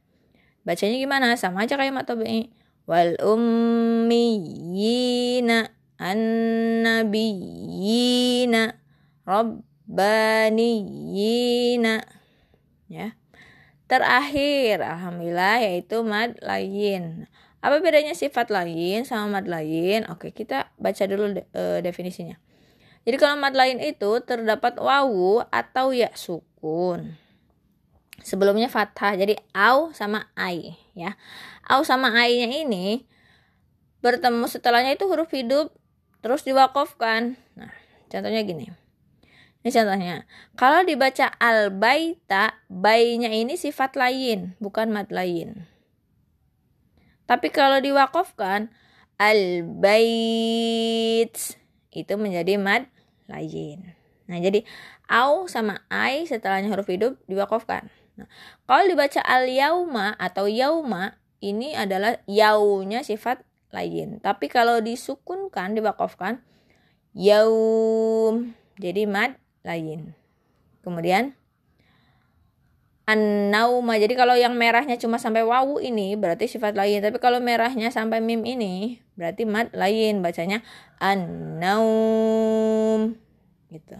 bacanya 0.63 0.97
gimana 1.01 1.35
sama 1.35 1.65
aja 1.65 1.75
kayak 1.75 1.91
matobi 1.91 2.53
wal 2.85 3.17
ummiyina 3.19 4.47
annabiyina 5.97 7.03
rabbaniyina 9.93 12.01
ya. 12.89 13.13
Terakhir 13.85 14.81
alhamdulillah 14.81 15.61
yaitu 15.61 16.01
mad 16.01 16.33
lain. 16.41 17.29
Apa 17.61 17.79
bedanya 17.79 18.17
sifat 18.17 18.49
lain 18.49 19.05
sama 19.05 19.39
mad 19.39 19.45
lain? 19.45 20.09
Oke 20.09 20.33
kita 20.33 20.73
baca 20.81 21.05
dulu 21.05 21.37
de 21.37 21.45
e, 21.53 21.85
definisinya. 21.85 22.41
Jadi 23.05 23.21
kalau 23.21 23.37
mad 23.37 23.53
lain 23.53 23.77
itu 23.77 24.17
terdapat 24.25 24.81
wawu 24.81 25.45
atau 25.53 25.93
ya 25.93 26.09
sukun. 26.17 27.13
Sebelumnya 28.25 28.73
fathah 28.73 29.13
jadi 29.13 29.37
au 29.53 29.93
sama 29.93 30.33
ai 30.33 30.73
ya. 30.97 31.13
Au 31.69 31.85
sama 31.85 32.09
ai 32.17 32.41
nya 32.41 32.49
ini 32.65 33.05
bertemu 34.01 34.49
setelahnya 34.49 34.97
itu 34.97 35.05
huruf 35.07 35.31
hidup 35.31 35.71
terus 36.19 36.43
diwakafkan 36.43 37.39
nah 37.55 37.71
contohnya 38.11 38.43
gini 38.43 38.67
ini 39.63 39.71
contohnya. 39.71 40.27
Kalau 40.59 40.83
dibaca 40.83 41.31
al 41.39 41.71
baita, 41.71 42.59
bayinya 42.67 43.31
ini 43.31 43.55
sifat 43.55 43.95
lain, 43.95 44.59
bukan 44.59 44.91
mad 44.91 45.07
lain. 45.07 45.63
Tapi 47.23 47.47
kalau 47.47 47.79
diwakafkan 47.79 48.67
al 49.15 49.63
bait 49.63 51.31
itu 51.95 52.13
menjadi 52.19 52.59
mad 52.59 52.91
lain. 53.31 53.95
Nah, 54.27 54.43
jadi 54.43 54.67
au 55.07 55.47
sama 55.47 55.79
ai 55.87 56.27
setelahnya 56.27 56.67
huruf 56.67 56.91
hidup 56.91 57.15
diwakafkan. 57.31 57.87
Nah, 58.19 58.27
kalau 58.67 58.83
dibaca 58.83 59.23
al 59.23 59.47
yauma 59.47 60.11
atau 60.19 60.51
yauma 60.51 61.23
ini 61.39 61.71
adalah 61.71 62.19
yaunya 62.27 62.99
sifat 62.99 63.47
lain. 63.71 64.19
Tapi 64.19 64.51
kalau 64.51 64.83
disukunkan 64.83 65.71
diwakafkan 65.71 66.43
yaum 67.15 68.51
jadi 68.75 69.07
mad 69.07 69.39
lain. 69.63 70.13
Kemudian 70.83 71.35
an-nauma. 73.03 73.99
Jadi 73.99 74.15
kalau 74.15 74.35
yang 74.35 74.55
merahnya 74.55 74.95
cuma 74.95 75.19
sampai 75.19 75.43
wawu 75.43 75.79
ini 75.83 76.15
berarti 76.15 76.47
sifat 76.47 76.75
lain. 76.75 77.03
Tapi 77.03 77.19
kalau 77.19 77.43
merahnya 77.43 77.91
sampai 77.91 78.23
mim 78.23 78.43
ini 78.47 79.03
berarti 79.19 79.43
mat 79.43 79.71
lain. 79.75 80.23
Bacanya 80.23 80.63
an-naum. 81.03 82.39
Gitu. 83.71 83.97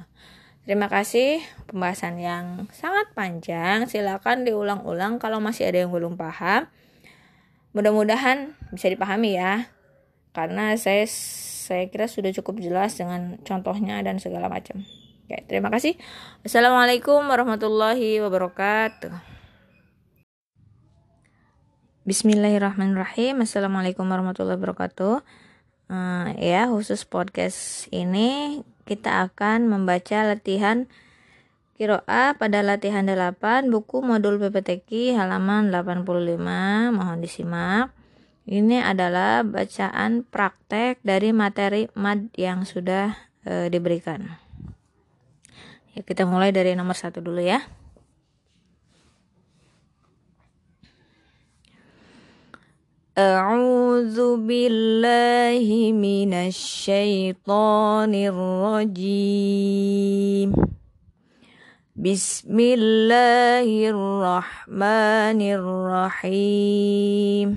Terima 0.63 0.87
kasih 0.87 1.43
pembahasan 1.67 2.15
yang 2.23 2.71
sangat 2.71 3.11
panjang. 3.11 3.83
Silakan 3.91 4.47
diulang-ulang 4.47 5.19
kalau 5.19 5.43
masih 5.43 5.67
ada 5.67 5.83
yang 5.83 5.91
belum 5.91 6.15
paham. 6.15 6.71
Mudah-mudahan 7.75 8.55
bisa 8.71 8.87
dipahami 8.87 9.35
ya. 9.35 9.67
Karena 10.31 10.71
saya 10.79 11.03
saya 11.63 11.91
kira 11.91 12.07
sudah 12.07 12.31
cukup 12.31 12.63
jelas 12.63 12.95
dengan 12.95 13.37
contohnya 13.43 13.99
dan 14.07 14.23
segala 14.23 14.47
macam. 14.47 14.87
Oke, 15.23 15.39
terima 15.47 15.71
kasih. 15.71 15.95
Assalamualaikum 16.43 17.23
warahmatullahi 17.23 18.19
wabarakatuh. 18.19 19.15
Bismillahirrahmanirrahim. 22.03 23.39
Assalamualaikum 23.39 24.03
warahmatullahi 24.03 24.59
wabarakatuh. 24.59 25.23
Uh, 25.87 26.27
ya, 26.35 26.67
khusus 26.67 27.07
podcast 27.07 27.87
ini 27.95 28.59
kita 28.83 29.31
akan 29.31 29.71
membaca 29.71 30.27
latihan 30.27 30.91
Kiroa 31.79 32.35
pada 32.35 32.59
latihan 32.59 33.07
8 33.07 33.71
buku 33.71 34.03
modul 34.03 34.37
PPTQ 34.37 35.15
halaman 35.15 35.71
85 35.71 36.35
mohon 36.91 37.17
disimak. 37.23 37.95
Ini 38.43 38.83
adalah 38.83 39.47
bacaan 39.47 40.27
praktek 40.27 40.99
dari 41.01 41.31
materi 41.31 41.87
mad 41.95 42.27
yang 42.35 42.67
sudah 42.67 43.15
uh, 43.47 43.71
diberikan. 43.71 44.42
Ya, 45.96 46.02
kita 46.06 46.22
mulai 46.28 46.52
dari 46.54 46.76
nomor 46.78 46.94
satu 46.94 47.18
dulu 47.24 47.42
ya. 47.42 47.62
أعوذ 53.18 54.46
بالله 54.46 55.66
من 55.90 56.30
الشيطان 56.30 58.14
الرجيم 58.30 59.58
بسم 61.98 62.56
الله 62.60 63.66
الرحمن 63.90 65.40
الرحيم 65.58 67.48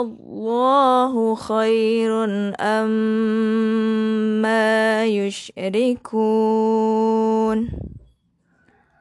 الله 0.00 1.34
خير 1.34 2.10
أما 2.60 4.64
يشركون 5.04 6.56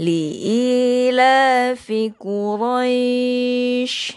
لإيلاف 0.00 1.92
قريش 2.20 4.16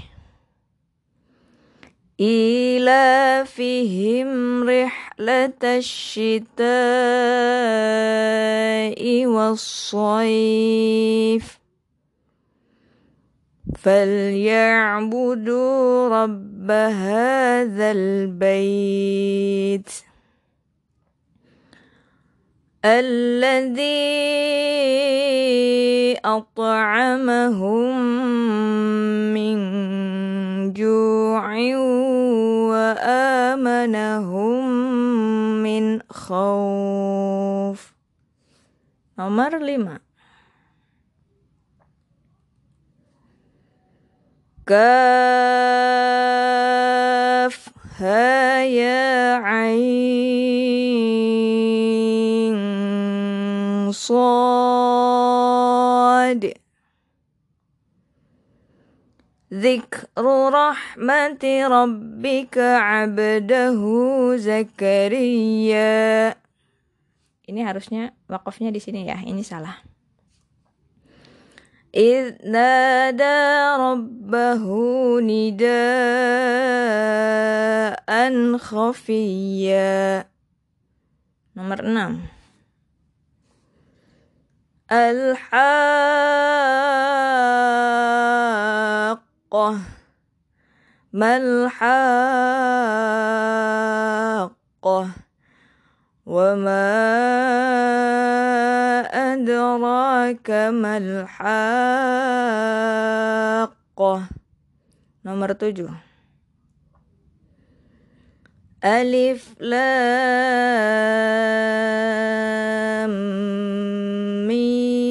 إيلافهم 3.03 4.29
رحلة 4.69 5.61
الشتاء 5.63 6.63
والصيف. 9.25 10.83
فليعبدوا 13.83 15.43
رب 16.09 16.71
هذا 16.71 17.91
البيت 17.91 19.89
الذي 22.85 23.83
أطعمهم 26.25 27.97
من 29.33 29.57
جوع 30.73 31.55
وآمنهم 32.92 34.64
من 35.62 36.02
خوف 36.10 37.92
Nomor 39.18 39.50
5 39.50 40.00
كاف 44.66 45.98
ها 47.98 48.62
يا 48.64 49.34
عين 49.34 50.68
ذكر 59.52 60.24
رحمة 60.52 61.44
ربك 61.66 62.58
عبده 62.58 63.80
زكريا 64.36 66.34
Ini 67.48 67.64
harusnya 67.64 68.12
wakafnya 68.28 68.68
di 68.68 68.76
sini 68.76 69.08
ya. 69.08 69.24
Ini 69.24 69.40
salah. 69.40 69.80
إذ 71.96 72.44
نادى 72.44 73.40
ربه 73.80 74.64
نداء 75.24 75.78
خفيا 78.56 80.28
Nomor 81.56 81.80
6 81.80 82.38
الحاقة 89.53 89.77
ما 91.13 91.37
الحاقة 91.37 92.01
وما 96.25 96.89
أدراك 99.13 100.49
ما 100.49 100.97
الحاقة 100.97 101.53
Nomor 105.23 105.53
7 105.53 106.01
Alif 108.83 109.55
Lam 109.61 109.83
Mim. 114.47 115.02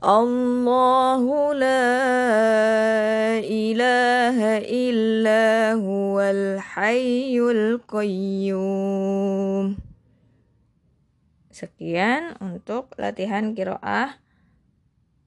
Allahu 0.00 1.52
la 1.52 1.84
ilaha 3.44 4.64
illa 4.64 5.76
huwal 5.76 6.56
hayyul 6.56 7.84
qayyum 7.84 9.76
Sekian 11.52 12.40
untuk 12.40 12.96
latihan 12.96 13.52
kiroah 13.52 14.16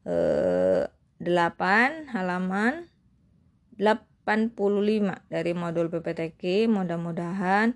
eh, 0.10 0.90
8 1.22 2.10
halaman 2.12 2.90
8 3.78 4.14
85 4.26 5.28
dari 5.28 5.52
modul 5.52 5.92
PPTK. 5.92 6.72
Mudah-mudahan 6.72 7.76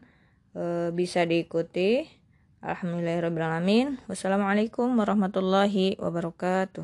e, 0.56 0.96
bisa 0.96 1.28
diikuti. 1.28 2.08
Alhamdulillahirrahmanirrahim. 2.68 3.96
Wassalamualaikum 4.12 4.92
warahmatullahi 5.00 5.96
wabarakatuh. 6.04 6.84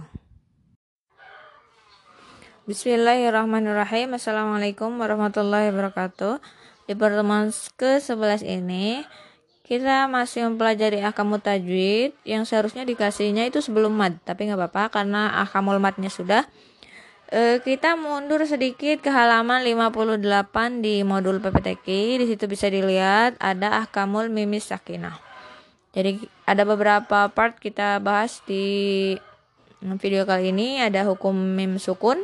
Bismillahirrahmanirrahim. 2.63 4.15
Assalamualaikum 4.15 4.95
warahmatullahi 4.95 5.75
wabarakatuh. 5.75 6.39
Di 6.87 6.95
pertemuan 6.95 7.51
ke-11 7.75 8.47
ini 8.47 9.03
kita 9.67 10.07
masih 10.07 10.47
mempelajari 10.47 11.03
ahkamul 11.03 11.43
tajwid 11.43 12.15
yang 12.23 12.47
seharusnya 12.47 12.87
dikasihnya 12.87 13.51
itu 13.51 13.59
sebelum 13.59 13.91
mad, 13.91 14.23
tapi 14.23 14.47
nggak 14.47 14.63
apa-apa 14.63 15.03
karena 15.03 15.35
ahkamul 15.43 15.83
madnya 15.83 16.07
sudah 16.07 16.47
e, 17.27 17.59
kita 17.59 17.99
mundur 17.99 18.39
sedikit 18.47 19.03
ke 19.03 19.11
halaman 19.11 19.59
58 19.67 20.79
di 20.79 21.03
modul 21.03 21.43
PPTK. 21.43 22.23
Di 22.23 22.25
situ 22.31 22.47
bisa 22.47 22.71
dilihat 22.71 23.35
ada 23.43 23.83
ahkamul 23.83 24.31
mimis 24.31 24.71
sakinah. 24.71 25.32
Jadi 25.93 26.25
ada 26.49 26.65
beberapa 26.65 27.29
part 27.29 27.61
kita 27.61 28.01
bahas 28.01 28.41
di 28.49 29.13
video 30.01 30.25
kali 30.25 30.49
ini 30.49 30.81
ada 30.81 31.05
hukum 31.05 31.37
mim 31.37 31.77
sukun, 31.77 32.17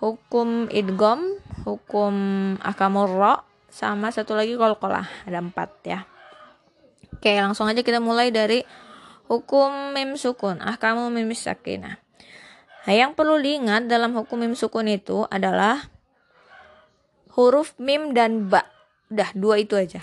hukum 0.00 0.72
idgom, 0.72 1.36
hukum 1.68 2.14
ahkamul 2.64 3.12
ro, 3.12 3.44
sama 3.68 4.08
satu 4.08 4.32
lagi 4.32 4.56
kolkolah. 4.56 5.04
Ada 5.28 5.44
empat 5.44 5.70
ya. 5.84 6.08
Oke, 7.12 7.36
langsung 7.36 7.68
aja 7.68 7.84
kita 7.84 8.00
mulai 8.00 8.32
dari 8.32 8.64
hukum 9.28 9.92
mim 9.92 10.16
sukun, 10.16 10.64
ahkamul 10.64 11.12
mimis 11.12 11.44
sakinah. 11.44 12.00
Nah, 12.88 12.94
yang 12.96 13.12
perlu 13.12 13.36
diingat 13.36 13.84
dalam 13.84 14.16
hukum 14.16 14.40
mim 14.40 14.56
sukun 14.56 14.88
itu 14.88 15.28
adalah 15.28 15.92
huruf 17.36 17.76
mim 17.76 18.16
dan 18.16 18.48
ba. 18.48 18.64
Udah, 19.12 19.28
dua 19.36 19.60
itu 19.60 19.76
aja. 19.76 20.00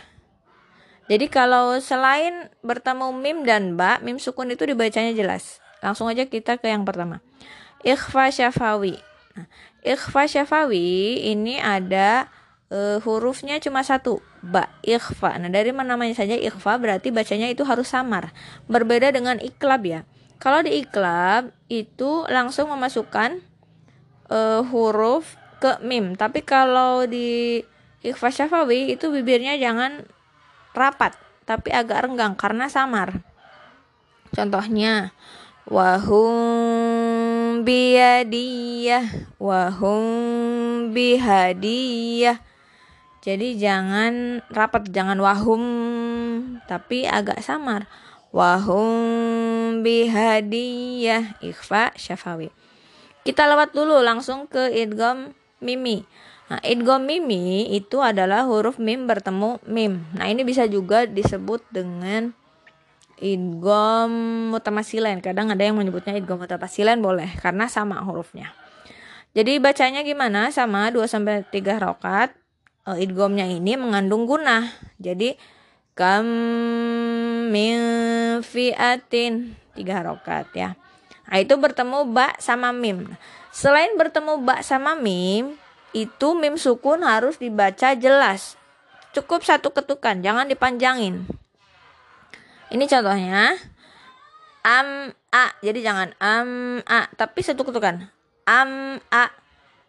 Jadi 1.05 1.29
kalau 1.29 1.77
selain 1.77 2.49
bertemu 2.65 3.13
mim 3.13 3.37
dan 3.45 3.77
ba, 3.77 4.01
mim 4.01 4.17
sukun 4.17 4.49
itu 4.49 4.65
dibacanya 4.65 5.13
jelas. 5.13 5.61
Langsung 5.85 6.09
aja 6.09 6.25
kita 6.25 6.57
ke 6.57 6.65
yang 6.65 6.81
pertama. 6.81 7.21
Ikhfa 7.85 8.33
syafawi. 8.33 8.97
Nah, 9.37 9.45
ikhfa 9.85 10.25
syafawi 10.25 11.21
ini 11.29 11.61
ada 11.61 12.25
uh, 12.73 12.97
hurufnya 13.05 13.61
cuma 13.61 13.85
satu, 13.85 14.17
ba, 14.41 14.73
ikhfa. 14.81 15.37
Nah, 15.37 15.53
dari 15.53 15.69
mana 15.69 15.93
namanya 15.93 16.25
saja 16.25 16.33
ikhfa 16.33 16.81
berarti 16.81 17.13
bacanya 17.13 17.53
itu 17.53 17.61
harus 17.61 17.85
samar. 17.85 18.33
Berbeda 18.65 19.13
dengan 19.13 19.37
iklab 19.37 19.85
ya. 19.85 20.01
Kalau 20.41 20.65
di 20.65 20.81
iklab 20.81 21.53
itu 21.69 22.25
langsung 22.33 22.73
memasukkan 22.73 23.45
uh, 24.33 24.65
huruf 24.73 25.37
ke 25.61 25.77
mim. 25.85 26.17
Tapi 26.17 26.41
kalau 26.41 27.05
di 27.05 27.61
ikhfa 28.01 28.33
syafawi 28.33 28.97
itu 28.97 29.13
bibirnya 29.13 29.53
jangan 29.61 30.09
rapat, 30.75 31.15
tapi 31.47 31.71
agak 31.71 32.05
renggang 32.05 32.35
karena 32.35 32.67
samar. 32.67 33.23
Contohnya 34.35 35.15
wahum 35.65 37.63
biyadiyah, 37.63 39.39
wahum 39.39 40.03
bihadiyah. 40.91 42.43
Jadi 43.25 43.57
jangan 43.57 44.45
rapat, 44.53 44.91
jangan 44.93 45.17
wahum, 45.17 45.63
tapi 46.69 47.09
agak 47.09 47.41
samar 47.41 47.89
wahum 48.35 49.79
bihadiyah 49.79 51.39
ikhfa 51.39 51.95
syafawi 51.95 52.51
kita 53.23 53.47
lewat 53.47 53.71
dulu 53.71 54.03
langsung 54.03 54.43
ke 54.51 54.75
idgom 54.75 55.31
mimi 55.63 56.03
nah 56.45 56.61
idgom 56.61 57.01
mimi 57.09 57.73
itu 57.73 58.05
adalah 58.05 58.45
huruf 58.45 58.77
mim 58.77 59.09
bertemu 59.09 59.57
mim. 59.65 60.05
Nah 60.13 60.29
ini 60.29 60.45
bisa 60.45 60.69
juga 60.69 61.09
disebut 61.09 61.65
dengan 61.73 62.33
idgom 63.17 64.11
mutamasilen 64.53 65.23
kadang 65.23 65.49
ada 65.49 65.63
yang 65.65 65.79
menyebutnya 65.79 66.13
idgom 66.13 66.37
mutamasilen 66.37 67.01
boleh 67.01 67.33
karena 67.41 67.65
sama 67.65 67.97
hurufnya. 68.05 68.53
Jadi 69.35 69.59
bacanya 69.59 70.05
gimana? 70.05 70.47
Sama 70.53 70.87
2 70.93 71.11
sampai 71.11 71.43
3 71.49 71.83
rokat 71.83 72.31
uh, 72.87 72.97
idgomnya 72.97 73.49
ini 73.49 73.75
mengandung 73.75 74.29
gunah 74.29 74.69
jadi 75.01 75.35
kam 75.97 76.27
min 77.49 77.79
fiatin 78.43 79.55
tiga 79.75 80.03
harokat 80.03 80.47
ya. 80.55 80.69
Nah 81.25 81.37
itu 81.39 81.55
bertemu 81.57 82.05
ba 82.11 82.35
sama 82.37 82.75
mim. 82.75 83.15
Selain 83.55 83.95
bertemu 83.95 84.43
ba 84.43 84.59
sama 84.61 84.93
mim 84.93 85.55
itu 85.95 86.35
mim 86.35 86.59
sukun 86.59 87.07
harus 87.07 87.39
dibaca 87.39 87.95
jelas. 87.95 88.59
Cukup 89.15 89.47
satu 89.47 89.71
ketukan 89.71 90.19
jangan 90.19 90.51
dipanjangin. 90.51 91.23
Ini 92.67 92.83
contohnya. 92.91 93.55
Am 94.67 95.15
a. 95.31 95.45
Jadi 95.63 95.79
jangan 95.79 96.11
am 96.19 96.83
a. 96.83 97.07
Tapi 97.15 97.39
satu 97.39 97.63
ketukan. 97.63 98.11
Am 98.43 98.99
a. 99.07 99.31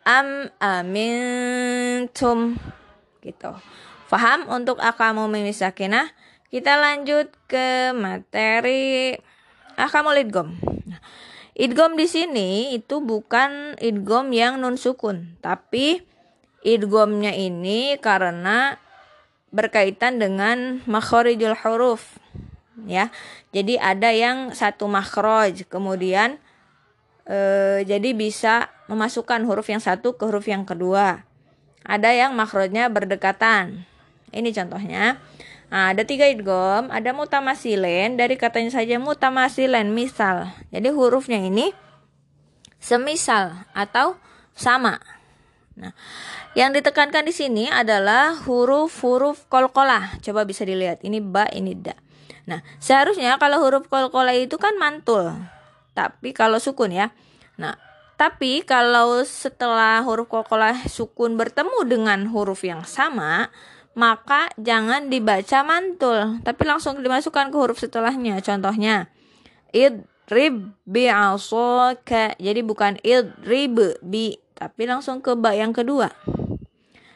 Am 0.07 0.47
amintum 0.63 2.55
gitu. 3.19 3.51
Faham 4.07 4.47
untuk 4.47 4.79
akamu 4.79 5.27
mimisakinah? 5.27 6.15
Kita 6.47 6.79
lanjut 6.79 7.35
ke 7.51 7.91
materi 7.91 9.19
akamu 9.75 10.15
idgom. 10.15 10.55
Idgom 11.57 11.97
di 11.97 12.05
sini 12.05 12.77
itu 12.77 13.01
bukan 13.01 13.81
idgom 13.81 14.29
yang 14.29 14.61
nun 14.61 14.77
sukun, 14.77 15.41
tapi 15.41 16.05
idgomnya 16.61 17.33
ini 17.33 17.97
karena 17.97 18.77
berkaitan 19.49 20.21
dengan 20.21 20.85
makhorijul 20.85 21.57
huruf 21.57 22.21
ya. 22.85 23.09
Jadi 23.57 23.81
ada 23.81 24.13
yang 24.13 24.53
satu 24.53 24.85
makhroj, 24.85 25.65
kemudian 25.73 26.37
e, 27.25 27.39
jadi 27.89 28.13
bisa 28.13 28.69
memasukkan 28.93 29.41
huruf 29.49 29.73
yang 29.73 29.81
satu 29.81 30.13
ke 30.21 30.29
huruf 30.29 30.45
yang 30.45 30.69
kedua. 30.69 31.25
Ada 31.89 32.13
yang 32.13 32.37
makhrojnya 32.37 32.93
berdekatan. 32.93 33.89
Ini 34.29 34.53
contohnya. 34.53 35.17
Nah, 35.67 35.91
ada 35.91 36.07
tiga 36.07 36.31
idgom, 36.31 36.95
ada 36.95 37.11
mutamasilen 37.11 38.15
dari 38.15 38.39
katanya 38.39 38.71
saja 38.71 39.03
mutamasilen 39.03 39.91
misal. 39.91 40.51
Jadi 40.71 40.89
hurufnya 40.95 41.43
ini 41.43 41.75
semisal 42.79 43.67
atau 43.75 44.15
sama. 44.55 45.03
Nah, 45.77 45.93
yang 46.57 46.73
ditekankan 46.73 47.27
di 47.27 47.35
sini 47.35 47.69
adalah 47.69 48.39
huruf-huruf 48.47 49.45
kolkolah. 49.51 50.23
Coba 50.23 50.47
bisa 50.47 50.63
dilihat, 50.65 51.03
ini 51.03 51.19
ba, 51.19 51.51
ini 51.51 51.75
da. 51.77 51.93
Nah, 52.47 52.63
seharusnya 52.79 53.37
kalau 53.43 53.59
huruf 53.61 53.91
kolkolah 53.91 54.33
itu 54.39 54.57
kan 54.57 54.79
mantul. 54.79 55.35
Tapi 55.93 56.31
kalau 56.31 56.63
sukun 56.63 56.95
ya. 56.95 57.11
Nah, 57.59 57.75
tapi 58.17 58.65
kalau 58.65 59.21
setelah 59.27 60.01
huruf 60.07 60.31
kolkolah 60.31 60.89
sukun 60.89 61.37
bertemu 61.37 61.85
dengan 61.85 62.25
huruf 62.31 62.65
yang 62.65 62.87
sama, 62.89 63.53
maka 63.97 64.53
jangan 64.61 65.09
dibaca 65.09 65.65
mantul, 65.65 66.45
tapi 66.45 66.63
langsung 66.69 67.01
dimasukkan 67.01 67.49
ke 67.49 67.57
huruf 67.57 67.81
setelahnya. 67.81 68.45
Contohnya, 68.45 69.09
idrib 69.73 70.77
bi'asaka. 70.85 72.37
Jadi 72.37 72.61
bukan 72.61 73.01
idrib 73.01 73.97
bi, 74.05 74.37
tapi 74.53 74.85
langsung 74.85 75.25
ke 75.25 75.33
ba 75.33 75.57
yang 75.57 75.73
kedua. 75.73 76.13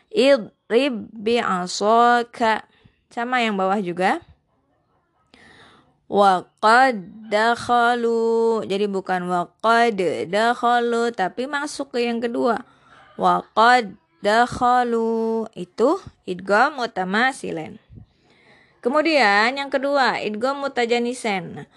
Idrib 0.09 1.13
bi'asaka. 1.13 2.65
Sama 3.13 3.45
yang 3.45 3.61
bawah 3.61 3.77
juga. 3.85 4.25
Waqad 6.09 7.29
dakhalu. 7.29 8.65
Jadi 8.65 8.89
bukan 8.89 9.29
waqad 9.29 10.01
dakhalu, 10.33 11.13
tapi 11.13 11.45
masuk 11.45 11.93
ke 11.93 12.09
yang 12.09 12.25
kedua. 12.25 12.65
Waqad 13.21 14.00
dakhalu 14.21 15.49
itu 15.57 16.01
idgham 16.29 16.77
mutamasilen. 16.77 17.81
Kemudian 18.81 19.61
yang 19.61 19.69
kedua, 19.69 20.21
idgham 20.25 20.65
mutajanisen. 20.65 21.69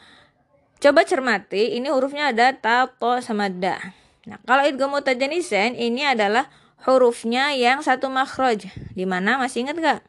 Coba 0.80 1.03
cermati, 1.03 1.76
ini 1.76 1.91
hurufnya 1.91 2.32
ada 2.32 2.56
ta, 2.56 2.88
to, 2.88 3.20
sama 3.20 3.52
da. 3.52 3.80
Nah, 4.24 4.40
kalau 4.48 4.64
idgham 4.64 4.91
mutajanisen 4.91 5.76
ini 5.76 6.07
adalah 6.07 6.48
hurufnya 6.88 7.56
yang 7.56 7.84
satu 7.84 8.07
makhraj. 8.07 8.72
Di 8.95 9.03
mana 9.03 9.36
masih 9.36 9.68
ingat 9.68 9.78
gak? 9.80 10.02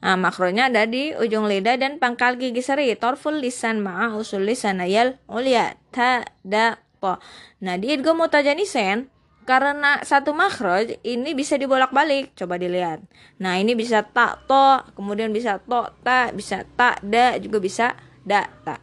Nah, 0.00 0.16
makrojnya 0.16 0.72
ada 0.72 0.88
di 0.88 1.12
ujung 1.12 1.44
lidah 1.44 1.76
dan 1.76 2.00
pangkal 2.00 2.40
gigi 2.40 2.64
seri. 2.64 2.88
Torful 2.96 3.36
lisan 3.36 3.84
ma'a 3.84 4.16
usul 4.16 4.48
lisan 4.48 4.80
ayal 4.80 5.20
ulia 5.28 5.76
ta 5.92 6.24
da 6.40 6.80
po. 7.04 7.20
Nah, 7.60 7.76
di 7.76 7.92
idgham 7.92 8.16
mutajanisen 8.16 9.12
karena 9.48 10.00
satu 10.04 10.36
makhraj 10.36 11.00
ini 11.02 11.32
bisa 11.32 11.56
dibolak-balik. 11.56 12.36
Coba 12.36 12.60
dilihat. 12.60 13.02
Nah, 13.40 13.56
ini 13.56 13.72
bisa 13.74 14.04
tak 14.04 14.44
to, 14.46 14.84
kemudian 14.94 15.32
bisa 15.32 15.58
to 15.60 15.90
ta, 16.04 16.30
bisa 16.30 16.62
tak 16.76 17.00
da, 17.02 17.36
juga 17.40 17.58
bisa 17.58 17.96
da 18.22 18.46
ta. 18.62 18.78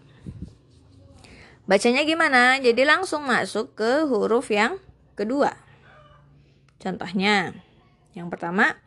Bacanya 1.67 2.07
gimana? 2.07 2.57
Jadi 2.63 2.87
langsung 2.87 3.27
masuk 3.27 3.75
ke 3.75 4.07
huruf 4.07 4.47
yang 4.51 4.79
kedua. 5.19 5.51
Contohnya, 6.79 7.51
yang 8.15 8.31
pertama, 8.31 8.79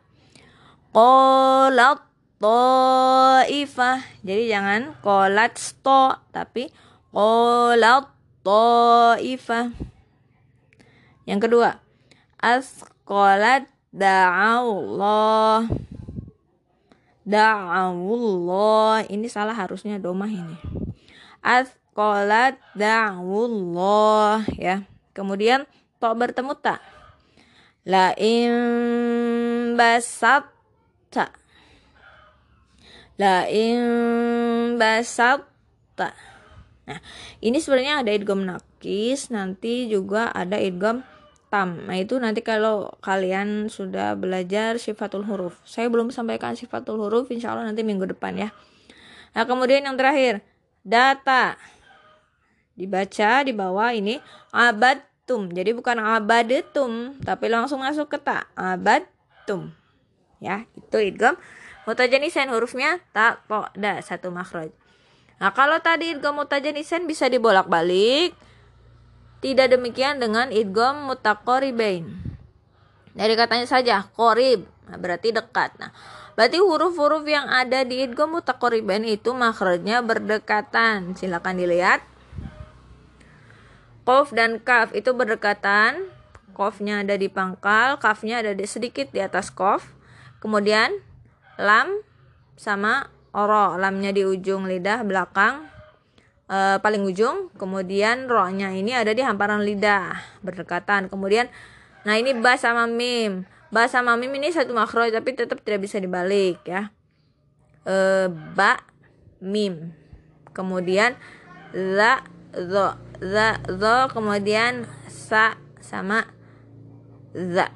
qolat 0.89 2.01
ta'ifah. 2.41 4.01
Jadi 4.25 4.43
jangan 4.49 4.97
qolat 5.05 5.53
sto 5.61 6.17
tapi 6.33 6.73
qolat 7.13 8.09
ta'ifah. 8.41 9.90
Yang 11.25 11.39
kedua, 11.49 11.69
asqalat 12.41 13.69
da'allah. 13.93 15.69
Da'awullah. 17.21 19.05
Ini 19.07 19.27
salah 19.29 19.53
harusnya 19.53 20.01
domah 20.01 20.31
ini. 20.31 20.57
Asqalat 21.45 22.57
da'awullah 22.73 24.47
ya. 24.57 24.85
Kemudian 25.13 25.69
to 26.01 26.09
bertemu 26.17 26.57
tak. 26.57 26.81
La 27.81 28.13
in 28.13 29.73
basatta 29.73 31.33
la 33.17 33.49
in 33.49 34.77
basatta 34.77 36.13
nah 36.85 36.99
ini 37.41 37.57
sebenarnya 37.57 38.05
ada 38.05 38.13
idgham 38.13 38.45
nanti 39.29 39.87
juga 39.87 40.33
ada 40.33 40.57
idgham 40.57 41.05
tam 41.53 41.85
nah 41.85 41.95
itu 41.99 42.17
nanti 42.17 42.41
kalau 42.41 42.89
kalian 43.03 43.69
sudah 43.69 44.17
belajar 44.17 44.81
sifatul 44.81 45.27
huruf 45.27 45.59
saya 45.67 45.91
belum 45.91 46.09
sampaikan 46.09 46.57
sifatul 46.57 46.97
huruf 46.97 47.29
insya 47.29 47.53
Allah 47.53 47.69
nanti 47.69 47.85
minggu 47.85 48.09
depan 48.09 48.33
ya 48.35 48.49
nah 49.37 49.43
kemudian 49.45 49.85
yang 49.85 49.95
terakhir 49.95 50.41
data 50.81 51.55
dibaca 52.75 53.45
di 53.45 53.53
bawah 53.53 53.93
ini 53.93 54.17
abad 54.49 55.11
tum. 55.31 55.47
Jadi 55.47 55.71
bukan 55.71 55.95
abadetum, 55.95 57.15
tapi 57.23 57.47
langsung 57.47 57.79
masuk 57.79 58.11
ke 58.11 58.19
ta. 58.19 58.51
Abadtum. 58.51 59.71
Ya, 60.43 60.67
itu 60.75 60.97
idgham 60.99 61.39
mutajanisen 61.87 62.51
hurufnya 62.51 62.99
ta, 63.15 63.39
po, 63.47 63.71
da, 63.79 64.03
satu 64.03 64.27
makhraj. 64.27 64.75
Nah, 65.39 65.55
kalau 65.55 65.79
tadi 65.79 66.17
idgham 66.17 66.35
mutajanisen 66.35 67.07
bisa 67.07 67.31
dibolak-balik. 67.31 68.35
Tidak 69.41 69.67
demikian 69.73 70.21
dengan 70.21 70.53
idgham 70.53 71.09
mutaqaribain. 71.09 72.05
Dari 73.11 73.33
katanya 73.33 73.67
saja 73.67 73.95
korib, 74.13 74.69
nah, 74.85 74.95
berarti 75.01 75.33
dekat. 75.33 75.75
Nah, 75.81 75.91
berarti 76.37 76.61
huruf-huruf 76.61 77.25
yang 77.25 77.49
ada 77.49 77.81
di 77.81 78.05
idgham 78.05 78.37
mutaqaribain 78.37 79.01
itu 79.03 79.33
makhrajnya 79.33 80.05
berdekatan. 80.05 81.17
Silakan 81.17 81.57
dilihat 81.57 82.05
Kof 84.01 84.33
dan 84.33 84.57
kaf 84.57 84.91
itu 84.97 85.13
berdekatan. 85.13 86.09
Kofnya 86.51 87.05
ada 87.05 87.15
di 87.15 87.31
pangkal, 87.31 87.95
kafnya 88.01 88.43
ada 88.43 88.51
di 88.51 88.65
sedikit 88.67 89.07
di 89.13 89.23
atas 89.23 89.53
kof. 89.53 89.87
Kemudian 90.43 90.91
lam 91.55 92.01
sama 92.59 93.07
oro, 93.31 93.79
lamnya 93.79 94.11
di 94.11 94.27
ujung 94.27 94.67
lidah 94.67 95.05
belakang 95.07 95.69
e, 96.51 96.59
paling 96.83 97.07
ujung. 97.07 97.47
Kemudian 97.55 98.27
ro-nya 98.27 98.75
ini 98.75 98.91
ada 98.91 99.15
di 99.15 99.23
hamparan 99.23 99.63
lidah 99.63 100.19
berdekatan. 100.43 101.07
Kemudian 101.07 101.47
nah 102.03 102.19
ini 102.19 102.35
ba 102.35 102.59
sama 102.59 102.91
mim. 102.91 103.47
Ba 103.71 103.87
sama 103.87 104.19
mim 104.19 104.35
ini 104.35 104.51
satu 104.51 104.75
makro 104.75 105.07
tapi 105.07 105.31
tetap 105.31 105.63
tidak 105.63 105.87
bisa 105.87 106.03
dibalik 106.03 106.59
ya. 106.67 106.91
E, 107.87 108.27
ba 108.51 108.83
mim. 109.39 109.95
Kemudian 110.51 111.15
la 111.71 112.27
zo 112.51 112.99
za 113.23 113.63
zo 113.63 113.95
kemudian 114.11 114.83
sa 115.07 115.55
sama 115.79 116.27
za 117.31 117.71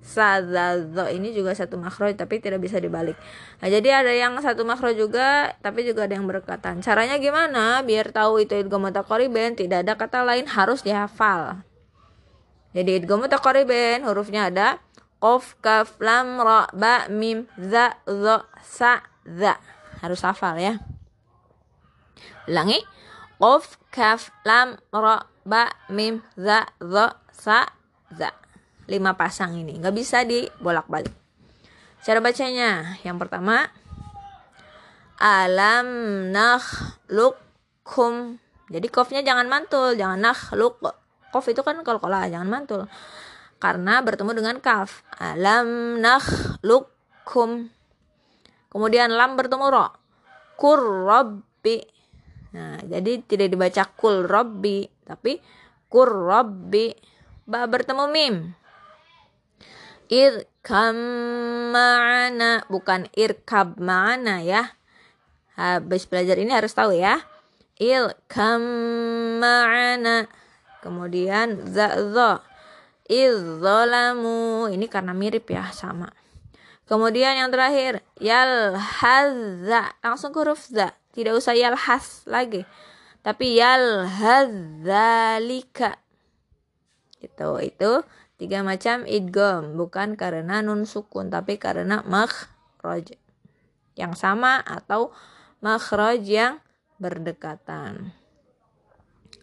sa 0.00 0.40
za 0.40 0.80
zo 0.80 1.04
ini 1.12 1.30
juga 1.36 1.52
satu 1.52 1.76
makro 1.76 2.08
tapi 2.16 2.40
tidak 2.40 2.60
bisa 2.64 2.80
dibalik. 2.80 3.14
Nah 3.60 3.68
jadi 3.68 4.02
ada 4.04 4.12
yang 4.16 4.34
satu 4.40 4.64
makro 4.64 4.90
juga 4.96 5.52
tapi 5.60 5.84
juga 5.84 6.08
ada 6.08 6.16
yang 6.16 6.24
berkatan. 6.24 6.80
Caranya 6.80 7.20
gimana? 7.20 7.84
Biar 7.84 8.10
tahu 8.10 8.42
itu 8.42 8.56
idgham 8.56 8.80
mutaqariban 8.80 9.54
tidak 9.54 9.84
ada 9.84 9.94
kata 9.94 10.24
lain 10.24 10.48
harus 10.48 10.80
dihafal. 10.80 11.60
Jadi 12.72 13.04
idgham 13.04 13.20
mutaqariban 13.20 14.02
hurufnya 14.08 14.48
ada 14.48 14.80
qaf 15.20 15.54
kaf 15.60 16.00
lam 16.00 16.40
ra 16.40 16.64
ba 16.72 17.06
mim 17.12 17.44
za 17.60 18.00
zo 18.08 18.44
sa 18.64 19.04
za 19.28 19.60
harus 20.00 20.24
hafal 20.24 20.56
ya. 20.56 20.80
Ulangi. 22.48 22.80
Qaf, 23.40 23.80
kaf, 23.88 24.28
lam, 24.44 24.76
ra, 24.92 25.24
ba, 25.48 25.72
mim, 25.88 26.20
za, 26.36 26.68
za, 26.76 27.16
sa, 27.32 27.72
za. 28.12 28.36
Lima 28.90 29.14
pasang 29.14 29.54
ini. 29.54 29.78
Nggak 29.78 29.94
bisa 29.94 30.26
dibolak-balik. 30.26 31.14
Cara 32.02 32.18
bacanya. 32.18 32.98
Yang 33.06 33.16
pertama. 33.22 33.70
Alam 35.22 35.86
nakhluqkum. 36.34 38.14
Jadi 38.66 38.86
kofnya 38.90 39.22
jangan 39.22 39.46
mantul. 39.46 39.94
Jangan 39.94 40.18
nakhluk. 40.18 40.82
Kof 41.30 41.46
itu 41.46 41.62
kan 41.62 41.78
kol-kola. 41.86 42.26
Jangan 42.26 42.50
mantul. 42.50 42.90
Karena 43.62 44.02
bertemu 44.02 44.34
dengan 44.34 44.58
kaf. 44.58 45.06
Alam 45.22 46.02
nakhluqkum. 46.02 47.70
Kemudian 48.70 49.14
lam 49.14 49.38
bertemu 49.38 49.66
ro. 49.70 49.86
Kurrabbi 50.58 52.00
Nah, 52.50 52.82
jadi 52.82 53.22
tidak 53.22 53.48
dibaca 53.54 53.82
kul 53.94 54.26
robbi, 54.26 54.82
tapi 55.06 55.38
kur 55.86 56.10
robbi. 56.10 56.90
Ba 57.46 57.66
bertemu 57.66 58.04
mim. 58.10 58.34
Irkam 60.10 60.98
ma'ana, 61.70 62.66
bukan 62.66 63.06
irkab 63.14 63.78
ma'ana 63.78 64.42
ya. 64.42 64.74
Habis 65.54 66.10
belajar 66.10 66.34
ini 66.42 66.50
harus 66.50 66.74
tahu 66.74 66.98
ya. 66.98 67.22
Irkam 67.78 68.58
ma'ana. 69.38 70.26
Kemudian 70.82 71.62
za 71.70 71.94
za. 72.10 72.42
Izzolamu. 73.06 74.66
Ini 74.74 74.90
karena 74.90 75.14
mirip 75.14 75.46
ya, 75.46 75.70
sama. 75.70 76.10
Kemudian 76.90 77.38
yang 77.38 77.54
terakhir, 77.54 78.02
yal 78.18 78.74
hazza. 78.74 79.94
Langsung 80.02 80.34
huruf 80.34 80.66
za 80.66 80.98
tidak 81.14 81.38
usah 81.38 81.54
yalhas 81.58 82.22
lagi 82.30 82.64
tapi 83.20 83.58
yalhadzalika 83.58 85.98
itu 87.20 87.50
itu 87.60 88.00
tiga 88.40 88.64
macam 88.64 89.04
idgham 89.04 89.76
bukan 89.76 90.16
karena 90.16 90.64
nun 90.64 90.88
sukun 90.88 91.28
tapi 91.28 91.60
karena 91.60 92.00
makhraj. 92.08 93.12
Yang 93.92 94.16
sama 94.16 94.64
atau 94.64 95.12
makhraj 95.60 96.24
yang 96.24 96.64
berdekatan. 96.96 98.16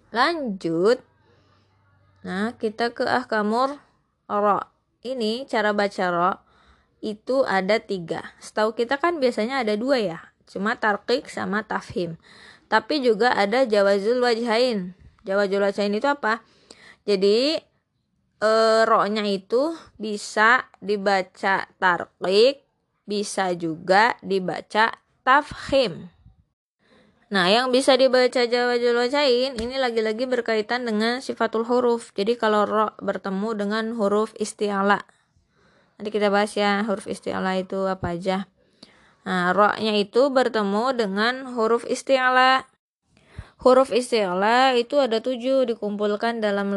Lanjut. 0.09 0.97
Nah 2.25 2.57
kita 2.57 2.89
ke 2.97 3.05
ahkamur 3.05 3.77
ro. 4.25 4.65
Ini 5.05 5.45
cara 5.45 5.77
baca 5.77 6.05
ro 6.09 6.31
itu 7.05 7.45
ada 7.45 7.77
tiga. 7.77 8.33
Setahu 8.41 8.73
kita 8.73 8.97
kan 8.97 9.21
biasanya 9.21 9.61
ada 9.61 9.77
dua 9.77 10.01
ya 10.01 10.19
cuma 10.47 10.79
tarkik 10.79 11.29
sama 11.29 11.61
tafhim. 11.67 12.15
Tapi 12.71 13.03
juga 13.03 13.35
ada 13.35 13.67
jawazul 13.67 14.23
wajhain. 14.23 14.95
Jawazul 15.27 15.61
wajhain 15.61 15.93
itu 15.93 16.07
apa? 16.07 16.41
Jadi 17.03 17.59
e, 18.41 18.51
ro-nya 18.85 19.25
itu 19.25 19.73
bisa 19.97 20.69
dibaca 20.81 21.69
tarkik 21.77 22.65
bisa 23.07 23.55
juga 23.55 24.19
dibaca 24.19 24.93
tafhim 25.23 26.11
Nah, 27.27 27.51
yang 27.51 27.75
bisa 27.75 27.99
dibaca 27.99 28.47
jawazul 28.47 29.03
wajhain 29.03 29.59
ini 29.59 29.75
lagi-lagi 29.75 30.23
berkaitan 30.23 30.87
dengan 30.87 31.19
sifatul 31.19 31.67
huruf. 31.67 32.15
Jadi 32.15 32.39
kalau 32.39 32.63
ro 32.63 32.87
bertemu 33.03 33.49
dengan 33.51 33.85
huruf 33.99 34.31
isti'ala. 34.39 35.03
Nanti 35.99 36.09
kita 36.15 36.31
bahas 36.31 36.55
ya 36.55 36.87
huruf 36.87 37.03
isti'ala 37.03 37.59
itu 37.59 37.83
apa 37.83 38.15
aja. 38.15 38.47
Nah, 39.27 39.51
ro-nya 39.51 39.91
itu 39.99 40.31
bertemu 40.31 40.95
dengan 40.95 41.51
huruf 41.51 41.83
isti'ala. 41.83 42.63
Huruf 43.59 43.91
isti'ala 43.91 44.79
itu 44.79 44.95
ada 44.95 45.19
tujuh 45.19 45.67
dikumpulkan 45.67 46.39
dalam 46.39 46.71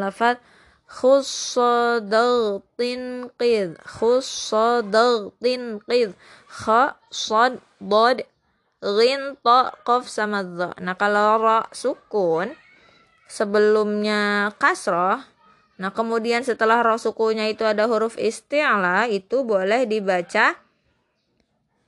khussadagtin 0.91 3.31
qid. 3.39 3.79
Khussadagtin 3.79 5.79
qid. 5.87 6.11
Kha 6.51 6.99
sad 7.07 7.63
dad 7.79 8.27
ghin 8.83 9.39
ta 9.39 9.71
qaf 9.87 10.11
sama 10.11 10.43
dha. 10.43 10.75
Nah 10.83 10.99
kalau 10.99 11.39
ra 11.39 11.63
sukun 11.71 12.51
sebelumnya 13.31 14.51
kasroh 14.59 15.23
nah 15.81 15.89
kemudian 15.89 16.45
setelah 16.45 16.85
ra 16.85 16.93
sukunnya 17.01 17.49
itu 17.49 17.65
ada 17.65 17.89
huruf 17.89 18.13
isti'la 18.13 19.09
itu 19.09 19.41
boleh 19.41 19.89
dibaca 19.89 20.53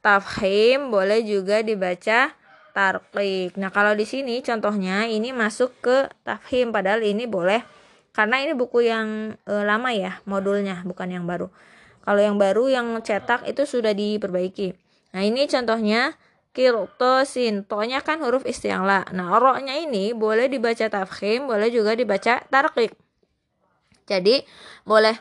tafhim 0.02 0.90
boleh 0.90 1.22
juga 1.22 1.62
dibaca 1.62 2.34
tarqiq. 2.74 3.56
Nah, 3.62 3.70
kalau 3.70 3.94
di 3.94 4.04
sini 4.04 4.42
contohnya 4.42 5.06
ini 5.06 5.32
masuk 5.32 5.72
ke 5.80 6.10
tafhim 6.26 6.74
padahal 6.74 7.06
ini 7.06 7.30
boleh 7.30 7.62
karena 8.14 8.46
ini 8.46 8.54
buku 8.54 8.86
yang 8.86 9.34
e, 9.44 9.54
lama 9.66 9.90
ya 9.90 10.22
modulnya 10.30 10.86
bukan 10.86 11.10
yang 11.10 11.26
baru. 11.26 11.50
Kalau 12.06 12.22
yang 12.22 12.38
baru 12.38 12.70
yang 12.70 12.88
cetak 13.02 13.50
itu 13.50 13.66
sudah 13.66 13.98
diperbaiki. 13.98 14.76
Nah, 15.18 15.24
ini 15.26 15.50
contohnya 15.50 16.14
kirtosin. 16.54 17.66
To-nya 17.66 18.06
kan 18.06 18.22
huruf 18.22 18.46
isti'la. 18.46 19.10
Nah, 19.16 19.28
ro-nya 19.40 19.80
ini 19.80 20.14
boleh 20.14 20.46
dibaca 20.52 20.86
tafhim, 20.92 21.50
boleh 21.50 21.74
juga 21.74 21.98
dibaca 21.98 22.44
tarqiq. 22.44 22.94
Jadi, 24.04 24.44
boleh 24.84 25.16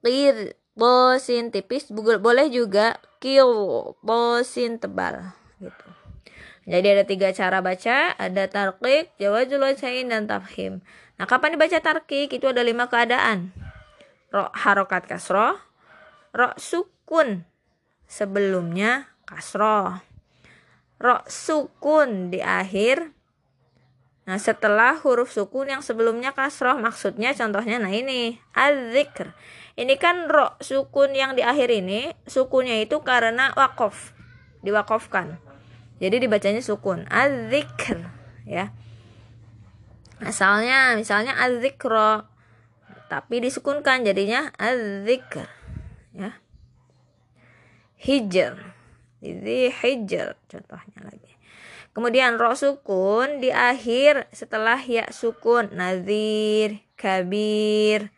kirtosin 0.00 1.50
tipis, 1.50 1.90
boleh 1.92 2.46
juga 2.48 2.96
kirtosin 3.18 4.78
tebal 4.78 5.34
gitu. 5.58 5.88
Jadi 6.62 6.86
ada 6.94 7.02
tiga 7.02 7.34
cara 7.34 7.58
baca, 7.58 8.14
ada 8.14 8.46
tarkik, 8.46 9.10
jawazul 9.18 9.66
wajhain, 9.66 10.06
dan 10.06 10.30
tafhim. 10.30 10.78
Nah, 11.22 11.30
kapan 11.30 11.54
dibaca 11.54 11.78
tarkik? 11.78 12.34
Itu 12.34 12.50
ada 12.50 12.66
lima 12.66 12.90
keadaan. 12.90 13.54
Ro 14.34 14.50
harokat 14.58 15.06
kasroh, 15.06 15.54
ro 16.34 16.50
sukun 16.58 17.46
sebelumnya 18.10 19.06
kasroh, 19.22 20.02
ro 20.98 21.22
sukun 21.30 22.34
di 22.34 22.42
akhir. 22.42 23.14
Nah, 24.26 24.34
setelah 24.34 24.98
huruf 24.98 25.30
sukun 25.30 25.70
yang 25.70 25.78
sebelumnya 25.78 26.34
kasroh, 26.34 26.74
maksudnya 26.82 27.30
contohnya, 27.38 27.78
nah 27.78 27.94
ini, 27.94 28.42
adzikr. 28.58 29.30
Ini 29.78 29.94
kan 30.02 30.26
ro 30.26 30.58
sukun 30.58 31.14
yang 31.14 31.38
di 31.38 31.46
akhir 31.46 31.70
ini, 31.70 32.10
sukunnya 32.26 32.82
itu 32.82 32.98
karena 32.98 33.54
wakof, 33.54 34.10
diwakofkan. 34.66 35.38
Jadi 36.02 36.18
dibacanya 36.18 36.66
sukun. 36.66 37.06
Adzikr 37.06 38.10
ya. 38.42 38.74
Asalnya 40.22 40.94
misalnya 40.94 41.34
adzikro 41.38 42.26
tapi 43.10 43.44
disukunkan 43.44 44.06
jadinya 44.06 44.48
adzikr 44.56 45.44
ya. 46.16 46.32
Hijr. 48.02 48.54
Jadi 49.22 49.70
hijr 49.70 50.34
contohnya 50.50 51.00
lagi. 51.06 51.32
Kemudian 51.92 52.40
roh 52.40 52.56
sukun 52.56 53.44
di 53.44 53.52
akhir 53.52 54.32
setelah 54.32 54.80
ya 54.80 55.04
sukun 55.12 55.76
nazir, 55.76 56.80
kabir. 56.96 58.08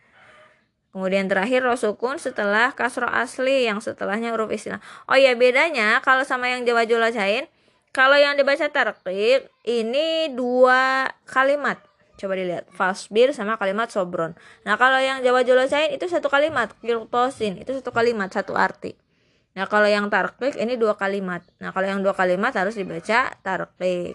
Kemudian 0.94 1.26
terakhir 1.26 1.66
roh 1.66 1.74
sukun 1.74 2.22
setelah 2.22 2.70
kasro 2.70 3.10
asli 3.10 3.66
yang 3.66 3.82
setelahnya 3.82 4.31
huruf 4.31 4.55
istilah. 4.55 4.78
Oh 5.10 5.18
ya 5.18 5.35
bedanya 5.35 5.98
kalau 6.06 6.22
sama 6.22 6.55
yang 6.55 6.62
Jawa 6.62 6.86
Julajain 6.86 7.51
kalau 7.90 8.14
yang 8.14 8.39
dibaca 8.39 8.70
tarkib 8.70 9.51
ini 9.66 10.31
dua 10.31 11.10
kalimat. 11.26 11.82
Coba 12.15 12.39
dilihat. 12.39 12.70
Fasbir 12.70 13.35
sama 13.35 13.59
kalimat 13.59 13.91
sobron. 13.91 14.39
Nah, 14.62 14.78
kalau 14.78 15.03
yang 15.03 15.20
Jawa 15.20 15.43
Jolasain 15.43 15.91
itu 15.91 16.07
satu 16.07 16.31
kalimat. 16.31 16.70
Kirtosin 16.78 17.59
itu 17.59 17.74
satu 17.74 17.91
kalimat, 17.91 18.31
satu 18.31 18.55
arti. 18.55 18.95
Nah, 19.55 19.66
kalau 19.70 19.86
yang 19.86 20.11
tarkik 20.11 20.59
ini 20.59 20.74
dua 20.74 20.99
kalimat. 20.99 21.43
Nah, 21.62 21.70
kalau 21.70 21.86
yang 21.86 22.01
dua 22.03 22.15
kalimat 22.15 22.55
harus 22.55 22.74
dibaca 22.74 23.35
tarkik. 23.43 24.15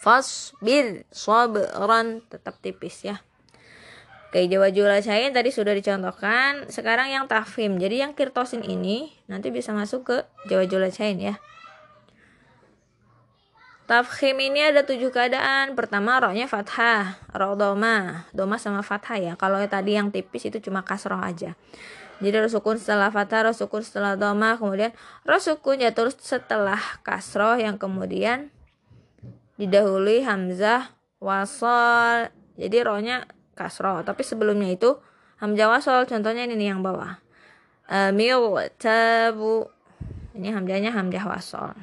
Fasbir, 0.00 1.04
sobron 1.12 2.24
tetap 2.26 2.56
tipis 2.58 3.04
ya. 3.04 3.20
Oke, 4.30 4.46
Jawa 4.46 4.70
Julasain 4.70 5.34
tadi 5.34 5.50
sudah 5.50 5.74
dicontohkan. 5.74 6.70
Sekarang 6.70 7.10
yang 7.10 7.26
tafhim. 7.26 7.82
Jadi 7.82 7.98
yang 7.98 8.14
kirtosin 8.14 8.62
ini 8.62 9.10
nanti 9.26 9.50
bisa 9.50 9.74
masuk 9.74 10.06
ke 10.06 10.16
Jawa 10.46 10.70
Julasain 10.70 11.18
ya. 11.18 11.42
Tafkhim 13.90 14.38
ini 14.38 14.62
ada 14.62 14.86
tujuh 14.86 15.10
keadaan. 15.10 15.74
Pertama 15.74 16.22
rohnya 16.22 16.46
fathah, 16.46 17.18
roh 17.34 17.58
doma, 17.58 18.22
doma 18.30 18.54
sama 18.54 18.86
fathah 18.86 19.18
ya. 19.18 19.32
Kalau 19.34 19.58
tadi 19.66 19.98
yang 19.98 20.14
tipis 20.14 20.46
itu 20.46 20.62
cuma 20.62 20.86
kasroh 20.86 21.18
aja. 21.18 21.58
Jadi 22.22 22.36
roh 22.38 22.46
sukun 22.46 22.78
setelah 22.78 23.10
fathah, 23.10 23.50
roh 23.50 23.56
sukun 23.56 23.82
setelah 23.82 24.14
doma, 24.14 24.54
kemudian 24.54 24.94
roh 25.26 25.42
sukun 25.42 25.82
jatuh 25.82 26.06
setelah 26.14 26.78
kasroh 27.02 27.58
yang 27.58 27.82
kemudian 27.82 28.54
didahului 29.58 30.22
hamzah 30.22 30.94
wasol. 31.18 32.30
Jadi 32.54 32.86
rohnya 32.86 33.26
kasroh. 33.58 34.06
Tapi 34.06 34.22
sebelumnya 34.22 34.70
itu 34.70 35.02
hamzah 35.42 35.66
wasol. 35.66 36.06
Contohnya 36.06 36.46
ini 36.46 36.70
yang 36.70 36.78
bawah. 36.78 37.18
Mil 38.14 38.54
tabu. 38.78 39.66
Ini 40.38 40.54
hamzahnya 40.54 40.94
hamzah 40.94 41.26
wasol. 41.26 41.74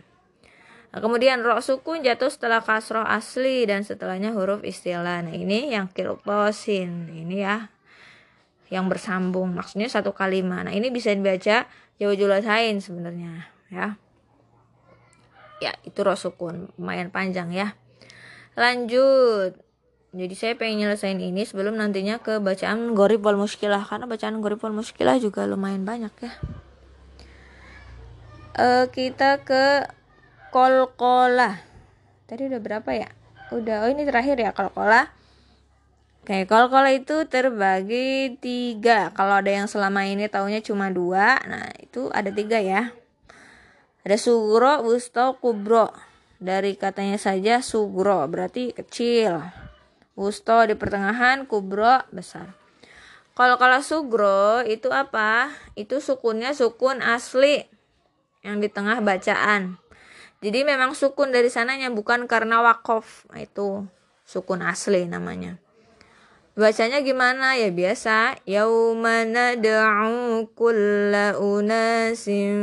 Nah, 0.98 1.06
kemudian 1.06 1.46
roh 1.46 1.62
sukun 1.62 2.02
jatuh 2.02 2.34
setelah 2.34 2.58
kasroh 2.58 3.06
asli 3.06 3.70
dan 3.70 3.86
setelahnya 3.86 4.34
huruf 4.34 4.66
istilah. 4.66 5.22
Nah, 5.22 5.30
ini 5.30 5.70
yang 5.70 5.94
kirtosin. 5.94 7.14
Ini 7.14 7.38
ya. 7.38 7.70
Yang 8.74 8.98
bersambung. 8.98 9.54
Maksudnya 9.54 9.94
satu 9.94 10.18
kalimat. 10.18 10.66
Nah, 10.66 10.74
ini 10.74 10.90
bisa 10.90 11.14
dibaca 11.14 11.70
jauh 12.02 12.16
julasain 12.18 12.82
sebenarnya. 12.82 13.46
Ya. 13.70 14.02
Ya, 15.62 15.78
itu 15.86 16.02
roh 16.02 16.18
sukun. 16.18 16.74
Lumayan 16.82 17.14
panjang 17.14 17.54
ya. 17.54 17.78
Lanjut. 18.58 19.54
Jadi 20.18 20.34
saya 20.34 20.58
pengen 20.58 20.82
nyelesain 20.82 21.22
ini 21.22 21.46
sebelum 21.46 21.78
nantinya 21.78 22.18
ke 22.26 22.42
bacaan 22.42 22.98
gorib 22.98 23.22
wal 23.22 23.38
muskilah. 23.38 23.86
Karena 23.86 24.10
bacaan 24.10 24.42
gorib 24.42 24.58
wal 24.66 24.74
muskilah 24.74 25.22
juga 25.22 25.46
lumayan 25.46 25.86
banyak 25.86 26.14
ya. 26.26 26.34
Uh, 28.58 28.90
kita 28.90 29.46
ke 29.46 29.94
kolkola 30.58 31.54
tadi 32.26 32.50
udah 32.50 32.58
berapa 32.58 32.90
ya 32.90 33.14
udah 33.54 33.86
oh 33.86 33.90
ini 33.94 34.10
terakhir 34.10 34.42
ya 34.42 34.58
kolkola 34.58 35.14
Oke, 36.28 36.44
kolkola 36.44 36.92
itu 36.92 37.24
terbagi 37.32 38.36
tiga. 38.44 39.16
Kalau 39.16 39.40
ada 39.40 39.48
yang 39.48 39.64
selama 39.72 40.04
ini 40.04 40.28
taunya 40.28 40.60
cuma 40.60 40.92
dua, 40.92 41.40
nah 41.48 41.72
itu 41.80 42.12
ada 42.12 42.28
tiga 42.36 42.60
ya. 42.60 42.92
Ada 44.04 44.20
sugro, 44.20 44.84
wusto, 44.84 45.40
kubro. 45.40 45.88
Dari 46.36 46.76
katanya 46.76 47.16
saja 47.16 47.64
sugro, 47.64 48.28
berarti 48.28 48.76
kecil. 48.76 49.40
Wusto 50.20 50.68
di 50.68 50.76
pertengahan, 50.76 51.48
kubro 51.48 52.04
besar. 52.12 52.52
Kalau 53.32 53.56
kalau 53.56 53.80
sugro 53.80 54.68
itu 54.68 54.92
apa? 54.92 55.56
Itu 55.80 56.04
sukunnya 56.04 56.52
sukun 56.52 57.00
asli 57.00 57.64
yang 58.44 58.60
di 58.60 58.68
tengah 58.68 59.00
bacaan. 59.00 59.87
Jadi 60.38 60.62
memang 60.62 60.94
sukun 60.94 61.34
dari 61.34 61.50
sananya 61.50 61.90
bukan 61.90 62.30
karena 62.30 62.62
wakof. 62.62 63.26
Nah, 63.34 63.42
itu 63.42 63.90
sukun 64.22 64.62
asli 64.62 65.10
namanya. 65.10 65.58
Bacanya 66.58 67.02
gimana? 67.02 67.58
Ya 67.58 67.74
biasa. 67.74 68.38
Yaumana 68.46 69.58
da'u 69.58 70.46
kulla 70.54 71.38
unasim 71.42 72.58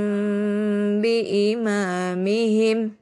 bi 1.02 1.50
imamihim. 1.54 2.94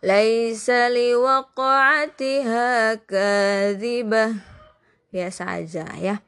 Laisa 0.00 0.88
liwaqa'atiha 0.88 2.68
kadhibah. 3.04 4.32
Biasa 5.12 5.60
aja 5.60 5.88
ya. 6.00 6.20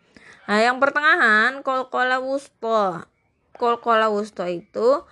Nah, 0.45 0.59
yang 0.61 0.77
pertengahan 0.81 1.61
wusto. 2.21 3.01
Kolkola 3.57 4.09
wusto 4.09 4.49
itu 4.49 5.05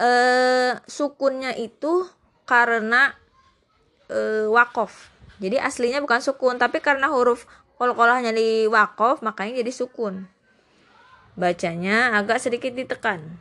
eh, 0.00 0.72
sukunnya 0.88 1.52
itu 1.54 2.08
karena 2.48 3.12
eh, 4.08 4.48
wakof. 4.48 5.12
Jadi 5.40 5.60
aslinya 5.60 6.00
bukan 6.00 6.20
sukun 6.24 6.56
tapi 6.56 6.80
karena 6.80 7.08
huruf 7.08 7.44
kol-kolahnya 7.76 8.32
di 8.32 8.64
wakof 8.68 9.20
makanya 9.20 9.60
jadi 9.60 9.72
sukun. 9.72 10.28
Bacanya 11.36 12.16
agak 12.16 12.40
sedikit 12.42 12.72
ditekan. 12.74 13.38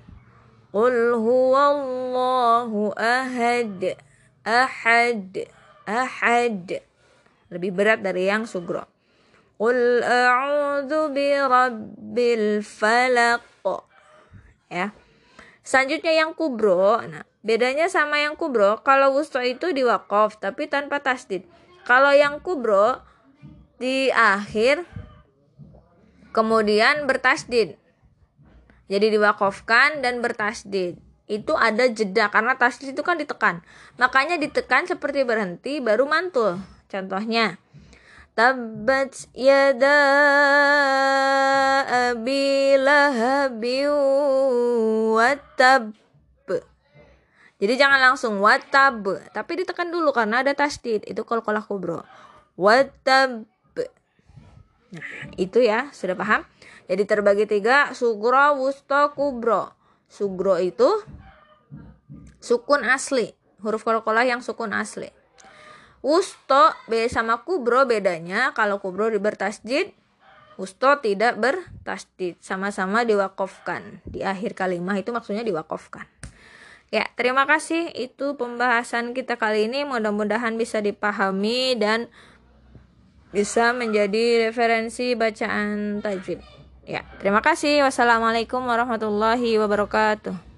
Qul 0.69 1.17
huwallahu 1.17 2.93
ahad 2.93 3.97
ahad 4.45 5.33
ahad. 5.89 6.85
Lebih 7.49 7.71
berat 7.73 8.05
dari 8.05 8.29
yang 8.29 8.45
sugro. 8.45 8.85
Qul 9.57 10.05
a'udzu 10.05 11.09
birabbil 11.11 12.61
falaq. 12.61 13.41
Ya 14.69 14.93
Selanjutnya 15.69 16.17
yang 16.17 16.33
kubro. 16.33 16.97
Nah, 17.05 17.29
bedanya 17.45 17.85
sama 17.93 18.17
yang 18.17 18.33
kubro, 18.33 18.81
kalau 18.81 19.13
wusto 19.13 19.37
itu 19.37 19.69
di 19.69 19.85
wakof 19.85 20.41
tapi 20.41 20.65
tanpa 20.65 20.97
tasdid. 20.97 21.45
Kalau 21.85 22.09
yang 22.09 22.41
kubro 22.41 23.05
di 23.79 24.11
akhir 24.11 24.83
kemudian 26.35 27.07
bertasdid 27.07 27.79
jadi 28.91 29.07
diwakofkan 29.07 30.03
dan 30.03 30.19
bertasdid 30.19 30.99
itu 31.31 31.53
ada 31.55 31.87
jeda 31.87 32.27
karena 32.27 32.59
tasdid 32.59 32.91
itu 32.91 33.01
kan 33.07 33.15
ditekan 33.15 33.63
makanya 33.95 34.35
ditekan 34.35 34.83
seperti 34.83 35.23
berhenti 35.23 35.79
baru 35.79 36.03
mantul 36.11 36.59
contohnya 36.91 37.55
tabbat 38.33 39.27
yada 39.35 39.99
abi 41.87 42.79
lahabi 42.79 43.83
watab. 45.13 45.91
Jadi 47.59 47.73
jangan 47.75 47.99
langsung 47.99 48.39
watab 48.39 49.03
tapi 49.35 49.59
ditekan 49.59 49.91
dulu 49.91 50.15
karena 50.15 50.39
ada 50.39 50.55
tasdid. 50.55 51.03
Itu 51.03 51.27
kolkolah 51.27 51.67
kubro. 51.67 52.07
Watab. 52.55 53.43
Nah 54.89 55.09
itu 55.35 55.59
ya 55.59 55.91
sudah 55.91 56.15
paham? 56.15 56.47
Jadi 56.87 57.03
terbagi 57.03 57.45
tiga 57.45 57.91
sugro 57.91 58.55
wusto 58.57 59.11
kubro. 59.11 59.75
Sugro 60.07 60.55
itu 60.57 60.87
sukun 62.39 62.87
asli. 62.87 63.35
Huruf 63.59 63.83
kolkolah 63.83 64.23
yang 64.23 64.39
sukun 64.39 64.71
asli 64.71 65.18
wusto 65.99 66.71
b 66.87 67.07
sama 67.11 67.43
kubro 67.43 67.83
bedanya 67.83 68.55
kalau 68.55 68.79
kubro 68.79 69.11
bertasjid 69.19 69.91
wusto 70.55 70.99
tidak 71.03 71.39
bertasjid 71.39 72.35
sama-sama 72.39 73.03
diwakofkan 73.07 74.03
di 74.07 74.23
akhir 74.23 74.55
kalimat 74.55 74.99
itu 74.99 75.11
maksudnya 75.11 75.43
diwakofkan 75.43 76.07
ya 76.89 77.07
terima 77.19 77.43
kasih 77.47 77.91
itu 77.95 78.39
pembahasan 78.39 79.11
kita 79.11 79.35
kali 79.35 79.67
ini 79.67 79.83
mudah-mudahan 79.83 80.55
bisa 80.55 80.79
dipahami 80.79 81.75
dan 81.75 82.07
bisa 83.29 83.77
menjadi 83.77 84.49
referensi 84.49 85.13
bacaan 85.13 86.01
tajwid. 86.01 86.41
Ya, 86.89 87.05
terima 87.21 87.45
kasih. 87.45 87.85
Wassalamualaikum 87.85 88.65
warahmatullahi 88.65 89.61
wabarakatuh. 89.61 90.48